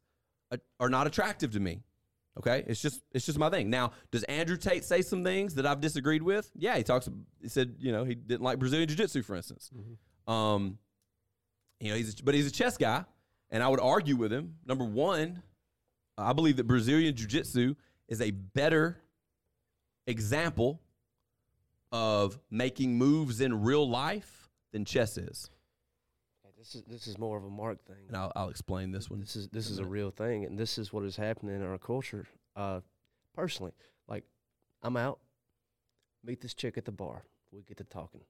uh, 0.52 0.58
are 0.80 0.90
not 0.90 1.08
attractive 1.08 1.52
to 1.52 1.60
me. 1.60 1.84
Okay, 2.38 2.64
it's 2.68 2.82
just 2.82 3.02
it's 3.12 3.26
just 3.26 3.38
my 3.38 3.50
thing. 3.50 3.70
Now, 3.70 3.92
does 4.12 4.24
Andrew 4.24 4.56
Tate 4.56 4.86
say 4.86 5.02
some 5.02 5.26
things 5.26 5.56
that 5.56 5.66
I've 5.66 5.82
disagreed 5.82 6.24
with? 6.24 6.50
Yeah, 6.56 6.78
he 6.78 6.84
talks. 6.84 7.10
He 7.42 7.50
said 7.50 7.76
you 7.80 7.92
know 7.92 8.06
he 8.06 8.16
didn't 8.16 8.44
like 8.44 8.60
Brazilian 8.60 8.88
Jiu 8.88 8.96
Jitsu, 8.96 9.24
for 9.24 9.36
instance. 9.36 9.70
Um, 10.26 10.78
you 11.82 11.90
know 11.90 11.98
he's 11.98 12.18
a, 12.18 12.24
but 12.24 12.36
he's 12.36 12.48
a 12.48 12.52
chess 12.52 12.78
guy, 12.78 13.04
and 13.52 13.64
I 13.64 13.68
would 13.68 13.80
argue 13.80 14.16
with 14.16 14.32
him. 14.32 14.56
Number 14.66 14.86
one, 14.86 15.44
I 16.18 16.34
believe 16.34 16.58
that 16.58 16.66
Brazilian 16.68 17.16
Jiu 17.16 17.28
Jitsu 17.28 17.76
is 18.08 18.22
a 18.22 18.32
better 18.32 19.02
example 20.08 20.82
of 21.92 22.40
making 22.52 22.98
moves 22.98 23.42
in 23.42 23.62
real 23.62 23.90
life 23.90 24.50
than 24.72 24.86
chess 24.86 25.18
is. 25.18 25.50
This 26.60 26.76
is 26.76 26.84
this 26.84 27.08
is 27.08 27.18
more 27.18 27.38
of 27.38 27.46
a 27.46 27.50
Mark 27.50 27.86
thing. 27.86 28.04
And 28.10 28.18
I'll, 28.18 28.34
I'll 28.36 28.50
explain 28.50 28.92
this 28.92 29.10
one. 29.10 29.22
This 29.22 29.38
is 29.38 29.48
this 29.48 29.70
is 29.70 29.80
a 29.80 29.86
real 29.86 30.12
thing, 30.12 30.44
and 30.44 30.58
this 30.58 30.78
is 30.78 30.92
what 30.92 31.06
is 31.06 31.16
happening 31.16 31.56
in 31.56 31.64
our 31.64 31.78
culture. 31.78 32.28
Uh, 32.54 32.82
personally, 33.34 33.72
like 34.10 34.26
I'm 34.84 34.98
out, 34.98 35.20
meet 36.22 36.42
this 36.42 36.54
chick 36.54 36.78
at 36.78 36.84
the 36.84 36.92
bar. 36.92 37.24
We 37.54 37.62
get 37.62 37.78
to 37.78 37.86
talking. 37.86 38.22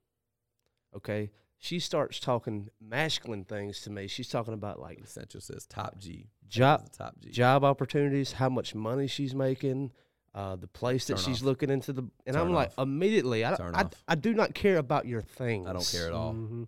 Okay, 0.95 1.31
she 1.61 1.77
starts 1.79 2.19
talking 2.19 2.69
masculine 2.81 3.43
things 3.43 3.81
to 3.81 3.89
me. 3.89 4.07
She's 4.07 4.29
talking 4.29 4.53
about 4.53 4.79
like 4.79 4.99
Essential 5.01 5.41
says 5.41 5.65
top 5.67 5.97
G. 5.99 6.29
job 6.47 6.91
top 6.91 7.15
G. 7.19 7.29
job 7.29 7.63
opportunities, 7.63 8.31
how 8.31 8.49
much 8.49 8.73
money 8.73 9.07
she's 9.07 9.35
making, 9.35 9.91
uh, 10.33 10.55
the 10.55 10.67
place 10.67 11.05
that 11.07 11.17
Turn 11.17 11.25
she's 11.25 11.41
off. 11.41 11.45
looking 11.47 11.69
into 11.69 11.91
the, 11.93 12.03
and 12.25 12.37
I'm 12.37 12.53
like 12.53 12.69
off. 12.77 12.83
immediately, 12.87 13.45
I, 13.45 13.55
Turn 13.55 13.75
I, 13.75 13.81
off. 13.83 13.91
I 14.07 14.15
do 14.15 14.33
not 14.33 14.53
care 14.53 14.77
about 14.77 15.05
your 15.05 15.21
things. 15.21 15.67
I 15.67 15.73
don't 15.73 15.85
care 15.91 16.07
at 16.07 16.13
all. 16.13 16.33
Mhm. 16.33 16.67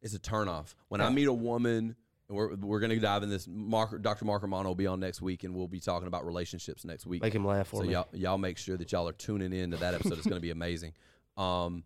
It's 0.00 0.14
a 0.14 0.20
turnoff. 0.20 0.74
When 0.88 1.00
I 1.00 1.10
meet 1.10 1.26
a 1.26 1.32
woman, 1.32 1.96
and 2.28 2.36
we're 2.36 2.54
we're 2.54 2.78
gonna 2.78 3.00
dive 3.00 3.24
in 3.24 3.30
this. 3.30 3.48
Mark, 3.48 4.00
Dr. 4.02 4.24
Mark 4.24 4.42
Romano 4.42 4.68
will 4.68 4.74
be 4.76 4.86
on 4.86 5.00
next 5.00 5.20
week, 5.20 5.42
and 5.42 5.52
we'll 5.54 5.66
be 5.66 5.80
talking 5.80 6.06
about 6.06 6.24
relationships 6.24 6.84
next 6.84 7.06
week. 7.06 7.22
Make 7.22 7.34
him 7.34 7.44
laugh 7.44 7.66
for 7.68 7.76
so 7.78 7.82
me. 7.82 7.92
y'all 7.94 8.06
y'all 8.12 8.38
make 8.38 8.58
sure 8.58 8.76
that 8.76 8.92
y'all 8.92 9.08
are 9.08 9.12
tuning 9.12 9.52
in 9.52 9.72
to 9.72 9.78
that 9.78 9.94
episode. 9.94 10.18
it's 10.18 10.26
gonna 10.28 10.38
be 10.38 10.50
amazing. 10.60 10.92
Um, 11.36 11.82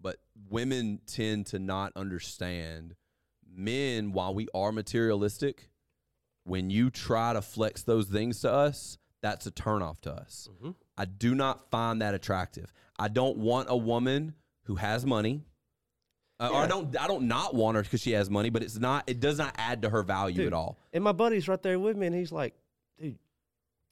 but 0.00 0.16
women 0.48 1.00
tend 1.06 1.46
to 1.46 1.58
not 1.58 1.92
understand 1.96 2.94
men. 3.50 4.12
While 4.12 4.34
we 4.34 4.48
are 4.54 4.72
materialistic, 4.72 5.70
when 6.44 6.70
you 6.70 6.90
try 6.90 7.32
to 7.32 7.42
flex 7.42 7.82
those 7.82 8.06
things 8.08 8.40
to 8.40 8.52
us, 8.52 8.98
that's 9.20 9.46
a 9.46 9.50
turnoff 9.50 10.00
to 10.02 10.12
us. 10.12 10.48
Mhm. 10.62 10.74
I 10.96 11.04
do 11.04 11.34
not 11.34 11.70
find 11.70 12.00
that 12.02 12.14
attractive. 12.14 12.72
I 12.98 13.08
don't 13.08 13.38
want 13.38 13.68
a 13.70 13.76
woman 13.76 14.34
who 14.64 14.76
has 14.76 15.04
money. 15.04 15.44
Uh, 16.40 16.50
Or 16.52 16.56
I 16.62 16.66
don't. 16.68 16.96
I 16.96 17.08
don't 17.08 17.26
not 17.26 17.52
want 17.54 17.76
her 17.76 17.82
because 17.82 18.00
she 18.00 18.12
has 18.12 18.30
money, 18.30 18.48
but 18.48 18.62
it's 18.62 18.76
not. 18.78 19.02
It 19.08 19.18
does 19.18 19.38
not 19.38 19.54
add 19.58 19.82
to 19.82 19.90
her 19.90 20.04
value 20.04 20.36
Dude, 20.36 20.46
at 20.48 20.52
all. 20.52 20.78
And 20.92 21.02
my 21.02 21.10
buddy's 21.10 21.48
right 21.48 21.60
there 21.60 21.80
with 21.80 21.96
me, 21.96 22.06
and 22.06 22.14
he's 22.14 22.30
like, 22.30 22.54
"Dude, 22.96 23.18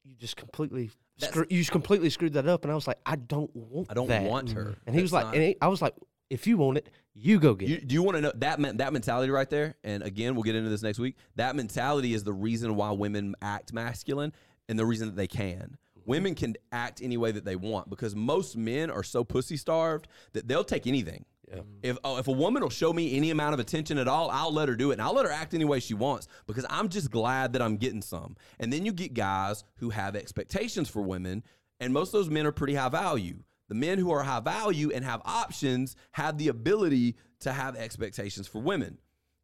you 0.05 0.15
just 0.15 0.37
completely, 0.37 0.91
screw, 1.19 1.47
you 1.51 1.65
completely 1.65 2.11
screwed 2.11 2.35
that 2.35 2.47
up." 2.47 2.65
And 2.65 2.73
I 2.73 2.75
was 2.75 2.87
like, 2.87 2.99
"I 3.07 3.17
don't 3.17 3.55
want 3.55 3.91
I 3.91 3.95
don't 3.95 4.09
that." 4.09 4.23
want 4.23 4.51
her. 4.53 4.77
And 4.87 4.95
he 4.95 5.03
was 5.03 5.13
like, 5.13 5.27
not- 5.27 5.35
and 5.35 5.43
he, 5.43 5.57
I 5.61 5.69
was 5.69 5.81
like, 5.83 5.95
"If 6.31 6.47
you 6.47 6.57
want 6.59 6.79
it, 6.79 6.91
you 7.15 7.39
go 7.39 7.55
get 7.55 7.69
You, 7.69 7.77
it." 7.77 7.89
do 7.89 7.95
you 7.95 8.03
want 8.03 8.17
to 8.17 8.21
know 8.21 8.33
that 8.37 8.61
men- 8.61 8.77
that 8.79 8.93
mentality 8.93 9.31
right 9.31 9.49
there? 9.49 9.77
And 9.85 10.03
again, 10.03 10.35
we'll 10.35 10.43
get 10.45 10.55
into 10.55 10.71
this 10.71 10.83
next 10.83 10.99
week. 10.99 11.17
That 11.37 11.57
mentality 11.57 12.15
is 12.15 12.25
the 12.25 12.33
reason 12.33 12.75
why 12.77 12.91
women 12.93 13.35
act 13.43 13.73
masculine 13.73 14.33
and 14.69 14.79
the 14.79 14.87
reason 14.87 15.09
that 15.09 15.17
they 15.17 15.29
can. 15.29 15.77
Women 16.05 16.35
can 16.37 16.55
act 16.71 17.01
any 17.03 17.17
way 17.17 17.33
that 17.33 17.45
they 17.45 17.57
want 17.57 17.91
because 17.91 18.15
most 18.15 18.57
men 18.57 18.91
are 18.91 19.03
so 19.03 19.25
pussy 19.25 19.57
starved 19.57 20.07
that 20.35 20.47
they'll 20.47 20.63
take 20.63 20.87
anything. 20.87 21.25
Yeah. 21.49 21.61
If 21.83 21.99
oh, 22.03 22.19
if 22.19 22.27
a 22.27 22.33
woman 22.33 22.63
will 22.63 22.71
show 22.71 22.93
me 22.93 23.17
any 23.17 23.31
amount 23.31 23.55
of 23.55 23.61
attention 23.61 23.99
at 23.99 24.09
all, 24.09 24.31
I'll 24.31 24.53
let 24.53 24.69
her 24.69 24.75
do 24.75 24.91
it, 24.91 24.95
and 24.95 25.03
I'll 25.03 25.15
let 25.15 25.27
her 25.27 25.33
act 25.33 25.55
any 25.55 25.65
way 25.65 25.79
she 25.79 25.95
wants 25.95 26.27
because 26.47 26.67
I'm 26.69 26.89
just 26.89 27.11
glad 27.11 27.53
that 27.53 27.63
I'm 27.63 27.77
getting 27.77 28.03
some. 28.03 28.37
And 28.59 28.73
then 28.73 28.85
you 28.85 28.93
get 28.93 29.15
guys 29.15 29.63
who 29.77 29.91
have 29.91 30.17
expectations 30.17 30.89
for 30.89 31.03
women, 31.03 31.45
and 31.79 31.93
most 31.93 32.09
of 32.09 32.13
those 32.13 32.31
men 32.31 32.47
are 32.47 32.53
pretty 32.53 32.75
high 32.75 32.89
value. 32.89 33.45
The 33.69 33.77
men 33.77 33.99
who 33.99 34.11
are 34.11 34.23
high 34.23 34.41
value 34.41 34.91
and 34.93 35.05
have 35.05 35.23
options 35.25 35.95
have 36.13 36.37
the 36.39 36.49
ability 36.49 37.17
to 37.41 37.53
have 37.53 37.77
expectations 37.77 38.49
for 38.49 38.61
women, 38.61 38.99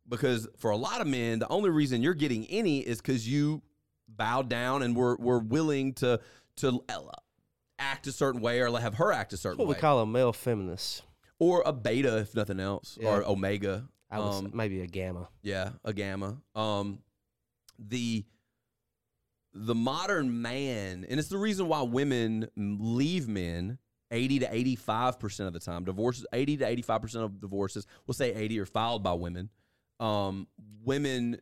because 0.09 0.48
for 0.59 0.72
a 0.72 0.76
lot 0.76 1.00
of 1.00 1.07
men, 1.07 1.38
the 1.38 1.48
only 1.48 1.70
reason 1.70 2.03
you're 2.03 2.14
getting 2.14 2.46
any 2.46 2.80
is 2.80 3.00
because 3.00 3.28
you 3.28 3.62
bowed 4.09 4.48
down 4.48 4.82
and 4.82 4.96
were 4.96 5.16
were 5.16 5.38
willing 5.38 5.92
to 5.94 6.20
to 6.57 6.82
uh, 6.88 6.98
act 7.78 8.07
a 8.09 8.12
certain 8.12 8.40
way 8.40 8.61
or 8.61 8.76
have 8.78 8.94
her 8.94 9.12
act 9.12 9.32
a 9.32 9.36
certain 9.36 9.59
way. 9.59 9.66
What 9.66 9.76
we 9.76 9.80
call 9.80 10.00
a 10.00 10.07
male 10.07 10.32
feminist. 10.32 11.03
Or 11.39 11.62
a 11.66 11.72
beta 11.72 12.18
if 12.18 12.35
nothing 12.35 12.61
else 12.61 12.99
Yeah. 13.01 13.09
or 13.16 13.24
omega 13.28 13.89
I 14.11 14.18
would 14.18 14.24
um, 14.26 14.51
maybe 14.55 14.80
a 14.80 14.87
gamma. 14.87 15.28
yeah 15.43 15.70
a 15.85 15.93
gamma 15.93 16.39
um 16.55 16.99
the 17.78 18.24
the 19.55 19.74
modern 19.74 20.41
man 20.43 21.05
and 21.09 21.18
it's 21.20 21.28
the 21.28 21.39
reason 21.39 21.68
why 21.68 21.83
women 21.83 22.49
leave 22.57 23.28
men 23.28 23.78
80 24.11 24.41
to 24.41 24.47
85% 24.76 25.47
of 25.47 25.53
the 25.55 25.59
time 25.61 25.85
divorces 25.85 26.26
80 26.33 26.59
to 26.59 26.76
85% 26.83 27.14
of 27.24 27.41
divorces 27.41 27.87
we'll 28.07 28.14
say 28.14 28.35
80 28.35 28.61
are 28.61 28.66
filed 28.66 29.03
by 29.03 29.12
women 29.14 29.51
um 30.01 30.47
women 30.85 31.39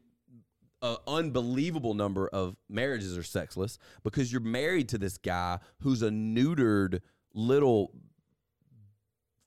an 0.83 0.97
unbelievable 1.07 1.93
number 1.95 2.27
of 2.29 2.57
marriages 2.69 3.17
are 3.19 3.23
sexless 3.23 3.79
because 4.03 4.33
you're 4.33 4.41
married 4.41 4.89
to 4.89 4.99
this 4.99 5.19
guy 5.19 5.59
who's 5.81 6.01
a 6.03 6.09
neutered 6.09 7.01
little 7.35 7.93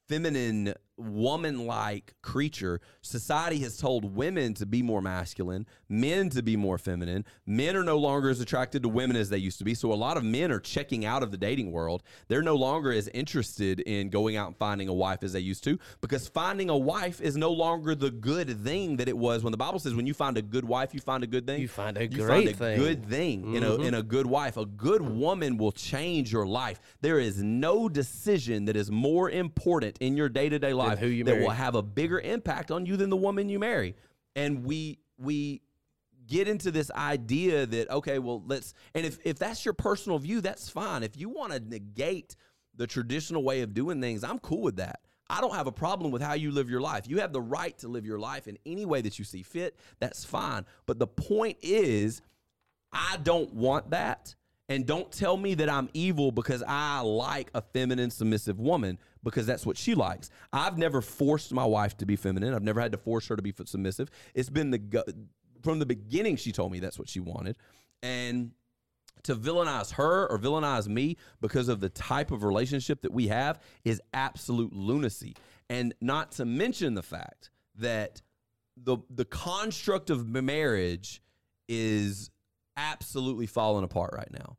feminine 0.07 0.73
woman 0.97 1.65
like 1.65 2.13
creature. 2.21 2.81
Society 3.01 3.59
has 3.59 3.77
told 3.77 4.15
women 4.15 4.53
to 4.55 4.65
be 4.65 4.81
more 4.81 5.01
masculine 5.01 5.65
men 5.93 6.29
to 6.29 6.41
be 6.41 6.57
more 6.57 6.77
feminine. 6.77 7.23
Men 7.45 7.75
are 7.75 7.83
no 7.83 7.97
longer 7.97 8.29
as 8.29 8.41
attracted 8.41 8.83
to 8.83 8.89
women 8.89 9.15
as 9.15 9.29
they 9.29 9.37
used 9.37 9.59
to 9.59 9.63
be. 9.63 9.73
So 9.73 9.93
a 9.93 9.95
lot 9.95 10.17
of 10.17 10.23
men 10.23 10.51
are 10.51 10.59
checking 10.59 11.05
out 11.05 11.23
of 11.23 11.31
the 11.31 11.37
dating 11.37 11.71
world. 11.71 12.03
They're 12.27 12.41
no 12.41 12.55
longer 12.55 12.91
as 12.91 13.07
interested 13.09 13.79
in 13.81 14.09
going 14.09 14.35
out 14.35 14.47
and 14.47 14.57
finding 14.57 14.87
a 14.87 14.93
wife 14.93 15.23
as 15.23 15.33
they 15.33 15.39
used 15.39 15.63
to 15.65 15.77
because 16.01 16.27
finding 16.27 16.69
a 16.69 16.77
wife 16.77 17.21
is 17.21 17.37
no 17.37 17.51
longer 17.51 17.95
the 17.95 18.11
good 18.11 18.63
thing 18.63 18.97
that 18.97 19.07
it 19.07 19.17
was. 19.17 19.43
When 19.43 19.51
the 19.51 19.57
bible 19.57 19.79
says 19.79 19.93
when 19.93 20.07
you 20.07 20.13
find 20.13 20.37
a 20.37 20.41
good 20.41 20.65
wife 20.65 20.93
you 20.93 20.99
find 20.99 21.23
a 21.23 21.27
good 21.27 21.45
thing. 21.45 21.61
You 21.61 21.67
find 21.67 21.97
a 21.97 22.03
you 22.03 22.09
great 22.09 22.27
find 22.27 22.49
a 22.49 22.53
thing. 22.53 22.79
good 22.79 23.05
thing 23.05 23.55
in 23.55 23.63
a 23.63 23.69
mm-hmm. 23.69 23.83
in 23.83 23.93
a 23.93 24.03
good 24.03 24.25
wife. 24.25 24.57
A 24.57 24.65
good 24.65 25.01
woman 25.01 25.57
will 25.57 25.71
change 25.71 26.31
your 26.31 26.47
life. 26.47 26.79
There 27.01 27.19
is 27.19 27.43
no 27.43 27.87
decision 27.87 28.65
that 28.65 28.75
is 28.75 28.89
more 28.89 29.29
important 29.29 29.97
in 29.99 30.17
your 30.17 30.29
day 30.29 30.49
to 30.49 30.59
day 30.59 30.73
life 30.73 30.82
who 30.91 31.07
you 31.07 31.23
that 31.23 31.31
marry. 31.31 31.43
will 31.43 31.51
have 31.51 31.75
a 31.75 31.81
bigger 31.81 32.19
impact 32.19 32.71
on 32.71 32.85
you 32.85 32.97
than 32.97 33.09
the 33.09 33.17
woman 33.17 33.49
you 33.49 33.59
marry. 33.59 33.95
And 34.35 34.63
we 34.65 34.99
we 35.17 35.61
get 36.27 36.47
into 36.47 36.71
this 36.71 36.89
idea 36.91 37.65
that 37.65 37.89
okay, 37.89 38.19
well 38.19 38.43
let's 38.45 38.73
and 38.93 39.05
if 39.05 39.19
if 39.25 39.39
that's 39.39 39.65
your 39.65 39.73
personal 39.73 40.19
view, 40.19 40.41
that's 40.41 40.69
fine. 40.69 41.03
If 41.03 41.17
you 41.17 41.29
want 41.29 41.53
to 41.53 41.59
negate 41.59 42.35
the 42.75 42.87
traditional 42.87 43.43
way 43.43 43.61
of 43.61 43.73
doing 43.73 44.01
things, 44.01 44.23
I'm 44.23 44.39
cool 44.39 44.61
with 44.61 44.77
that. 44.77 44.99
I 45.29 45.41
don't 45.41 45.55
have 45.55 45.67
a 45.67 45.71
problem 45.71 46.11
with 46.11 46.21
how 46.21 46.33
you 46.33 46.51
live 46.51 46.69
your 46.69 46.81
life. 46.81 47.07
You 47.07 47.19
have 47.19 47.33
the 47.33 47.41
right 47.41 47.77
to 47.79 47.87
live 47.87 48.05
your 48.05 48.19
life 48.19 48.47
in 48.47 48.57
any 48.65 48.85
way 48.85 49.01
that 49.01 49.17
you 49.17 49.25
see 49.25 49.41
fit. 49.41 49.77
That's 49.99 50.25
fine. 50.25 50.65
But 50.85 50.99
the 50.99 51.07
point 51.07 51.57
is, 51.61 52.21
I 52.91 53.17
don't 53.23 53.53
want 53.53 53.91
that. 53.91 54.35
And 54.69 54.85
don't 54.85 55.11
tell 55.11 55.35
me 55.35 55.55
that 55.55 55.69
I'm 55.69 55.89
evil 55.93 56.31
because 56.31 56.63
I 56.65 57.01
like 57.01 57.51
a 57.53 57.61
feminine, 57.61 58.09
submissive 58.09 58.59
woman 58.59 58.97
because 59.23 59.45
that's 59.45 59.65
what 59.65 59.77
she 59.77 59.93
likes. 59.93 60.29
I've 60.53 60.77
never 60.77 61.01
forced 61.01 61.51
my 61.51 61.65
wife 61.65 61.97
to 61.97 62.05
be 62.05 62.15
feminine. 62.15 62.53
I've 62.53 62.63
never 62.63 62.79
had 62.79 62.93
to 62.93 62.97
force 62.97 63.27
her 63.27 63.35
to 63.35 63.41
be 63.41 63.53
submissive. 63.65 64.09
It's 64.33 64.49
been 64.49 64.71
the 64.71 65.15
from 65.61 65.79
the 65.79 65.85
beginning 65.85 66.35
she 66.37 66.51
told 66.51 66.71
me 66.71 66.79
that's 66.79 66.99
what 66.99 67.09
she 67.09 67.19
wanted. 67.19 67.57
And 68.01 68.51
to 69.23 69.35
villainize 69.35 69.93
her 69.93 70.27
or 70.27 70.37
villainize 70.37 70.87
me 70.87 71.17
because 71.41 71.69
of 71.69 71.79
the 71.79 71.89
type 71.89 72.31
of 72.31 72.43
relationship 72.43 73.01
that 73.01 73.13
we 73.13 73.27
have 73.27 73.61
is 73.85 74.01
absolute 74.13 74.73
lunacy. 74.73 75.35
And 75.69 75.93
not 76.01 76.33
to 76.33 76.45
mention 76.45 76.93
the 76.93 77.03
fact 77.03 77.49
that 77.75 78.21
the 78.77 78.97
the 79.09 79.25
construct 79.25 80.09
of 80.09 80.27
marriage 80.27 81.21
is 81.67 82.29
absolutely 82.77 83.45
falling 83.45 83.83
apart 83.83 84.13
right 84.15 84.31
now. 84.31 84.57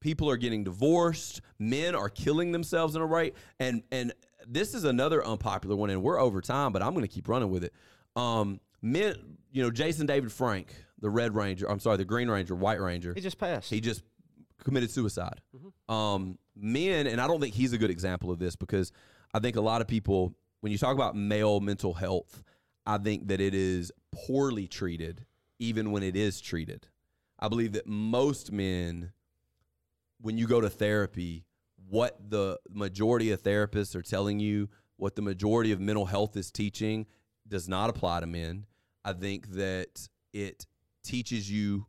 People 0.00 0.28
are 0.28 0.36
getting 0.36 0.64
divorced, 0.64 1.40
men 1.58 1.94
are 1.94 2.08
killing 2.08 2.52
themselves 2.52 2.96
in 2.96 3.02
a 3.02 3.06
right 3.06 3.34
and 3.60 3.82
and 3.92 4.12
this 4.48 4.74
is 4.74 4.84
another 4.84 5.24
unpopular 5.24 5.76
one 5.76 5.90
and 5.90 6.02
we're 6.02 6.18
over 6.18 6.40
time 6.40 6.72
but 6.72 6.82
I'm 6.82 6.92
going 6.94 7.06
to 7.06 7.12
keep 7.12 7.28
running 7.28 7.50
with 7.50 7.64
it. 7.64 7.72
Um 8.16 8.60
men, 8.82 9.14
you 9.52 9.62
know, 9.62 9.70
Jason 9.70 10.06
David 10.06 10.32
Frank, 10.32 10.74
the 11.00 11.10
Red 11.10 11.34
Ranger, 11.34 11.70
I'm 11.70 11.80
sorry, 11.80 11.98
the 11.98 12.04
Green 12.04 12.28
Ranger, 12.28 12.54
White 12.54 12.80
Ranger. 12.80 13.14
He 13.14 13.20
just 13.20 13.38
passed. 13.38 13.70
He 13.70 13.80
just 13.80 14.02
committed 14.62 14.90
suicide. 14.90 15.40
Um, 15.88 16.38
men, 16.56 17.06
and 17.06 17.20
I 17.20 17.26
don't 17.26 17.40
think 17.40 17.54
he's 17.54 17.72
a 17.72 17.78
good 17.78 17.90
example 17.90 18.30
of 18.30 18.38
this 18.38 18.56
because 18.56 18.92
I 19.34 19.38
think 19.38 19.56
a 19.56 19.60
lot 19.60 19.80
of 19.80 19.88
people, 19.88 20.34
when 20.60 20.72
you 20.72 20.78
talk 20.78 20.94
about 20.94 21.16
male 21.16 21.60
mental 21.60 21.94
health, 21.94 22.42
I 22.86 22.98
think 22.98 23.28
that 23.28 23.40
it 23.40 23.54
is 23.54 23.92
poorly 24.12 24.66
treated, 24.66 25.26
even 25.58 25.90
when 25.92 26.02
it 26.02 26.16
is 26.16 26.40
treated. 26.40 26.86
I 27.42 27.48
believe 27.48 27.72
that 27.72 27.88
most 27.88 28.52
men, 28.52 29.10
when 30.20 30.38
you 30.38 30.46
go 30.46 30.60
to 30.60 30.70
therapy, 30.70 31.44
what 31.88 32.30
the 32.30 32.60
majority 32.70 33.32
of 33.32 33.42
therapists 33.42 33.96
are 33.96 34.02
telling 34.02 34.38
you, 34.38 34.68
what 34.96 35.16
the 35.16 35.22
majority 35.22 35.72
of 35.72 35.80
mental 35.80 36.06
health 36.06 36.36
is 36.36 36.52
teaching, 36.52 37.04
does 37.48 37.68
not 37.68 37.90
apply 37.90 38.20
to 38.20 38.28
men. 38.28 38.66
I 39.04 39.12
think 39.12 39.48
that 39.54 40.08
it 40.32 40.66
teaches 41.02 41.50
you 41.50 41.86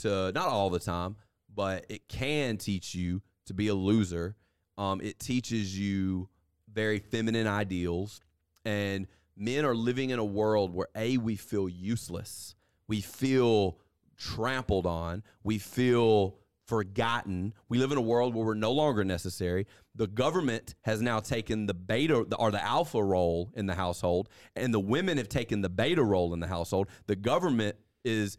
to, 0.00 0.32
not 0.32 0.48
all 0.48 0.70
the 0.70 0.78
time, 0.80 1.16
but 1.54 1.84
it 1.90 2.08
can 2.08 2.56
teach 2.56 2.94
you 2.94 3.20
to 3.44 3.52
be 3.52 3.68
a 3.68 3.74
loser. 3.74 4.34
Um, 4.78 5.02
it 5.02 5.18
teaches 5.18 5.78
you 5.78 6.30
very 6.72 7.00
feminine 7.00 7.46
ideals. 7.46 8.22
And 8.64 9.08
men 9.36 9.66
are 9.66 9.74
living 9.74 10.08
in 10.08 10.18
a 10.18 10.24
world 10.24 10.72
where, 10.72 10.88
A, 10.96 11.18
we 11.18 11.36
feel 11.36 11.68
useless. 11.68 12.54
We 12.88 13.02
feel 13.02 13.76
trampled 14.16 14.86
on. 14.86 15.22
We 15.42 15.58
feel 15.58 16.38
forgotten. 16.66 17.54
We 17.68 17.78
live 17.78 17.92
in 17.92 17.98
a 17.98 18.02
world 18.02 18.34
where 18.34 18.44
we're 18.44 18.54
no 18.54 18.72
longer 18.72 19.04
necessary. 19.04 19.66
The 19.94 20.08
government 20.08 20.74
has 20.82 21.00
now 21.00 21.20
taken 21.20 21.66
the 21.66 21.74
beta 21.74 22.26
or 22.38 22.50
the 22.50 22.64
alpha 22.64 23.02
role 23.02 23.52
in 23.54 23.66
the 23.66 23.74
household, 23.74 24.28
and 24.56 24.74
the 24.74 24.80
women 24.80 25.16
have 25.18 25.28
taken 25.28 25.60
the 25.60 25.68
beta 25.68 26.02
role 26.02 26.34
in 26.34 26.40
the 26.40 26.48
household. 26.48 26.88
The 27.06 27.16
government 27.16 27.76
is 28.04 28.36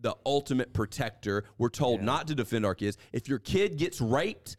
the 0.00 0.16
ultimate 0.26 0.72
protector. 0.72 1.44
We're 1.56 1.68
told 1.68 2.02
not 2.02 2.26
to 2.28 2.34
defend 2.34 2.66
our 2.66 2.74
kids. 2.74 2.98
If 3.12 3.28
your 3.28 3.38
kid 3.38 3.76
gets 3.78 4.00
raped, 4.00 4.56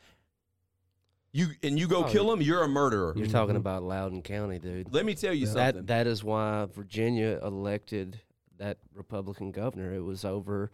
You 1.31 1.49
and 1.61 1.77
you 1.77 1.87
go 1.87 2.05
oh, 2.05 2.09
kill 2.09 2.31
him, 2.33 2.41
you're 2.41 2.63
a 2.63 2.67
murderer. 2.67 3.13
You're 3.15 3.27
talking 3.27 3.55
about 3.55 3.83
Loudoun 3.83 4.21
County, 4.21 4.59
dude. 4.59 4.91
Let 4.91 5.05
me 5.05 5.13
tell 5.13 5.33
you 5.33 5.45
something. 5.45 5.75
That 5.75 5.87
that 5.87 6.07
is 6.07 6.23
why 6.23 6.67
Virginia 6.73 7.39
elected 7.43 8.19
that 8.59 8.77
Republican 8.93 9.51
governor. 9.51 9.93
It 9.93 10.03
was 10.03 10.23
over 10.23 10.71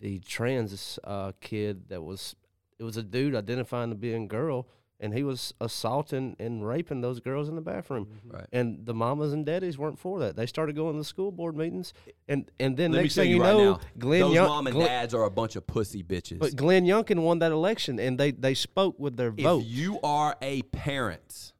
the 0.00 0.18
trans 0.20 0.98
uh, 1.04 1.32
kid 1.40 1.88
that 1.88 2.02
was. 2.02 2.36
It 2.78 2.84
was 2.84 2.96
a 2.96 3.02
dude 3.02 3.34
identifying 3.34 3.90
to 3.90 3.96
be 3.96 4.12
a 4.12 4.24
girl, 4.26 4.68
and 5.00 5.12
he 5.12 5.24
was 5.24 5.52
assaulting 5.60 6.36
and 6.38 6.64
raping 6.64 7.00
those 7.00 7.18
girls 7.18 7.48
in 7.48 7.56
the 7.56 7.60
bathroom. 7.60 8.20
Right. 8.24 8.46
And 8.52 8.86
the 8.86 8.94
mamas 8.94 9.32
and 9.32 9.44
daddies 9.44 9.76
weren't 9.76 9.98
for 9.98 10.20
that. 10.20 10.36
They 10.36 10.46
started 10.46 10.76
going 10.76 10.92
to 10.92 10.98
the 10.98 11.04
school 11.04 11.32
board 11.32 11.56
meetings, 11.56 11.92
and 12.28 12.48
and 12.60 12.76
then 12.76 12.92
Let 12.92 13.02
next 13.02 13.16
thing 13.16 13.30
you 13.30 13.36
you 13.38 13.42
right 13.42 13.52
know, 13.52 13.72
now, 13.72 13.80
Glenn 13.98 14.20
those 14.20 14.34
Young, 14.34 14.48
mom 14.48 14.66
and 14.68 14.76
Glenn- 14.76 14.86
dads 14.86 15.12
are 15.12 15.24
a 15.24 15.30
bunch 15.30 15.56
of 15.56 15.66
pussy 15.66 16.04
bitches. 16.04 16.38
but 16.38 16.54
Glenn 16.54 16.84
Youngkin 16.86 17.18
won 17.24 17.40
that 17.40 17.50
election, 17.50 17.98
and 17.98 18.16
they 18.16 18.30
they 18.30 18.54
spoke 18.54 18.96
with 19.00 19.16
their 19.16 19.32
vote. 19.32 19.62
if 19.62 19.66
you 19.68 19.98
are 20.04 20.36
a 20.40 20.62
parent 20.62 21.52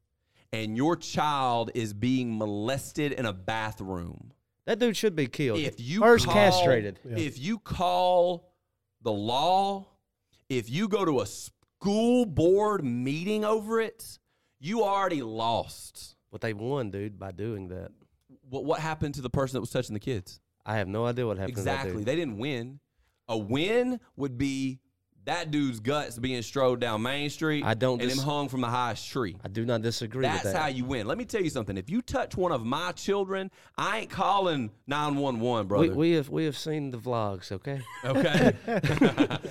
and 0.52 0.76
your 0.76 0.94
child 0.94 1.72
is 1.74 1.92
being 1.92 2.38
molested 2.38 3.10
in 3.10 3.26
a 3.26 3.32
bathroom, 3.32 4.32
that 4.68 4.78
dude 4.78 4.98
should 4.98 5.16
be 5.16 5.26
killed. 5.26 5.60
if 5.60 5.80
you 5.80 6.00
first 6.00 6.26
call- 6.26 6.34
castrated, 6.34 7.00
if 7.04 7.38
you 7.38 7.58
call 7.58 8.52
the 9.00 9.10
law, 9.10 9.86
if 10.50 10.68
you 10.68 10.88
go 10.88 11.06
to 11.06 11.20
a 11.20 11.26
school 11.26 12.26
board 12.26 12.84
meeting 12.84 13.46
over 13.46 13.80
it, 13.80 14.18
you 14.60 14.84
already 14.84 15.22
lost. 15.22 16.16
but 16.30 16.42
they 16.42 16.52
won, 16.52 16.90
dude, 16.90 17.18
by 17.18 17.32
doing 17.32 17.68
that. 17.68 17.90
What 18.50 18.66
what 18.66 18.80
happened 18.80 19.14
to 19.14 19.22
the 19.22 19.30
person 19.30 19.54
that 19.56 19.60
was 19.62 19.70
touching 19.70 19.94
the 19.94 20.00
kids? 20.00 20.38
I 20.66 20.76
have 20.76 20.86
no 20.86 21.06
idea 21.06 21.26
what 21.26 21.38
happened. 21.38 21.56
Exactly. 21.56 22.04
They 22.04 22.16
didn't 22.16 22.36
win. 22.36 22.80
A 23.26 23.38
win 23.38 24.00
would 24.16 24.36
be 24.36 24.80
that 25.28 25.50
dude's 25.50 25.78
guts 25.78 26.18
being 26.18 26.40
strode 26.40 26.80
down 26.80 27.02
Main 27.02 27.28
Street 27.28 27.62
I 27.62 27.74
don't 27.74 28.00
and 28.00 28.08
dis- 28.08 28.18
him 28.18 28.24
hung 28.24 28.48
from 28.48 28.62
the 28.62 28.66
highest 28.66 29.10
tree. 29.10 29.36
I 29.44 29.48
do 29.48 29.66
not 29.66 29.82
disagree 29.82 30.22
That's 30.22 30.42
with 30.42 30.54
that. 30.54 30.58
how 30.62 30.68
you 30.68 30.86
win. 30.86 31.06
Let 31.06 31.18
me 31.18 31.26
tell 31.26 31.42
you 31.42 31.50
something. 31.50 31.76
If 31.76 31.90
you 31.90 32.00
touch 32.00 32.34
one 32.34 32.50
of 32.50 32.64
my 32.64 32.92
children, 32.92 33.50
I 33.76 34.00
ain't 34.00 34.10
calling 34.10 34.70
911, 34.86 35.66
brother. 35.66 35.88
we, 35.90 35.94
we 35.94 36.12
have 36.12 36.30
we 36.30 36.46
have 36.46 36.56
seen 36.56 36.90
the 36.90 36.96
vlogs, 36.96 37.52
okay? 37.52 37.82
okay. 38.06 38.56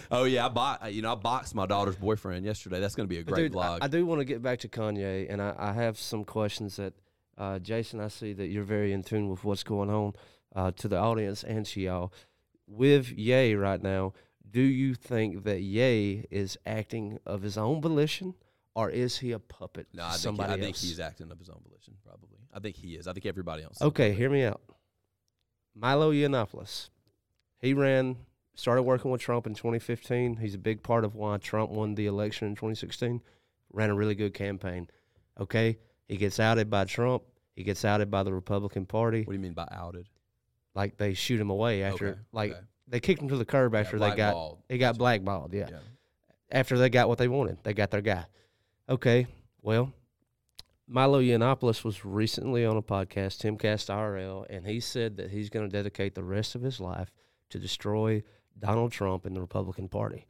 oh 0.12 0.24
yeah, 0.24 0.48
I 0.48 0.50
bought 0.50 0.92
you 0.92 1.04
know, 1.04 1.12
I 1.12 1.16
boxed 1.16 1.54
my 1.54 1.68
daughter's 1.68 1.96
boyfriend 1.96 2.44
yesterday. 2.44 2.80
That's 2.80 2.96
going 2.96 3.08
to 3.08 3.14
be 3.14 3.20
a 3.20 3.24
great 3.24 3.52
dude, 3.52 3.56
I- 3.56 3.78
vlog. 3.78 3.78
I, 3.82 3.88
do 3.88 4.04
want 4.04 4.20
to 4.20 4.26
get 4.26 4.42
back 4.42 4.60
to 4.60 4.68
Kanye, 4.68 5.28
and 5.30 5.40
I, 5.40 5.54
I 5.58 5.74
have 5.74 6.00
some 6.00 6.26
questions 6.26 6.78
that 6.78 6.94
uh, 7.38 7.60
Jason. 7.60 8.00
I 8.00 8.08
see 8.08 8.34
that 8.34 8.48
you're 8.48 8.64
very 8.64 8.94
in 8.94 9.04
tune 9.04 9.30
with 9.30 9.44
what's 9.44 9.64
going 9.64 9.92
on 9.92 10.14
uh, 10.56 10.72
to 10.72 10.88
the 10.88 10.98
audience 10.98 11.44
and 11.44 11.68
to 11.68 11.82
y'all 11.82 12.14
with 12.68 13.12
Ye 13.12 13.54
right 13.54 13.82
now. 13.82 14.14
Do 14.58 14.64
you 14.64 14.96
think 14.96 15.44
that 15.44 15.62
Ye 15.62 16.26
is 16.32 16.58
acting 16.66 17.20
of 17.28 17.44
his 17.44 17.60
own 17.60 17.80
volition, 17.80 18.34
or 18.74 18.90
is 18.90 19.20
he 19.20 19.32
a 19.32 19.38
puppet 19.38 19.86
no, 19.94 20.02
I 20.02 20.08
think, 20.08 20.14
he- 20.16 20.24
somebody 20.24 20.54
I 20.54 20.56
think 20.56 20.68
else? 20.70 20.82
he's 20.82 21.00
acting 21.00 21.30
of 21.30 21.38
his 21.38 21.48
own 21.48 21.62
volition, 21.64 21.94
probably. 22.04 22.40
I 22.52 22.58
think 22.58 22.76
he 22.76 22.96
is. 22.96 23.08
I 23.08 23.14
think 23.14 23.28
everybody 23.28 23.62
else. 23.62 23.80
Okay, 23.80 24.14
hear 24.14 24.32
me 24.32 24.46
out. 24.46 24.64
Milo 25.76 26.12
Yiannopoulos, 26.12 26.90
he 27.60 27.76
ran, 27.76 28.18
started 28.56 28.82
working 28.82 29.12
with 29.12 29.22
Trump 29.22 29.46
in 29.46 29.54
2015. 29.54 30.38
He's 30.38 30.56
a 30.56 30.58
big 30.58 30.82
part 30.82 31.06
of 31.06 31.14
why 31.14 31.38
Trump 31.38 31.70
won 31.70 31.94
the 31.94 32.08
election 32.08 32.48
in 32.48 32.56
2016. 32.56 33.22
Ran 33.74 33.92
a 33.92 33.94
really 33.94 34.16
good 34.16 34.34
campaign. 34.34 34.90
Okay, 35.40 35.78
he 36.08 36.18
gets 36.18 36.40
outed 36.40 36.68
by 36.68 36.86
Trump. 36.86 37.22
He 37.56 37.64
gets 37.64 37.86
outed 37.86 38.10
by 38.10 38.24
the 38.24 38.34
Republican 38.34 38.88
Party. 38.88 39.20
What 39.20 39.34
do 39.34 39.38
you 39.38 39.40
mean 39.40 39.54
by 39.54 39.68
outed? 39.72 40.10
Like 40.74 40.98
they 40.98 41.14
shoot 41.14 41.40
him 41.40 41.52
away 41.52 41.84
after, 41.84 42.08
Okay, 42.08 42.20
like 42.32 42.52
okay. 42.54 42.62
They 42.88 43.00
kicked 43.00 43.22
him 43.22 43.30
to 43.30 43.38
the 43.38 43.46
curb 43.46 43.76
after 43.76 44.00
they 44.00 44.10
got 44.10 44.16
blackballed. 44.16 44.60
got 44.80 44.98
blackballed. 44.98 45.54
Yeah. 45.54 45.68
Yeah. 45.70 45.80
after 46.52 46.78
they 46.78 46.90
got 46.90 47.10
what 47.10 47.18
they 47.18 47.28
wanted. 47.28 47.58
They 47.64 47.74
got 47.74 47.92
their 47.92 48.02
guy. 48.02 48.26
Okay, 48.90 49.28
well, 49.62 49.92
Milo 50.88 51.22
Yiannopoulos 51.22 51.84
was 51.84 52.06
recently 52.06 52.66
on 52.66 52.78
a 52.78 52.82
podcast, 52.82 53.42
Timcast 53.42 53.90
IRL, 53.90 54.46
and 54.50 54.66
he 54.66 54.80
said 54.80 55.18
that 55.18 55.32
he's 55.32 55.50
going 55.50 55.70
to 55.70 55.72
dedicate 55.72 56.16
the 56.16 56.24
rest 56.24 56.56
of 56.56 56.62
his 56.62 56.80
life 56.80 57.12
to 57.50 57.60
destroy 57.60 58.24
Donald 58.58 58.94
Trump 58.94 59.26
and 59.26 59.36
the 59.36 59.42
Republican 59.42 59.90
Party. 59.90 60.26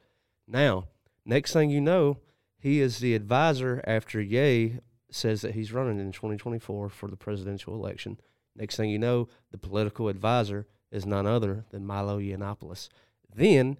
Now, 0.48 0.88
next 1.24 1.52
thing 1.52 1.70
you 1.70 1.80
know, 1.80 2.18
he 2.58 2.80
is 2.80 2.98
the 2.98 3.14
advisor 3.14 3.80
after 3.86 4.20
Ye 4.20 4.80
says 5.10 5.42
that 5.42 5.54
he's 5.54 5.72
running 5.72 6.00
in 6.00 6.10
2024 6.10 6.88
for 6.88 7.08
the 7.08 7.16
presidential 7.16 7.74
election. 7.74 8.18
Next 8.56 8.76
thing 8.76 8.90
you 8.90 8.98
know, 8.98 9.28
the 9.52 9.58
political 9.58 10.08
advisor 10.08 10.66
is 10.90 11.04
none 11.06 11.26
other 11.26 11.64
than 11.70 11.84
Milo 11.86 12.18
Yiannopoulos. 12.18 12.88
Then 13.34 13.76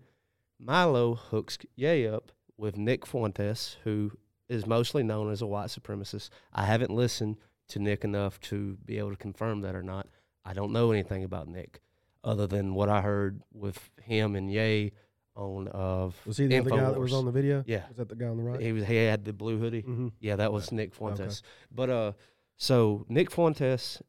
Milo 0.59 1.15
hooks 1.15 1.59
Ye 1.77 2.07
up 2.07 2.33
with 2.57 2.77
Nick 2.77 3.07
Fuentes, 3.07 3.77
who 3.85 4.13
is 4.49 4.67
mostly 4.67 5.03
known 5.03 5.31
as 5.31 5.41
a 5.43 5.47
white 5.47 5.69
supremacist. 5.69 6.31
I 6.53 6.65
haven't 6.65 6.91
listened 6.91 7.37
to 7.69 7.79
Nick 7.79 8.03
enough 8.05 8.41
to 8.41 8.77
be 8.85 8.99
able 8.99 9.11
to 9.11 9.17
confirm 9.17 9.61
that 9.61 9.75
or 9.75 9.83
not. 9.83 10.09
I 10.45 10.55
don't 10.55 10.73
know 10.73 10.91
anything 10.91 11.23
about 11.25 11.49
Nick 11.49 11.81
other 12.25 12.47
than 12.47 12.75
what 12.75 12.89
I 12.89 13.01
heard 13.03 13.43
with 13.53 13.91
him 14.03 14.35
and 14.35 14.51
Ye 14.51 14.93
on 15.37 15.69
of 15.69 16.17
Was 16.27 16.39
he 16.39 16.47
the 16.47 16.59
other 16.59 16.71
guy 16.71 16.91
that 16.91 16.99
was 16.99 17.13
on 17.13 17.25
the 17.27 17.31
video? 17.31 17.63
Yeah. 17.67 17.83
Was 17.89 17.99
that 17.99 18.09
the 18.09 18.17
guy 18.17 18.27
on 18.27 18.39
the 18.39 18.43
right? 18.43 18.61
He 18.61 18.73
was 18.73 18.87
he 18.87 18.97
had 18.97 19.25
the 19.25 19.33
blue 19.33 19.59
hoodie. 19.59 19.83
Mhm. 19.83 20.13
Yeah, 20.19 20.37
that 20.37 20.53
was 20.53 20.73
Nick 20.73 20.95
Fuentes. 20.95 21.43
But 21.71 21.91
uh, 21.91 22.13
so 22.57 23.05
Nick 23.09 23.31
Fuentes 23.31 24.03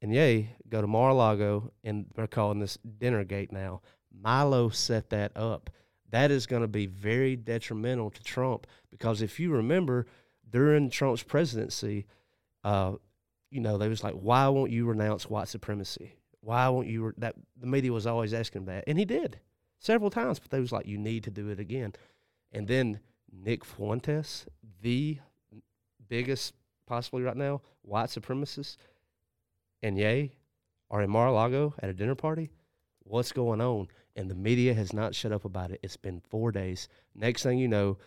and 0.00 0.14
Ye 0.14 0.50
go 0.68 0.80
to 0.80 0.86
Mar-a-Lago, 0.86 1.72
and 1.82 2.06
they're 2.14 2.26
calling 2.26 2.60
this 2.60 2.78
dinner 2.98 3.24
gate 3.24 3.52
now. 3.52 3.80
Milo 4.12 4.68
set 4.68 5.10
that 5.10 5.36
up. 5.36 5.70
That 6.10 6.30
is 6.30 6.46
going 6.46 6.62
to 6.62 6.68
be 6.68 6.86
very 6.86 7.36
detrimental 7.36 8.10
to 8.10 8.22
Trump 8.22 8.66
because 8.90 9.20
if 9.20 9.38
you 9.38 9.50
remember, 9.50 10.06
during 10.48 10.90
Trump's 10.90 11.22
presidency, 11.22 12.06
uh, 12.64 12.92
you 13.50 13.60
know, 13.60 13.76
they 13.78 13.88
was 13.88 14.02
like, 14.02 14.14
"Why 14.14 14.48
won't 14.48 14.70
you 14.70 14.86
renounce 14.86 15.28
white 15.28 15.48
supremacy? 15.48 16.14
Why 16.40 16.68
won't 16.68 16.88
you?" 16.88 17.06
Re-? 17.06 17.12
That 17.18 17.34
the 17.56 17.66
media 17.66 17.92
was 17.92 18.06
always 18.06 18.32
asking 18.32 18.66
that, 18.66 18.84
and 18.86 18.98
he 18.98 19.04
did 19.04 19.40
several 19.78 20.10
times. 20.10 20.38
But 20.38 20.50
they 20.50 20.60
was 20.60 20.72
like, 20.72 20.86
"You 20.86 20.98
need 20.98 21.24
to 21.24 21.30
do 21.30 21.48
it 21.50 21.60
again." 21.60 21.94
And 22.52 22.66
then 22.66 23.00
Nick 23.30 23.64
Fuentes, 23.64 24.46
the 24.80 25.18
biggest 26.08 26.54
possibly 26.86 27.22
right 27.22 27.36
now 27.36 27.60
white 27.82 28.08
supremacist, 28.08 28.76
and 29.82 29.98
Ye 29.98 30.32
are 30.90 31.02
in 31.02 31.10
Mar-a-Lago 31.10 31.74
at 31.80 31.90
a 31.90 31.94
dinner 31.94 32.14
party. 32.14 32.50
What's 33.00 33.32
going 33.32 33.60
on? 33.60 33.88
And 34.16 34.30
the 34.30 34.34
media 34.34 34.74
has 34.74 34.92
not 34.92 35.14
shut 35.14 35.32
up 35.32 35.44
about 35.44 35.70
it. 35.70 35.80
It's 35.82 35.96
been 35.96 36.20
four 36.28 36.50
days. 36.50 36.88
Next 37.14 37.42
thing 37.42 37.58
you 37.58 37.68
know, 37.68 37.98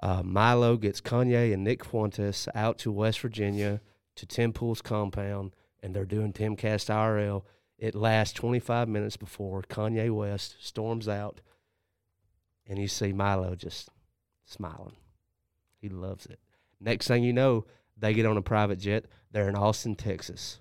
uh, 0.00 0.22
Milo 0.22 0.76
gets 0.76 1.00
Kanye 1.00 1.52
and 1.52 1.64
Nick 1.64 1.84
Fuentes 1.84 2.48
out 2.54 2.78
to 2.78 2.92
West 2.92 3.20
Virginia 3.20 3.80
to 4.16 4.26
Tim 4.26 4.52
Pool's 4.52 4.80
compound, 4.80 5.54
and 5.82 5.94
they're 5.94 6.04
doing 6.04 6.32
Timcast 6.32 6.88
IRL. 6.88 7.42
It 7.78 7.94
lasts 7.94 8.34
25 8.34 8.88
minutes 8.88 9.16
before 9.16 9.62
Kanye 9.62 10.14
West 10.14 10.56
storms 10.60 11.08
out, 11.08 11.40
and 12.66 12.78
you 12.78 12.88
see 12.88 13.12
Milo 13.12 13.54
just 13.54 13.90
smiling. 14.44 14.96
He 15.80 15.88
loves 15.88 16.26
it. 16.26 16.40
Next 16.80 17.06
thing 17.06 17.22
you 17.22 17.32
know, 17.32 17.66
they 17.96 18.14
get 18.14 18.26
on 18.26 18.36
a 18.36 18.42
private 18.42 18.78
jet. 18.78 19.06
They're 19.30 19.48
in 19.48 19.56
Austin, 19.56 19.94
Texas. 19.94 20.60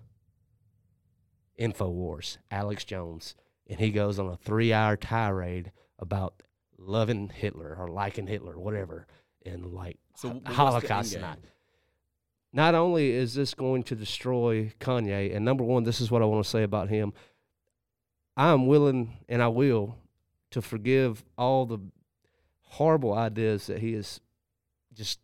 Infowars, 1.60 2.38
Alex 2.52 2.84
Jones, 2.84 3.36
and 3.68 3.80
he 3.80 3.92
goes 3.92 4.20
on 4.20 4.28
a 4.28 4.38
three-hour 4.38 4.98
tirade 4.98 5.72
about 6.00 6.44
loving 6.78 7.30
Hitler 7.30 7.76
or 7.78 7.88
liking 7.88 8.28
Hitler, 8.28 8.58
whatever, 8.58 9.08
and 9.46 9.66
like 9.74 9.98
So 10.16 10.30
ho- 10.30 10.34
what's 10.36 10.48
the 10.48 10.54
Holocaust 10.54 11.14
end 11.14 11.22
night. 11.24 11.40
Not 12.54 12.76
only 12.76 13.12
is 13.12 13.34
this 13.34 13.54
going 13.54 13.84
to 13.84 13.96
destroy 13.96 14.72
Kanye, 14.80 15.36
and 15.36 15.44
number 15.44 15.64
one, 15.64 15.84
this 15.84 16.00
is 16.02 16.10
what 16.10 16.22
I 16.22 16.26
want 16.26 16.44
to 16.44 16.50
say 16.50 16.64
about 16.64 16.90
him. 16.90 17.14
I 18.36 18.52
am 18.52 18.68
willing 18.68 19.18
and 19.28 19.42
I 19.42 19.48
will 19.48 19.98
to 20.52 20.62
forgive 20.62 21.24
all 21.38 21.66
the 21.66 21.80
horrible 22.62 23.14
ideas 23.14 23.68
that 23.68 23.80
he 23.80 23.94
is 23.94 24.22
just 24.94 25.20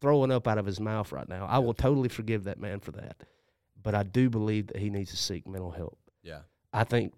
throwing 0.00 0.30
up 0.30 0.46
out 0.46 0.58
of 0.58 0.66
his 0.66 0.80
mouth 0.80 1.10
right 1.12 1.28
now. 1.28 1.46
I 1.46 1.58
will 1.58 1.74
totally 1.74 2.08
forgive 2.08 2.44
that 2.44 2.60
man 2.60 2.80
for 2.80 2.92
that. 2.92 3.16
But 3.86 3.94
I 3.94 4.02
do 4.02 4.28
believe 4.28 4.66
that 4.66 4.78
he 4.78 4.90
needs 4.90 5.12
to 5.12 5.16
seek 5.16 5.46
mental 5.46 5.70
help. 5.70 5.96
Yeah. 6.24 6.40
I 6.72 6.82
think 6.82 7.14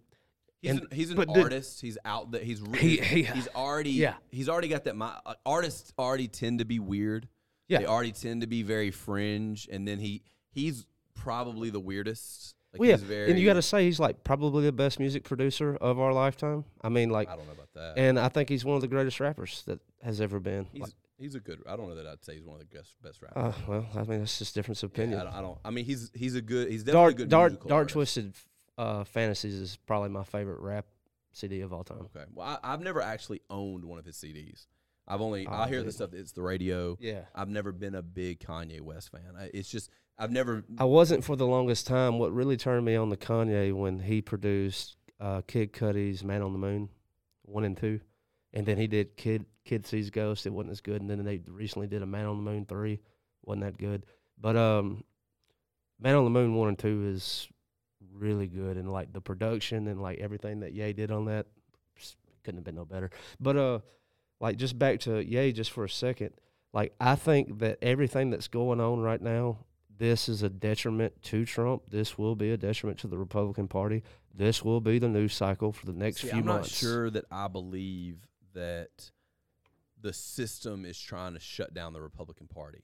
He's 0.61 0.73
And- 0.73 0.81
an, 0.83 0.89
he's 0.93 1.11
an 1.11 1.17
but 1.17 1.33
the- 1.33 1.41
artist. 1.41 1.81
he's 1.81 1.97
out 2.05 2.31
there. 2.33 2.43
He's 2.45 2.61
re- 2.61 2.79
He- 2.79 2.97
he- 3.01 3.23
he's 3.23 3.49
already 3.55 3.93
Yeah. 3.93 4.17
He's 4.31 4.49
already 4.51 4.69
got 4.69 4.85
that. 4.85 4.97
mi- 4.97 5.07
uh, 5.25 5.35
artists 5.47 5.93
already 5.99 6.27
tend 6.29 6.59
to 6.59 6.65
be 6.67 6.79
weird. 6.79 7.27
Yeah. 7.69 7.79
They 7.79 7.87
already 7.87 8.11
tend 8.13 8.41
to 8.43 8.47
be 8.49 8.63
very 8.65 8.91
fringe, 8.91 9.67
and 9.73 9.87
then 9.89 9.99
he 10.01 10.21
he's 10.51 10.85
probably 11.15 11.71
the 11.71 11.81
weirdest. 11.81 12.55
Like 12.75 12.81
well, 12.81 12.91
yeah, 12.91 12.97
very, 12.97 13.31
and 13.31 13.39
you 13.39 13.47
got 13.47 13.55
to 13.55 13.63
say 13.63 13.85
he's 13.85 13.99
like 14.01 14.25
probably 14.25 14.65
the 14.65 14.73
best 14.73 14.99
music 14.99 15.23
producer 15.25 15.77
of 15.77 15.99
our 15.99 16.13
lifetime. 16.13 16.65
I 16.83 16.89
mean, 16.91 17.09
like, 17.09 17.29
I 17.31 17.37
don't 17.37 17.47
know 17.47 17.53
about 17.53 17.73
that. 17.75 17.95
and 17.97 18.19
I 18.19 18.29
think 18.29 18.49
he's 18.51 18.65
one 18.65 18.75
of 18.77 18.83
the 18.83 18.89
greatest 18.89 19.21
rappers 19.21 19.63
that 19.67 19.81
has 20.03 20.21
ever 20.21 20.39
been. 20.41 20.67
he's 20.73 20.83
Like, 20.83 20.93
he's 21.19 21.35
a 21.35 21.41
good. 21.41 21.61
I 21.69 21.77
don't 21.77 21.89
know 21.89 21.95
that 21.97 22.07
I'd 22.07 22.25
say 22.25 22.35
he's 22.37 22.45
one 22.45 22.61
of 22.61 22.69
the 22.69 22.77
best 22.77 22.95
best 23.03 23.21
rappers. 23.23 23.55
uh, 23.55 23.63
well, 23.67 23.87
I 23.95 24.05
mean, 24.05 24.21
that's 24.21 24.39
just 24.39 24.55
difference 24.55 24.83
of 24.83 24.91
Yeah, 24.95 25.03
opinion. 25.05 25.21
I, 25.21 25.25
don't, 25.25 25.35
I 25.35 25.41
don't. 25.43 25.59
I 25.65 25.71
mean, 25.71 25.85
he's 25.85 26.11
he's 26.15 26.35
a 26.35 26.41
good. 26.43 26.69
He's 26.71 26.85
definitely 26.85 27.01
Dark, 27.03 27.13
a 27.13 27.17
good 27.17 27.29
dark, 27.29 27.67
dark 27.69 27.89
twisted 27.89 28.35
uh, 28.77 29.05
fantasies 29.05 29.55
is 29.55 29.77
probably 29.87 30.09
my 30.11 30.25
favorite 30.25 30.61
rap 30.61 30.87
CD 31.33 31.61
of 31.61 31.73
all 31.73 31.85
time. 31.85 32.09
Okay. 32.15 32.25
Well, 32.33 32.47
I, 32.63 32.73
I've 32.73 32.81
never 32.81 33.03
actually 33.03 33.43
owned 33.51 33.85
one 33.85 33.99
of 33.99 34.05
his 34.05 34.17
CDs. 34.17 34.67
I've 35.07 35.21
only 35.23 35.47
Oh, 35.47 35.53
I 35.53 35.69
hear 35.69 35.83
the 35.83 35.91
stuff. 35.93 36.13
It's 36.13 36.33
the 36.33 36.43
radio. 36.43 36.97
Yeah. 37.01 37.23
I've 37.35 37.49
never 37.49 37.73
been 37.73 37.95
a 37.95 38.03
big 38.03 38.41
Kanye 38.41 38.81
West 38.83 39.11
fan. 39.11 39.23
I, 39.39 39.51
it's 39.55 39.69
just 39.71 39.91
I've 40.19 40.31
never. 40.31 40.65
I 40.79 40.85
wasn't 40.85 41.25
for 41.25 41.35
the 41.35 41.47
longest 41.47 41.87
time. 41.87 42.19
What 42.19 42.33
really 42.35 42.57
turned 42.57 42.85
me 42.85 42.95
on 42.95 43.09
to 43.11 43.17
Kanye 43.17 43.73
when 43.73 44.01
he 44.01 44.21
produced 44.21 44.97
uh, 45.21 45.41
Kid 45.47 45.73
Cudi's 45.73 46.23
"Man 46.23 46.43
on 46.43 46.53
the 46.53 46.59
Moon," 46.59 46.91
one 47.43 47.65
and 47.65 47.77
two, 47.77 48.01
and 48.53 48.67
then 48.67 48.79
he 48.79 48.87
did 48.87 49.17
Kid 49.17 49.45
Kid 49.65 49.87
Sees 49.87 50.11
Ghost. 50.11 50.47
It 50.47 50.53
wasn't 50.53 50.73
as 50.73 50.81
good, 50.81 51.01
and 51.01 51.11
then 51.11 51.25
they 51.25 51.41
recently 51.47 51.87
did 51.87 52.03
a 52.03 52.07
"Man 52.07 52.27
on 52.27 52.37
the 52.37 52.51
Moon" 52.51 52.67
three, 52.67 53.01
wasn't 53.45 53.65
that 53.65 53.79
good. 53.79 54.07
But 54.41 54.57
um, 54.57 55.05
"Man 56.01 56.15
on 56.15 56.25
the 56.25 56.31
Moon" 56.31 56.55
one 56.55 56.69
and 56.69 56.79
two 56.79 57.09
is 57.13 57.49
really 58.13 58.47
good, 58.47 58.77
and 58.77 58.91
like 58.91 59.13
the 59.13 59.21
production 59.21 59.89
and 59.89 60.01
like 60.01 60.19
everything 60.19 60.61
that 60.61 60.73
Ye 60.73 60.93
did 60.93 61.11
on 61.11 61.27
that 61.27 61.47
couldn't 62.45 62.59
have 62.59 62.65
been 62.65 62.77
no 62.77 62.85
better. 62.85 63.11
But 63.41 63.57
uh, 63.57 63.79
like 64.41 64.57
just 64.57 64.79
back 64.79 65.01
to 65.01 65.25
Ye 65.25 65.53
just 65.53 65.71
for 65.71 65.85
a 65.85 65.91
second. 65.91 66.31
Like 66.73 66.95
I 67.01 67.15
think 67.15 67.61
that 67.61 67.79
everything 67.83 68.31
that's 68.31 68.49
going 68.49 68.81
on 68.81 69.01
right 69.01 69.21
now 69.21 69.59
this 69.99 70.29
is 70.29 70.43
a 70.43 70.49
detriment 70.49 71.21
to 71.25 71.45
Trump. 71.45 71.83
This 71.89 72.17
will 72.17 72.37
be 72.37 72.53
a 72.53 72.57
detriment 72.57 73.01
to 73.01 73.09
the 73.09 73.19
Republican 73.19 73.69
Party. 73.69 74.05
This 74.33 74.65
will 74.65 74.81
be 74.81 74.99
the 74.99 75.09
news 75.09 75.35
cycle 75.35 75.73
for 75.73 75.87
the 75.87 75.93
next 75.93 76.21
See, 76.21 76.29
few 76.29 76.39
I'm 76.39 76.47
months. 76.47 76.83
not 76.83 76.89
sure 76.89 77.11
that 77.11 77.25
I 77.31 77.49
believe 77.49 78.19
that 78.55 79.11
the 80.01 80.13
system 80.13 80.85
is 80.85 80.99
trying 80.99 81.35
to 81.35 81.41
shut 81.41 81.75
down 81.75 81.93
the 81.93 82.01
Republican 82.01 82.47
Party. 82.47 82.83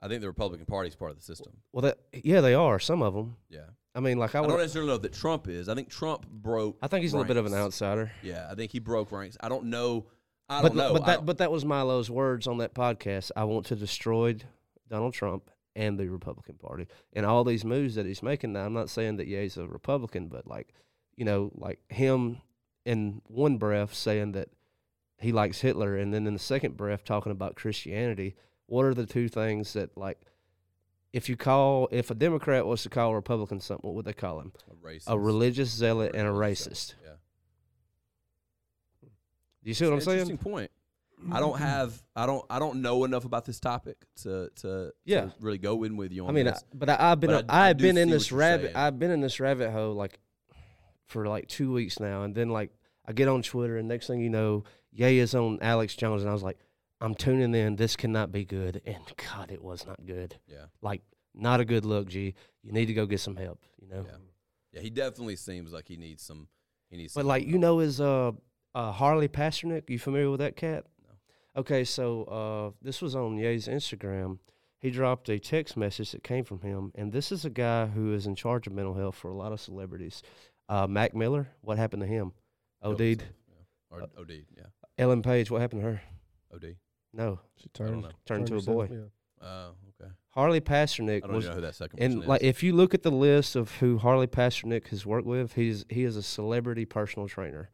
I 0.00 0.08
think 0.08 0.20
the 0.20 0.28
Republican 0.28 0.66
Party 0.66 0.88
is 0.88 0.94
part 0.94 1.10
of 1.10 1.16
the 1.16 1.22
system. 1.22 1.54
Well, 1.72 1.82
that 1.82 1.98
yeah, 2.12 2.40
they 2.40 2.54
are 2.54 2.78
some 2.78 3.02
of 3.02 3.14
them. 3.14 3.36
Yeah. 3.50 3.60
I 3.94 4.00
mean, 4.00 4.18
like 4.18 4.34
I 4.34 4.40
I 4.40 4.46
don't 4.46 4.58
necessarily 4.58 4.90
know 4.90 4.98
that 4.98 5.12
Trump 5.12 5.48
is. 5.48 5.68
I 5.68 5.74
think 5.74 5.88
Trump 5.88 6.26
broke. 6.28 6.78
I 6.80 6.86
think 6.86 7.02
he's 7.02 7.14
a 7.14 7.16
little 7.16 7.26
bit 7.26 7.36
of 7.36 7.46
an 7.46 7.54
outsider. 7.54 8.12
Yeah, 8.22 8.46
I 8.48 8.54
think 8.54 8.70
he 8.70 8.78
broke 8.78 9.10
ranks. 9.10 9.36
I 9.40 9.48
don't 9.48 9.64
know. 9.64 10.06
I 10.48 10.62
but 10.62 10.68
don't 10.68 10.76
know. 10.76 10.92
but 10.92 11.06
that 11.06 11.26
but 11.26 11.38
that 11.38 11.50
was 11.50 11.64
Milo's 11.64 12.08
words 12.08 12.46
on 12.46 12.58
that 12.58 12.74
podcast. 12.74 13.32
I 13.34 13.44
want 13.44 13.66
to 13.66 13.76
destroy 13.76 14.36
Donald 14.88 15.14
Trump 15.14 15.50
and 15.74 15.98
the 15.98 16.08
Republican 16.08 16.56
Party 16.56 16.86
and 17.12 17.26
all 17.26 17.44
these 17.44 17.64
moves 17.64 17.96
that 17.96 18.06
he's 18.06 18.22
making. 18.22 18.52
Now, 18.52 18.66
I'm 18.66 18.72
not 18.72 18.90
saying 18.90 19.16
that 19.16 19.26
yeah, 19.26 19.42
he's 19.42 19.56
a 19.56 19.66
Republican, 19.66 20.28
but 20.28 20.46
like, 20.46 20.74
you 21.16 21.24
know, 21.24 21.50
like 21.54 21.80
him 21.88 22.40
in 22.88 23.20
one 23.26 23.58
breath 23.58 23.92
saying 23.94 24.32
that 24.32 24.48
he 25.18 25.32
likes 25.32 25.60
Hitler, 25.60 25.96
and 25.96 26.12
then 26.14 26.26
in 26.26 26.32
the 26.32 26.38
second 26.38 26.76
breath 26.76 27.04
talking 27.04 27.32
about 27.32 27.54
Christianity. 27.56 28.34
What 28.66 28.84
are 28.84 28.94
the 28.94 29.06
two 29.06 29.28
things 29.28 29.72
that 29.74 29.96
like? 29.96 30.18
If 31.12 31.28
you 31.28 31.36
call, 31.36 31.88
if 31.90 32.10
a 32.10 32.14
Democrat 32.14 32.66
was 32.66 32.82
to 32.82 32.88
call 32.90 33.10
a 33.12 33.14
Republican 33.14 33.60
something, 33.60 33.86
what 33.88 33.94
would 33.96 34.04
they 34.04 34.12
call 34.12 34.40
him? 34.40 34.52
a 34.70 34.74
racist. 34.86 35.04
A 35.08 35.18
religious 35.18 35.70
zealot 35.70 36.12
and 36.14 36.26
a 36.28 36.32
Religious 36.32 36.66
racist. 36.68 36.94
Yeah. 37.02 37.10
Do 39.64 39.70
you 39.70 39.74
see 39.74 39.84
what 39.86 39.94
I'm 39.94 40.00
saying? 40.00 40.18
Interesting 40.20 40.38
point. 40.38 40.70
I 41.32 41.40
don't 41.40 41.58
have. 41.58 42.00
I 42.14 42.26
don't. 42.26 42.44
I 42.48 42.58
don't 42.58 42.80
know 42.82 43.04
enough 43.04 43.24
about 43.24 43.44
this 43.44 43.58
topic 43.58 43.96
to 44.22 44.50
to, 44.56 44.92
Yeah. 45.04 45.22
to 45.22 45.32
really 45.40 45.58
go 45.58 45.82
in 45.84 45.96
with 45.96 46.12
you 46.12 46.24
on 46.24 46.30
I 46.30 46.32
mean, 46.32 46.48
I, 46.48 46.54
but 46.74 46.88
I, 46.90 46.96
I've 47.12 47.20
been 47.20 47.30
But 47.30 47.44
a- 47.46 47.52
I- 47.52 47.66
I 47.66 47.68
I've 47.70 47.78
do 47.78 47.84
been 47.84 47.96
in 47.96 48.08
this 48.10 48.30
rabbit 48.30 48.66
saying. 48.66 48.76
I've 48.76 48.98
been 48.98 49.10
in 49.10 49.20
this 49.20 49.40
rabbit 49.40 49.70
hole 49.72 49.94
like 49.94 50.18
for 51.06 51.26
like 51.26 51.48
two 51.48 51.72
weeks 51.72 51.98
now, 51.98 52.22
and 52.22 52.34
then 52.34 52.50
like 52.50 52.70
I 53.08 53.12
get 53.12 53.26
on 53.26 53.40
Twitter, 53.42 53.78
and 53.78 53.88
next 53.88 54.06
thing 54.06 54.20
you 54.20 54.28
know, 54.28 54.64
Ye 54.92 55.18
is 55.18 55.34
on 55.34 55.58
Alex 55.62 55.96
Jones, 55.96 56.22
and 56.22 56.28
I 56.28 56.34
was 56.34 56.42
like, 56.42 56.58
I'm 57.00 57.14
tuning 57.14 57.54
in. 57.54 57.76
This 57.76 57.96
cannot 57.96 58.30
be 58.30 58.44
good, 58.44 58.82
and 58.84 59.02
God, 59.32 59.50
it 59.50 59.62
was 59.62 59.86
not 59.86 60.04
good. 60.04 60.36
yeah. 60.46 60.66
Like 60.82 61.00
not 61.34 61.60
a 61.60 61.64
good 61.64 61.86
look, 61.86 62.08
G. 62.08 62.34
You 62.62 62.72
need 62.72 62.86
to 62.86 62.94
go 62.94 63.06
get 63.06 63.20
some 63.20 63.36
help. 63.36 63.62
You 63.80 63.88
know. 63.88 64.04
Yeah. 64.06 64.16
Yeah. 64.74 64.80
He 64.82 64.90
definitely 64.90 65.36
seems 65.36 65.72
like 65.72 65.88
he 65.88 65.96
needs 65.96 66.22
some. 66.22 66.48
He 66.90 66.98
needs. 66.98 67.14
But 67.14 67.24
like 67.24 67.44
help. 67.44 67.52
you 67.52 67.58
know, 67.58 67.80
is 67.80 67.98
uh, 67.98 68.32
uh 68.74 68.92
Harley 68.92 69.28
Pasternak? 69.28 69.88
You 69.88 69.98
familiar 69.98 70.30
with 70.30 70.40
that 70.40 70.56
cat? 70.56 70.84
No. 71.02 71.60
Okay, 71.60 71.84
so 71.84 72.24
uh, 72.24 72.76
this 72.82 73.00
was 73.00 73.16
on 73.16 73.38
Ye's 73.38 73.68
Instagram. 73.68 74.38
He 74.80 74.90
dropped 74.90 75.28
a 75.28 75.38
text 75.38 75.76
message 75.76 76.12
that 76.12 76.22
came 76.22 76.44
from 76.44 76.60
him, 76.60 76.92
and 76.94 77.10
this 77.10 77.32
is 77.32 77.44
a 77.44 77.50
guy 77.50 77.86
who 77.86 78.12
is 78.12 78.26
in 78.26 78.34
charge 78.34 78.66
of 78.66 78.74
mental 78.74 78.94
health 78.94 79.16
for 79.16 79.28
a 79.28 79.34
lot 79.34 79.52
of 79.52 79.60
celebrities. 79.60 80.22
Uh, 80.68 80.86
Mac 80.86 81.14
Miller, 81.14 81.48
what 81.62 81.78
happened 81.78 82.02
to 82.02 82.06
him? 82.06 82.32
Killed 82.82 82.94
OD'd. 82.94 83.00
himself, 83.22 83.30
Yeah. 83.48 83.96
Or 83.96 84.02
OD. 84.18 84.30
Yeah. 84.56 84.62
Ellen 84.98 85.22
Page, 85.22 85.50
what 85.50 85.60
happened 85.60 85.82
to 85.82 85.88
her? 85.88 86.02
OD. 86.54 86.76
No, 87.12 87.40
She 87.56 87.68
I 87.74 87.78
don't 87.78 87.88
turned 87.88 88.02
know. 88.02 88.10
turned 88.26 88.40
into 88.42 88.54
a 88.54 88.56
herself, 88.56 88.88
boy. 88.88 88.94
yeah. 88.94 89.00
Oh, 89.40 89.70
okay. 90.00 90.10
Harley 90.30 90.58
I 90.58 90.60
Pasternak 90.60 91.22
don't 91.22 91.32
was 91.32 91.46
know 91.46 91.54
who 91.54 91.60
that 91.62 91.74
second 91.74 92.00
and 92.00 92.14
person 92.16 92.28
like 92.28 92.42
is. 92.42 92.48
if 92.48 92.62
you 92.62 92.72
look 92.74 92.92
at 92.94 93.02
the 93.02 93.10
list 93.10 93.56
of 93.56 93.70
who 93.76 93.98
Harley 93.98 94.26
Pasternak 94.26 94.88
has 94.88 95.06
worked 95.06 95.26
with, 95.26 95.54
he's 95.54 95.84
he 95.88 96.04
is 96.04 96.16
a 96.16 96.22
celebrity 96.22 96.84
personal 96.84 97.28
trainer. 97.28 97.70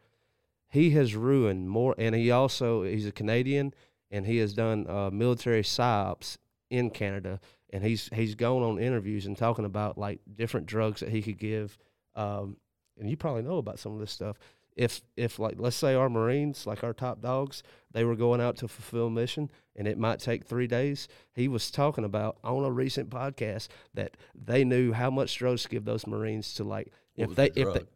He 0.69 0.91
has 0.91 1.15
ruined 1.15 1.69
more, 1.69 1.95
and 1.99 2.15
he 2.15 2.31
also 2.31 2.83
he's 2.85 3.07
a 3.07 3.13
Canadian, 3.13 3.75
and 4.11 4.27
he 4.27 4.39
has 4.39 4.53
done 4.55 4.89
uh, 4.89 5.11
military 5.11 5.63
psyops 5.63 6.37
in 6.71 6.91
Canada, 6.91 7.41
and 7.71 7.83
he's 7.85 8.09
he's 8.13 8.35
gone 8.35 8.63
on 8.63 8.79
interviews 8.79 9.27
and 9.27 9.37
talking 9.37 9.65
about 9.65 9.97
like 9.99 10.21
different 10.35 10.67
drugs 10.67 11.01
that 11.01 11.11
he 11.11 11.23
could 11.23 11.39
give. 11.39 11.79
Um, 12.15 12.57
and 12.99 13.09
you 13.11 13.17
probably 13.17 13.43
know 13.43 13.59
about 13.59 13.79
some 13.79 13.93
of 13.95 14.01
this 14.01 14.13
stuff. 14.13 14.37
If 14.77 15.03
if 15.17 15.39
like 15.39 15.55
let's 15.59 15.77
say 15.77 15.95
our 15.95 16.09
Marines, 16.09 16.67
like 16.67 16.83
our 16.83 16.93
top 16.93 17.21
dogs, 17.21 17.63
they 17.93 18.05
were 18.05 18.17
going 18.17 18.41
out 18.41 18.57
to 18.59 18.69
fulfill 18.69 19.09
mission, 19.09 19.51
and 19.77 19.87
it 19.87 19.99
might 19.99 20.19
take 20.19 20.45
three 20.45 20.67
days. 20.67 21.07
He 21.33 21.47
was 21.47 21.71
talking 21.71 22.05
about 22.05 22.39
on 22.43 22.65
a 22.65 22.71
recent 22.71 23.09
podcast 23.09 23.69
that 23.95 24.17
they 24.35 24.65
knew 24.65 24.93
how 24.93 25.11
much 25.11 25.37
drugs 25.37 25.63
to 25.63 25.69
give 25.69 25.85
those 25.85 26.07
Marines 26.07 26.55
to 26.55 26.65
like 26.65 26.93
What 27.15 27.31
if 27.31 27.37
they 27.37 27.49
the 27.51 27.61
if 27.61 27.75
they? 27.75 27.87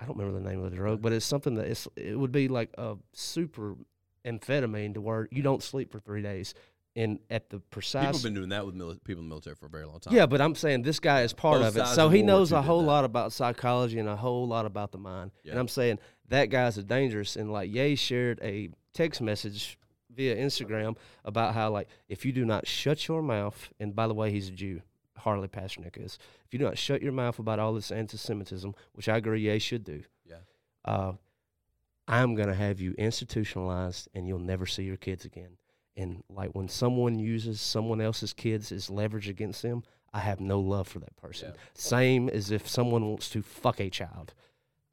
I 0.00 0.06
don't 0.06 0.18
remember 0.18 0.40
the 0.40 0.48
name 0.48 0.62
of 0.62 0.70
the 0.70 0.76
drug, 0.76 1.00
but 1.00 1.12
it's 1.12 1.24
something 1.24 1.54
that 1.54 1.66
it's 1.66 1.86
it 1.94 2.18
would 2.18 2.32
be 2.32 2.48
like 2.48 2.70
a 2.76 2.96
super 3.12 3.76
amphetamine 4.24 4.94
to 4.94 5.00
where 5.00 5.28
you 5.30 5.42
don't 5.42 5.62
sleep 5.62 5.92
for 5.92 6.00
three 6.00 6.22
days. 6.22 6.54
And 6.96 7.18
at 7.28 7.50
the 7.50 7.56
People 7.56 7.66
precise 7.70 8.04
have 8.14 8.22
been 8.22 8.34
doing 8.34 8.50
that 8.50 8.64
with 8.64 8.76
mili- 8.76 9.02
people 9.02 9.22
in 9.22 9.28
the 9.28 9.32
military 9.32 9.56
for 9.56 9.66
a 9.66 9.68
very 9.68 9.84
long 9.84 9.98
time. 9.98 10.14
yeah, 10.14 10.26
but 10.26 10.40
I'm 10.40 10.54
saying 10.54 10.82
this 10.82 11.00
guy 11.00 11.22
is 11.22 11.32
part 11.32 11.60
Both 11.60 11.76
of 11.76 11.76
it, 11.78 11.86
so 11.88 12.06
of 12.06 12.12
he 12.12 12.22
knows 12.22 12.52
a 12.52 12.62
whole 12.62 12.84
lot 12.84 13.04
about 13.04 13.32
psychology 13.32 13.98
and 13.98 14.08
a 14.08 14.14
whole 14.14 14.46
lot 14.46 14.64
about 14.64 14.92
the 14.92 14.98
mind. 14.98 15.32
Yeah. 15.42 15.52
And 15.52 15.60
I'm 15.60 15.66
saying 15.66 15.98
that 16.28 16.50
guy's 16.50 16.78
a 16.78 16.84
dangerous. 16.84 17.34
And 17.34 17.52
like 17.52 17.74
Ye 17.74 17.96
shared 17.96 18.38
a 18.42 18.70
text 18.92 19.20
message 19.20 19.76
via 20.14 20.36
Instagram 20.36 20.96
about 21.24 21.54
how 21.54 21.70
like 21.70 21.88
if 22.08 22.24
you 22.24 22.30
do 22.30 22.44
not 22.44 22.68
shut 22.68 23.08
your 23.08 23.22
mouth, 23.22 23.70
and 23.80 23.96
by 23.96 24.06
the 24.06 24.14
way, 24.14 24.30
he's 24.30 24.48
a 24.48 24.52
Jew. 24.52 24.80
Harley 25.16 25.48
Pasternak 25.48 25.96
is. 25.96 26.18
If 26.46 26.52
you 26.52 26.58
do 26.60 26.64
not 26.64 26.76
shut 26.78 27.02
your 27.02 27.12
mouth 27.12 27.38
about 27.40 27.58
all 27.58 27.72
this 27.72 27.90
anti-Semitism, 27.90 28.72
which 28.92 29.08
I 29.08 29.16
agree, 29.16 29.40
Ye 29.40 29.58
should 29.58 29.82
do. 29.82 30.02
Yeah. 30.24 30.36
Uh, 30.84 31.12
I'm 32.06 32.34
gonna 32.36 32.54
have 32.54 32.80
you 32.80 32.94
institutionalized, 32.98 34.08
and 34.14 34.28
you'll 34.28 34.38
never 34.38 34.66
see 34.66 34.84
your 34.84 34.96
kids 34.96 35.24
again. 35.24 35.56
And 35.96 36.22
like 36.28 36.50
when 36.50 36.68
someone 36.68 37.18
uses 37.18 37.60
someone 37.60 38.00
else's 38.00 38.32
kids 38.32 38.72
as 38.72 38.90
leverage 38.90 39.28
against 39.28 39.62
them, 39.62 39.84
I 40.12 40.20
have 40.20 40.40
no 40.40 40.60
love 40.60 40.88
for 40.88 40.98
that 41.00 41.16
person. 41.16 41.52
Yeah. 41.54 41.60
Same 41.74 42.28
as 42.28 42.50
if 42.50 42.68
someone 42.68 43.06
wants 43.06 43.30
to 43.30 43.42
fuck 43.42 43.80
a 43.80 43.90
child. 43.90 44.34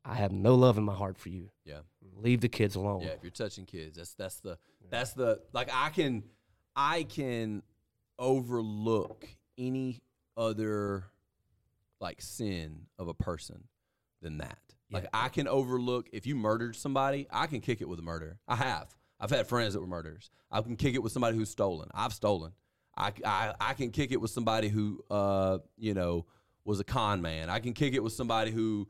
I 0.04 0.16
have 0.16 0.32
no 0.32 0.56
love 0.56 0.78
in 0.78 0.84
my 0.84 0.96
heart 0.96 1.18
for 1.18 1.30
you. 1.30 1.50
Yeah. 1.66 1.82
Leave 2.18 2.42
the 2.42 2.50
kids 2.50 2.76
alone. 2.76 3.02
Yeah, 3.02 3.10
if 3.10 3.24
you're 3.24 3.32
touching 3.32 3.66
kids, 3.66 3.98
that's 3.98 4.14
that's 4.14 4.40
the 4.40 4.58
that's 4.90 5.14
the 5.14 5.42
like 5.54 5.70
I 5.74 5.90
can 5.90 6.24
I 6.76 7.04
can 7.04 7.64
overlook 8.20 9.28
any 9.58 10.02
other 10.38 11.06
like 12.00 12.22
sin 12.22 12.88
of 13.00 13.08
a 13.08 13.14
person 13.14 13.64
than 14.22 14.40
that. 14.40 14.60
Like 14.92 15.08
I 15.14 15.30
can 15.30 15.48
overlook 15.48 16.10
if 16.12 16.28
you 16.28 16.36
murdered 16.36 16.76
somebody, 16.76 17.28
I 17.32 17.48
can 17.48 17.62
kick 17.62 17.82
it 17.82 17.88
with 17.88 18.00
a 18.00 18.04
murder. 18.04 18.40
I 18.48 18.58
have. 18.58 18.94
I've 19.22 19.30
had 19.30 19.48
friends 19.48 19.74
that 19.74 19.80
were 19.80 19.88
murderers. 19.88 20.30
I 20.52 20.62
can 20.62 20.76
kick 20.76 20.96
it 20.96 21.04
with 21.04 21.14
somebody 21.14 21.38
who's 21.38 21.50
stolen. 21.50 21.88
I've 21.94 22.12
stolen. 22.14 22.52
I, 22.98 23.14
I, 23.24 23.54
I 23.62 23.74
can 23.76 23.92
kick 23.92 24.12
it 24.12 24.20
with 24.20 24.32
somebody 24.32 24.68
who 24.68 25.02
uh 25.10 25.60
you 25.78 25.94
know 25.94 26.26
was 26.66 26.80
a 26.82 26.84
con 26.84 27.22
man. 27.22 27.50
I 27.50 27.60
can 27.60 27.74
kick 27.74 27.94
it 27.94 28.04
with 28.04 28.14
somebody 28.14 28.52
who 28.52 28.88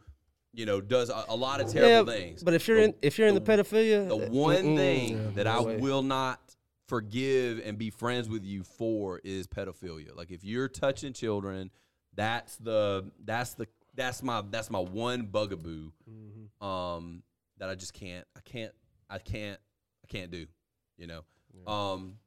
you 0.53 0.65
know 0.65 0.81
does 0.81 1.09
a, 1.09 1.25
a 1.29 1.35
lot 1.35 1.61
of 1.61 1.71
terrible 1.71 2.11
Yeah, 2.11 2.19
things. 2.19 2.43
But 2.43 2.53
if 2.55 2.67
you're 2.67 2.77
The- 2.77 2.83
in 2.85 2.93
if 3.01 3.19
you're 3.19 3.27
in 3.27 3.35
the, 3.35 3.41
pedophilia, 3.41 4.07
the 4.07 4.27
uh, 4.27 4.29
one 4.29 4.75
thing 4.75 5.33
that 5.35 5.45
I 5.47 5.59
way. 5.61 5.77
will 5.77 6.01
not 6.01 6.39
forgive 6.87 7.61
and 7.63 7.77
be 7.77 7.89
friends 7.89 8.27
with 8.27 8.43
you 8.43 8.63
for 8.63 9.19
is 9.23 9.47
pedophilia. 9.47 10.15
Like 10.15 10.31
if 10.31 10.43
you're 10.43 10.67
touching 10.67 11.13
children, 11.13 11.69
that's 12.15 12.57
the 12.57 13.11
that's 13.23 13.53
the 13.53 13.67
that's 13.95 14.23
my 14.23 14.41
that's 14.49 14.69
my 14.71 14.79
one 14.79 15.23
bugaboo. 15.27 15.91
Mm-hmm. 16.09 16.65
Um, 16.65 17.23
that 17.59 17.69
I 17.69 17.75
just 17.75 17.93
can't 17.93 18.25
I 18.35 18.39
can't 18.41 18.73
I 19.09 19.19
can't 19.19 19.59
can't 20.11 20.31
do. 20.31 20.45
You 20.97 21.07
know. 21.07 21.21
Um. 21.71 22.17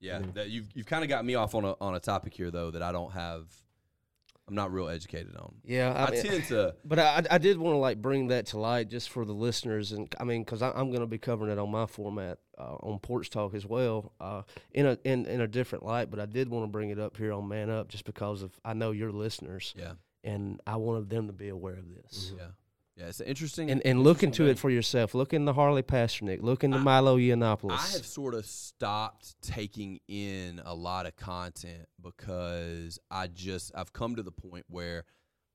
Yeah, 0.00 0.20
that 0.34 0.48
you've 0.50 0.68
you've 0.74 0.86
kind 0.86 1.02
of 1.02 1.08
got 1.08 1.24
me 1.24 1.34
off 1.34 1.54
on 1.54 1.64
a 1.64 1.74
on 1.80 1.94
a 1.94 2.00
topic 2.00 2.34
here 2.34 2.50
though 2.50 2.70
that 2.70 2.82
I 2.82 2.92
don't 2.92 3.12
have. 3.12 3.46
I'm 4.46 4.54
not 4.54 4.72
real 4.72 4.88
educated 4.88 5.36
on. 5.36 5.56
Yeah, 5.62 5.92
I, 5.92 6.06
I, 6.06 6.10
mean, 6.10 6.22
tend 6.22 6.44
to. 6.44 6.74
But 6.84 6.98
I, 6.98 7.22
I 7.32 7.36
did 7.36 7.58
want 7.58 7.74
to 7.74 7.78
like 7.78 8.00
bring 8.00 8.28
that 8.28 8.46
to 8.46 8.58
light 8.58 8.88
just 8.88 9.10
for 9.10 9.26
the 9.26 9.34
listeners, 9.34 9.92
and 9.92 10.12
I 10.18 10.24
mean, 10.24 10.42
because 10.42 10.62
I'm 10.62 10.88
going 10.88 11.00
to 11.00 11.06
be 11.06 11.18
covering 11.18 11.52
it 11.52 11.58
on 11.58 11.70
my 11.70 11.84
format 11.84 12.38
uh, 12.56 12.76
on 12.80 12.98
Porch 12.98 13.28
Talk 13.28 13.52
as 13.52 13.66
well, 13.66 14.12
uh, 14.20 14.42
in 14.72 14.86
a 14.86 14.98
in, 15.04 15.26
in 15.26 15.42
a 15.42 15.46
different 15.46 15.84
light. 15.84 16.10
But 16.10 16.18
I 16.18 16.24
did 16.26 16.48
want 16.48 16.64
to 16.64 16.68
bring 16.68 16.88
it 16.88 16.98
up 16.98 17.16
here 17.18 17.32
on 17.32 17.46
Man 17.46 17.68
Up 17.68 17.88
just 17.88 18.06
because 18.06 18.40
of 18.42 18.58
I 18.64 18.72
know 18.72 18.90
your 18.92 19.12
listeners, 19.12 19.74
Yeah. 19.76 19.92
and 20.24 20.60
I 20.66 20.76
wanted 20.76 21.10
them 21.10 21.26
to 21.26 21.32
be 21.34 21.48
aware 21.50 21.76
of 21.76 21.84
this. 21.94 22.32
Yeah. 22.34 22.46
Yeah, 22.98 23.06
it's 23.06 23.20
an 23.20 23.26
interesting. 23.26 23.70
And 23.70 23.80
and 23.86 24.02
look 24.02 24.24
into 24.24 24.46
it 24.46 24.58
for 24.58 24.70
yourself. 24.70 25.14
Look 25.14 25.32
into 25.32 25.52
Harley 25.52 25.82
Pasternak. 25.82 26.42
Look 26.42 26.64
into 26.64 26.78
I- 26.78 26.82
Milo 26.82 27.16
Yiannopoulos. 27.16 27.70
I 27.70 27.92
have 27.92 28.04
sort 28.04 28.34
of 28.34 28.44
stopped 28.44 29.40
taking 29.40 30.00
in 30.08 30.60
a 30.64 30.74
lot 30.74 31.06
of 31.06 31.14
content 31.16 31.86
because 32.02 32.98
I 33.10 33.28
just 33.28 33.70
I've 33.74 33.92
come 33.92 34.16
to 34.16 34.22
the 34.24 34.32
point 34.32 34.64
where 34.68 35.04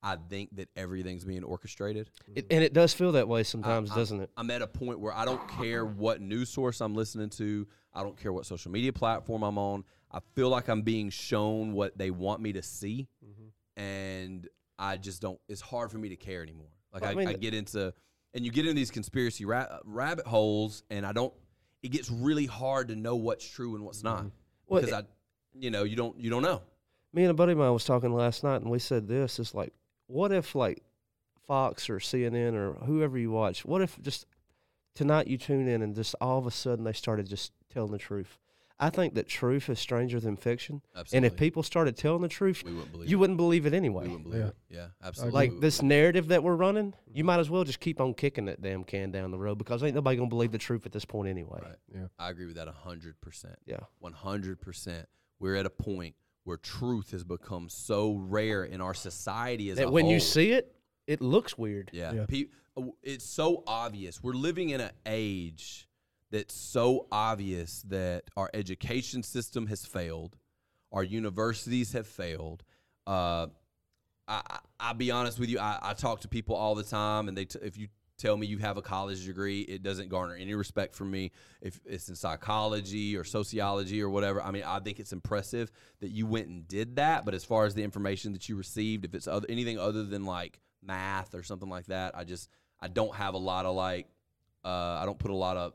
I 0.02 0.16
think 0.16 0.56
that 0.56 0.70
everything's 0.74 1.24
being 1.24 1.44
orchestrated. 1.44 2.10
It, 2.34 2.46
and 2.50 2.64
it 2.64 2.72
does 2.72 2.94
feel 2.94 3.12
that 3.12 3.28
way 3.28 3.42
sometimes, 3.42 3.90
I- 3.90 3.94
doesn't 3.94 4.20
it? 4.22 4.30
I'm 4.38 4.50
at 4.50 4.62
a 4.62 4.66
point 4.66 5.00
where 5.00 5.12
I 5.12 5.26
don't 5.26 5.46
care 5.48 5.84
what 5.84 6.22
news 6.22 6.48
source 6.48 6.80
I'm 6.80 6.94
listening 6.94 7.28
to. 7.30 7.66
I 7.92 8.02
don't 8.02 8.16
care 8.16 8.32
what 8.32 8.46
social 8.46 8.70
media 8.70 8.92
platform 8.92 9.42
I'm 9.42 9.58
on. 9.58 9.84
I 10.10 10.20
feel 10.34 10.48
like 10.48 10.68
I'm 10.68 10.82
being 10.82 11.10
shown 11.10 11.72
what 11.72 11.98
they 11.98 12.10
want 12.10 12.40
me 12.40 12.52
to 12.52 12.62
see, 12.62 13.08
mm-hmm. 13.24 13.80
and 13.82 14.48
I 14.78 14.96
just 14.96 15.20
don't. 15.20 15.40
It's 15.48 15.60
hard 15.60 15.90
for 15.90 15.98
me 15.98 16.08
to 16.08 16.16
care 16.16 16.42
anymore. 16.42 16.73
Like 16.94 17.02
Well, 17.02 17.10
I, 17.10 17.12
I 17.12 17.16
mean- 17.16 17.28
I 17.28 17.32
get 17.34 17.52
into, 17.52 17.92
and 18.32 18.44
you 18.44 18.50
get 18.50 18.64
into 18.64 18.74
these 18.74 18.90
conspiracy 18.90 19.44
ra- 19.44 19.78
rabbit 19.84 20.26
holes, 20.26 20.84
and 20.88 21.04
I 21.04 21.12
don't. 21.12 21.34
It 21.82 21.90
gets 21.90 22.10
really 22.10 22.46
hard 22.46 22.88
to 22.88 22.96
know 22.96 23.16
what's 23.16 23.46
true 23.46 23.74
and 23.74 23.84
what's 23.84 24.02
not 24.02 24.20
mm-hmm. 24.20 24.28
Well, 24.66 24.80
because 24.80 25.02
I, 25.02 25.02
you 25.58 25.70
know, 25.70 25.84
you 25.84 25.96
don't 25.96 26.18
you 26.18 26.30
don't 26.30 26.42
know. 26.42 26.62
me 27.12 27.22
and 27.22 27.30
a 27.30 27.34
buddy 27.34 27.52
of 27.52 27.58
mine 27.58 27.72
was 27.72 27.84
talking 27.84 28.14
last 28.14 28.42
night, 28.42 28.62
and 28.62 28.70
we 28.70 28.78
said 28.78 29.06
this: 29.06 29.38
it's 29.38 29.54
like, 29.54 29.72
what 30.06 30.32
if 30.32 30.54
like 30.54 30.82
Fox 31.46 31.90
or 31.90 31.98
CNN 31.98 32.54
or 32.54 32.84
whoever 32.86 33.18
you 33.18 33.30
watch, 33.30 33.64
what 33.64 33.82
if 33.82 34.00
just 34.00 34.26
tonight 34.94 35.26
you 35.26 35.36
tune 35.36 35.68
in 35.68 35.82
and 35.82 35.94
just 35.94 36.14
all 36.20 36.38
of 36.38 36.46
a 36.46 36.50
sudden 36.50 36.84
they 36.84 36.92
started 36.92 37.28
just 37.28 37.52
telling 37.72 37.92
the 37.92 37.98
truth? 37.98 38.38
I 38.80 38.90
think 38.90 39.14
that 39.14 39.28
truth 39.28 39.68
is 39.70 39.78
stranger 39.78 40.18
than 40.18 40.36
fiction, 40.36 40.82
Absolutely, 40.96 41.16
and 41.16 41.26
if 41.26 41.38
people 41.38 41.62
started 41.62 41.96
telling 41.96 42.22
the 42.22 42.28
truth, 42.28 42.62
we 42.64 42.72
wouldn't 42.72 42.90
believe 42.92 43.08
you 43.08 43.16
it. 43.16 43.20
wouldn't 43.20 43.36
believe 43.36 43.66
it 43.66 43.70
we 43.70 43.76
anyway. 43.76 44.02
wouldn't 44.08 44.24
believe 44.24 44.40
Yeah. 44.40 44.48
it. 44.48 44.56
Yeah, 44.68 44.86
absolutely. 45.02 45.32
Like 45.34 45.60
this 45.60 45.80
narrative 45.80 46.28
that 46.28 46.42
we're 46.42 46.56
running, 46.56 46.92
you 47.12 47.22
might 47.22 47.38
as 47.38 47.48
well 47.48 47.62
just 47.62 47.78
keep 47.78 48.00
on 48.00 48.14
kicking 48.14 48.46
that 48.46 48.60
damn 48.60 48.82
can 48.82 49.12
down 49.12 49.30
the 49.30 49.38
road 49.38 49.58
because 49.58 49.82
ain't 49.84 49.94
nobody 49.94 50.16
gonna 50.16 50.28
believe 50.28 50.50
the 50.50 50.58
truth 50.58 50.86
at 50.86 50.92
this 50.92 51.04
point 51.04 51.28
anyway. 51.28 51.60
Right. 51.62 52.08
I 52.18 52.30
agree 52.30 52.46
with 52.46 52.56
that 52.56 52.66
hundred 52.68 53.20
percent. 53.20 53.56
Yeah. 53.64 53.80
One 54.00 54.12
hundred 54.12 54.60
percent. 54.60 55.08
We're 55.38 55.54
at 55.56 55.66
a 55.66 55.70
point 55.70 56.16
where 56.42 56.56
truth 56.56 57.12
has 57.12 57.22
become 57.22 57.68
so 57.68 58.14
rare 58.16 58.64
in 58.64 58.80
our 58.80 58.92
society 58.94 59.70
as 59.70 59.78
a 59.78 59.82
That 59.82 59.92
when 59.92 60.06
you 60.06 60.18
see 60.20 60.50
it, 60.52 60.74
it 61.06 61.20
looks 61.20 61.56
weird. 61.56 61.90
yeah, 61.92 62.12
Yeah. 62.12 62.26
pe- 62.26 62.46
uh, 62.76 62.82
it's 63.02 63.24
so 63.24 63.62
obvious. 63.68 64.20
We're 64.22 64.32
living 64.34 64.70
in 64.70 64.80
an 64.80 64.90
age 65.06 65.88
that's 66.34 66.54
so 66.54 67.06
obvious 67.12 67.82
that 67.82 68.24
our 68.36 68.50
education 68.52 69.22
system 69.22 69.68
has 69.68 69.86
failed, 69.86 70.36
our 70.90 71.04
universities 71.04 71.92
have 71.92 72.08
failed. 72.08 72.64
Uh, 73.06 73.46
I, 74.26 74.42
I, 74.50 74.58
I'll 74.80 74.94
be 74.94 75.12
honest 75.12 75.38
with 75.38 75.48
you. 75.48 75.60
I, 75.60 75.78
I 75.80 75.92
talk 75.94 76.22
to 76.22 76.28
people 76.28 76.56
all 76.56 76.74
the 76.74 76.82
time, 76.82 77.28
and 77.28 77.38
they 77.38 77.44
t- 77.44 77.60
if 77.62 77.78
you 77.78 77.86
tell 78.18 78.36
me 78.36 78.48
you 78.48 78.58
have 78.58 78.76
a 78.76 78.82
college 78.82 79.24
degree, 79.24 79.60
it 79.60 79.84
doesn't 79.84 80.08
garner 80.08 80.34
any 80.34 80.54
respect 80.54 80.96
from 80.96 81.12
me. 81.12 81.30
If 81.62 81.78
it's 81.84 82.08
in 82.08 82.16
psychology 82.16 83.16
or 83.16 83.22
sociology 83.22 84.02
or 84.02 84.10
whatever, 84.10 84.42
I 84.42 84.50
mean, 84.50 84.64
I 84.66 84.80
think 84.80 84.98
it's 84.98 85.12
impressive 85.12 85.70
that 86.00 86.10
you 86.10 86.26
went 86.26 86.48
and 86.48 86.66
did 86.66 86.96
that. 86.96 87.24
But 87.24 87.34
as 87.34 87.44
far 87.44 87.64
as 87.64 87.74
the 87.74 87.84
information 87.84 88.32
that 88.32 88.48
you 88.48 88.56
received, 88.56 89.04
if 89.04 89.14
it's 89.14 89.28
other, 89.28 89.46
anything 89.48 89.78
other 89.78 90.02
than 90.02 90.24
like 90.24 90.58
math 90.82 91.32
or 91.32 91.44
something 91.44 91.68
like 91.68 91.86
that, 91.86 92.18
I 92.18 92.24
just 92.24 92.48
I 92.80 92.88
don't 92.88 93.14
have 93.14 93.34
a 93.34 93.38
lot 93.38 93.66
of 93.66 93.76
like 93.76 94.08
uh, 94.64 94.98
I 95.00 95.04
don't 95.04 95.18
put 95.18 95.30
a 95.30 95.36
lot 95.36 95.56
of 95.56 95.74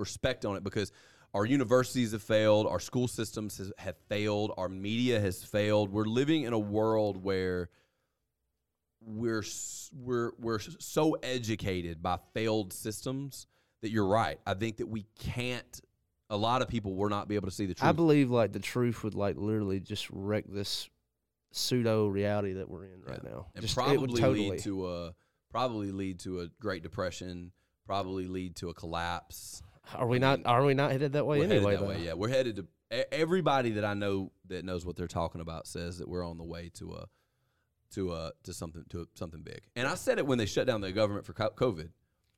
respect 0.00 0.44
on 0.44 0.56
it 0.56 0.64
because 0.64 0.90
our 1.32 1.44
universities 1.46 2.10
have 2.10 2.22
failed, 2.22 2.66
our 2.66 2.80
school 2.80 3.06
systems 3.06 3.58
has, 3.58 3.72
have 3.78 3.96
failed, 4.08 4.52
our 4.56 4.68
media 4.68 5.20
has 5.20 5.44
failed. 5.44 5.90
We're 5.92 6.04
living 6.06 6.42
in 6.42 6.52
a 6.52 6.58
world 6.58 7.22
where 7.22 7.68
we're 9.00 9.44
we're 9.92 10.32
we're 10.38 10.58
so 10.58 11.12
educated 11.22 12.02
by 12.02 12.18
failed 12.34 12.72
systems 12.72 13.46
that 13.82 13.90
you're 13.90 14.06
right. 14.06 14.38
I 14.46 14.54
think 14.54 14.78
that 14.78 14.88
we 14.88 15.06
can't. 15.18 15.80
A 16.32 16.36
lot 16.36 16.62
of 16.62 16.68
people 16.68 16.94
will 16.94 17.08
not 17.08 17.26
be 17.28 17.34
able 17.34 17.48
to 17.48 17.54
see 17.54 17.66
the 17.66 17.74
truth. 17.74 17.88
I 17.88 17.92
believe 17.92 18.30
like 18.30 18.52
the 18.52 18.60
truth 18.60 19.02
would 19.02 19.14
like 19.14 19.36
literally 19.36 19.80
just 19.80 20.08
wreck 20.10 20.44
this 20.48 20.88
pseudo 21.52 22.06
reality 22.06 22.52
that 22.54 22.68
we're 22.68 22.84
in 22.84 23.02
right 23.04 23.20
Yeah. 23.24 23.30
now. 23.30 23.46
and 23.54 23.62
just, 23.62 23.74
probably, 23.74 23.94
it 23.94 24.00
would 24.00 24.14
totally. 24.16 24.50
lead 24.50 24.60
to 24.60 24.88
a 24.88 25.14
probably 25.50 25.90
lead 25.90 26.20
to 26.20 26.40
a 26.40 26.48
Great 26.60 26.82
Depression. 26.82 27.52
Probably 27.86 28.28
lead 28.28 28.54
to 28.56 28.68
a 28.68 28.74
collapse. 28.74 29.62
Are 29.94 30.06
we 30.06 30.16
I 30.16 30.20
not? 30.20 30.40
Are 30.46 30.64
we 30.64 30.74
not 30.74 30.92
headed 30.92 31.12
that 31.14 31.26
way 31.26 31.38
we're 31.40 31.44
anyway? 31.44 31.76
that 31.76 31.86
way. 31.86 32.04
Yeah, 32.04 32.14
we're 32.14 32.28
headed 32.28 32.56
to. 32.56 32.66
e- 32.96 33.04
Everybody 33.12 33.70
that 33.72 33.84
I 33.84 33.94
know 33.94 34.30
that 34.48 34.64
knows 34.64 34.84
what 34.86 34.96
they're 34.96 35.06
talking 35.08 35.40
about 35.40 35.66
says 35.66 35.98
that 35.98 36.08
we're 36.08 36.26
on 36.26 36.38
the 36.38 36.44
way 36.44 36.70
to 36.74 36.92
a 36.94 37.06
to 37.92 38.12
a 38.12 38.32
to 38.44 38.52
something 38.52 38.84
to 38.90 39.08
something 39.14 39.42
big. 39.42 39.62
And 39.76 39.88
I 39.88 39.94
said 39.96 40.18
it 40.18 40.26
when 40.26 40.38
they 40.38 40.46
shut 40.46 40.66
down 40.66 40.80
the 40.80 40.92
government 40.92 41.26
for 41.26 41.32
COVID. 41.34 41.88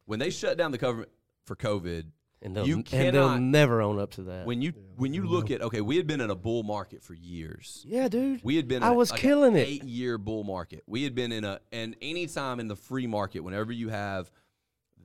When 0.07 0.19
they 0.19 0.31
shut 0.31 0.57
down 0.59 0.73
the 0.73 0.79
government 0.79 1.11
for 1.45 1.55
COVID, 1.57 2.07
And 2.45 2.57
they'll, 2.57 2.67
You 2.67 2.77
and 2.77 2.87
they'll 2.87 3.13
cannot- 3.13 3.41
never 3.41 3.81
own 3.83 4.01
up 4.01 4.11
to 4.13 4.23
that. 4.25 4.47
when 4.47 4.61
you 4.63 4.73
when 4.97 5.13
you 5.15 5.27
look 5.27 5.51
at 5.51 5.61
okay, 5.63 5.81
we 5.81 5.97
had 5.97 6.07
been 6.07 6.21
in 6.21 6.31
a 6.31 6.35
bull 6.35 6.63
market 6.63 7.03
for 7.03 7.15
years. 7.15 7.85
yeah, 7.87 8.09
dude. 8.09 8.41
We 8.43 8.57
had 8.57 8.67
been. 8.67 8.83
I 8.83 8.89
in 8.89 8.93
a- 8.95 8.97
was 8.97 9.11
like 9.11 9.21
killing 9.21 9.55
an 9.55 9.61
it. 9.61 9.69
Eight 9.69 9.85
year 9.85 10.17
bull 10.19 10.43
market. 10.45 10.83
We 10.87 11.05
had 11.05 11.15
been 11.15 11.31
in 11.33 11.45
a 11.45 11.61
and 11.71 11.95
any 12.03 12.27
time 12.27 12.59
in 12.59 12.67
the 12.69 12.77
free 12.77 13.07
market, 13.07 13.41
whenever 13.41 13.73
you 13.73 13.91
have 13.91 14.31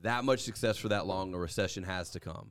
that 0.02 0.24
much 0.24 0.40
success 0.40 0.76
for 0.76 0.88
that 0.88 1.06
long, 1.06 1.34
a 1.34 1.38
recession 1.38 1.84
has 1.84 2.10
to 2.10 2.20
come. 2.20 2.50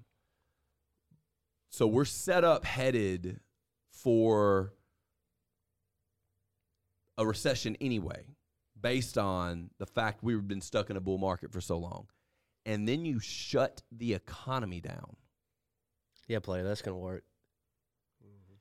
So 1.70 1.88
we're 1.88 2.06
set 2.06 2.44
up 2.44 2.66
headed 2.66 3.40
for 3.90 4.74
a 7.18 7.26
recession 7.26 7.76
anyway, 7.82 8.26
based 8.80 9.18
on 9.18 9.70
the 9.80 9.86
fact 9.86 10.24
we've 10.24 10.48
been 10.48 10.62
stuck 10.62 10.90
in 10.90 10.98
a 10.98 11.02
bull 11.02 11.18
market 11.18 11.52
for 11.52 11.62
so 11.62 11.78
long. 11.78 12.08
And 12.66 12.88
then 12.88 13.06
you 13.06 13.20
shut 13.20 13.82
the 13.92 14.14
economy 14.14 14.82
down. 14.82 15.16
yeah, 16.28 16.40
player, 16.40 16.64
that's 16.64 16.82
gonna 16.82 16.98
work. 16.98 17.24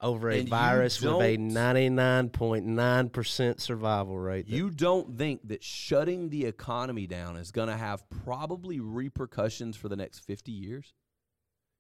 Over 0.01 0.31
a 0.31 0.41
And 0.41 0.49
virus 0.49 1.01
with 1.01 1.21
a 1.23 1.37
ninety 1.39 1.89
nine 1.89 2.29
point 2.29 2.67
nine 2.67 3.09
percent 3.09 3.61
survival 3.61 4.19
rate. 4.19 4.47
You 4.47 4.71
don't 4.71 5.17
think 5.17 5.49
that 5.49 5.63
shutting 5.65 6.29
the 6.29 6.45
economy 6.45 7.07
down 7.07 7.37
is 7.37 7.51
going 7.51 7.69
to 7.69 7.77
have 7.77 8.09
probably 8.25 8.79
repercussions 8.81 9.77
for 9.77 9.89
the 9.89 9.97
next 9.97 10.21
50 10.21 10.53
years? 10.53 10.93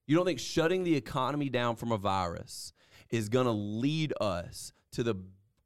You 0.06 0.16
don't 0.16 0.24
think 0.24 0.38
shutting 0.38 0.84
the 0.84 0.96
economy 0.96 1.48
down 1.50 1.76
from 1.76 1.92
a 1.92 1.98
virus 1.98 2.72
is 3.10 3.28
going 3.28 3.46
to 3.46 3.52
lead 3.52 4.14
us 4.20 4.72
to 4.92 5.02
the 5.02 5.16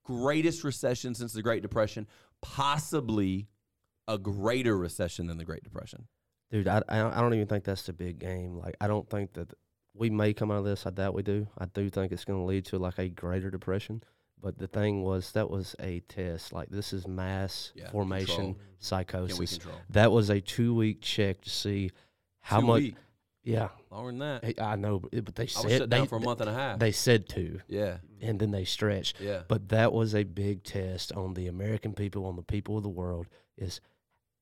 greatest 0.02 0.64
recession 0.64 1.14
since 1.14 1.32
the 1.32 1.43
Great 1.43 1.62
Depression, 1.62 2.06
possibly 2.43 3.48
a 4.09 4.18
greater 4.18 4.77
recession 4.77 5.27
than 5.27 5.39
the 5.39 5.44
Great 5.44 5.62
Depression? 5.62 6.09
Dude, 6.51 6.66
I, 6.66 6.82
I 6.89 6.98
don't- 6.98 7.12
I 7.12 7.20
don't 7.20 7.35
even 7.35 7.47
think 7.47 7.62
that's 7.64 7.85
the 7.85 7.93
big 7.93 8.18
game. 8.18 8.56
Like, 8.56 8.77
I 8.81 8.89
don't 8.89 9.09
think 9.09 9.35
that 9.35 9.52
we 9.95 10.11
may 10.11 10.33
come 10.33 10.51
out 10.51 10.59
of 10.59 10.65
this. 10.65 10.87
I 10.87 10.91
doubt 10.91 11.15
we 11.15 11.23
do. 11.23 11.47
I 11.59 11.67
do 11.67 11.91
think 11.91 12.12
it's 12.12 12.25
going 12.25 12.39
to 12.39 12.45
lead 12.45 12.65
to 12.67 12.79
like 12.79 12.99
a 12.99 13.09
greater 13.09 13.51
depression. 13.51 14.03
But 14.43 14.59
the 14.59 14.69
thing 14.69 15.03
was, 15.03 15.33
that 15.33 15.51
was 15.51 15.77
a 15.81 16.01
test. 16.01 16.53
Like, 16.53 16.71
this 16.71 16.93
is 16.95 17.07
mass 17.07 17.73
Yeah, 17.75 17.91
formation 17.91 18.35
mm-hmm. 18.35 18.53
control. 18.53 18.67
Psychosis. 18.79 19.59
That 19.91 20.11
was 20.12 20.31
a 20.31 20.41
two 20.41 20.75
week 20.75 21.03
check 21.03 21.43
to 21.43 21.51
see 21.51 21.91
how 22.41 22.61
Two 22.61 22.67
much. 22.67 22.81
week, 22.83 22.95
Yeah, 23.43 23.69
longer 23.91 24.12
than 24.12 24.19
that. 24.21 24.55
I 24.62 24.77
know, 24.77 25.01
but 25.01 25.35
they 25.35 25.47
said 25.47 25.83
they, 25.83 25.99
down 25.99 26.07
for 26.07 26.17
a 26.17 26.21
month 26.21 26.41
and 26.41 26.49
a 26.49 26.55
half. 26.55 26.79
They 26.79 26.93
said 26.93 27.29
two, 27.29 27.61
yeah, 27.69 27.99
and 28.23 28.41
then 28.41 28.51
they 28.51 28.65
stretched. 28.65 29.21
yeah. 29.21 29.43
But 29.47 29.69
that 29.69 29.93
was 29.93 30.15
a 30.15 30.25
big 30.25 30.62
test 30.65 31.12
on 31.12 31.35
the 31.35 31.47
American 31.47 31.93
people, 31.93 32.25
on 32.25 32.37
the 32.37 32.43
people 32.43 32.79
of 32.79 32.83
the 32.83 32.89
world, 32.89 33.27
is 33.59 33.83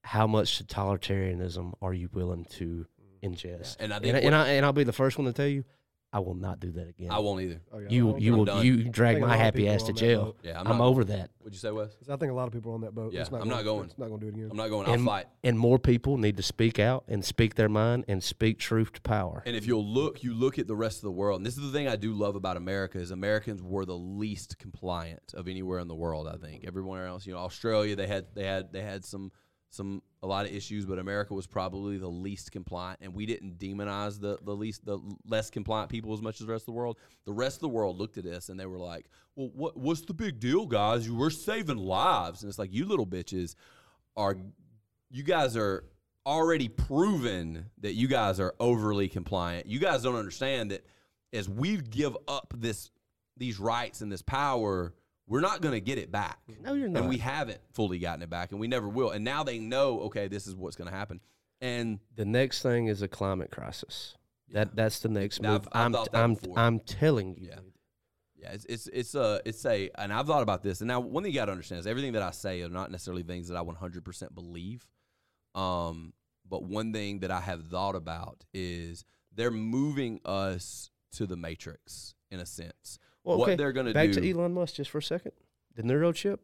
how 0.04 0.28
much 0.28 0.64
totalitarianism 0.64 1.74
are 1.82 1.92
you 1.94 2.08
willing 2.12 2.44
to 2.44 2.86
ingest? 3.22 3.76
And 3.80 3.92
I 3.92 3.96
And, 3.96 4.04
think 4.04 4.14
I, 4.16 4.18
and, 4.18 4.24
what- 4.26 4.34
I, 4.34 4.48
and 4.50 4.66
I'll 4.66 4.72
be 4.72 4.84
the 4.84 4.92
first 4.92 5.18
one 5.18 5.26
to 5.26 5.32
tell 5.32 5.46
you, 5.46 5.64
I 6.10 6.20
will 6.20 6.34
not 6.34 6.58
do 6.58 6.72
that 6.72 6.88
again. 6.88 7.10
I 7.10 7.18
won't 7.18 7.42
either. 7.42 7.60
Oh, 7.70 7.80
yeah, 7.80 7.88
you 7.90 8.10
I'm- 8.12 8.18
you 8.18 8.32
I'm 8.32 8.38
will 8.38 8.44
done. 8.46 8.64
you 8.64 8.84
drag 8.84 9.20
my 9.20 9.36
happy 9.36 9.68
ass 9.68 9.82
to 9.82 9.92
jail. 9.92 10.24
boat. 10.24 10.38
Yeah, 10.42 10.58
I'm, 10.58 10.66
I'm, 10.66 10.78
not, 10.78 10.86
over 10.86 11.04
that. 11.04 11.28
What'd 11.40 11.52
you 11.52 11.58
say, 11.58 11.70
Wes? 11.70 11.90
I 12.08 12.16
think 12.16 12.32
a 12.32 12.34
lot 12.34 12.46
of 12.46 12.54
people 12.54 12.72
are 12.72 12.76
on 12.76 12.80
that 12.80 12.94
boat. 12.94 13.12
Yeah, 13.12 13.20
It's 13.20 13.30
I'm 13.30 13.46
not 13.46 13.62
going. 13.62 13.84
It's 13.90 13.98
not 13.98 14.08
going 14.08 14.20
to 14.20 14.30
do 14.30 14.32
it 14.32 14.34
again. 14.38 14.48
I'm 14.50 14.56
not 14.56 14.70
going. 14.70 14.86
I'll 14.86 14.94
And, 14.94 15.04
fight. 15.04 15.26
and 15.44 15.58
more 15.58 15.78
people 15.78 16.16
need 16.16 16.38
to 16.38 16.42
speak 16.42 16.78
out 16.78 17.04
and 17.08 17.22
speak 17.22 17.56
their 17.56 17.68
mind 17.68 18.06
and 18.08 18.24
speak 18.24 18.58
truth 18.58 18.94
to 18.94 19.02
power. 19.02 19.42
And 19.44 19.54
if 19.54 19.66
you'll 19.66 19.84
look, 19.86 20.22
you 20.22 20.32
look 20.32 20.58
at 20.58 20.66
the 20.66 20.74
rest 20.76 20.96
of 20.96 21.02
the 21.02 21.10
world, 21.12 21.40
and 21.40 21.46
this 21.46 21.58
is 21.58 21.62
the 21.70 21.72
thing 21.78 21.88
I 21.88 21.96
do 21.96 22.14
love 22.14 22.36
about 22.36 22.56
America 22.56 22.98
is 22.98 23.10
Americans 23.10 23.62
were 23.62 23.84
the 23.84 23.98
least 23.98 24.56
compliant 24.56 25.34
of 25.34 25.46
anywhere 25.46 25.78
in 25.78 25.88
the 25.88 25.94
world. 25.94 26.26
I 26.26 26.36
think 26.38 26.64
everywhere 26.66 27.06
else, 27.06 27.26
you 27.26 27.34
know, 27.34 27.40
Australia 27.40 27.94
they 27.96 28.06
had 28.06 28.28
they 28.34 28.44
had 28.46 28.72
they 28.72 28.80
had 28.80 29.04
some 29.04 29.30
some 29.70 30.02
a 30.22 30.26
lot 30.26 30.46
of 30.46 30.52
issues, 30.52 30.86
but 30.86 30.98
America 30.98 31.34
was 31.34 31.46
probably 31.46 31.98
the 31.98 32.08
least 32.08 32.50
compliant, 32.52 33.00
and 33.02 33.14
we 33.14 33.26
didn't 33.26 33.58
demonize 33.58 34.20
the 34.20 34.38
the 34.42 34.54
least 34.54 34.84
the 34.84 34.98
less 35.26 35.50
compliant 35.50 35.90
people 35.90 36.12
as 36.12 36.22
much 36.22 36.40
as 36.40 36.46
the 36.46 36.52
rest 36.52 36.62
of 36.62 36.66
the 36.66 36.72
world. 36.72 36.98
The 37.24 37.32
rest 37.32 37.56
of 37.56 37.60
the 37.60 37.68
world 37.68 37.98
looked 37.98 38.18
at 38.18 38.26
us 38.26 38.48
and 38.48 38.58
they 38.58 38.66
were 38.66 38.78
like, 38.78 39.06
"Well, 39.36 39.50
what 39.54 39.76
what's 39.76 40.02
the 40.02 40.14
big 40.14 40.40
deal, 40.40 40.66
guys? 40.66 41.06
You 41.06 41.14
We're 41.14 41.30
saving 41.30 41.78
lives," 41.78 42.42
and 42.42 42.48
it's 42.48 42.58
like 42.58 42.72
you 42.72 42.86
little 42.86 43.06
bitches 43.06 43.54
are 44.16 44.36
you 45.10 45.22
guys 45.22 45.56
are 45.56 45.84
already 46.26 46.68
proven 46.68 47.70
that 47.80 47.94
you 47.94 48.06
guys 48.08 48.38
are 48.40 48.54
overly 48.60 49.08
compliant. 49.08 49.66
You 49.66 49.78
guys 49.78 50.02
don't 50.02 50.16
understand 50.16 50.70
that 50.70 50.84
as 51.32 51.48
we 51.48 51.76
give 51.76 52.16
up 52.26 52.52
this 52.56 52.90
these 53.36 53.58
rights 53.58 54.00
and 54.00 54.10
this 54.10 54.22
power, 54.22 54.94
we're 55.28 55.40
not 55.40 55.60
going 55.60 55.74
to 55.74 55.80
get 55.80 55.98
it 55.98 56.10
back. 56.10 56.38
No, 56.60 56.72
you're 56.74 56.88
not. 56.88 57.00
And 57.00 57.08
we 57.08 57.18
haven't 57.18 57.60
fully 57.74 57.98
gotten 57.98 58.22
it 58.22 58.30
back, 58.30 58.50
and 58.50 58.60
we 58.60 58.66
never 58.66 58.88
will. 58.88 59.10
And 59.10 59.24
now 59.24 59.44
they 59.44 59.58
know, 59.58 60.00
okay, 60.02 60.26
this 60.26 60.46
is 60.46 60.56
what's 60.56 60.74
going 60.76 60.90
to 60.90 60.96
happen. 60.96 61.20
And 61.60 62.00
The 62.16 62.24
next 62.24 62.62
thing 62.62 62.86
is 62.86 63.02
a 63.02 63.08
climate 63.08 63.50
crisis. 63.50 64.16
That 64.52 64.74
that's 64.74 65.00
the 65.00 65.08
next 65.10 65.42
Now, 65.42 65.52
move. 65.54 65.68
I've- 65.72 65.94
I've 65.94 66.08
I'm 66.14 66.14
I'm 66.14 66.34
before. 66.34 66.58
I'm 66.58 66.80
telling 66.80 67.36
you. 67.36 67.48
Yeah. 67.50 67.58
Yeah, 68.40 68.52
it's 68.52 68.64
it's 68.66 68.86
it's 68.92 69.14
a 69.16 69.40
it's 69.44 69.66
a 69.66 69.90
and 69.96 70.12
I've 70.12 70.26
thought 70.28 70.42
about 70.44 70.62
this. 70.62 70.80
And 70.80 70.86
now 70.88 71.00
one 71.00 71.24
thing 71.24 71.32
you 71.32 71.38
got 71.40 71.46
to 71.46 71.52
understand 71.52 71.80
is 71.80 71.86
everything 71.88 72.12
that 72.12 72.22
I 72.22 72.30
say 72.30 72.62
are 72.62 72.68
not 72.68 72.90
necessarily 72.92 73.24
things 73.24 73.48
that 73.48 73.56
I 73.56 73.62
100% 73.62 74.34
believe. 74.34 74.86
Um, 75.56 76.12
but 76.48 76.62
one 76.62 76.92
thing 76.92 77.18
that 77.18 77.30
I 77.32 77.40
have 77.40 77.66
thought 77.66 77.96
about 77.96 78.44
is 78.54 79.04
they're 79.34 79.50
moving 79.50 80.20
us 80.24 80.90
to 81.12 81.26
the 81.26 81.36
matrix 81.36 82.14
in 82.30 82.38
a 82.38 82.46
sense. 82.46 82.98
Well, 83.28 83.38
what 83.38 83.58
they're 83.58 83.72
going 83.72 83.86
to 83.86 83.92
do. 83.92 83.94
Back 83.94 84.12
to 84.12 84.30
Elon 84.30 84.54
Musk 84.54 84.74
just 84.76 84.90
for 84.90 84.98
a 84.98 85.02
second. 85.02 85.32
The 85.74 85.82
neurochip. 85.82 86.38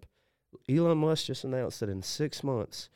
Elon 0.69 0.99
Musk 0.99 1.27
just 1.27 1.45
announced 1.45 1.81
that 1.81 1.89
in 1.89 2.03
six 2.03 2.45
months, 2.45 2.89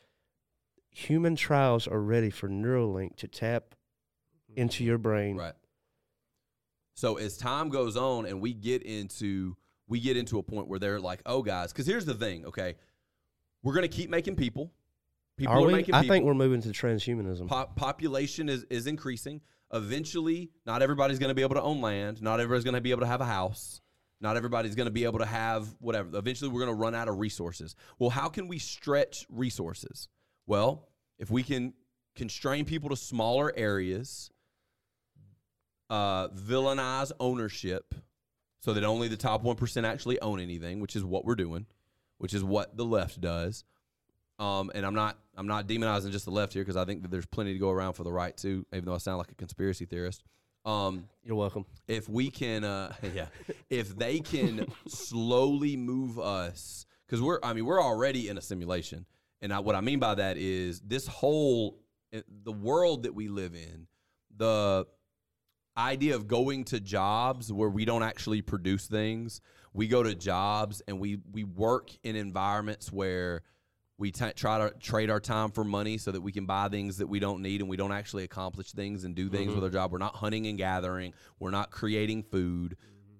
human 0.91 1.35
trials 1.35 1.87
are 1.87 2.01
ready 2.01 2.29
for 2.29 2.47
Neuralink 2.47 3.15
to 3.17 3.27
tap 3.27 3.75
into 4.55 4.83
your 4.83 4.97
brain. 4.97 5.35
Right. 5.35 5.53
So 6.95 7.17
as 7.17 7.37
time 7.37 7.69
goes 7.69 7.95
on 7.97 8.25
and 8.25 8.41
we 8.41 8.53
get 8.53 8.83
into 8.83 9.55
we 9.87 9.99
get 9.99 10.17
into 10.17 10.37
a 10.37 10.43
point 10.43 10.67
where 10.67 10.79
they're 10.79 10.99
like, 10.99 11.21
"Oh 11.25 11.41
guys, 11.41 11.73
cuz 11.73 11.85
here's 11.87 12.05
the 12.05 12.13
thing, 12.13 12.45
okay? 12.45 12.75
We're 13.63 13.73
going 13.73 13.89
to 13.89 13.95
keep 13.95 14.09
making 14.09 14.35
people. 14.35 14.71
People 15.35 15.53
Are 15.53 15.59
are, 15.59 15.65
we? 15.65 15.73
making 15.73 15.93
I 15.93 16.01
people. 16.01 16.13
think 16.15 16.25
we're 16.25 16.33
moving 16.33 16.61
to 16.61 16.69
transhumanism. 16.69 17.47
Po- 17.47 17.69
population 17.75 18.49
is, 18.49 18.65
is 18.69 18.87
increasing. 18.87 19.41
Eventually, 19.71 20.51
not 20.65 20.81
everybody's 20.81 21.19
going 21.19 21.29
to 21.29 21.35
be 21.35 21.43
able 21.43 21.55
to 21.55 21.61
own 21.61 21.81
land. 21.81 22.21
Not 22.21 22.39
everybody's 22.39 22.63
going 22.63 22.75
to 22.75 22.81
be 22.81 22.91
able 22.91 23.01
to 23.01 23.07
have 23.07 23.21
a 23.21 23.25
house. 23.25 23.81
Not 24.21 24.35
everybody's 24.35 24.75
going 24.75 24.87
to 24.87 24.91
be 24.91 25.05
able 25.05 25.19
to 25.19 25.25
have 25.25 25.67
whatever. 25.79 26.17
Eventually, 26.17 26.49
we're 26.49 26.65
going 26.65 26.75
to 26.75 26.81
run 26.81 26.95
out 26.95 27.07
of 27.07 27.19
resources. 27.19 27.75
Well, 27.99 28.09
how 28.09 28.27
can 28.27 28.47
we 28.47 28.59
stretch 28.59 29.25
resources? 29.29 30.09
Well, 30.45 30.89
if 31.17 31.29
we 31.29 31.43
can 31.43 31.73
constrain 32.15 32.65
people 32.65 32.89
to 32.89 32.95
smaller 32.95 33.53
areas, 33.55 34.31
uh, 35.89 36.27
villainize 36.29 37.11
ownership 37.19 37.95
so 38.59 38.73
that 38.73 38.83
only 38.83 39.07
the 39.07 39.17
top 39.17 39.43
1% 39.43 39.83
actually 39.85 40.19
own 40.19 40.39
anything, 40.39 40.79
which 40.79 40.95
is 40.95 41.03
what 41.03 41.23
we're 41.23 41.35
doing, 41.35 41.65
which 42.17 42.33
is 42.33 42.43
what 42.43 42.75
the 42.75 42.85
left 42.85 43.21
does. 43.21 43.63
Um, 44.37 44.71
and 44.73 44.85
I'm 44.85 44.95
not 44.95 45.17
I'm 45.39 45.47
not 45.47 45.67
demonizing 45.67 46.11
just 46.11 46.25
the 46.25 46.31
left 46.31 46.51
here 46.51 46.63
because 46.63 46.75
I 46.75 46.83
think 46.83 47.01
that 47.01 47.11
there's 47.11 47.25
plenty 47.25 47.53
to 47.53 47.59
go 47.59 47.69
around 47.69 47.93
for 47.93 48.03
the 48.03 48.11
right 48.11 48.35
too, 48.35 48.65
even 48.73 48.83
though 48.83 48.93
I 48.93 48.97
sound 48.97 49.19
like 49.19 49.31
a 49.31 49.35
conspiracy 49.35 49.85
theorist. 49.85 50.21
Um, 50.65 51.07
You're 51.23 51.37
welcome. 51.37 51.65
if 51.87 52.09
we 52.09 52.29
can 52.29 52.65
uh 52.65 52.93
yeah 53.15 53.27
if 53.69 53.97
they 53.97 54.19
can 54.19 54.67
slowly 54.87 55.77
move 55.77 56.19
us 56.19 56.85
because 57.07 57.21
we're 57.21 57.39
i 57.41 57.53
mean 57.53 57.65
we're 57.65 57.81
already 57.81 58.27
in 58.27 58.37
a 58.37 58.41
simulation 58.41 59.05
and 59.41 59.53
I, 59.53 59.59
what 59.59 59.75
i 59.75 59.81
mean 59.81 59.99
by 59.99 60.15
that 60.15 60.35
is 60.35 60.81
this 60.81 61.07
whole 61.07 61.79
eh, 62.11 62.21
the 62.43 62.51
world 62.51 63.03
that 63.03 63.15
we 63.15 63.29
live 63.29 63.55
in 63.55 63.87
the 64.35 64.85
idea 65.77 66.15
of 66.15 66.27
going 66.27 66.65
to 66.65 66.81
jobs 66.81 67.53
where 67.53 67.69
we 67.69 67.85
don't 67.85 68.03
actually 68.03 68.41
produce 68.41 68.85
things 68.85 69.39
we 69.73 69.87
go 69.87 70.03
to 70.03 70.13
jobs 70.13 70.81
and 70.89 70.99
we 70.99 71.19
we 71.31 71.45
work 71.45 71.89
in 72.03 72.17
environments 72.17 72.91
where 72.91 73.43
we 73.99 74.11
t- 74.11 74.31
try 74.33 74.57
to 74.57 74.73
trade 74.79 75.09
our 75.09 75.19
time 75.19 75.51
for 75.51 75.65
money 75.65 75.97
so 75.97 76.09
that 76.11 76.21
we 76.21 76.31
can 76.31 76.45
buy 76.45 76.69
things 76.69 76.97
that 76.97 77.07
we 77.07 77.19
don't 77.19 77.41
need 77.41 77.59
and 77.59 77.69
we 77.69 77.75
don't 77.75 77.91
actually 77.91 78.23
accomplish 78.23 78.71
things 78.71 79.03
and 79.03 79.13
do 79.13 79.27
things 79.27 79.53
with 79.53 79.61
our 79.61 79.69
job. 79.69 79.91
We're 79.91 79.97
not 79.97 80.15
hunting 80.15 80.47
and 80.47 80.57
gathering. 80.57 81.13
We're 81.37 81.51
not 81.51 81.69
creating 81.69 82.23
food. 82.23 82.77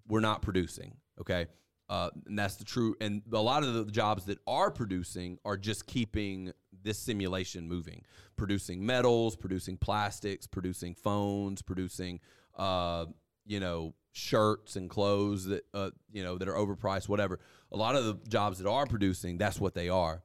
We're 0.08 0.22
not 0.22 0.42
producing. 0.42 0.96
Okay. 1.20 1.48
Uh, 1.90 2.10
and 2.28 2.40
that's 2.40 2.56
the 2.56 2.64
true. 2.64 2.96
And 3.02 3.24
a 3.34 3.42
lot 3.42 3.64
of 3.64 3.74
the 3.74 3.92
jobs 3.92 4.24
that 4.26 4.40
are 4.48 4.72
producing 4.72 5.38
are 5.44 5.58
just 5.58 5.86
keeping 5.86 6.54
this 6.82 6.98
simulation 6.98 7.68
moving, 7.68 8.06
producing 8.38 8.86
metals, 8.86 9.36
producing 9.36 9.76
plastics, 9.76 10.48
producing 10.48 10.96
phones, 10.96 11.62
producing, 11.62 12.22
uh, 12.56 13.06
you 13.46 13.60
know, 13.60 13.96
shirts 14.14 14.78
and 14.78 14.90
clothes 14.90 15.44
that, 15.46 15.66
uh, 15.74 15.90
you 16.10 16.24
know, 16.24 16.38
that 16.38 16.48
are 16.48 16.56
overpriced, 16.56 17.10
whatever. 17.10 17.40
A 17.74 17.78
lot 17.78 17.96
of 17.96 18.06
the 18.06 18.18
jobs 18.30 18.60
that 18.60 18.70
are 18.70 18.86
producing, 18.86 19.38
that's 19.38 19.60
what 19.60 19.74
they 19.74 19.90
are. 19.90 20.24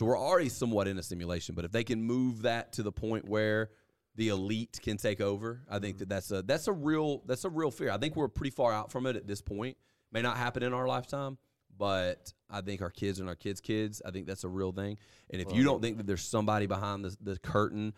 So 0.00 0.06
we're 0.06 0.18
already 0.18 0.48
somewhat 0.48 0.88
in 0.88 0.96
a 0.96 1.02
simulation, 1.02 1.54
but 1.54 1.66
if 1.66 1.72
they 1.72 1.84
can 1.84 2.02
move 2.02 2.40
that 2.40 2.72
to 2.72 2.82
the 2.82 2.90
point 2.90 3.28
where 3.28 3.68
the 4.14 4.28
elite 4.28 4.80
can 4.82 4.96
take 4.96 5.20
over, 5.20 5.60
I 5.68 5.78
think 5.78 5.98
that 5.98 6.04
mm-hmm. 6.04 6.14
that's 6.14 6.30
a 6.30 6.40
that's 6.40 6.68
a 6.68 6.72
real 6.72 7.22
that's 7.26 7.44
a 7.44 7.50
real 7.50 7.70
fear. 7.70 7.90
I 7.90 7.98
think 7.98 8.16
we're 8.16 8.28
pretty 8.28 8.52
far 8.52 8.72
out 8.72 8.90
from 8.90 9.04
it 9.04 9.14
at 9.14 9.26
this 9.26 9.42
point. 9.42 9.76
May 10.10 10.22
not 10.22 10.38
happen 10.38 10.62
in 10.62 10.72
our 10.72 10.88
lifetime, 10.88 11.36
but 11.76 12.32
I 12.48 12.62
think 12.62 12.80
our 12.80 12.88
kids 12.88 13.20
and 13.20 13.28
our 13.28 13.34
kids' 13.34 13.60
kids, 13.60 14.00
I 14.02 14.10
think 14.10 14.26
that's 14.26 14.44
a 14.44 14.48
real 14.48 14.72
thing. 14.72 14.96
And 15.28 15.42
if 15.42 15.52
you 15.52 15.64
don't 15.64 15.82
think 15.82 15.98
that 15.98 16.06
there's 16.06 16.24
somebody 16.24 16.64
behind 16.64 17.04
the, 17.04 17.14
the 17.20 17.38
curtain 17.38 17.92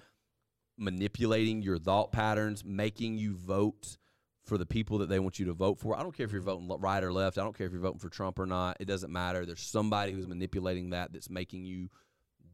manipulating 0.76 1.62
your 1.62 1.78
thought 1.78 2.10
patterns, 2.10 2.64
making 2.64 3.16
you 3.16 3.36
vote 3.36 3.96
for 4.44 4.58
the 4.58 4.66
people 4.66 4.98
that 4.98 5.08
they 5.08 5.20
want 5.20 5.38
you 5.38 5.46
to 5.46 5.52
vote 5.52 5.78
for. 5.78 5.96
I 5.96 6.02
don't 6.02 6.16
care 6.16 6.26
if 6.26 6.32
you're 6.32 6.42
voting 6.42 6.68
right 6.80 7.02
or 7.02 7.12
left. 7.12 7.38
I 7.38 7.42
don't 7.42 7.56
care 7.56 7.66
if 7.66 7.72
you're 7.72 7.80
voting 7.80 8.00
for 8.00 8.08
Trump 8.08 8.38
or 8.38 8.46
not. 8.46 8.76
It 8.80 8.86
doesn't 8.86 9.12
matter. 9.12 9.46
There's 9.46 9.60
somebody 9.60 10.12
who's 10.12 10.26
manipulating 10.26 10.90
that 10.90 11.12
that's 11.12 11.30
making 11.30 11.64
you 11.64 11.88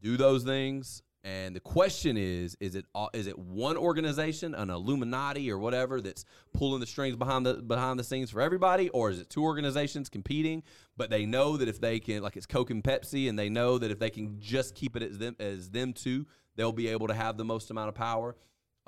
do 0.01 0.17
those 0.17 0.43
things. 0.43 1.01
And 1.23 1.53
the 1.53 1.59
question 1.59 2.15
is: 2.15 2.55
Is 2.61 2.75
it 2.75 2.85
is 3.13 3.27
it 3.27 3.37
one 3.37 3.75
organization, 3.75 4.55
an 4.55 4.69
Illuminati 4.69 5.51
or 5.51 5.57
whatever, 5.57 5.99
that's 5.99 6.23
pulling 6.53 6.79
the 6.79 6.85
strings 6.85 7.17
behind 7.17 7.45
the 7.45 7.55
behind 7.55 7.99
the 7.99 8.05
scenes 8.05 8.31
for 8.31 8.39
everybody, 8.39 8.87
or 8.89 9.09
is 9.09 9.19
it 9.19 9.29
two 9.29 9.43
organizations 9.43 10.07
competing? 10.07 10.63
But 10.95 11.09
they 11.09 11.25
know 11.25 11.57
that 11.57 11.67
if 11.67 11.81
they 11.81 11.99
can, 11.99 12.23
like 12.23 12.37
it's 12.37 12.45
Coke 12.45 12.69
and 12.69 12.81
Pepsi, 12.81 13.27
and 13.27 13.37
they 13.37 13.49
know 13.49 13.77
that 13.77 13.91
if 13.91 13.99
they 13.99 14.09
can 14.09 14.39
just 14.39 14.75
keep 14.75 14.95
it 14.95 15.03
as 15.03 15.17
them 15.17 15.35
as 15.41 15.69
them 15.71 15.91
two, 15.91 16.25
they'll 16.55 16.71
be 16.71 16.87
able 16.87 17.07
to 17.07 17.13
have 17.13 17.35
the 17.35 17.45
most 17.45 17.69
amount 17.69 17.89
of 17.89 17.95
power. 17.95 18.37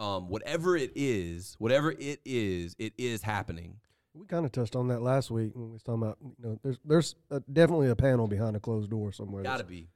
Um, 0.01 0.29
whatever 0.29 0.75
it 0.75 0.91
is, 0.95 1.55
whatever 1.59 1.91
it 1.91 2.21
is, 2.25 2.75
it 2.79 2.93
is 2.97 3.21
happening. 3.21 3.75
We 4.15 4.25
kind 4.25 4.45
of 4.45 4.51
touched 4.51 4.75
on 4.75 4.87
that 4.87 5.01
last 5.03 5.29
week 5.29 5.51
when 5.53 5.67
we 5.67 5.73
was 5.73 5.83
talking 5.83 6.01
about 6.01 6.17
you 6.21 6.49
know 6.49 6.59
there's 6.63 6.79
there's 6.83 7.15
a, 7.29 7.39
definitely 7.41 7.89
a 7.89 7.95
panel 7.95 8.27
behind 8.27 8.55
a 8.55 8.59
closed 8.59 8.89
door 8.89 9.11
somewhere. 9.11 9.43
There's 9.43 9.53
Got 9.53 9.57
to 9.59 9.63
be. 9.63 9.87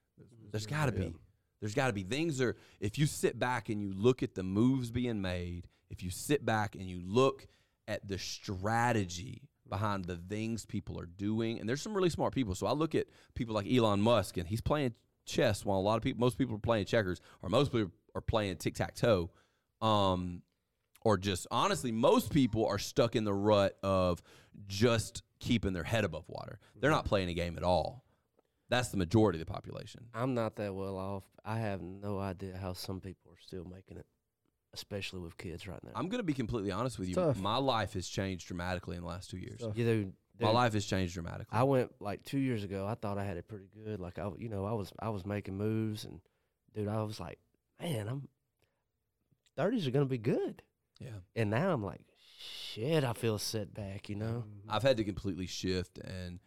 There's 0.51 0.67
got 0.67 0.85
to 0.85 0.91
Yeah. 0.93 1.07
be. 1.09 1.15
There's 1.59 1.73
got 1.73 1.87
to 1.87 1.93
be. 1.93 2.03
Things 2.03 2.39
are. 2.39 2.55
If 2.79 2.99
you 2.99 3.07
sit 3.07 3.39
back 3.39 3.69
and 3.69 3.81
you 3.81 3.93
look 3.93 4.21
at 4.21 4.35
the 4.35 4.43
moves 4.43 4.91
being 4.91 5.21
made, 5.21 5.67
if 5.89 6.03
you 6.03 6.11
sit 6.11 6.45
back 6.45 6.75
and 6.75 6.87
you 6.87 7.01
look 7.03 7.47
at 7.87 8.07
the 8.07 8.19
strategy 8.19 9.41
behind 9.67 10.05
the 10.05 10.17
things 10.17 10.65
people 10.67 10.99
are 10.99 11.07
doing, 11.07 11.59
and 11.59 11.67
there's 11.67 11.81
some 11.81 11.95
really 11.95 12.11
smart 12.11 12.33
people. 12.35 12.53
So 12.53 12.67
I 12.67 12.73
look 12.73 12.93
at 12.93 13.07
people 13.33 13.55
like 13.55 13.65
Elon 13.67 14.01
Musk, 14.01 14.37
and 14.37 14.47
he's 14.47 14.61
playing 14.61 14.93
chess 15.25 15.65
while 15.65 15.79
a 15.79 15.81
lot 15.81 15.97
of 15.97 16.03
people, 16.03 16.19
most 16.19 16.37
people 16.37 16.55
are 16.55 16.59
playing 16.59 16.85
checkers, 16.85 17.19
or 17.41 17.49
most 17.49 17.71
people 17.71 17.91
are 18.13 18.21
playing 18.21 18.57
tic 18.57 18.75
tac 18.75 18.93
toe. 18.93 19.31
Um, 19.85 20.41
or 21.01 21.17
just 21.17 21.45
honestly, 21.51 21.91
most 21.91 22.31
people 22.31 22.65
are 22.65 22.79
stuck 22.79 23.15
in 23.15 23.23
the 23.23 23.33
rut 23.33 23.77
of 23.83 24.21
just 24.67 25.21
keeping 25.39 25.73
their 25.73 25.83
head 25.83 26.03
above 26.03 26.25
water. 26.27 26.59
They're 26.79 26.91
not 26.91 27.05
playing 27.05 27.29
a 27.29 27.33
game 27.33 27.57
at 27.57 27.63
all. 27.63 28.03
That's 28.69 28.89
the 28.89 28.97
majority 28.97 29.39
of 29.39 29.45
the 29.45 29.51
population. 29.53 30.05
I'm 30.15 30.33
not 30.33 30.55
that 30.55 30.73
well 30.73 30.97
off. 30.97 31.23
I 31.45 31.59
have 31.59 31.81
no 31.81 32.19
idea 32.19 32.57
how 32.59 32.73
some 32.73 32.99
people 32.99 33.31
are 33.31 33.39
still 33.39 33.63
making 33.63 33.97
it, 33.97 34.07
especially 34.73 35.19
with 35.19 35.37
kids 35.37 35.67
right 35.67 35.79
now. 35.83 35.91
I'm 35.93 36.09
going 36.09 36.19
to 36.19 36.23
be 36.23 36.33
completely 36.33 36.71
honest 36.71 36.97
with 36.97 37.07
you. 37.07 37.13
Tough. 37.13 37.37
My 37.37 37.57
life 37.57 37.93
has 37.93 38.07
changed 38.07 38.47
dramatically 38.47 38.95
in 38.95 39.03
the 39.03 39.07
last 39.07 39.29
two 39.29 39.37
years. 39.37 39.59
Tough. 39.61 39.77
you 39.77 39.85
know, 39.85 40.11
My 40.41 40.49
life 40.49 40.73
has 40.73 40.85
changed 40.85 41.13
dramatically. 41.13 41.55
I 41.55 41.61
went 41.63 41.91
like 41.99 42.23
two 42.23 42.39
years 42.39 42.63
ago. 42.63 42.87
I 42.87 42.95
thought 42.95 43.19
I 43.19 43.23
had 43.23 43.37
it 43.37 43.47
pretty 43.47 43.69
good. 43.85 43.99
Like 43.99 44.17
I, 44.17 44.27
you 44.39 44.49
know, 44.49 44.65
I 44.65 44.73
was 44.73 44.91
I 44.97 45.09
was 45.09 45.27
making 45.27 45.55
moves, 45.57 46.03
and 46.05 46.19
dude, 46.73 46.87
I 46.87 47.03
was 47.03 47.19
like, 47.19 47.37
man, 47.79 48.07
I'm 48.07 48.27
thirties 49.55 49.87
are 49.87 49.91
gonna 49.91 50.05
be 50.05 50.17
good. 50.17 50.61
yeah. 50.99 51.09
And 51.35 51.49
now 51.49 51.71
I'm 51.71 51.83
like, 51.83 52.01
shit, 52.37 53.03
I 53.03 53.13
feel 53.13 53.37
set 53.37 53.73
back. 53.73 54.09
You 54.09 54.15
know, 54.15 54.43
I've 54.69 54.83
had 54.83 54.97
to 54.97 55.03
completely 55.03 55.47
shift. 55.47 55.97
And, 55.99 56.39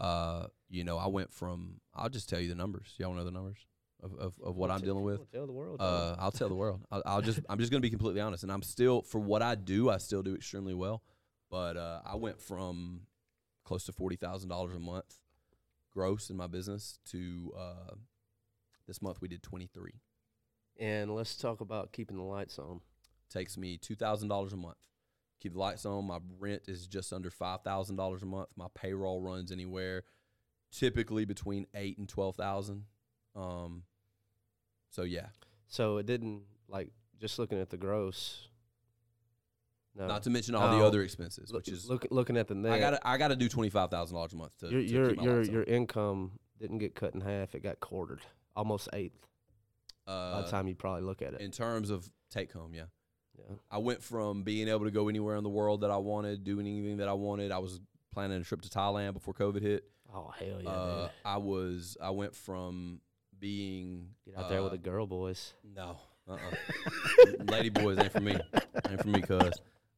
uh, 0.00 0.46
you 0.68 0.84
know, 0.84 0.98
I 0.98 1.06
went 1.06 1.32
from, 1.32 1.80
I'll 1.94 2.08
just 2.08 2.28
tell 2.28 2.40
you 2.40 2.48
the 2.48 2.54
numbers. 2.54 2.94
Y'all 2.98 3.14
know 3.14 3.24
the 3.24 3.30
numbers 3.30 3.66
of, 4.02 4.14
of, 4.18 4.34
of 4.42 4.56
what 4.56 4.70
I'm 4.70 4.80
dealing 4.80 5.04
with? 5.04 5.30
Tell 5.32 5.46
the 5.46 5.52
world. 5.52 5.80
Uh, 5.80 6.16
I'll 6.18 6.32
tell 6.32 6.48
the 6.48 6.54
world. 6.54 6.80
I'll, 6.90 7.02
I'll 7.06 7.22
just, 7.22 7.40
I'm 7.48 7.58
just 7.58 7.70
going 7.70 7.80
to 7.80 7.86
be 7.86 7.90
completely 7.90 8.20
honest. 8.20 8.42
And 8.42 8.52
I'm 8.52 8.62
still, 8.62 9.02
for 9.02 9.18
what 9.18 9.42
I 9.42 9.54
do, 9.54 9.90
I 9.90 9.98
still 9.98 10.22
do 10.22 10.34
extremely 10.34 10.74
well. 10.74 11.02
But 11.50 11.76
uh, 11.76 12.00
I 12.04 12.16
went 12.16 12.40
from 12.40 13.02
close 13.64 13.84
to 13.84 13.92
$40,000 13.92 14.76
a 14.76 14.78
month 14.78 15.14
gross 15.92 16.28
in 16.28 16.36
my 16.36 16.48
business 16.48 16.98
to 17.06 17.52
uh, 17.56 17.94
this 18.86 19.00
month 19.00 19.20
we 19.20 19.28
did 19.28 19.42
23. 19.42 19.92
And 20.78 21.14
let's 21.14 21.36
talk 21.36 21.60
about 21.60 21.92
keeping 21.92 22.16
the 22.16 22.22
lights 22.22 22.58
on. 22.58 22.80
takes 23.30 23.56
me 23.56 23.76
two 23.76 23.94
thousand 23.94 24.28
dollars 24.28 24.52
a 24.52 24.56
month. 24.56 24.76
Keep 25.40 25.52
the 25.54 25.58
lights 25.58 25.84
on. 25.84 26.06
My 26.06 26.18
rent 26.38 26.62
is 26.68 26.86
just 26.86 27.12
under 27.12 27.30
five 27.30 27.62
thousand 27.62 27.96
dollars 27.96 28.22
a 28.22 28.26
month. 28.26 28.48
My 28.56 28.66
payroll 28.74 29.20
runs 29.20 29.50
anywhere, 29.52 30.04
typically 30.70 31.24
between 31.24 31.66
eight 31.74 31.98
and 31.98 32.08
twelve 32.08 32.36
thousand. 32.36 32.84
Um, 33.36 33.82
so 34.90 35.02
yeah, 35.02 35.26
So 35.66 35.98
it 35.98 36.06
didn't 36.06 36.42
like 36.68 36.90
just 37.20 37.38
looking 37.38 37.58
at 37.60 37.70
the 37.70 37.76
gross. 37.76 38.48
No. 39.96 40.06
Not 40.08 40.24
to 40.24 40.30
mention 40.30 40.54
all 40.56 40.76
the 40.76 40.84
other 40.84 41.02
expenses, 41.02 41.50
Look- 41.52 41.60
which 41.66 41.68
is 41.68 41.88
look, 41.88 42.06
looking 42.10 42.36
at 42.36 42.48
the 42.48 42.54
net. 42.54 42.72
I 42.72 42.78
got 42.80 43.00
I 43.04 43.16
got 43.16 43.28
to 43.28 43.36
do 43.36 43.48
twenty 43.48 43.70
five 43.70 43.90
thousand 43.90 44.16
dollars 44.16 44.32
a 44.32 44.36
month 44.36 44.56
to, 44.58 44.68
your 44.68 44.82
to 44.82 44.88
your 44.88 45.14
your 45.14 45.42
your 45.42 45.62
income 45.64 46.32
didn't 46.58 46.78
get 46.78 46.94
cut 46.94 47.14
in 47.14 47.20
half; 47.20 47.54
it 47.54 47.62
got 47.62 47.80
quartered, 47.80 48.20
almost 48.56 48.88
eighth. 48.92 49.26
By 50.06 50.12
Uh, 50.12 50.42
the 50.42 50.50
time 50.50 50.68
you 50.68 50.74
probably 50.74 51.02
look 51.02 51.22
at 51.22 51.34
it, 51.34 51.40
in 51.40 51.50
terms 51.50 51.90
of 51.90 52.10
take 52.30 52.52
home, 52.52 52.74
yeah. 52.74 52.84
yeah. 53.38 53.56
I 53.70 53.78
went 53.78 54.02
from 54.02 54.42
being 54.42 54.68
able 54.68 54.84
to 54.84 54.90
go 54.90 55.08
anywhere 55.08 55.36
in 55.36 55.44
the 55.44 55.50
world 55.50 55.80
that 55.82 55.90
I 55.90 55.96
wanted, 55.96 56.44
do 56.44 56.60
anything 56.60 56.98
that 56.98 57.08
I 57.08 57.12
wanted. 57.14 57.50
I 57.52 57.58
was 57.58 57.80
planning 58.12 58.40
a 58.40 58.44
trip 58.44 58.60
to 58.62 58.68
Thailand 58.68 59.12
before 59.14 59.34
COVID 59.34 59.62
hit. 59.62 59.84
Oh 60.14 60.30
hell 60.38 60.60
yeah, 60.62 60.68
uh. 60.70 61.08
I 61.24 61.38
was 61.38 61.96
I 62.00 62.10
went 62.10 62.34
from 62.36 63.00
being 63.38 64.08
Get 64.24 64.38
out 64.38 64.48
there 64.48 64.62
with 64.62 64.72
uh, 64.72 64.76
the 64.76 64.78
girl 64.82 65.06
boys. 65.06 65.52
No, 65.76 65.96
uh-uh. 66.28 66.38
lady 67.50 67.68
boys 67.70 67.98
ain't 67.98 68.12
for 68.12 68.20
me. 68.20 68.36
Ain't 68.88 69.02
for 69.02 69.08
me, 69.08 69.20
cuz. 69.22 69.52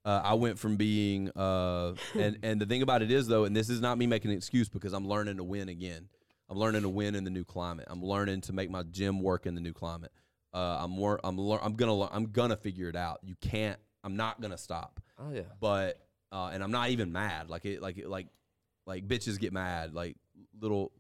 Uh, 0.05 0.21
I 0.23 0.35
went 0.35 0.57
from 0.59 0.77
being, 0.77 1.31
uh, 1.37 1.95
and 2.15 2.39
and 2.45 2.61
the 2.61 2.67
thing 2.67 2.83
about 2.83 3.03
it 3.03 3.11
is 3.11 3.27
though, 3.27 3.45
and 3.45 3.55
this 3.57 3.69
is 3.69 3.81
not 3.81 3.99
me 3.99 4.07
making 4.07 4.31
an 4.31 4.37
excuse 4.37 4.69
because 4.69 4.93
I'm 4.93 5.07
learning 5.09 5.37
to 5.39 5.45
win 5.45 5.69
again. 5.69 6.09
I'm 6.49 6.57
learning 6.59 6.83
to 6.83 6.89
win 6.89 7.15
in 7.15 7.25
the 7.25 7.31
new 7.31 7.45
climate. 7.45 7.87
I'm 7.89 8.03
learning 8.03 8.43
to 8.43 8.53
make 8.53 8.71
my 8.71 8.83
gym 8.85 9.21
work 9.21 9.47
in 9.47 9.55
the 9.55 9.61
new 9.61 9.73
climate. 9.73 10.13
Uh, 10.55 10.79
I'm 10.81 10.97
wor- 10.97 11.21
I'm 11.25 11.37
lear- 11.37 11.59
I'm 11.63 11.75
gonna 11.75 11.95
lear- 11.95 12.09
I'm 12.13 12.27
gonna 12.27 12.57
figure 12.57 12.89
it 12.89 12.97
out. 12.97 13.21
You 13.23 13.35
can't. 13.41 13.79
I'm 14.05 14.17
not 14.17 14.41
gonna 14.41 14.59
stop. 14.59 15.01
Oh 15.19 15.31
yeah, 15.33 15.43
But 15.61 15.99
uh, 16.33 16.51
and 16.53 16.63
I'm 16.63 16.71
not 16.71 16.91
even 16.91 17.13
mad. 17.13 17.51
Like 17.51 17.65
it 17.65 17.83
like 17.83 17.99
it, 17.99 18.09
like 18.09 18.29
like 18.87 19.07
bitches 19.09 19.39
get 19.39 19.53
mad. 19.53 19.93
Like 19.93 20.17
little 20.61 20.93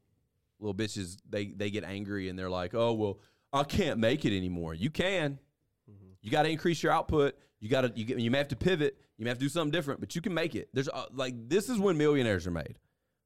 little 0.58 0.74
bitches 0.74 1.16
they 1.28 1.46
they 1.46 1.70
get 1.70 1.84
angry 1.84 2.28
and 2.28 2.38
they're 2.38 2.50
like, 2.50 2.74
oh 2.74 2.92
well, 2.94 3.20
I 3.52 3.62
can't 3.62 3.98
make 3.98 4.24
it 4.24 4.36
anymore. 4.36 4.74
You 4.74 4.90
can. 4.90 5.38
You 6.22 6.30
got 6.30 6.42
to 6.42 6.48
increase 6.48 6.82
your 6.82 6.90
output. 6.92 7.36
You 7.60 7.68
got 7.68 7.82
to 7.82 7.92
you 7.94 8.04
get, 8.04 8.18
you 8.18 8.30
may 8.32 8.38
have 8.38 8.48
to 8.48 8.56
pivot. 8.56 8.98
You 9.16 9.24
may 9.24 9.30
have 9.30 9.38
to 9.38 9.44
do 9.44 9.48
something 9.48 9.70
different, 9.70 10.00
but 10.00 10.14
you 10.16 10.20
can 10.20 10.34
make 10.34 10.54
it. 10.56 10.68
There's 10.72 10.88
uh, 10.88 11.06
like 11.12 11.34
this 11.48 11.68
is 11.68 11.78
when 11.78 11.96
millionaires 11.96 12.46
are 12.46 12.50
made. 12.50 12.78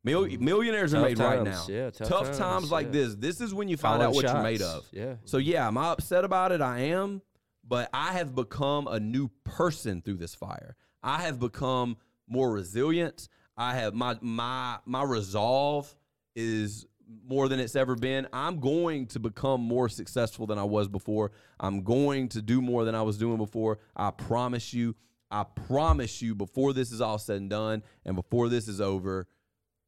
Mil- 0.02 0.26
mm. 0.26 0.40
Millionaires 0.40 0.94
are 0.94 0.98
Tough 0.98 1.08
made 1.08 1.18
right 1.18 1.44
times, 1.44 1.68
now. 1.68 1.74
yeah, 1.74 1.90
tough 1.90 2.36
times, 2.36 2.70
like 2.70 2.86
yeah. 2.86 2.92
this. 2.92 3.14
This 3.16 3.40
is 3.40 3.52
when 3.52 3.68
you 3.68 3.76
find 3.76 4.02
out 4.02 4.14
what 4.14 4.24
you're 4.24 4.42
made 4.42 4.60
shots. 4.60 4.86
of. 4.86 4.88
Yeah, 4.92 5.14
So 5.24 5.36
yeah, 5.38 5.66
am 5.66 5.76
I 5.76 5.90
upset 5.90 6.24
about 6.24 6.52
it? 6.52 6.60
I 6.60 6.80
am, 6.80 7.20
but 7.66 7.90
I 7.92 8.12
have 8.12 8.34
become 8.34 8.86
a 8.86 8.98
new 8.98 9.28
person 9.44 10.00
through 10.02 10.16
this 10.16 10.34
fire. 10.34 10.74
I 11.02 11.22
have 11.22 11.38
become 11.38 11.96
more 12.26 12.50
resilient. 12.50 13.28
I 13.56 13.74
have 13.74 13.94
my 13.94 14.16
my 14.22 14.78
my 14.86 15.02
resolve 15.02 15.94
is 16.34 16.86
more 17.26 17.48
than 17.48 17.58
it's 17.60 17.76
ever 17.76 17.96
been. 17.96 18.26
I'm 18.32 18.60
going 18.60 19.06
to 19.08 19.18
become 19.18 19.60
more 19.60 19.88
successful 19.88 20.46
than 20.46 20.58
I 20.58 20.64
was 20.64 20.88
before. 20.88 21.32
I'm 21.58 21.82
going 21.82 22.28
to 22.30 22.40
do 22.42 22.62
more 22.62 22.84
than 22.84 22.94
I 22.94 23.02
was 23.02 23.18
doing 23.18 23.36
before. 23.36 23.80
I 23.96 24.10
promise 24.12 24.72
you. 24.72 24.94
I 25.32 25.44
promise 25.44 26.20
you 26.20 26.34
before 26.34 26.72
this 26.72 26.90
is 26.90 27.00
all 27.00 27.16
said 27.18 27.36
and 27.36 27.48
done 27.50 27.84
and 28.04 28.16
before 28.16 28.48
this 28.48 28.66
is 28.66 28.80
over, 28.80 29.28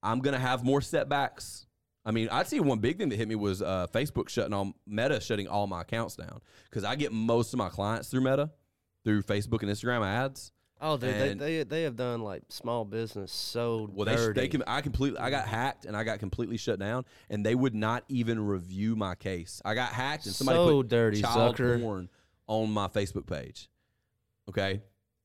I'm 0.02 0.20
going 0.20 0.34
to 0.34 0.40
have 0.40 0.64
more 0.64 0.80
setbacks. 0.80 1.66
I 2.04 2.10
mean, 2.10 2.28
I'd 2.30 2.48
see 2.48 2.58
one 2.60 2.80
big 2.80 2.98
thing 2.98 3.10
that 3.10 3.16
hit 3.16 3.28
me 3.28 3.36
was 3.36 3.62
uh, 3.62 3.86
Facebook 3.94 4.28
shutting 4.28 4.52
all 4.52 4.74
Meta 4.86 5.20
shutting 5.20 5.46
all 5.46 5.66
my 5.68 5.82
accounts 5.82 6.16
down 6.16 6.40
because 6.68 6.82
I 6.84 6.96
get 6.96 7.12
most 7.12 7.52
of 7.52 7.58
my 7.58 7.68
clients 7.68 8.08
through 8.08 8.22
Meta, 8.22 8.50
through 9.04 9.22
Facebook 9.22 9.62
and 9.62 9.70
Instagram 9.70 10.04
ads. 10.04 10.50
Oh, 10.84 10.96
dude, 10.96 11.14
they, 11.14 11.34
they 11.34 11.62
they 11.62 11.82
have 11.84 11.94
done 11.94 12.22
like 12.22 12.42
small 12.48 12.84
business 12.84 13.30
so 13.30 13.88
Well, 13.92 14.04
they 14.04 14.16
dirty. 14.16 14.40
they 14.40 14.48
can. 14.48 14.64
I 14.66 14.80
completely. 14.80 15.20
I 15.20 15.30
got 15.30 15.46
hacked 15.46 15.84
and 15.84 15.96
I 15.96 16.02
got 16.02 16.18
completely 16.18 16.56
shut 16.56 16.80
down, 16.80 17.04
and 17.30 17.46
they 17.46 17.54
would 17.54 17.72
not 17.72 18.02
even 18.08 18.44
review 18.44 18.96
my 18.96 19.14
case. 19.14 19.62
I 19.64 19.76
got 19.76 19.90
hacked 19.92 20.26
and 20.26 20.34
somebody 20.34 20.56
So 20.58 20.78
put 20.78 20.88
dirty, 20.88 21.22
child 21.22 21.56
Zucker. 21.56 21.80
porn 21.80 22.08
on 22.48 22.68
my 22.72 22.88
Facebook 22.88 23.28
page. 23.28 23.68
Okay, 24.48 24.82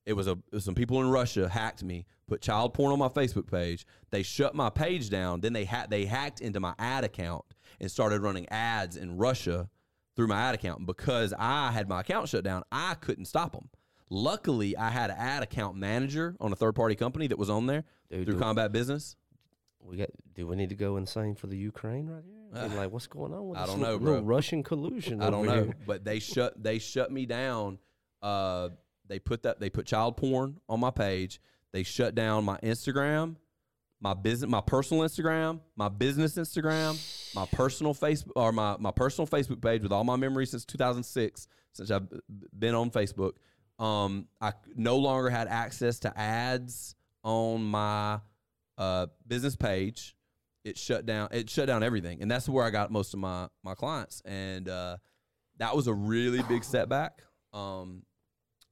it 0.08 0.14
was 0.14 0.26
a 0.26 0.32
it 0.32 0.52
was 0.52 0.64
some 0.64 0.74
people 0.74 1.00
in 1.00 1.08
Russia 1.10 1.48
hacked 1.48 1.82
me, 1.84 2.06
put 2.26 2.40
child 2.40 2.74
porn 2.74 2.92
on 2.92 2.98
my 2.98 3.08
Facebook 3.08 3.48
page. 3.50 3.86
They 4.10 4.22
shut 4.22 4.54
my 4.54 4.70
page 4.70 5.10
down. 5.10 5.40
Then 5.40 5.52
they 5.52 5.64
ha- 5.64 5.86
they 5.88 6.06
hacked 6.06 6.40
into 6.40 6.58
my 6.60 6.74
ad 6.78 7.04
account 7.04 7.44
and 7.80 7.90
started 7.90 8.22
running 8.22 8.48
ads 8.48 8.96
in 8.96 9.16
Russia 9.16 9.68
through 10.16 10.26
my 10.26 10.40
ad 10.40 10.54
account. 10.54 10.78
And 10.78 10.86
because 10.86 11.32
I 11.38 11.70
had 11.70 11.88
my 11.88 12.00
account 12.00 12.28
shut 12.28 12.42
down, 12.42 12.64
I 12.72 12.94
couldn't 12.94 13.26
stop 13.26 13.52
them. 13.52 13.68
Luckily, 14.10 14.76
I 14.76 14.88
had 14.90 15.10
an 15.10 15.16
ad 15.18 15.42
account 15.42 15.76
manager 15.76 16.34
on 16.40 16.50
a 16.52 16.56
third 16.56 16.74
party 16.74 16.94
company 16.94 17.26
that 17.28 17.38
was 17.38 17.50
on 17.50 17.66
there 17.66 17.84
Dude, 18.10 18.24
through 18.24 18.34
do- 18.34 18.40
Combat 18.40 18.72
Business. 18.72 19.14
We 19.80 19.96
got. 19.98 20.08
Do 20.34 20.46
we 20.46 20.56
need 20.56 20.70
to 20.70 20.74
go 20.74 20.96
insane 20.96 21.34
for 21.34 21.46
the 21.46 21.56
Ukraine 21.56 22.06
right 22.06 22.22
here? 22.24 22.34
Mean, 22.68 22.76
like, 22.78 22.90
what's 22.90 23.06
going 23.06 23.34
on 23.34 23.48
with 23.48 23.58
I 23.58 23.66
don't 23.66 23.80
little- 23.80 23.98
know, 24.00 24.04
bro. 24.04 24.20
Russian 24.22 24.62
collusion? 24.62 25.20
I 25.22 25.28
don't 25.30 25.44
know, 25.46 25.64
here? 25.64 25.74
but 25.86 26.04
they 26.04 26.18
shut 26.18 26.60
they 26.62 26.78
shut 26.78 27.12
me 27.12 27.26
down. 27.26 27.78
Uh, 28.22 28.70
they 29.08 29.18
put 29.18 29.42
that 29.42 29.60
they 29.60 29.70
put 29.70 29.86
child 29.86 30.16
porn 30.16 30.60
on 30.68 30.80
my 30.80 30.90
page. 30.90 31.40
They 31.72 31.82
shut 31.82 32.14
down 32.14 32.44
my 32.44 32.58
Instagram, 32.58 33.36
my 34.00 34.14
business, 34.14 34.50
my 34.50 34.60
personal 34.60 35.02
Instagram, 35.02 35.60
my 35.76 35.88
business 35.88 36.34
Instagram, 36.36 36.96
my 37.34 37.46
personal 37.46 37.94
Facebook 37.94 38.32
or 38.36 38.52
my 38.52 38.76
my 38.78 38.90
personal 38.90 39.26
Facebook 39.26 39.62
page 39.62 39.82
with 39.82 39.92
all 39.92 40.04
my 40.04 40.16
memories 40.16 40.50
since 40.50 40.64
2006, 40.64 41.48
since 41.72 41.90
I've 41.90 42.08
been 42.58 42.74
on 42.74 42.90
Facebook. 42.90 43.32
Um, 43.78 44.26
I 44.40 44.52
no 44.74 44.96
longer 44.96 45.30
had 45.30 45.48
access 45.48 46.00
to 46.00 46.18
ads 46.18 46.94
on 47.22 47.62
my 47.62 48.20
uh, 48.76 49.06
business 49.26 49.56
page. 49.56 50.16
It 50.64 50.76
shut 50.76 51.06
down. 51.06 51.28
It 51.30 51.48
shut 51.48 51.66
down 51.66 51.82
everything, 51.82 52.20
and 52.20 52.30
that's 52.30 52.48
where 52.48 52.64
I 52.64 52.70
got 52.70 52.90
most 52.90 53.14
of 53.14 53.20
my 53.20 53.48
my 53.62 53.74
clients. 53.74 54.20
And 54.24 54.68
uh, 54.68 54.96
that 55.58 55.74
was 55.74 55.86
a 55.86 55.94
really 55.94 56.42
big 56.42 56.64
setback. 56.64 57.22
Um, 57.52 58.02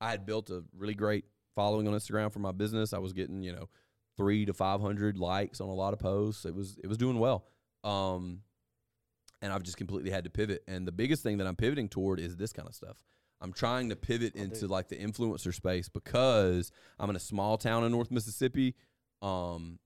I 0.00 0.10
had 0.10 0.26
built 0.26 0.50
a 0.50 0.64
really 0.76 0.94
great 0.94 1.24
following 1.54 1.88
on 1.88 1.94
Instagram 1.94 2.32
for 2.32 2.38
my 2.40 2.52
business. 2.52 2.92
I 2.92 2.98
was 2.98 3.12
getting 3.12 3.42
you 3.42 3.52
know 3.52 3.68
three 4.16 4.44
to 4.46 4.52
five 4.52 4.80
hundred 4.80 5.18
likes 5.18 5.60
on 5.60 5.68
a 5.68 5.74
lot 5.74 5.92
of 5.92 5.98
posts. 5.98 6.44
It 6.44 6.54
was 6.54 6.78
it 6.82 6.86
was 6.86 6.98
doing 6.98 7.18
well. 7.18 7.46
Um, 7.84 8.40
and 9.42 9.52
I've 9.52 9.62
just 9.62 9.76
completely 9.76 10.10
had 10.10 10.24
to 10.24 10.30
pivot. 10.30 10.62
And 10.66 10.86
the 10.86 10.92
biggest 10.92 11.22
thing 11.22 11.38
that 11.38 11.46
I'm 11.46 11.56
pivoting 11.56 11.88
toward 11.88 12.20
is 12.20 12.36
this 12.36 12.52
kind 12.52 12.68
of 12.68 12.74
stuff. 12.74 12.96
I'm 13.40 13.52
trying 13.52 13.90
to 13.90 13.96
pivot 13.96 14.34
into 14.34 14.66
like 14.66 14.88
the 14.88 14.96
influencer 14.96 15.54
space 15.54 15.88
because 15.88 16.72
I'm 16.98 17.10
in 17.10 17.16
a 17.16 17.20
small 17.20 17.58
town 17.58 17.84
in 17.84 17.92
North 17.92 18.10
Mississippi. 18.10 18.74
Um, 19.20 19.78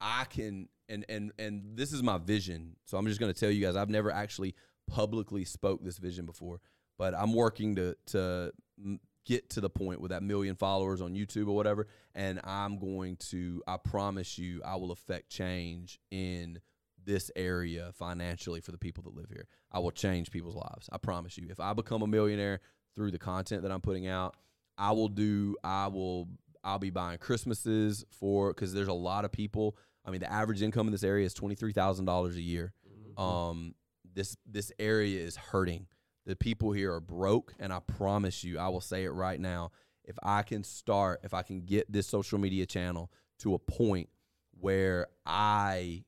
I 0.00 0.24
can 0.24 0.68
and 0.88 1.04
and 1.08 1.32
and 1.38 1.76
this 1.76 1.92
is 1.92 2.02
my 2.02 2.18
vision. 2.18 2.76
So 2.84 2.98
I'm 2.98 3.06
just 3.06 3.20
going 3.20 3.32
to 3.32 3.38
tell 3.38 3.50
you 3.50 3.64
guys 3.64 3.76
I've 3.76 3.90
never 3.90 4.10
actually 4.10 4.54
publicly 4.88 5.44
spoke 5.44 5.84
this 5.84 5.98
vision 5.98 6.26
before, 6.26 6.60
but 6.98 7.14
I'm 7.14 7.32
working 7.32 7.76
to 7.76 7.96
to 8.08 8.52
get 9.30 9.48
to 9.48 9.60
the 9.60 9.70
point 9.70 10.00
with 10.00 10.10
that 10.10 10.24
million 10.24 10.56
followers 10.56 11.00
on 11.00 11.14
YouTube 11.14 11.46
or 11.46 11.54
whatever 11.54 11.86
and 12.16 12.40
I'm 12.42 12.78
going 12.78 13.16
to 13.30 13.62
I 13.68 13.76
promise 13.76 14.38
you 14.38 14.60
I 14.64 14.74
will 14.74 14.90
affect 14.90 15.30
change 15.30 16.00
in 16.10 16.58
this 17.04 17.30
area 17.36 17.92
financially 17.94 18.60
for 18.60 18.72
the 18.72 18.78
people 18.78 19.02
that 19.04 19.14
live 19.14 19.28
here. 19.28 19.46
I 19.72 19.78
will 19.78 19.92
change 19.92 20.30
people's 20.30 20.56
lives. 20.56 20.88
I 20.92 20.98
promise 20.98 21.38
you. 21.38 21.46
If 21.48 21.60
I 21.60 21.72
become 21.72 22.02
a 22.02 22.06
millionaire 22.06 22.60
through 22.94 23.12
the 23.12 23.18
content 23.18 23.62
that 23.62 23.70
I'm 23.70 23.80
putting 23.80 24.06
out, 24.06 24.36
I 24.76 24.92
will 24.92 25.08
do 25.08 25.56
I 25.62 25.86
will 25.86 26.28
I'll 26.64 26.78
be 26.78 26.90
buying 26.90 27.18
Christmases 27.18 28.04
for 28.10 28.52
cuz 28.52 28.72
there's 28.72 28.88
a 28.88 28.92
lot 28.92 29.24
of 29.24 29.32
people. 29.32 29.76
I 30.04 30.10
mean, 30.10 30.20
the 30.20 30.32
average 30.32 30.60
income 30.60 30.88
in 30.88 30.92
this 30.92 31.04
area 31.04 31.24
is 31.24 31.34
$23,000 31.34 32.34
a 32.34 32.40
year. 32.40 32.72
Um 33.16 33.74
this 34.12 34.36
this 34.44 34.72
area 34.78 35.20
is 35.20 35.36
hurting. 35.36 35.86
The 36.30 36.36
people 36.36 36.70
here 36.70 36.94
are 36.94 37.00
broke 37.00 37.54
and 37.58 37.72
I 37.72 37.80
promise 37.80 38.44
you, 38.44 38.56
I 38.60 38.68
will 38.68 38.80
say 38.80 39.02
it 39.02 39.10
right 39.10 39.40
now, 39.40 39.72
if 40.04 40.16
I 40.22 40.42
can 40.42 40.62
start, 40.62 41.22
if 41.24 41.34
I 41.34 41.42
can 41.42 41.62
get 41.62 41.90
this 41.90 42.06
social 42.06 42.38
media 42.38 42.66
channel 42.66 43.10
to 43.40 43.54
a 43.54 43.58
point 43.58 44.08
where 44.52 45.08
I 45.26 46.04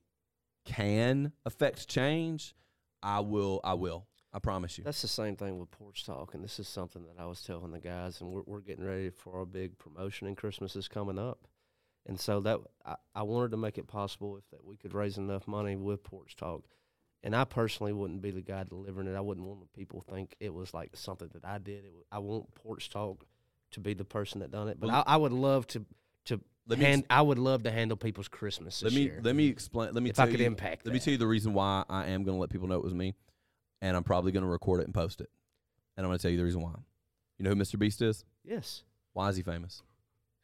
can 0.63 1.33
affect 1.45 1.89
change, 1.89 2.55
I 3.01 3.19
will. 3.19 3.59
I 3.65 3.73
will. 3.73 4.07
I 4.31 4.39
promise 4.39 4.77
you. 4.77 4.85
That's 4.85 5.01
the 5.01 5.09
same 5.09 5.35
thing 5.35 5.59
with 5.59 5.69
Porch 5.71 6.05
Talk, 6.05 6.33
and 6.35 6.41
this 6.41 6.57
is 6.57 6.69
something 6.69 7.03
that 7.03 7.21
I 7.21 7.25
was 7.25 7.41
telling 7.41 7.71
the 7.71 7.81
guys, 7.81 8.21
and 8.21 8.31
we're, 8.31 8.43
we're 8.45 8.61
getting 8.61 8.85
ready 8.85 9.09
for 9.09 9.37
our 9.37 9.45
big 9.45 9.77
promotion, 9.77 10.27
and 10.27 10.37
Christmas 10.37 10.77
is 10.77 10.87
coming 10.87 11.19
up, 11.19 11.49
and 12.05 12.17
so 12.17 12.39
that 12.39 12.59
I, 12.85 12.95
I 13.13 13.23
wanted 13.23 13.51
to 13.51 13.57
make 13.57 13.77
it 13.77 13.87
possible 13.87 14.37
if 14.37 14.49
that 14.51 14.63
we 14.63 14.77
could 14.77 14.93
raise 14.93 15.17
enough 15.17 15.49
money 15.49 15.75
with 15.75 16.01
Porch 16.01 16.37
Talk, 16.37 16.63
and 17.23 17.35
I 17.35 17.45
personally 17.45 17.93
wouldn't 17.93 18.21
be 18.21 18.31
the 18.31 18.41
guy 18.41 18.63
delivering 18.63 19.07
it. 19.07 19.15
I 19.15 19.21
wouldn't 19.21 19.45
want 19.47 19.71
people 19.73 20.01
to 20.01 20.11
think 20.11 20.35
it 20.39 20.53
was 20.53 20.73
like 20.73 20.91
something 20.95 21.29
that 21.33 21.45
I 21.45 21.57
did. 21.57 21.85
It, 21.85 21.93
wa- 21.93 22.01
I 22.11 22.19
want 22.19 22.53
Porch 22.55 22.89
Talk 22.89 23.25
to 23.71 23.79
be 23.79 23.93
the 23.93 24.05
person 24.05 24.41
that 24.41 24.51
done 24.51 24.67
it, 24.67 24.79
but 24.79 24.87
Well, 24.89 25.03
I, 25.07 25.13
I 25.13 25.17
would 25.17 25.31
love 25.33 25.65
to 25.67 25.85
to 26.25 26.39
Let 26.67 26.79
me 26.79 27.03
I 27.09 27.21
would 27.21 27.39
love 27.39 27.63
to 27.63 27.71
handle 27.71 27.97
people's 27.97 28.27
Christmas 28.27 28.79
this 28.79 28.91
let 28.91 28.95
me 28.97 29.03
year. 29.05 29.19
let 29.23 29.35
me 29.35 29.47
explain. 29.47 29.93
Let 29.93 30.03
me 30.03 30.09
If 30.09 30.19
I 30.19 30.29
could 30.29 30.39
you, 30.39 30.45
impact 30.45 30.85
Let 30.85 30.93
me 30.93 30.99
tell 30.99 31.11
you 31.11 31.17
the 31.17 31.27
reason 31.27 31.53
why 31.53 31.83
I 31.89 32.07
am 32.07 32.23
going 32.23 32.35
to 32.37 32.41
let 32.41 32.49
people 32.49 32.67
know 32.67 32.75
it 32.75 32.83
was 32.83 32.93
me, 32.93 33.15
and 33.81 33.95
I'm 33.97 34.03
probably 34.03 34.31
going 34.31 34.43
to 34.43 34.49
record 34.49 34.81
it 34.81 34.85
and 34.85 34.93
post 34.93 35.21
it. 35.21 35.29
And 35.97 36.05
I'm 36.05 36.09
going 36.09 36.17
to 36.17 36.21
tell 36.21 36.31
you 36.31 36.37
the 36.37 36.43
reason 36.43 36.61
why. 36.61 36.73
You 37.37 37.43
know 37.43 37.49
who 37.49 37.55
Mr. 37.55 37.77
Beast 37.79 38.01
is? 38.01 38.25
yes, 38.43 38.83
Why 39.13 39.29
is 39.29 39.35
he 39.37 39.43
famous? 39.43 39.81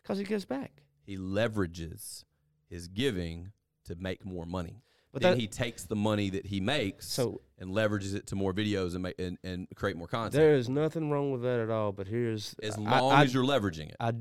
because 0.01 0.17
he 0.17 0.23
gives 0.23 0.45
back. 0.45 0.71
He 1.05 1.17
leverages 1.17 2.23
his 2.69 2.87
giving 2.87 3.51
to 3.85 3.95
make 3.95 4.25
more 4.25 4.45
money. 4.45 4.81
But 5.11 5.21
then 5.23 5.33
that- 5.33 5.39
he 5.41 5.47
takes 5.47 5.83
the 5.83 5.95
money 5.95 6.29
that 6.29 6.45
he 6.45 6.59
makes 6.59 7.07
So 7.07 7.41
and 7.57 7.71
leverages 7.71 8.13
it 8.13 8.27
to 8.27 8.35
more 8.35 8.53
videos 8.53 8.93
and 8.93 9.03
make 9.03 9.19
and, 9.19 9.37
and 9.43 9.67
create 9.75 9.97
more 9.97 10.07
content. 10.07 10.33
There 10.33 10.55
is 10.55 10.69
nothing 10.69 11.09
wrong 11.09 11.31
with 11.31 11.41
that 11.41 11.59
at 11.59 11.69
all. 11.69 11.91
But 11.91 12.07
here's 12.07 12.55
as 12.61 12.77
long 12.77 13.11
I, 13.11 13.23
as 13.23 13.33
you're 13.33 13.43
leveraging 13.43 13.89
it. 13.89 13.95
I, 13.99 14.13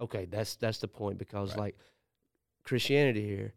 Okay, 0.00 0.26
that's 0.26 0.56
that's 0.56 0.78
the 0.78 0.88
point 0.88 1.18
because 1.18 1.50
Right. 1.50 1.58
like 1.58 1.78
Christianity 2.62 3.26
here, 3.26 3.54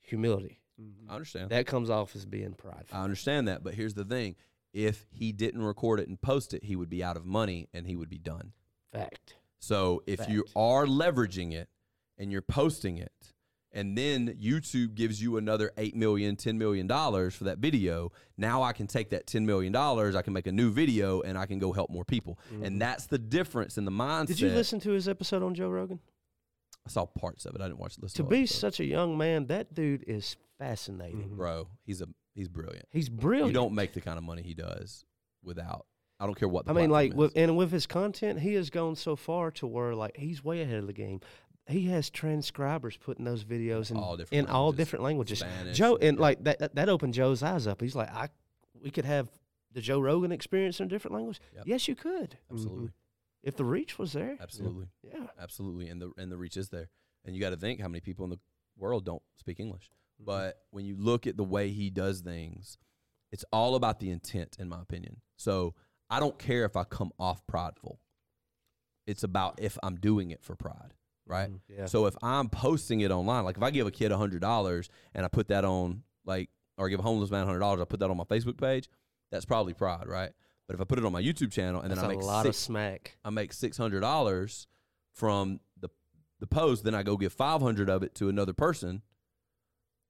humility 0.00 0.60
mm-hmm. 0.80 1.10
I 1.10 1.14
understand. 1.14 1.50
that 1.50 1.66
comes 1.66 1.90
off 1.90 2.14
as 2.14 2.26
being 2.26 2.54
prideful. 2.54 2.96
I 2.96 3.02
understand 3.02 3.48
that, 3.48 3.64
but 3.64 3.74
here's 3.74 3.94
the 3.94 4.04
thing: 4.04 4.36
if 4.72 5.06
he 5.10 5.32
didn't 5.32 5.62
record 5.62 6.00
it 6.00 6.08
and 6.08 6.20
post 6.20 6.54
it, 6.54 6.64
he 6.64 6.76
would 6.76 6.90
be 6.90 7.02
out 7.02 7.16
of 7.16 7.24
money 7.26 7.68
and 7.72 7.86
he 7.86 7.96
would 7.96 8.08
be 8.10 8.18
done. 8.18 8.52
Fact. 8.92 9.34
So 9.58 10.02
if 10.06 10.28
you 10.28 10.44
are 10.54 10.84
leveraging 10.84 11.52
it 11.52 11.68
and 12.18 12.30
you're 12.30 12.42
posting 12.42 12.98
it, 12.98 13.32
and 13.74 13.98
then 13.98 14.38
YouTube 14.40 14.94
gives 14.94 15.20
you 15.20 15.36
another 15.36 15.72
eight 15.76 15.94
million, 15.94 16.36
ten 16.36 16.56
million 16.56 16.86
dollars 16.86 17.34
for 17.34 17.44
that 17.44 17.58
video, 17.58 18.12
now 18.38 18.62
I 18.62 18.72
can 18.72 18.86
take 18.86 19.10
that 19.10 19.26
ten 19.26 19.44
million 19.44 19.72
dollars, 19.72 20.14
I 20.14 20.22
can 20.22 20.32
make 20.32 20.46
a 20.46 20.52
new 20.52 20.70
video, 20.70 21.20
and 21.20 21.36
I 21.36 21.44
can 21.44 21.58
go 21.58 21.72
help 21.72 21.90
more 21.90 22.04
people. 22.04 22.38
And 22.62 22.80
that's 22.80 23.06
the 23.06 23.18
difference 23.18 23.76
in 23.76 23.84
the 23.84 23.90
mindset. 23.90 24.04
Mm-hmm. 24.22 24.24
Did 24.26 24.40
you 24.40 24.48
listen 24.50 24.80
to 24.80 24.90
his 24.92 25.08
episode 25.08 25.42
on 25.42 25.54
Joe 25.54 25.68
Rogan? 25.68 26.00
I 26.86 26.90
saw 26.90 27.04
parts 27.06 27.44
of 27.46 27.54
it. 27.54 27.60
I 27.60 27.64
didn't 27.64 27.78
watch. 27.80 27.96
Listen 28.00 28.16
To 28.16 28.22
to 28.22 28.28
be 28.28 28.42
but- 28.42 28.48
such 28.50 28.80
a 28.80 28.84
young 28.84 29.18
man, 29.18 29.46
that 29.48 29.74
dude 29.74 30.04
is 30.06 30.36
fascinating. 30.58 31.34
bro, 31.36 31.68
he's 31.84 32.00
a 32.00 32.06
he's 32.34 32.48
brilliant. 32.48 32.86
He's 32.90 33.08
brilliant. 33.08 33.48
You 33.48 33.54
don't 33.54 33.74
make 33.74 33.92
the 33.92 34.00
kind 34.00 34.18
of 34.18 34.24
money 34.24 34.42
he 34.42 34.54
does 34.54 35.04
without. 35.42 35.86
I 36.20 36.26
don't 36.26 36.36
care 36.38 36.48
what. 36.48 36.64
The 36.64 36.70
I 36.70 36.74
mean, 36.74 36.90
like 36.90 37.12
with 37.12 37.32
and 37.36 37.56
with 37.56 37.72
his 37.72 37.86
content, 37.86 38.38
he 38.40 38.54
has 38.54 38.70
gone 38.70 38.94
so 38.94 39.16
far 39.16 39.50
to 39.52 39.66
where 39.66 39.94
like 39.96 40.16
he's 40.16 40.44
way 40.44 40.62
ahead 40.62 40.78
of 40.78 40.86
the 40.86 40.92
game. 40.92 41.20
He 41.66 41.86
has 41.88 42.10
transcribers 42.10 42.96
putting 42.98 43.24
those 43.24 43.42
videos 43.44 43.90
in 43.90 43.96
All 43.96 44.16
different 44.16 44.46
in 44.48 44.50
all 44.52 44.66
languages. 44.66 44.76
different 44.78 45.02
languages. 45.04 45.38
Spanish, 45.40 45.76
Joe 45.78 45.96
and 46.00 46.16
yeah. 46.18 46.22
like 46.22 46.44
that, 46.44 46.74
that 46.74 46.88
opened 46.88 47.14
Joe's 47.14 47.42
eyes 47.42 47.66
up. 47.66 47.80
He's 47.80 47.94
like, 47.96 48.10
I 48.14 48.28
we 48.82 48.90
could 48.90 49.04
have 49.06 49.28
the 49.72 49.80
Joe 49.80 49.98
Rogan 50.00 50.30
experience 50.32 50.78
in 50.80 50.86
a 50.86 50.88
different 50.88 51.14
language. 51.14 51.40
Yep. 51.54 51.64
Yes, 51.66 51.88
you 51.88 51.94
could 51.94 52.36
absolutely, 52.50 52.90
if 53.42 53.56
the 53.56 53.64
reach 53.64 53.98
was 53.98 54.12
there. 54.12 54.36
absolutely. 54.40 54.88
Yeah, 55.02 55.26
absolutely 55.40 55.88
and 55.88 56.00
the 56.02 56.12
and 56.18 56.30
the 56.30 56.36
reach 56.36 56.56
is 56.56 56.68
there 56.68 56.88
and 57.24 57.34
you 57.34 57.40
got 57.40 57.50
to 57.50 57.56
think 57.56 57.80
how 57.80 57.88
many 57.88 58.00
people 58.00 58.24
in 58.24 58.30
the 58.30 58.38
world 58.76 59.04
don't 59.04 59.22
speak 59.36 59.58
english 59.60 59.88
Mm-hmm. 60.16 60.26
but 60.26 60.58
when 60.70 60.84
you 60.84 60.96
look 60.96 61.26
at 61.26 61.36
the 61.36 61.42
way 61.42 61.70
he 61.70 61.90
does 61.90 62.20
things 62.20 62.78
it's 63.32 63.44
all 63.52 63.74
about 63.74 63.98
the 63.98 64.10
intent 64.12 64.56
in 64.60 64.68
my 64.68 64.80
opinion 64.80 65.20
so 65.36 65.74
i 66.08 66.20
don't 66.20 66.38
care 66.38 66.64
if 66.64 66.76
i 66.76 66.84
come 66.84 67.10
off 67.18 67.44
prideful 67.48 67.98
it's 69.08 69.24
about 69.24 69.58
if 69.60 69.76
i'm 69.82 69.96
doing 69.96 70.30
it 70.30 70.40
for 70.40 70.54
pride 70.54 70.94
right 71.26 71.48
Mm-hmm. 71.50 71.80
Yeah. 71.80 71.86
so 71.86 72.06
if 72.06 72.14
i'm 72.22 72.48
posting 72.48 73.00
it 73.00 73.10
online 73.10 73.44
like 73.44 73.56
if 73.56 73.62
i 73.62 73.70
give 73.70 73.86
a 73.86 73.90
kid 73.90 74.12
a 74.12 74.16
hundred 74.18 74.40
dollars 74.40 74.88
and 75.14 75.24
i 75.24 75.28
put 75.28 75.48
that 75.48 75.64
on 75.64 76.02
like 76.24 76.50
or 76.78 76.88
give 76.88 77.00
a 77.00 77.02
homeless 77.02 77.30
man 77.30 77.42
a 77.42 77.46
hundred 77.46 77.60
dollars 77.60 77.80
i 77.80 77.84
put 77.84 78.00
that 78.00 78.10
on 78.10 78.16
my 78.16 78.24
facebook 78.24 78.60
page 78.60 78.88
that's 79.30 79.44
probably 79.44 79.72
pride 79.74 80.06
right 80.06 80.32
but 80.66 80.74
if 80.74 80.80
i 80.80 80.84
put 80.84 80.98
it 80.98 81.04
on 81.04 81.12
my 81.12 81.22
youtube 81.22 81.50
channel 81.52 81.80
and 81.80 81.90
that's 81.90 82.00
then 82.00 82.10
I 82.10 82.14
make 82.14 82.22
a 82.22 82.26
lot 82.26 82.46
of 82.46 82.54
smack. 82.54 83.16
I 83.24 83.30
make 83.30 83.52
six 83.52 83.76
hundred 83.76 84.00
dollars 84.00 84.66
from 85.12 85.60
the 85.80 85.88
the 86.40 86.46
post, 86.46 86.84
then 86.84 86.94
I 86.94 87.02
go 87.02 87.16
give 87.16 87.32
five 87.32 87.62
hundred 87.62 87.88
of 87.88 88.02
it 88.02 88.14
to 88.16 88.28
another 88.28 88.52
person. 88.52 89.02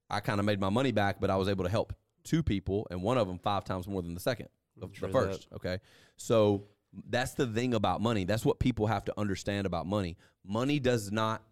I 0.09 0.19
kind 0.19 0.39
of 0.39 0.45
made 0.45 0.59
my 0.59 0.69
money 0.69 0.91
back, 0.91 1.19
but 1.21 1.29
I 1.29 1.35
was 1.35 1.47
able 1.47 1.63
to 1.63 1.69
help 1.69 1.93
two 2.23 2.43
people, 2.43 2.87
and 2.91 3.01
one 3.01 3.17
of 3.17 3.27
them 3.27 3.37
five 3.39 3.63
times 3.63 3.87
more 3.87 4.01
than 4.01 4.13
the 4.13 4.19
second, 4.19 4.49
the, 4.77 4.87
the 4.87 4.93
True 4.93 5.11
first. 5.11 5.47
Okay, 5.55 5.79
so 6.17 6.63
that's 7.09 7.33
the 7.33 7.47
thing 7.47 7.73
about 7.73 8.01
money. 8.01 8.23
That's 8.25 8.45
what 8.45 8.59
people 8.59 8.87
have 8.87 9.05
to 9.05 9.13
understand 9.19 9.65
about 9.67 9.85
money. 9.87 10.17
Money 10.45 10.79
does 10.79 11.11
not 11.11 11.43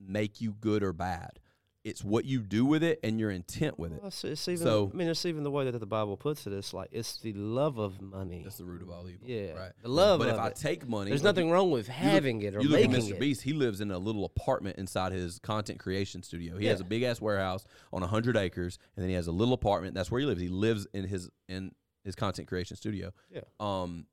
make 0.00 0.40
you 0.40 0.52
good 0.60 0.82
or 0.82 0.92
bad. 0.92 1.40
It's 1.84 2.04
what 2.04 2.24
you 2.26 2.40
do 2.40 2.66
with 2.66 2.82
it 2.82 2.98
and 3.02 3.18
your 3.18 3.30
intent 3.30 3.78
with 3.78 3.92
it. 3.92 4.00
Well, 4.00 4.08
it's, 4.08 4.22
it's 4.24 4.46
even. 4.48 4.62
So- 4.62 4.90
I 4.92 4.96
mean, 4.96 5.08
it's 5.08 5.24
even 5.24 5.42
the 5.42 5.50
way 5.50 5.70
that 5.70 5.78
the 5.78 5.86
Bible 5.86 6.16
puts 6.18 6.46
it. 6.46 6.52
It's 6.52 6.74
like 6.74 6.88
it's 6.92 7.18
the 7.20 7.32
love 7.32 7.78
of 7.78 8.02
money. 8.02 8.42
That's 8.42 8.58
the 8.58 8.64
root 8.64 8.82
of 8.82 8.90
all 8.90 9.08
evil. 9.08 9.26
Yeah, 9.26 9.52
right. 9.52 9.72
the 9.80 9.88
love 9.88 10.18
But 10.18 10.28
if 10.28 10.34
of 10.34 10.40
I 10.40 10.50
take 10.50 10.86
money, 10.86 11.10
There's 11.10 11.22
like 11.22 11.36
you- 11.36 11.42
nothing 11.44 11.50
wrong 11.52 11.70
with 11.70 11.86
You 11.88 11.94
look- 11.94 12.02
having 12.12 12.42
it 12.42 12.56
or 12.56 12.60
you 12.60 12.68
look 12.68 12.80
at 12.80 12.90
Mr. 12.90 13.12
it. 13.12 13.20
Beast. 13.20 13.42
He 13.42 13.52
lives 13.54 13.80
in 13.80 13.90
a 13.90 13.98
little 13.98 14.24
apartment 14.24 14.76
inside 14.76 15.12
his 15.12 15.38
content 15.38 15.78
creation 15.78 16.22
studio. 16.22 16.58
He 16.58 16.66
has 16.66 16.80
a 16.80 16.84
big 16.84 17.04
ass 17.04 17.20
warehouse 17.20 17.64
on 17.92 18.02
hundred 18.02 18.36
acres, 18.36 18.78
and 18.96 19.02
then 19.02 19.08
he 19.08 19.14
has 19.14 19.26
a 19.28 19.32
little 19.32 19.54
apartment. 19.54 19.94
That's 19.94 20.10
where 20.10 20.20
he 20.20 20.26
lives. 20.26 20.40
He 20.42 20.48
lives 20.48 20.86
in 20.92 21.04
his 21.04 21.30
in 21.48 21.72
his 22.04 22.14
content 22.16 22.48
creation 22.48 22.76
studio. 22.76 23.12
Yeah. 23.30 23.42
Um, 23.60 24.06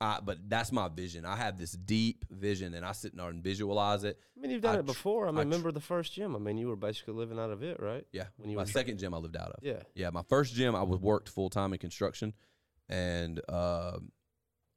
I, 0.00 0.20
but 0.24 0.38
that's 0.48 0.70
my 0.70 0.88
vision. 0.88 1.24
I 1.24 1.34
have 1.36 1.58
this 1.58 1.72
deep 1.72 2.24
vision, 2.30 2.74
and 2.74 2.86
I 2.86 2.92
sit 2.92 3.16
there 3.16 3.28
and 3.28 3.42
visualize 3.42 4.04
it. 4.04 4.18
I 4.36 4.40
mean, 4.40 4.52
you've 4.52 4.62
done 4.62 4.76
I 4.76 4.78
it 4.78 4.86
before. 4.86 5.26
I 5.26 5.30
mean, 5.30 5.38
I 5.38 5.42
remember 5.42 5.72
the 5.72 5.80
first 5.80 6.12
gym? 6.12 6.36
I 6.36 6.38
mean, 6.38 6.56
you 6.56 6.68
were 6.68 6.76
basically 6.76 7.14
living 7.14 7.38
out 7.38 7.50
of 7.50 7.64
it, 7.64 7.80
right? 7.80 8.06
Yeah. 8.12 8.26
When 8.36 8.48
you 8.48 8.56
my 8.56 8.64
second 8.64 8.98
gym 8.98 9.12
I 9.12 9.18
lived 9.18 9.36
out 9.36 9.50
of. 9.50 9.58
Yeah. 9.62 9.82
Yeah, 9.94 10.10
my 10.10 10.22
first 10.28 10.54
gym 10.54 10.76
I 10.76 10.84
was 10.84 11.00
worked 11.00 11.28
full 11.28 11.50
time 11.50 11.72
in 11.72 11.80
construction, 11.80 12.32
and 12.88 13.40
uh, 13.48 13.98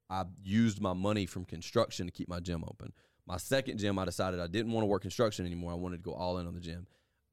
I 0.10 0.24
used 0.44 0.82
my 0.82 0.94
money 0.94 1.28
from 1.28 1.46
construction 1.46 2.08
to 2.08 2.12
keep 2.12 2.28
my 2.28 2.40
gym 2.40 2.64
open. 2.68 2.92
My 3.28 3.38
second 3.38 3.78
gym, 3.78 4.00
I 4.00 4.06
decided 4.06 4.40
I 4.40 4.48
didn't 4.48 4.72
want 4.72 4.84
to 4.84 4.88
work 4.88 5.04
construction 5.04 5.46
anymore. 5.46 5.72
I 5.72 5.76
wanted 5.76 5.98
to 5.98 6.04
go 6.04 6.14
all 6.14 6.40
in 6.40 6.48
on 6.48 6.56
the 6.56 6.60
gym. 6.60 6.88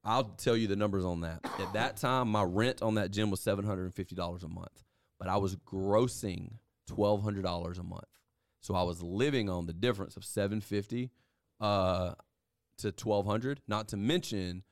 I'll 0.05 0.25
tell 0.25 0.57
you 0.57 0.67
the 0.67 0.77
numbers 0.77 1.07
on 1.07 1.23
that. 1.23 1.41
At 1.59 1.73
that 1.73 1.97
time, 1.97 2.29
my 2.29 2.43
rent 2.43 2.83
on 2.83 2.97
that 2.97 3.11
gym 3.11 3.31
was 3.31 3.41
seven 3.41 3.65
hundred 3.65 3.85
and 3.85 3.95
fifty 3.95 4.15
dollars 4.15 4.43
a 4.43 4.49
month, 4.49 4.85
but 5.19 5.29
I 5.29 5.39
was 5.39 5.57
grossing 5.57 6.59
twelve 6.89 7.23
hundred 7.23 7.43
dollars 7.43 7.79
a 7.79 7.83
month. 7.83 8.05
So 8.61 8.75
I 8.75 8.83
was 8.83 9.03
living 9.03 9.49
on 9.49 9.67
the 9.67 9.73
difference 9.73 10.17
of 10.17 10.25
seven 10.25 10.61
fifty 10.61 11.11
uh, 11.61 12.15
to 12.79 12.93
twelve 12.93 13.27
hundred. 13.27 13.61
Not 13.69 13.89
to 13.89 13.97
mention 13.97 14.65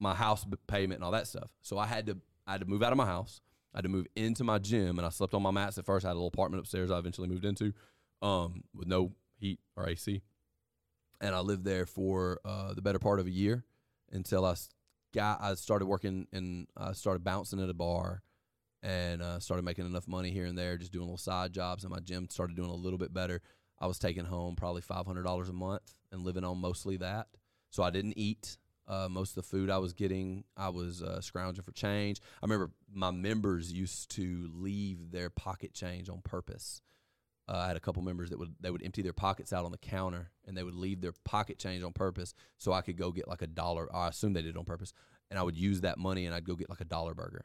my 0.00 0.14
house 0.14 0.46
payment 0.66 0.98
and 0.98 1.04
all 1.04 1.10
that 1.12 1.26
stuff. 1.26 1.50
So 1.62 1.78
I 1.78 1.86
had 1.86 2.06
to 2.06 2.18
I 2.46 2.52
had 2.52 2.60
to 2.60 2.66
move 2.66 2.82
out 2.82 2.92
of 2.92 2.98
my 2.98 3.06
house. 3.06 3.40
I 3.74 3.78
had 3.78 3.82
to 3.82 3.90
move 3.90 4.06
into 4.16 4.44
my 4.44 4.58
gym, 4.58 4.98
and 4.98 5.06
I 5.06 5.10
slept 5.10 5.34
on 5.34 5.42
my 5.42 5.50
mats 5.50 5.76
at 5.76 5.84
first. 5.84 6.06
I 6.06 6.08
had 6.08 6.14
a 6.14 6.18
little 6.18 6.28
apartment 6.28 6.60
upstairs. 6.60 6.90
I 6.90 6.98
eventually 6.98 7.28
moved 7.28 7.44
into, 7.44 7.74
um, 8.22 8.64
with 8.74 8.88
no 8.88 9.12
heat 9.36 9.60
or 9.76 9.86
AC, 9.86 10.22
and 11.20 11.34
I 11.34 11.40
lived 11.40 11.64
there 11.64 11.84
for 11.84 12.40
uh, 12.44 12.72
the 12.72 12.80
better 12.80 12.98
part 12.98 13.20
of 13.20 13.26
a 13.26 13.30
year 13.30 13.64
until 14.10 14.46
I 14.46 14.54
got 15.12 15.42
I 15.42 15.54
started 15.54 15.86
working 15.86 16.26
and 16.32 16.66
I 16.76 16.92
started 16.92 17.24
bouncing 17.24 17.62
at 17.62 17.68
a 17.68 17.74
bar, 17.74 18.22
and 18.82 19.22
uh, 19.22 19.40
started 19.40 19.64
making 19.64 19.86
enough 19.86 20.06
money 20.08 20.30
here 20.30 20.46
and 20.46 20.56
there, 20.56 20.76
just 20.76 20.92
doing 20.92 21.06
little 21.06 21.18
side 21.18 21.52
jobs. 21.52 21.84
And 21.84 21.92
my 21.92 22.00
gym 22.00 22.28
started 22.30 22.56
doing 22.56 22.70
a 22.70 22.74
little 22.74 22.98
bit 22.98 23.12
better. 23.12 23.40
I 23.80 23.86
was 23.86 23.98
taking 23.98 24.24
home 24.24 24.56
probably 24.56 24.82
five 24.82 25.06
hundred 25.06 25.24
dollars 25.24 25.48
a 25.48 25.52
month 25.52 25.94
and 26.12 26.22
living 26.22 26.44
on 26.44 26.58
mostly 26.58 26.96
that. 26.98 27.28
So 27.70 27.82
I 27.82 27.90
didn't 27.90 28.16
eat. 28.16 28.58
Uh, 28.86 29.06
most 29.10 29.30
of 29.30 29.34
the 29.36 29.42
food 29.42 29.68
I 29.68 29.76
was 29.76 29.92
getting, 29.92 30.44
I 30.56 30.70
was 30.70 31.02
uh, 31.02 31.20
scrounging 31.20 31.62
for 31.62 31.72
change. 31.72 32.20
I 32.42 32.46
remember 32.46 32.70
my 32.90 33.10
members 33.10 33.70
used 33.70 34.10
to 34.12 34.50
leave 34.54 35.10
their 35.10 35.28
pocket 35.28 35.74
change 35.74 36.08
on 36.08 36.22
purpose. 36.22 36.80
Uh, 37.46 37.56
I 37.56 37.68
had 37.68 37.76
a 37.76 37.80
couple 37.80 38.02
members 38.02 38.30
that 38.30 38.38
would 38.38 38.54
they 38.60 38.70
would 38.70 38.82
empty 38.82 39.02
their 39.02 39.12
pockets 39.12 39.52
out 39.52 39.64
on 39.64 39.72
the 39.72 39.78
counter 39.78 40.30
and 40.46 40.56
they 40.56 40.62
would 40.62 40.74
leave 40.74 41.00
their 41.00 41.12
pocket 41.24 41.58
change 41.58 41.82
on 41.82 41.92
purpose 41.92 42.34
so 42.56 42.72
I 42.72 42.80
could 42.80 42.96
go 42.96 43.10
get 43.12 43.28
like 43.28 43.42
a 43.42 43.46
dollar. 43.46 43.94
I 43.94 44.08
assume 44.08 44.32
they 44.32 44.42
did 44.42 44.54
it 44.54 44.58
on 44.58 44.64
purpose, 44.64 44.92
and 45.30 45.38
I 45.38 45.42
would 45.42 45.56
use 45.56 45.82
that 45.82 45.98
money 45.98 46.24
and 46.24 46.34
I'd 46.34 46.44
go 46.44 46.56
get 46.56 46.70
like 46.70 46.80
a 46.80 46.86
dollar 46.86 47.14
burger, 47.14 47.44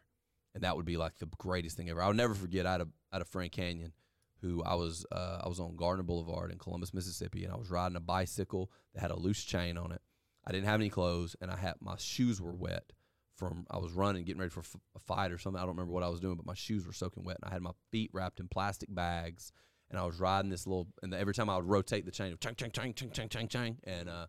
and 0.54 0.64
that 0.64 0.76
would 0.76 0.86
be 0.86 0.98
like 0.98 1.18
the 1.18 1.30
greatest 1.38 1.78
thing 1.78 1.90
ever. 1.90 2.02
I'll 2.02 2.14
never 2.14 2.34
forget. 2.34 2.66
A 2.66 2.88
I 3.12 3.16
had 3.16 3.22
a 3.22 3.26
friend 3.26 3.52
Canyon 3.52 3.94
who 4.42 4.62
I 4.64 4.76
was 4.76 5.06
uh, 5.12 5.40
I 5.44 5.48
was 5.48 5.60
on 5.60 5.76
Gardner 5.76 6.04
Boulevard 6.04 6.52
in 6.52 6.58
Columbus, 6.58 6.94
Mississippi, 6.94 7.44
and 7.46 7.54
I 7.54 7.58
was 7.58 7.72
riding 7.72 7.96
a 7.96 8.02
bicycle 8.02 8.70
that 8.94 9.02
had 9.02 9.12
a 9.12 9.20
loose 9.20 9.44
chain 9.44 9.78
on 9.78 9.92
it. 9.92 10.02
I 10.46 10.52
didn't 10.52 10.68
have 10.68 10.82
any 10.82 10.90
clothes, 10.90 11.36
and 11.42 11.50
I 11.50 11.56
had 11.56 11.76
my 11.80 11.96
shoes 11.98 12.42
were 12.42 12.54
wet 12.54 12.92
from 13.38 13.66
I 13.72 13.78
was 13.78 13.94
running, 13.94 14.26
getting 14.26 14.42
ready 14.42 14.52
for 14.52 14.60
f- 14.60 14.76
a 14.96 15.00
fight 15.00 15.32
or 15.32 15.38
something. 15.38 15.58
I 15.58 15.62
don't 15.62 15.76
remember 15.76 15.94
what 15.94 16.04
I 16.04 16.10
was 16.10 16.20
doing, 16.20 16.36
but 16.36 16.46
my 16.46 16.54
shoes 16.54 16.86
were 16.86 16.94
soaking 16.94 17.24
wet, 17.24 17.38
and 17.42 17.50
I 17.50 17.54
had 17.54 17.62
my 17.62 17.72
feet 17.92 18.12
wrapped 18.14 18.40
in 18.40 18.48
plastic 18.48 18.94
bags, 18.94 19.52
and 19.90 19.98
I 19.98 20.06
was 20.06 20.20
riding 20.20 20.52
this 20.52 20.68
little. 20.68 20.90
And 21.02 21.14
every 21.14 21.34
time 21.34 21.50
I 21.50 21.56
would 21.56 21.70
rotate 21.70 22.06
the 22.06 22.12
chain, 22.12 22.36
chang 22.40 22.56
chang 22.56 22.72
chang 22.72 22.94
chang 22.94 23.12
chang 23.12 23.30
chang 23.30 23.48
chang, 23.48 23.78
and 23.86 24.10
uh, 24.10 24.28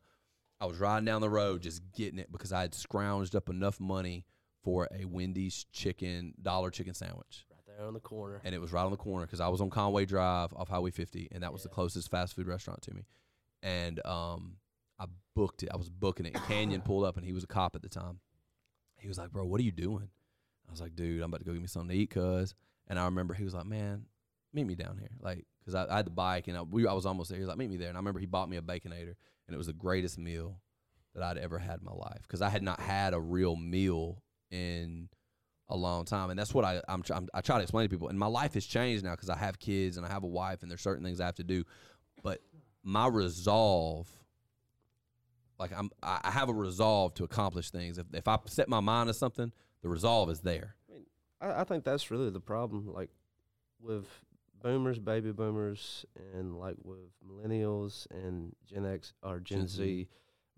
I 0.60 0.66
was 0.66 0.78
riding 0.78 1.04
down 1.04 1.20
the 1.20 1.28
road 1.28 1.62
just 1.62 1.82
getting 1.92 2.20
it 2.20 2.30
because 2.30 2.52
I 2.52 2.60
had 2.60 2.72
scrounged 2.72 3.34
up 3.34 3.48
enough 3.48 3.80
money 3.80 4.26
for 4.64 4.88
a 4.98 5.04
Wendy's 5.04 5.66
chicken 5.72 6.34
dollar 6.42 6.70
chicken 6.70 6.94
sandwich 6.94 7.44
Right 7.50 7.60
there 7.76 7.86
on 7.86 7.94
the 7.94 8.00
corner. 8.00 8.40
and 8.44 8.54
it 8.54 8.60
was 8.60 8.72
right 8.72 8.82
on 8.84 8.90
the 8.90 8.96
corner 8.96 9.26
because 9.26 9.40
I 9.40 9.48
was 9.48 9.60
on 9.60 9.70
Conway 9.70 10.06
Drive 10.06 10.52
off 10.54 10.68
Highway 10.68 10.90
50, 10.90 11.28
and 11.30 11.42
that 11.42 11.52
was 11.52 11.62
the 11.62 11.68
closest 11.68 12.10
fast 12.10 12.34
food 12.34 12.46
restaurant 12.48 12.82
to 12.82 12.94
me. 12.94 13.04
And 13.62 14.04
um, 14.06 14.56
I 14.98 15.06
booked 15.36 15.62
it. 15.62 15.68
I 15.72 15.76
was 15.76 15.88
booking 15.88 16.26
it. 16.26 16.34
Canyon 16.48 16.80
pulled 16.82 17.04
up, 17.04 17.16
and 17.16 17.24
he 17.24 17.32
was 17.32 17.44
a 17.44 17.46
cop 17.46 17.76
at 17.76 17.82
the 17.82 17.88
time. 17.88 18.20
He 18.96 19.08
was 19.08 19.18
like, 19.18 19.30
"Bro, 19.30 19.46
what 19.46 19.60
are 19.60 19.64
you 19.64 19.72
doing?" 19.72 20.08
I 20.68 20.70
was 20.70 20.80
like, 20.80 20.96
"Dude, 20.96 21.20
I'm 21.22 21.30
about 21.30 21.38
to 21.40 21.44
go 21.44 21.52
get 21.52 21.60
me 21.62 21.68
something 21.68 21.90
to 21.90 21.94
eat, 22.02 22.10
cuz." 22.10 22.54
And 22.88 22.98
I 22.98 23.04
remember 23.06 23.34
he 23.34 23.44
was 23.44 23.54
like, 23.54 23.66
"Man, 23.66 24.06
meet 24.52 24.64
me 24.66 24.74
down 24.74 24.98
here," 24.98 25.10
like, 25.20 25.46
cause 25.64 25.74
I, 25.74 25.86
I 25.92 25.96
had 25.96 26.06
the 26.06 26.10
bike, 26.10 26.48
and 26.48 26.56
I, 26.56 26.62
we, 26.62 26.86
I 26.86 26.92
was 26.92 27.06
almost 27.06 27.28
there. 27.30 27.36
He 27.38 27.42
was 27.42 27.48
like, 27.48 27.58
"Meet 27.58 27.70
me 27.70 27.76
there," 27.76 27.88
and 27.88 27.96
I 27.96 28.00
remember 28.00 28.20
he 28.20 28.26
bought 28.26 28.48
me 28.48 28.56
a 28.56 28.62
baconator, 28.62 29.14
and 29.46 29.54
it 29.54 29.58
was 29.58 29.66
the 29.66 29.72
greatest 29.72 30.18
meal 30.18 30.60
that 31.14 31.22
I'd 31.22 31.38
ever 31.38 31.58
had 31.58 31.80
in 31.80 31.84
my 31.84 31.92
life 31.92 32.22
because 32.22 32.42
I 32.42 32.48
had 32.48 32.62
not 32.62 32.80
had 32.80 33.14
a 33.14 33.20
real 33.20 33.56
meal 33.56 34.22
in 34.54 35.08
a 35.68 35.76
long 35.76 36.04
time, 36.04 36.30
and 36.30 36.38
that's 36.38 36.54
what 36.54 36.64
I 36.64 36.80
I'm, 36.88 37.02
I'm 37.10 37.28
I 37.34 37.40
try 37.40 37.56
to 37.56 37.62
explain 37.62 37.84
to 37.86 37.88
people. 37.88 38.08
And 38.08 38.18
my 38.18 38.26
life 38.26 38.54
has 38.54 38.64
changed 38.64 39.04
now 39.04 39.12
because 39.12 39.30
I 39.30 39.36
have 39.36 39.58
kids 39.58 39.96
and 39.96 40.06
I 40.06 40.08
have 40.08 40.22
a 40.22 40.28
wife, 40.28 40.62
and 40.62 40.70
there's 40.70 40.82
certain 40.82 41.04
things 41.04 41.20
I 41.20 41.26
have 41.26 41.34
to 41.36 41.44
do. 41.44 41.64
But 42.22 42.40
my 42.82 43.08
resolve, 43.08 44.08
like 45.58 45.72
I'm, 45.76 45.90
I 46.02 46.20
I 46.24 46.30
have 46.30 46.48
a 46.48 46.54
resolve 46.54 47.14
to 47.14 47.24
accomplish 47.24 47.70
things. 47.70 47.98
If 47.98 48.06
if 48.12 48.28
I 48.28 48.38
set 48.46 48.68
my 48.68 48.80
mind 48.80 49.08
to 49.08 49.14
something, 49.14 49.52
the 49.82 49.88
resolve 49.88 50.30
is 50.30 50.40
there. 50.40 50.76
I, 51.40 51.62
I 51.62 51.64
think 51.64 51.84
that's 51.84 52.10
really 52.10 52.30
the 52.30 52.40
problem, 52.40 52.92
like 52.92 53.10
with 53.80 54.06
boomers, 54.62 54.98
baby 54.98 55.32
boomers, 55.32 56.04
and 56.34 56.58
like 56.58 56.76
with 56.82 57.10
millennials 57.26 58.06
and 58.10 58.54
Gen 58.66 58.86
X 58.86 59.12
or 59.22 59.40
Gen, 59.40 59.60
Gen 59.60 59.68
Z, 59.68 59.76
Z. 59.76 60.08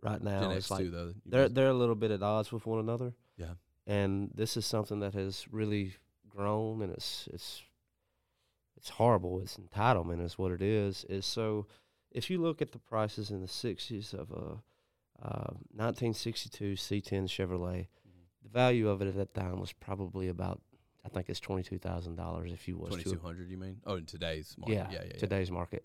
right 0.02 0.22
now, 0.22 0.42
Gen 0.42 0.50
it's 0.52 0.66
X 0.66 0.70
like 0.70 0.80
too, 0.84 0.90
though. 0.90 1.14
They're 1.24 1.48
they're 1.48 1.68
a 1.68 1.74
little 1.74 1.94
bit 1.94 2.10
at 2.10 2.22
odds 2.22 2.52
with 2.52 2.66
one 2.66 2.80
another. 2.80 3.14
Yeah. 3.36 3.54
And 3.86 4.30
this 4.34 4.56
is 4.56 4.66
something 4.66 5.00
that 5.00 5.14
has 5.14 5.46
really 5.50 5.94
grown, 6.28 6.82
and 6.82 6.92
it's 6.92 7.28
it's 7.32 7.62
it's 8.76 8.90
horrible. 8.90 9.40
It's 9.40 9.56
entitlement, 9.56 10.24
is 10.24 10.38
what 10.38 10.52
it 10.52 10.62
is. 10.62 11.04
Is 11.08 11.24
so, 11.24 11.66
if 12.10 12.30
you 12.30 12.40
look 12.40 12.60
at 12.60 12.72
the 12.72 12.78
prices 12.78 13.30
in 13.30 13.40
the 13.40 13.46
'60s 13.46 14.12
of 14.12 14.30
a 14.32 14.62
uh, 15.22 15.54
1962 15.72 16.74
C10 16.74 17.24
Chevrolet, 17.24 17.86
the 18.42 18.48
value 18.48 18.88
of 18.88 19.00
it 19.02 19.08
at 19.08 19.16
that 19.16 19.34
time 19.34 19.58
was 19.58 19.72
probably 19.72 20.28
about, 20.28 20.60
I 21.04 21.08
think 21.08 21.28
it's 21.28 21.40
twenty 21.40 21.62
two 21.62 21.78
thousand 21.78 22.16
dollars 22.16 22.52
if 22.52 22.68
you 22.68 22.76
was 22.76 22.90
Twenty 22.90 23.04
to 23.04 23.10
two 23.12 23.20
hundred, 23.20 23.50
you 23.50 23.56
mean? 23.56 23.80
Oh, 23.86 23.96
in 23.96 24.04
today's 24.04 24.54
market. 24.58 24.74
yeah, 24.74 24.86
yeah, 24.90 24.98
yeah. 25.02 25.10
yeah. 25.14 25.18
today's 25.18 25.50
market. 25.50 25.84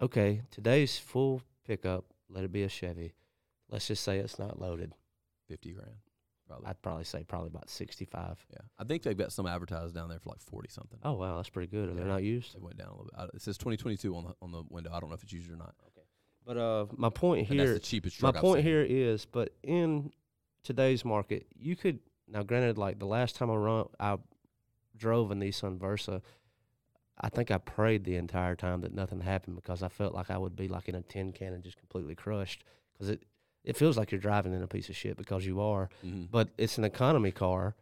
Okay, 0.00 0.42
today's 0.50 0.98
full 0.98 1.42
pickup, 1.66 2.04
let 2.28 2.44
it 2.44 2.52
be 2.52 2.62
a 2.62 2.68
Chevy. 2.68 3.14
Let's 3.68 3.88
just 3.88 4.04
say 4.04 4.18
it's 4.18 4.38
not 4.38 4.60
loaded. 4.60 4.94
fifty 5.48 5.72
grand, 5.72 5.96
probably. 6.52 6.68
I'd 6.68 6.82
probably 6.82 7.04
say 7.04 7.24
probably 7.24 7.48
about 7.48 7.68
65. 7.70 8.44
yeah, 8.50 8.58
I 8.78 8.84
think 8.84 9.02
they've 9.02 9.16
got 9.16 9.32
some 9.32 9.46
advertised 9.46 9.94
down 9.94 10.08
there 10.08 10.18
for 10.18 10.30
like 10.30 10.40
forty 10.40 10.68
something. 10.68 10.98
Oh 11.02 11.12
wow, 11.14 11.36
that's 11.36 11.48
pretty 11.50 11.68
good. 11.70 11.88
Are 11.90 11.94
they 11.94 12.04
not 12.04 12.22
used? 12.22 12.54
They 12.54 12.60
went 12.60 12.76
down 12.78 12.88
a 12.88 12.90
little 12.92 13.04
bit. 13.06 13.14
I- 13.18 13.36
It 13.36 13.42
says 13.42 13.58
twenty 13.58 13.76
twenty 13.76 13.96
two 13.96 14.14
on 14.16 14.24
the 14.24 14.34
on 14.42 14.52
the 14.52 14.62
window. 14.70 14.90
I 14.92 15.00
don't 15.00 15.08
know 15.10 15.14
if 15.14 15.22
it's 15.22 15.32
used 15.32 15.50
or 15.50 15.56
not. 15.56 15.74
Okay. 15.88 16.06
But 16.44 16.56
uh, 16.56 16.86
my 16.96 17.08
point 17.10 17.48
And 17.50 17.58
here, 17.60 17.78
cheapest 17.78 18.20
my. 18.22 18.28
I've 18.30 18.36
point 18.36 18.58
seen. 18.58 18.64
here 18.64 18.82
is, 18.82 19.24
but 19.26 19.54
in 19.62 20.10
today's 20.64 21.04
market, 21.04 21.46
you 21.56 21.76
could 21.76 22.00
now. 22.28 22.42
Granted, 22.42 22.78
like 22.78 22.98
the 22.98 23.06
last 23.06 23.36
time 23.36 23.50
I 23.50 23.54
run, 23.54 23.86
I 24.00 24.18
drove 24.96 25.30
a 25.30 25.34
Nissan 25.34 25.78
Versa. 25.78 26.20
I 27.20 27.28
think 27.28 27.50
I 27.50 27.58
prayed 27.58 28.04
the 28.04 28.16
entire 28.16 28.56
time 28.56 28.80
that 28.80 28.92
nothing 28.94 29.20
happened 29.20 29.54
because 29.56 29.82
I 29.82 29.88
felt 29.88 30.14
like 30.14 30.30
I 30.30 30.38
would 30.38 30.56
be 30.56 30.66
like 30.66 30.88
in 30.88 30.94
a 30.94 31.02
tin 31.02 31.32
can 31.32 31.52
and 31.52 31.62
just 31.62 31.76
completely 31.78 32.14
crushed 32.14 32.64
because 32.92 33.08
it 33.10 33.22
it 33.64 33.76
feels 33.76 33.96
like 33.96 34.10
you're 34.10 34.20
driving 34.20 34.52
in 34.52 34.62
a 34.62 34.66
piece 34.66 34.88
of 34.88 34.96
shit 34.96 35.16
because 35.16 35.46
you 35.46 35.60
are. 35.60 35.88
Mhm. 36.04 36.30
But 36.30 36.50
it's 36.58 36.78
an 36.78 36.84
economy 36.84 37.30
car, 37.32 37.74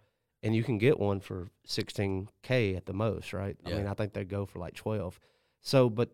and 0.43 0.55
you 0.55 0.63
can 0.63 0.79
get 0.79 0.99
one 0.99 1.21
for 1.21 1.49
16k 1.67 2.77
at 2.77 2.87
the 2.87 2.93
most, 2.93 3.33
right? 3.33 3.57
I 3.65 3.71
mean, 3.71 3.87
I 3.87 3.95
think 3.95 4.13
they 4.13 4.25
go 4.25 4.47
for 4.47 4.59
like 4.59 4.75
12. 4.75 5.19
So, 5.61 5.89
but 5.91 6.11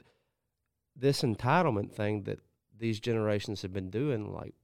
this 0.95 1.23
entitlement 1.23 1.93
thing 1.93 2.23
that 2.25 2.41
these 2.79 3.01
generations 3.01 3.63
have 3.63 3.73
been 3.73 3.91
doing, 3.91 4.33
like, 4.33 4.55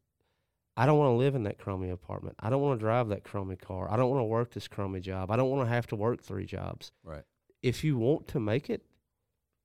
I 0.77 0.87
don't 0.87 0.99
want 0.99 1.11
to 1.11 1.17
live 1.17 1.35
in 1.35 1.43
that 1.45 1.59
crummy 1.59 1.91
apartment. 1.91 2.37
I 2.41 2.49
don't 2.49 2.63
want 2.63 2.79
to 2.81 2.85
drive 2.85 3.09
that 3.09 3.25
crummy 3.25 3.57
car. 3.57 3.91
I 3.91 3.97
don't 3.97 4.11
want 4.11 4.21
to 4.21 4.25
work 4.25 4.53
this 4.53 4.69
crummy 4.69 5.01
job. 5.01 5.31
I 5.31 5.37
don't 5.37 5.51
want 5.51 5.67
to 5.69 5.73
have 5.73 5.87
to 5.89 5.97
work 5.97 6.23
three 6.23 6.47
jobs. 6.47 6.93
Right. 7.05 7.25
If 7.63 7.85
you 7.85 7.99
want 7.99 8.29
to 8.29 8.41
make 8.41 8.71
it, 8.71 8.83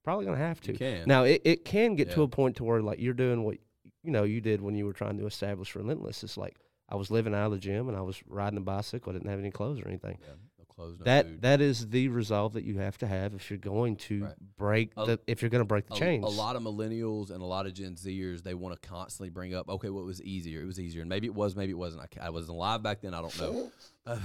probably 0.04 0.26
gonna 0.26 0.38
have 0.38 0.62
to. 0.62 0.74
You 0.74 0.78
can. 0.78 1.08
Now 1.08 1.24
it, 1.24 1.42
it 1.46 1.66
can 1.66 1.96
get 1.96 2.12
to 2.12 2.22
a 2.24 2.28
point 2.28 2.58
to 2.58 2.64
where 2.64 2.82
like 2.82 3.00
you're 3.00 3.14
doing 3.14 3.44
what 3.44 3.58
you 4.08 4.14
know 4.14 4.24
you 4.24 4.40
did 4.40 4.62
when 4.62 4.74
you 4.74 4.86
were 4.86 4.94
trying 4.94 5.18
to 5.18 5.26
establish 5.28 5.76
relentless. 5.76 6.24
It's 6.24 6.38
like 6.38 6.56
I 6.88 6.96
was 6.96 7.12
living 7.12 7.36
out 7.36 7.48
of 7.48 7.52
the 7.52 7.58
gym 7.60 7.90
and 7.90 7.98
I 7.98 8.02
was 8.02 8.18
riding 8.28 8.58
a 8.58 8.62
bicycle. 8.62 9.10
I 9.12 9.14
didn't 9.14 9.30
have 9.30 9.40
any 9.40 9.52
clothes 9.52 9.82
or 9.82 9.88
anything. 9.90 10.18
Yeah, 10.22 10.36
no 10.58 10.64
clothes, 10.74 10.96
no 11.00 11.04
that 11.04 11.26
food. 11.26 11.42
that 11.42 11.60
is 11.60 11.90
the 11.90 12.08
resolve 12.08 12.54
that 12.54 12.64
you 12.64 12.78
have 12.78 12.98
to 13.00 13.08
have 13.08 13.34
if 13.34 13.50
you're 13.52 13.60
going 13.60 13.98
to 13.98 14.24
Right. 14.24 14.34
break 14.58 14.92
A- 14.96 15.06
the 15.06 15.20
if 15.28 15.42
you're 15.42 15.50
going 15.50 15.60
to 15.62 15.66
break 15.66 15.88
the 15.88 15.96
a, 15.96 15.98
chains. 15.98 16.24
a 16.24 16.30
lot 16.30 16.56
of 16.56 16.62
millennials 16.62 17.30
and 17.32 17.42
a 17.42 17.46
lot 17.46 17.66
of 17.66 17.74
Gen 17.74 17.96
Zers, 17.96 18.42
they 18.44 18.54
want 18.54 18.82
to 18.82 18.88
constantly 18.88 19.30
bring 19.30 19.54
up, 19.54 19.68
okay, 19.68 19.90
what 19.90 20.06
was 20.06 20.22
easier? 20.22 20.62
It 20.62 20.66
was 20.66 20.80
easier, 20.80 21.02
and 21.02 21.10
maybe 21.10 21.28
it 21.28 21.36
was, 21.36 21.54
maybe 21.58 21.72
it 21.74 21.78
wasn't. 21.78 22.04
I, 22.04 22.28
I 22.28 22.30
wasn't 22.30 22.52
alive 22.56 22.82
back 22.82 23.02
then. 23.02 23.14
I 23.14 23.22
don't 23.22 23.38
know. 23.40 23.72
Uh, 24.06 24.20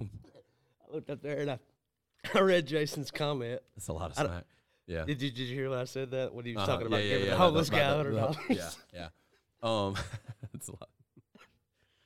I 0.00 0.94
looked 0.94 1.08
up 1.08 1.22
there 1.22 1.38
and 1.40 1.50
I, 1.52 1.58
I 2.34 2.40
read 2.40 2.66
Jason's 2.66 3.10
comment. 3.10 3.60
That's 3.74 3.88
a 3.88 3.92
lot 3.94 4.10
of 4.10 4.16
smack. 4.16 4.44
Yeah. 4.86 5.04
Did 5.04 5.22
you 5.22 5.30
did 5.30 5.48
you 5.48 5.54
hear 5.54 5.70
when 5.70 5.78
I 5.78 5.84
said 5.84 6.10
that 6.10 6.34
when 6.34 6.44
he 6.44 6.52
was 6.54 6.62
Uh-huh. 6.62 6.72
talking 6.72 6.86
about 6.86 6.98
yeah, 6.98 7.02
yeah, 7.04 7.10
giving 7.10 7.26
yeah, 7.26 7.32
the 7.32 7.38
homeless 7.38 7.70
guy 7.70 7.82
hundred 7.96 8.14
dollars? 8.16 8.36
Yeah, 8.48 8.70
yeah. 8.92 9.08
Um, 9.62 9.94
that's 10.52 10.68
a 10.68 10.72
lot. 10.72 10.88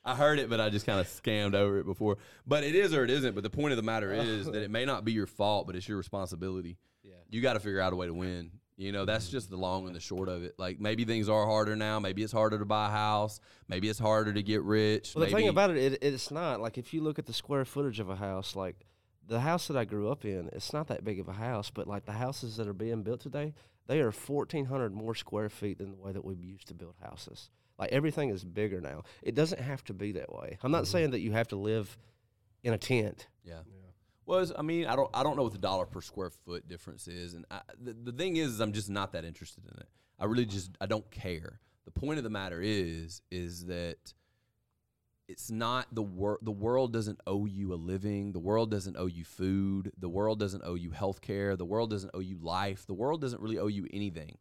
I 0.05 0.15
heard 0.15 0.39
it, 0.39 0.49
but 0.49 0.61
I 0.61 0.69
just 0.69 0.85
kind 0.85 0.99
of 1.01 1.07
scammed 1.07 1.53
over 1.53 1.79
it 1.79 1.85
before. 1.85 2.17
But 2.45 2.63
it 2.63 2.75
is 2.75 2.93
or 2.93 3.03
it 3.03 3.09
isn't. 3.09 3.35
But 3.35 3.43
the 3.43 3.49
point 3.49 3.73
of 3.73 3.77
the 3.77 3.83
matter 3.83 4.13
is 4.13 4.45
that 4.45 4.61
it 4.61 4.71
may 4.71 4.85
not 4.85 5.03
be 5.03 5.11
your 5.11 5.27
fault, 5.27 5.67
but 5.67 5.75
it's 5.75 5.87
your 5.87 5.97
responsibility. 5.97 6.77
Yeah. 7.03 7.15
You 7.29 7.41
got 7.41 7.53
to 7.53 7.59
figure 7.59 7.81
out 7.81 7.91
a 7.91 7.95
way 7.95 8.07
to 8.07 8.13
win. 8.13 8.51
You 8.77 8.91
know, 8.91 9.05
that's 9.05 9.27
just 9.27 9.49
the 9.49 9.57
long 9.57 9.87
and 9.87 9.95
the 9.95 9.99
short 9.99 10.29
of 10.29 10.43
it. 10.43 10.53
Like 10.59 10.79
maybe 10.79 11.03
things 11.03 11.27
are 11.29 11.45
harder 11.47 11.75
now. 11.75 11.99
Maybe 11.99 12.21
it's 12.21 12.31
harder 12.31 12.59
to 12.59 12.65
buy 12.65 12.87
a 12.87 12.91
house. 12.91 13.39
Maybe 13.67 13.89
it's 13.89 13.97
harder 13.99 14.31
to 14.31 14.43
get 14.43 14.61
rich. 14.61 15.13
Well, 15.15 15.25
the 15.25 15.31
thing 15.31 15.49
about 15.49 15.71
it, 15.71 15.77
it, 15.93 16.03
it's 16.03 16.29
not 16.29 16.61
like 16.61 16.77
if 16.77 16.93
you 16.93 17.01
look 17.01 17.17
at 17.17 17.25
the 17.25 17.33
square 17.33 17.65
footage 17.65 17.99
of 17.99 18.09
a 18.11 18.15
house, 18.15 18.55
like 18.55 18.85
the 19.27 19.41
house 19.41 19.67
that 19.67 19.77
I 19.77 19.85
grew 19.85 20.09
up 20.09 20.25
in, 20.25 20.49
it's 20.53 20.73
not 20.73 20.87
that 20.87 21.03
big 21.03 21.19
of 21.19 21.27
a 21.27 21.33
house, 21.33 21.69
but 21.69 21.87
like 21.87 22.05
the 22.05 22.13
houses 22.13 22.57
that 22.57 22.67
are 22.67 22.73
being 22.73 23.03
built 23.03 23.21
today, 23.21 23.53
they 23.87 23.99
are 23.99 24.11
fourteen 24.11 24.65
hundred 24.65 24.93
more 24.93 25.15
square 25.15 25.49
feet 25.49 25.77
than 25.77 25.91
the 25.91 25.97
way 25.97 26.11
that 26.11 26.25
we 26.25 26.35
used 26.35 26.67
to 26.67 26.73
build 26.73 26.95
houses. 27.01 27.49
Like 27.77 27.91
everything 27.91 28.29
is 28.29 28.43
bigger 28.43 28.81
now. 28.81 29.03
It 29.21 29.35
doesn't 29.35 29.61
have 29.61 29.83
to 29.85 29.93
be 29.93 30.13
that 30.13 30.33
way. 30.33 30.57
I'm 30.61 30.71
not 30.71 30.83
mm-hmm. 30.83 30.91
saying 30.91 31.11
that 31.11 31.19
you 31.19 31.31
have 31.33 31.47
to 31.49 31.55
live 31.55 31.97
in 32.63 32.73
a 32.73 32.77
tent. 32.77 33.27
Yeah. 33.43 33.59
Was 34.25 34.51
I 34.57 34.61
mean 34.61 34.87
I 34.87 34.95
don't 34.97 35.09
I 35.13 35.23
don't 35.23 35.37
know 35.37 35.43
what 35.43 35.53
the 35.53 35.57
dollar 35.57 35.85
per 35.85 36.01
square 36.01 36.29
foot 36.29 36.67
difference 36.67 37.07
is, 37.07 37.33
and 37.33 37.45
I, 37.49 37.61
the 37.81 37.93
the 37.93 38.11
thing 38.11 38.35
is, 38.35 38.53
is 38.53 38.59
I'm 38.59 38.73
just 38.73 38.89
not 38.89 39.13
that 39.13 39.23
interested 39.23 39.63
in 39.63 39.79
it. 39.79 39.87
I 40.19 40.25
really 40.25 40.45
just 40.45 40.71
I 40.81 40.85
don't 40.85 41.09
care. 41.11 41.61
The 41.85 41.91
point 41.91 42.17
of 42.17 42.25
the 42.25 42.29
matter 42.29 42.59
is 42.61 43.21
is 43.31 43.67
that 43.67 44.13
it's 45.27 45.51
not 45.51 45.87
the 45.91 46.01
world. 46.01 46.39
The 46.41 46.51
world 46.51 46.93
doesn't 46.93 47.19
owe 47.27 47.45
you 47.45 47.73
a 47.73 47.75
living. 47.75 48.31
The 48.31 48.39
world 48.39 48.71
doesn't 48.71 48.95
owe 48.97 49.07
you 49.07 49.25
food. 49.25 49.91
The 49.97 50.09
world 50.09 50.39
doesn't 50.39 50.63
owe 50.63 50.75
you 50.75 50.91
health 50.91 51.21
care. 51.21 51.55
The 51.55 51.65
world 51.65 51.89
doesn't 51.89 52.11
owe 52.13 52.19
you 52.19 52.37
life. 52.41 52.85
The 52.87 52.93
world 52.93 53.21
doesn't 53.21 53.41
really 53.41 53.59
owe 53.59 53.67
you 53.67 53.87
anything. 53.91 54.37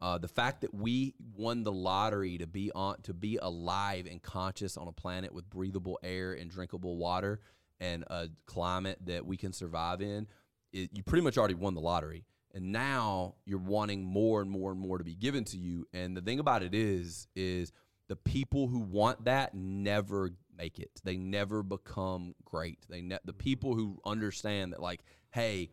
Uh, 0.00 0.18
the 0.18 0.28
fact 0.28 0.60
that 0.62 0.74
we 0.74 1.14
won 1.36 1.62
the 1.62 1.72
lottery 1.72 2.36
to 2.38 2.46
be 2.46 2.70
on 2.74 3.00
to 3.02 3.14
be 3.14 3.38
alive 3.40 4.06
and 4.10 4.20
conscious 4.20 4.76
on 4.76 4.88
a 4.88 4.92
planet 4.92 5.32
with 5.32 5.48
breathable 5.48 5.98
air 6.02 6.32
and 6.32 6.50
drinkable 6.50 6.96
water 6.96 7.40
and 7.80 8.04
a 8.08 8.28
climate 8.46 8.98
that 9.06 9.24
we 9.24 9.36
can 9.36 9.52
survive 9.52 10.02
in, 10.02 10.26
it, 10.72 10.90
you 10.92 11.02
pretty 11.02 11.22
much 11.22 11.38
already 11.38 11.54
won 11.54 11.74
the 11.74 11.80
lottery. 11.80 12.24
And 12.52 12.70
now 12.70 13.36
you're 13.46 13.58
wanting 13.58 14.04
more 14.04 14.40
and 14.40 14.50
more 14.50 14.70
and 14.72 14.80
more 14.80 14.98
to 14.98 15.04
be 15.04 15.14
given 15.14 15.44
to 15.44 15.56
you. 15.56 15.86
And 15.92 16.16
the 16.16 16.20
thing 16.20 16.38
about 16.38 16.62
it 16.62 16.74
is, 16.74 17.26
is 17.34 17.72
the 18.08 18.16
people 18.16 18.68
who 18.68 18.80
want 18.80 19.24
that 19.24 19.54
never 19.54 20.30
make 20.56 20.78
it. 20.78 21.00
They 21.04 21.16
never 21.16 21.62
become 21.62 22.34
great. 22.44 22.78
They 22.88 23.00
ne- 23.00 23.18
the 23.24 23.32
people 23.32 23.74
who 23.74 24.00
understand 24.04 24.72
that, 24.72 24.80
like, 24.80 25.00
hey, 25.30 25.70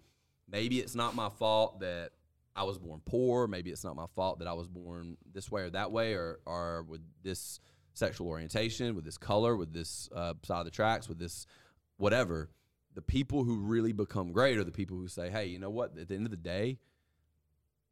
maybe 0.49 0.79
it's 0.79 0.95
not 0.95 1.15
my 1.15 1.29
fault 1.29 1.81
that 1.81 2.11
I 2.55 2.63
was 2.63 2.77
born 2.77 3.01
poor. 3.05 3.47
Maybe 3.47 3.71
it's 3.71 3.83
not 3.83 3.95
my 3.95 4.07
fault 4.15 4.39
that 4.39 4.47
I 4.47 4.53
was 4.53 4.67
born 4.67 5.17
this 5.33 5.51
way 5.51 5.63
or 5.63 5.69
that 5.71 5.91
way, 5.91 6.13
or 6.13 6.39
or 6.45 6.83
with 6.83 7.01
this 7.23 7.59
sexual 7.93 8.27
orientation, 8.27 8.95
with 8.95 9.05
this 9.05 9.17
color, 9.17 9.55
with 9.55 9.73
this 9.73 10.09
uh, 10.15 10.33
side 10.43 10.59
of 10.59 10.65
the 10.65 10.71
tracks, 10.71 11.07
with 11.09 11.19
this 11.19 11.45
whatever. 11.97 12.49
The 12.93 13.01
people 13.01 13.45
who 13.45 13.59
really 13.59 13.93
become 13.93 14.33
great 14.33 14.57
are 14.57 14.65
the 14.65 14.71
people 14.71 14.97
who 14.97 15.07
say, 15.07 15.29
"Hey, 15.29 15.45
you 15.45 15.59
know 15.59 15.69
what? 15.69 15.97
At 15.97 16.09
the 16.09 16.15
end 16.15 16.25
of 16.25 16.31
the 16.31 16.37
day, 16.37 16.77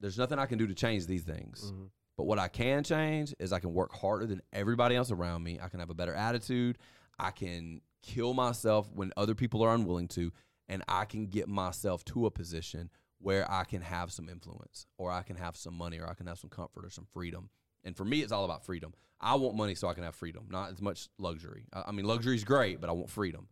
there's 0.02 0.18
nothing 0.18 0.40
I 0.40 0.45
can 0.45 0.57
do 0.57 0.68
to 0.68 0.74
change 0.74 1.06
these 1.06 1.24
things. 1.24 1.74
But 2.19 2.25
what 2.25 2.37
I 2.37 2.49
can 2.49 2.83
change 2.83 3.33
is 3.39 3.53
I 3.53 3.59
can 3.59 3.73
work 3.73 3.95
harder 3.95 4.25
than 4.25 4.41
everybody 4.51 4.93
else 4.97 5.09
around 5.09 5.41
me. 5.41 5.57
I 5.63 5.69
can 5.69 5.79
have 5.79 5.89
a 5.89 5.93
better 5.93 6.13
attitude. 6.13 6.77
I 7.17 7.31
can 7.31 7.79
kill 8.01 8.33
myself 8.33 8.91
when 8.93 9.13
other 9.15 9.33
people 9.33 9.63
are 9.63 9.73
unwilling 9.73 10.09
to, 10.09 10.33
and 10.67 10.83
I 10.89 11.05
can 11.05 11.27
get 11.27 11.47
myself 11.47 12.03
to 12.05 12.25
a 12.25 12.29
position 12.29 12.89
where 13.19 13.49
I 13.49 13.63
can 13.63 13.81
have 13.81 14.11
some 14.11 14.27
influence, 14.27 14.85
or 14.97 15.09
I 15.13 15.21
can 15.21 15.37
have 15.37 15.55
some 15.55 15.73
money, 15.73 15.97
or 15.97 16.09
I 16.09 16.13
can 16.13 16.27
have 16.27 16.37
some 16.37 16.49
comfort 16.49 16.83
or 16.83 16.89
some 16.89 17.07
freedom. 17.13 17.49
And 17.85 17.95
for 17.95 18.03
me, 18.03 18.19
it's 18.19 18.33
all 18.33 18.43
about 18.43 18.65
freedom. 18.65 18.93
I 19.21 19.35
want 19.35 19.55
money 19.55 19.73
so 19.73 19.87
I 19.87 19.93
can 19.93 20.03
have 20.03 20.13
freedom, 20.13 20.47
not 20.49 20.73
as 20.73 20.81
much 20.81 21.07
luxury. 21.19 21.67
I, 21.71 21.93
mean, 21.93 22.03
luxury 22.03 22.35
is 22.35 22.43
great, 22.43 22.81
but 22.81 22.89
I 22.89 22.91
want 22.91 23.09
freedom, 23.09 23.47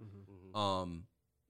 um, 0.59 1.03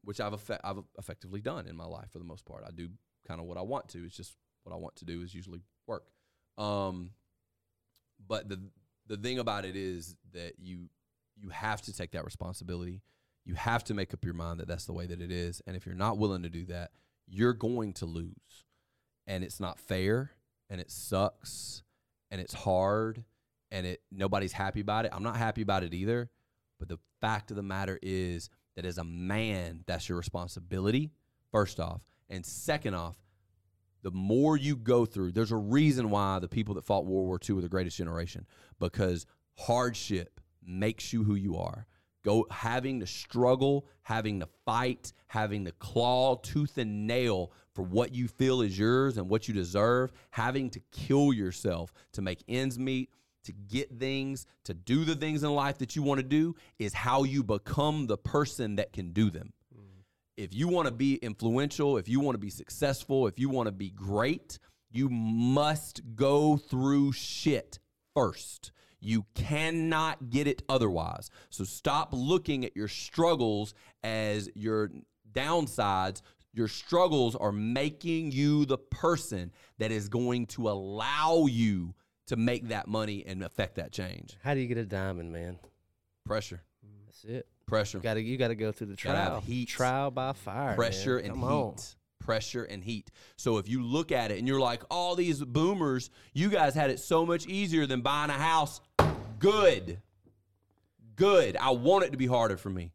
which 0.04 0.22
I've 0.22 0.34
effe- 0.34 0.60
I've 0.64 0.84
effectively 1.00 1.42
done 1.42 1.66
in 1.66 1.76
my 1.76 1.86
life 1.86 2.12
for 2.12 2.20
the 2.20 2.26
most 2.26 2.46
part. 2.46 2.64
I 2.64 2.70
do 2.70 2.90
kind 3.28 3.42
of 3.42 3.48
what 3.48 3.58
I 3.58 3.64
want 3.64 3.88
to. 3.90 4.06
It's 4.06 4.16
just 4.16 4.38
what 4.62 4.72
I 4.72 4.76
want 4.76 4.98
to 4.98 5.06
do 5.06 5.24
is 5.24 5.34
usually 5.34 5.64
work. 5.88 6.04
Um, 6.58 7.12
but 8.28 8.50
the 8.50 8.60
the 9.08 9.18
thing 9.18 9.40
about 9.40 9.66
it 9.66 9.76
is 9.76 10.16
that 10.34 10.54
you 10.60 10.90
you 11.36 11.50
have 11.50 11.82
to 11.84 11.94
take 11.96 12.12
that 12.12 12.26
responsibility. 12.26 13.02
You 13.46 13.56
have 13.56 13.84
to 13.86 13.94
make 13.94 14.14
up 14.14 14.26
your 14.26 14.34
mind 14.34 14.60
that 14.60 14.68
that's 14.68 14.86
the 14.86 14.94
way 14.94 15.06
that 15.06 15.22
it 15.22 15.32
is. 15.32 15.62
And 15.66 15.78
if 15.78 15.86
you're 15.86 15.96
not 15.96 16.18
willing 16.18 16.44
to 16.44 16.50
do 16.50 16.66
that, 16.66 16.92
you're 17.28 17.54
going 17.54 17.94
to 17.94 18.06
lose. 18.06 18.66
And 19.26 19.44
it's 19.44 19.60
not 19.60 19.80
fair 19.80 20.32
and 20.70 20.82
it 20.82 20.92
sucks 20.92 21.84
and 22.32 22.42
it's 22.42 22.54
hard 22.54 23.24
and 23.72 23.86
it 23.86 24.02
nobody's 24.12 24.54
happy 24.54 24.82
about 24.82 25.06
it. 25.06 25.12
I'm 25.14 25.24
not 25.24 25.38
happy 25.38 25.62
about 25.62 25.84
it 25.84 25.94
either. 25.94 26.30
But 26.80 26.90
the 26.90 27.00
fact 27.22 27.52
of 27.52 27.58
the 27.58 27.64
matter 27.64 28.00
is 28.02 28.50
that 28.76 28.86
as 28.86 28.98
a 28.98 29.04
man, 29.04 29.84
that's 29.88 30.08
your 30.08 30.18
responsibility, 30.18 31.12
first 31.52 31.80
off. 31.80 32.02
And 32.30 32.46
second 32.46 32.94
off, 32.94 33.16
the 34.04 34.12
more 34.12 34.58
you 34.58 34.76
go 34.76 35.06
through, 35.06 35.32
there's 35.32 35.52
a 35.52 35.58
reason 35.58 36.10
why 36.10 36.40
the 36.40 36.48
people 36.48 36.76
that 36.76 36.86
fought 36.86 37.06
World 37.06 37.28
War 37.28 37.40
II 37.48 37.56
were 37.56 37.62
the 37.62 37.70
greatest 37.70 37.98
generation 37.98 38.46
because 38.80 39.26
hardship 39.58 40.40
makes 40.64 41.14
you 41.14 41.24
who 41.24 41.36
you 41.36 41.58
are. 41.58 41.88
go 42.24 42.46
having 42.52 43.00
to 43.00 43.08
struggle, 43.08 43.86
having 44.04 44.40
to 44.42 44.48
fight, 44.66 45.14
having 45.28 45.66
to 45.66 45.72
claw 45.74 46.36
tooth 46.36 46.78
and 46.78 47.08
nail 47.08 47.52
for 47.74 47.84
what 47.84 48.14
you 48.14 48.28
feel 48.28 48.62
is 48.62 48.78
yours 48.78 49.18
and 49.18 49.30
what 49.30 49.48
you 49.48 49.54
deserve, 49.54 50.12
having 50.32 50.70
to 50.70 50.82
kill 50.92 51.32
yourself 51.32 51.94
to 52.12 52.22
make 52.22 52.44
ends 52.50 52.78
meet, 52.78 53.10
to 53.44 53.54
get 53.54 53.98
things, 53.98 54.46
to 54.66 54.74
do 54.74 55.06
the 55.06 55.16
things 55.16 55.44
in 55.44 55.54
life 55.54 55.78
that 55.78 55.96
you 55.96 56.04
want 56.04 56.20
to 56.20 56.24
do 56.24 56.56
is 56.80 56.94
how 56.94 57.24
you 57.24 57.44
become 57.44 58.08
the 58.08 58.18
person 58.18 58.76
that 58.76 58.92
can 58.92 59.14
do 59.14 59.30
them. 59.30 59.54
If 60.38 60.54
you 60.54 60.68
want 60.68 60.88
to 60.88 60.94
be 60.94 61.16
influential, 61.16 61.98
if 61.98 62.08
you 62.08 62.20
want 62.20 62.36
to 62.36 62.40
be 62.40 62.52
successful, 62.52 63.26
if 63.26 63.40
you 63.40 63.50
want 63.50 63.66
to 63.66 63.72
be 63.72 63.90
great, 63.90 64.60
you 64.92 65.10
must 65.10 66.02
go 66.16 66.58
through 66.58 67.14
shit 67.14 67.80
first. 68.14 68.72
You 69.00 69.26
cannot 69.34 70.30
get 70.30 70.48
it 70.48 70.62
otherwise. 70.70 71.32
So 71.50 71.64
stop 71.64 72.10
looking 72.12 72.66
at 72.66 72.76
your 72.76 72.88
struggles 72.88 73.74
as 74.04 74.48
your 74.54 74.92
downsides. 75.32 76.22
Your 76.54 76.68
struggles 76.68 77.36
are 77.36 77.52
making 77.52 78.32
you 78.32 78.66
the 78.66 78.78
person 78.78 79.52
that 79.80 79.92
is 79.92 80.08
going 80.08 80.46
to 80.48 80.70
allow 80.70 81.48
you 81.48 81.96
to 82.28 82.36
make 82.36 82.68
that 82.70 82.88
money 82.88 83.24
and 83.26 83.44
affect 83.44 83.76
that 83.76 83.92
change. 83.92 84.38
How 84.44 84.54
do 84.54 84.60
you 84.60 84.68
get 84.68 84.78
a 84.78 84.86
diamond, 84.86 85.32
man? 85.32 85.58
Pressure, 86.26 86.62
That's 87.06 87.24
it. 87.24 87.48
Pressure, 87.68 87.98
You 88.00 88.04
got 88.04 88.16
to 88.16 88.22
you 88.22 88.38
got 88.38 88.48
to 88.48 88.56
go 88.56 88.72
through 88.72 88.88
the 88.88 88.96
Gotta 88.96 89.18
trial. 89.30 89.42
heat. 89.42 89.68
Trial 89.68 90.10
by 90.12 90.34
fire. 90.34 90.76
pressure 90.76 91.18
and 91.20 91.36
heat. 91.36 91.44
on. 91.44 91.76
Pressure 92.20 92.64
and 92.64 92.84
heat. 92.84 93.10
So 93.38 93.58
if 93.58 93.70
you 93.70 93.84
look 93.84 94.12
at 94.12 94.32
it 94.32 94.40
and 94.40 94.48
you're 94.48 94.60
like, 94.60 94.82
all 94.90 95.16
these 95.16 95.44
boomers, 95.44 96.10
you 96.34 96.50
guys 96.50 96.74
had 96.74 96.90
it 96.90 97.00
so 97.00 97.26
much 97.26 97.46
easier 97.46 97.86
than 97.86 98.02
buying 98.02 98.30
a 98.30 98.34
house. 98.34 98.82
Good. 99.40 100.02
Good. 101.16 101.58
I 101.58 101.72
want 101.72 102.04
it 102.06 102.12
to 102.12 102.18
be 102.18 102.26
harder 102.28 102.58
for 102.58 102.70
me. 102.70 102.92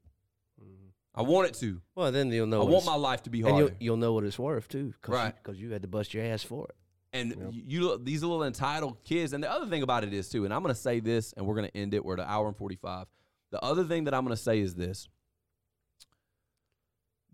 Mm-hmm. 0.62 0.88
I 1.14 1.22
want 1.22 1.48
it 1.48 1.54
to. 1.60 1.80
Well, 1.94 2.12
then 2.12 2.30
you'll 2.30 2.46
know. 2.46 2.62
I 2.62 2.70
want 2.70 2.84
my 2.84 2.94
life 2.94 3.22
to 3.24 3.30
be 3.30 3.40
and 3.40 3.48
harder. 3.50 3.64
you'll, 3.66 3.76
you'll 3.80 3.96
know 3.96 4.12
what 4.12 4.24
it's 4.24 4.38
worth 4.38 4.68
too, 4.68 4.92
cause 5.02 5.14
Right. 5.14 5.34
Because 5.42 5.60
you, 5.60 5.70
had 5.70 5.82
to 5.82 5.88
bust 5.88 6.12
your 6.14 6.24
ass 6.24 6.42
for 6.42 6.66
it. 6.68 6.74
And 7.14 7.52
you, 7.66 7.98
these 7.98 8.22
little 8.22 8.42
entitled 8.44 9.02
kids. 9.04 9.32
And 9.34 9.42
the 9.44 9.50
other 9.50 9.66
thing 9.66 9.82
about 9.82 10.02
it 10.04 10.12
is 10.14 10.28
too. 10.30 10.44
And 10.46 10.52
I'm 10.54 10.62
going 10.62 10.74
to 10.74 10.80
say 10.80 10.98
this, 11.00 11.32
and 11.34 11.46
we're 11.46 11.54
going 11.56 11.68
to 11.68 11.76
end 11.76 11.92
it. 11.94 12.04
We're 12.04 12.14
at 12.14 12.20
an 12.20 12.26
hour 12.28 12.48
and 12.48 12.56
45. 12.56 13.06
The 13.52 13.62
other 13.62 13.84
thing 13.84 14.04
that 14.04 14.14
I'm 14.14 14.24
going 14.24 14.34
to 14.34 14.42
say 14.42 14.58
is 14.58 14.74
this: 14.74 15.08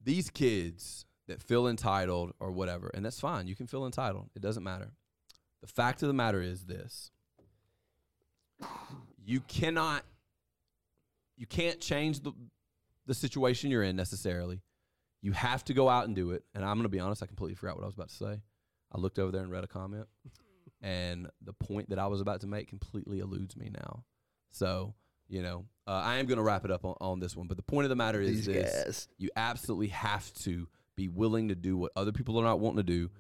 these 0.05 0.29
kids 0.29 1.07
that 1.29 1.41
feel 1.41 1.67
entitled 1.67 2.33
or 2.41 2.51
whatever, 2.51 2.91
and 2.93 3.05
that's 3.05 3.21
fine. 3.21 3.47
You 3.47 3.57
can 3.57 3.67
feel 3.67 3.87
entitled. 3.87 4.29
It 4.37 4.43
doesn't 4.43 4.63
matter. 4.63 4.91
The 5.63 5.67
fact 5.67 6.03
of 6.03 6.09
the 6.09 6.15
matter 6.15 6.43
is 6.43 6.67
this: 6.67 7.11
you 9.25 9.41
cannot, 9.41 10.05
you 11.37 11.47
can't 11.47 11.81
change 11.81 12.21
the 12.21 12.33
the 13.07 13.15
situation 13.15 13.71
you're 13.71 13.83
in 13.83 13.97
necessarily. 13.97 14.61
You 15.23 15.33
have 15.33 15.65
to 15.65 15.75
go 15.75 15.89
out 15.89 16.07
and 16.07 16.15
do 16.15 16.31
it. 16.33 16.45
And 16.55 16.65
I'm 16.65 16.75
going 16.75 16.85
to 16.85 16.89
be 16.89 17.01
honest, 17.01 17.23
I 17.23 17.27
completely 17.27 17.57
forgot 17.57 17.77
what 17.77 17.83
I 17.83 17.87
was 17.87 17.95
about 17.95 18.11
to 18.11 18.15
say. 18.15 18.43
I 18.93 18.99
looked 18.99 19.19
over 19.19 19.33
there 19.33 19.43
and 19.43 19.51
read 19.51 19.65
a 19.65 19.69
comment, 19.69 20.07
and 20.81 21.29
the 21.43 21.53
point 21.53 21.91
that 21.91 21.99
I 21.99 22.07
was 22.07 22.21
about 22.21 22.41
to 22.43 22.47
make 22.47 22.69
completely 22.69 23.19
eludes 23.19 23.57
me 23.57 23.71
now. 23.73 24.05
So, 24.51 24.95
you 25.29 25.43
know, 25.43 25.65
uh, 25.87 25.91
I 26.05 26.17
am 26.17 26.27
going 26.27 26.37
to 26.39 26.43
wrap 26.43 26.65
it 26.65 26.71
up 26.71 26.85
on, 26.85 26.95
on 27.01 27.21
this 27.21 27.37
one. 27.37 27.47
But 27.47 27.57
the 27.57 27.63
point 27.63 27.85
of 27.85 27.91
the 27.91 27.97
matter 27.97 28.21
is 28.21 28.29
These 28.31 28.47
this 28.47 28.85
guys. 28.85 29.09
you 29.19 29.31
absolutely 29.37 29.89
have 29.89 30.33
to 30.45 30.69
be 30.97 31.09
willing 31.09 31.49
to 31.49 31.55
do 31.55 31.77
what 31.77 31.93
other 31.97 32.13
people 32.13 32.39
are 32.39 32.45
not 32.45 32.61
wanting 32.61 32.79
to 32.79 32.83
do. 32.83 33.11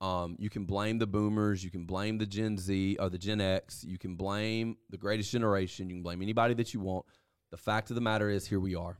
Um, 0.00 0.36
you 0.38 0.48
can 0.48 0.64
blame 0.64 0.98
the 0.98 1.06
boomers, 1.08 1.64
you 1.64 1.70
can 1.72 1.84
blame 1.84 2.18
the 2.18 2.26
Gen 2.26 2.56
Z 2.56 2.96
or 3.00 3.10
the 3.10 3.18
Gen 3.18 3.40
X, 3.40 3.82
you 3.84 3.98
can 3.98 4.14
blame 4.14 4.76
the 4.90 4.96
greatest 4.96 5.32
generation, 5.32 5.88
you 5.90 5.96
can 5.96 6.02
blame 6.04 6.22
anybody 6.22 6.54
that 6.54 6.72
you 6.72 6.78
want. 6.78 7.04
The 7.50 7.56
fact 7.56 7.90
of 7.90 7.96
the 7.96 8.00
matter 8.00 8.30
is, 8.30 8.46
here 8.46 8.60
we 8.60 8.76
are. 8.76 8.96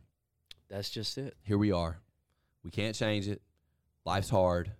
That's 0.68 0.90
just 0.90 1.16
it. 1.16 1.36
Here 1.42 1.56
we 1.58 1.70
are. 1.70 2.00
We 2.64 2.72
can't 2.72 2.96
change 2.96 3.28
it. 3.28 3.40
Life's 4.04 4.28
hard. 4.28 4.72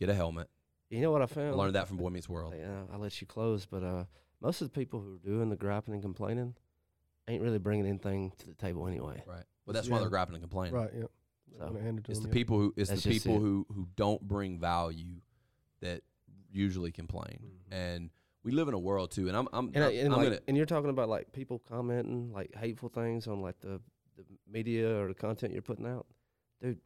Get 0.00 0.08
a 0.08 0.14
helmet. 0.14 0.48
You 0.88 1.00
know 1.02 1.10
what 1.12 1.20
I 1.20 1.24
I 1.24 1.26
found? 1.26 1.56
learned 1.56 1.74
that 1.74 1.86
from 1.86 1.98
Boy 1.98 2.08
Meets 2.08 2.28
World. 2.30 2.54
Yeah, 2.58 2.84
I'll 2.90 2.98
let 3.00 3.20
you 3.20 3.26
close, 3.26 3.66
but 3.66 3.82
uh, 3.82 4.04
most 4.40 4.62
of 4.62 4.72
the 4.72 4.78
people 4.80 5.00
who 5.00 5.16
are 5.16 5.18
doing 5.18 5.50
the 5.50 5.56
griping 5.56 5.92
and 5.92 6.02
complaining 6.02 6.54
ain't 7.28 7.42
really 7.42 7.58
bringing 7.58 7.86
anything 7.86 8.32
to 8.38 8.46
the 8.46 8.54
table 8.54 8.86
anyway. 8.86 9.22
Right. 9.26 9.44
Well, 9.66 9.74
that's 9.74 9.88
why 9.88 9.96
Yeah. 9.96 10.00
they're 10.00 10.10
grapping 10.10 10.34
and 10.34 10.42
complaining. 10.42 10.74
Right. 10.74 10.90
Yeah. 10.94 11.04
So, 11.58 11.66
gonna 11.68 11.80
hand 11.80 11.98
it 11.98 12.04
to 12.04 12.10
It's 12.12 12.20
the 12.20 12.26
them, 12.26 12.30
yeah. 12.32 12.40
people 12.40 12.58
who 12.58 12.74
it's 12.76 12.90
That's 12.90 13.02
the 13.02 13.10
just 13.10 13.24
people 13.24 13.36
it. 13.38 13.40
who 13.40 13.66
who 13.74 13.88
don't 13.96 14.22
bring 14.22 14.58
value 14.60 15.16
that 15.80 16.02
usually 16.52 16.92
complain. 16.92 17.40
Mm-hmm. 17.42 17.72
And 17.72 18.10
we 18.44 18.52
live 18.52 18.68
in 18.68 18.74
a 18.74 18.78
world 18.78 19.10
too. 19.10 19.28
And 19.28 19.36
I'm 19.36 19.48
I'm, 19.52 19.70
And, 19.74 19.84
I, 19.84 19.88
I'm, 19.88 19.94
and, 19.98 20.06
I'm 20.14 20.18
like, 20.20 20.28
gonna 20.28 20.40
and 20.48 20.56
you're 20.56 20.66
talking 20.66 20.90
about 20.90 21.08
like 21.08 21.32
people 21.32 21.58
commenting 21.68 22.32
like 22.32 22.54
hateful 22.54 22.88
things 22.88 23.26
on 23.26 23.40
like 23.42 23.58
the, 23.60 23.80
the 24.16 24.24
media 24.50 25.00
or 25.00 25.08
the 25.08 25.14
content 25.14 25.52
you're 25.52 25.62
putting 25.62 25.86
out, 25.86 26.06
dude. 26.62 26.78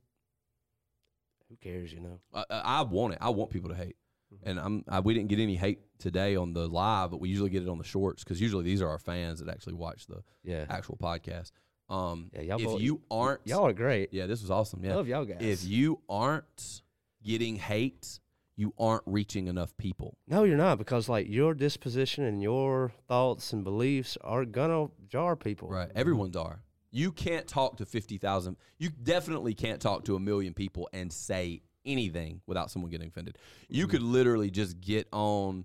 Who 1.48 1.56
cares, 1.56 1.92
you 1.92 2.00
know? 2.00 2.18
I, 2.32 2.44
I 2.50 2.60
I 2.60 2.82
want 2.82 3.12
it. 3.14 3.18
I 3.20 3.28
want 3.30 3.50
people 3.50 3.68
to 3.68 3.76
hate. 3.76 3.96
Mm-hmm. 4.32 4.48
And 4.48 4.60
I'm 4.60 4.84
I, 4.88 5.00
we 5.00 5.14
didn't 5.14 5.28
get 5.28 5.38
any 5.38 5.56
hate 5.56 5.80
today 5.98 6.36
on 6.36 6.52
the 6.52 6.66
live, 6.68 7.10
but 7.10 7.20
we 7.20 7.28
usually 7.28 7.50
get 7.50 7.62
it 7.62 7.68
on 7.68 7.78
the 7.78 7.84
shorts 7.84 8.24
because 8.24 8.40
usually 8.40 8.64
these 8.64 8.80
are 8.82 8.88
our 8.88 8.98
fans 8.98 9.40
that 9.40 9.48
actually 9.48 9.74
watch 9.74 10.06
the 10.06 10.22
Yeah, 10.42 10.64
actual 10.68 10.96
podcast. 10.96 11.52
Um, 11.88 12.30
yeah. 12.32 12.40
Y'all, 12.42 12.58
if 12.60 12.64
both- 12.64 12.80
you 12.80 13.02
aren't, 13.10 13.40
y'all 13.44 13.66
are 13.66 13.72
great. 13.72 14.12
yeah, 14.12 14.26
this 14.26 14.40
was 14.40 14.50
awesome. 14.50 14.82
Yeah, 14.84 14.94
Love 14.96 15.08
y'all 15.08 15.24
guys. 15.24 15.38
if 15.40 15.64
you 15.64 16.00
aren't 16.08 16.82
getting 17.22 17.56
hate, 17.56 18.18
you 18.56 18.72
aren't 18.78 19.02
reaching 19.06 19.46
enough 19.46 19.76
people. 19.76 20.16
no, 20.26 20.44
you're 20.44 20.56
not 20.56 20.78
because 20.78 21.08
like 21.08 21.28
your 21.28 21.54
disposition 21.54 22.24
and 22.24 22.42
your 22.42 22.92
thoughts 23.08 23.52
and 23.52 23.64
beliefs 23.64 24.16
are 24.22 24.44
gonna 24.44 24.88
jar 25.08 25.36
people. 25.36 25.68
Right. 25.68 25.90
Everyone's 25.94 26.36
are. 26.36 26.62
You 26.94 27.10
can't 27.12 27.46
talk 27.48 27.78
to 27.78 27.86
50,000. 27.86 28.56
You 28.78 28.90
definitely 28.90 29.54
can't 29.54 29.80
talk 29.80 30.04
to 30.04 30.14
a 30.16 30.20
million 30.20 30.52
people 30.52 30.88
and 30.92 31.10
say 31.12 31.62
anything 31.84 32.40
without 32.46 32.70
someone 32.70 32.90
getting 32.90 33.08
offended. 33.08 33.38
You 33.68 33.86
could 33.86 34.02
literally 34.02 34.50
just 34.50 34.80
get 34.80 35.08
on 35.12 35.64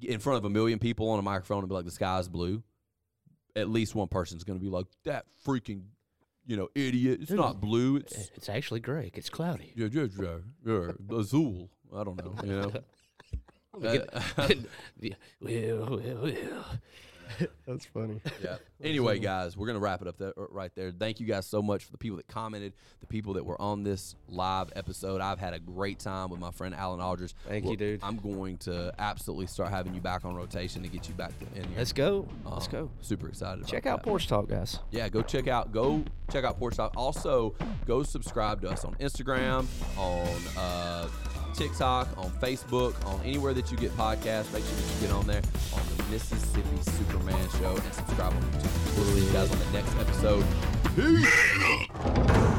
in 0.00 0.18
front 0.20 0.38
of 0.38 0.44
a 0.44 0.50
million 0.50 0.78
people 0.78 1.08
on 1.10 1.18
a 1.18 1.22
microphone 1.22 1.60
and 1.60 1.68
be 1.68 1.74
like, 1.74 1.84
the 1.84 1.90
sky's 1.90 2.28
blue. 2.28 2.62
At 3.56 3.68
least 3.70 3.94
one 3.94 4.08
person's 4.08 4.42
going 4.44 4.58
to 4.58 4.62
be 4.64 4.70
like, 4.70 4.86
that 5.04 5.26
freaking, 5.46 5.82
you 6.46 6.56
know, 6.56 6.68
idiot. 6.74 7.20
It's 7.22 7.30
not 7.30 7.60
blue. 7.60 7.96
It's, 7.96 8.30
It's 8.34 8.48
actually 8.48 8.80
gray. 8.80 9.10
It's 9.14 9.30
cloudy. 9.30 9.72
yeah, 9.76 9.88
yeah, 9.92 10.06
yeah, 10.20 10.36
yeah, 10.66 10.90
azul. 11.16 11.70
I 11.94 12.02
don't 12.04 12.16
know, 12.16 12.34
you 12.44 12.60
know. 12.60 12.72
Uh, 13.74 13.98
Yeah, 15.00 15.14
well, 15.40 15.98
well, 16.00 16.16
well. 16.22 16.64
That's 17.66 17.84
funny. 17.86 18.20
yeah. 18.42 18.56
Anyway, 18.82 19.18
guys, 19.18 19.56
we're 19.56 19.66
gonna 19.66 19.78
wrap 19.78 20.02
it 20.02 20.08
up 20.08 20.18
there, 20.18 20.32
right 20.36 20.70
there. 20.74 20.90
Thank 20.90 21.20
you 21.20 21.26
guys 21.26 21.46
so 21.46 21.62
much 21.62 21.84
for 21.84 21.92
the 21.92 21.98
people 21.98 22.16
that 22.18 22.26
commented, 22.28 22.72
the 23.00 23.06
people 23.06 23.34
that 23.34 23.44
were 23.44 23.60
on 23.60 23.82
this 23.82 24.14
live 24.28 24.70
episode. 24.76 25.20
I've 25.20 25.38
had 25.38 25.54
a 25.54 25.58
great 25.58 25.98
time 25.98 26.30
with 26.30 26.40
my 26.40 26.50
friend 26.50 26.74
Alan 26.74 27.00
Aldridge. 27.00 27.34
Thank 27.48 27.64
you, 27.66 27.76
dude. 27.76 28.00
I'm 28.02 28.16
going 28.16 28.58
to 28.58 28.92
absolutely 28.98 29.46
start 29.46 29.70
having 29.70 29.94
you 29.94 30.00
back 30.00 30.24
on 30.24 30.34
rotation 30.34 30.82
to 30.82 30.88
get 30.88 31.08
you 31.08 31.14
back 31.14 31.32
to, 31.38 31.46
in 31.58 31.64
here. 31.68 31.78
Let's 31.78 31.92
go. 31.92 32.28
Let's 32.44 32.66
Um, 32.66 32.72
go. 32.72 32.90
Super 33.00 33.28
excited. 33.28 33.66
Check 33.66 33.86
out 33.86 34.02
that. 34.02 34.08
Porch 34.08 34.26
Talk, 34.28 34.48
guys. 34.48 34.78
Yeah, 34.90 35.08
go 35.08 35.22
check 35.22 35.48
out 35.48 35.72
go 35.72 36.04
check 36.30 36.44
out 36.44 36.58
Porch 36.58 36.76
Talk. 36.76 36.92
Also, 36.96 37.54
go 37.86 38.02
subscribe 38.02 38.60
to 38.62 38.70
us 38.70 38.84
on 38.84 38.94
Instagram, 38.96 39.66
on 39.98 40.28
uh, 40.58 41.08
TikTok, 41.54 42.08
on 42.18 42.30
Facebook, 42.32 42.94
on 43.06 43.20
anywhere 43.22 43.54
that 43.54 43.70
you 43.70 43.76
get 43.76 43.90
podcasts. 43.96 44.52
Make 44.52 44.64
sure 44.64 44.74
that 44.76 44.94
you 44.94 45.06
get 45.06 45.10
on 45.12 45.26
there 45.26 45.42
on 45.72 45.80
the 45.96 46.02
Mississippi 46.10 46.76
Superman 47.14 47.48
Show 47.60 47.76
and 47.76 47.94
subscribe 47.94 48.32
on 48.32 48.42
YouTube. 48.42 48.96
We'll 48.96 49.06
see 49.06 49.26
you 49.26 49.32
guys 49.32 49.52
on 49.52 49.58
the 49.58 49.70
next 49.72 49.94
episode. 50.00 50.44
Peace. 50.96 52.53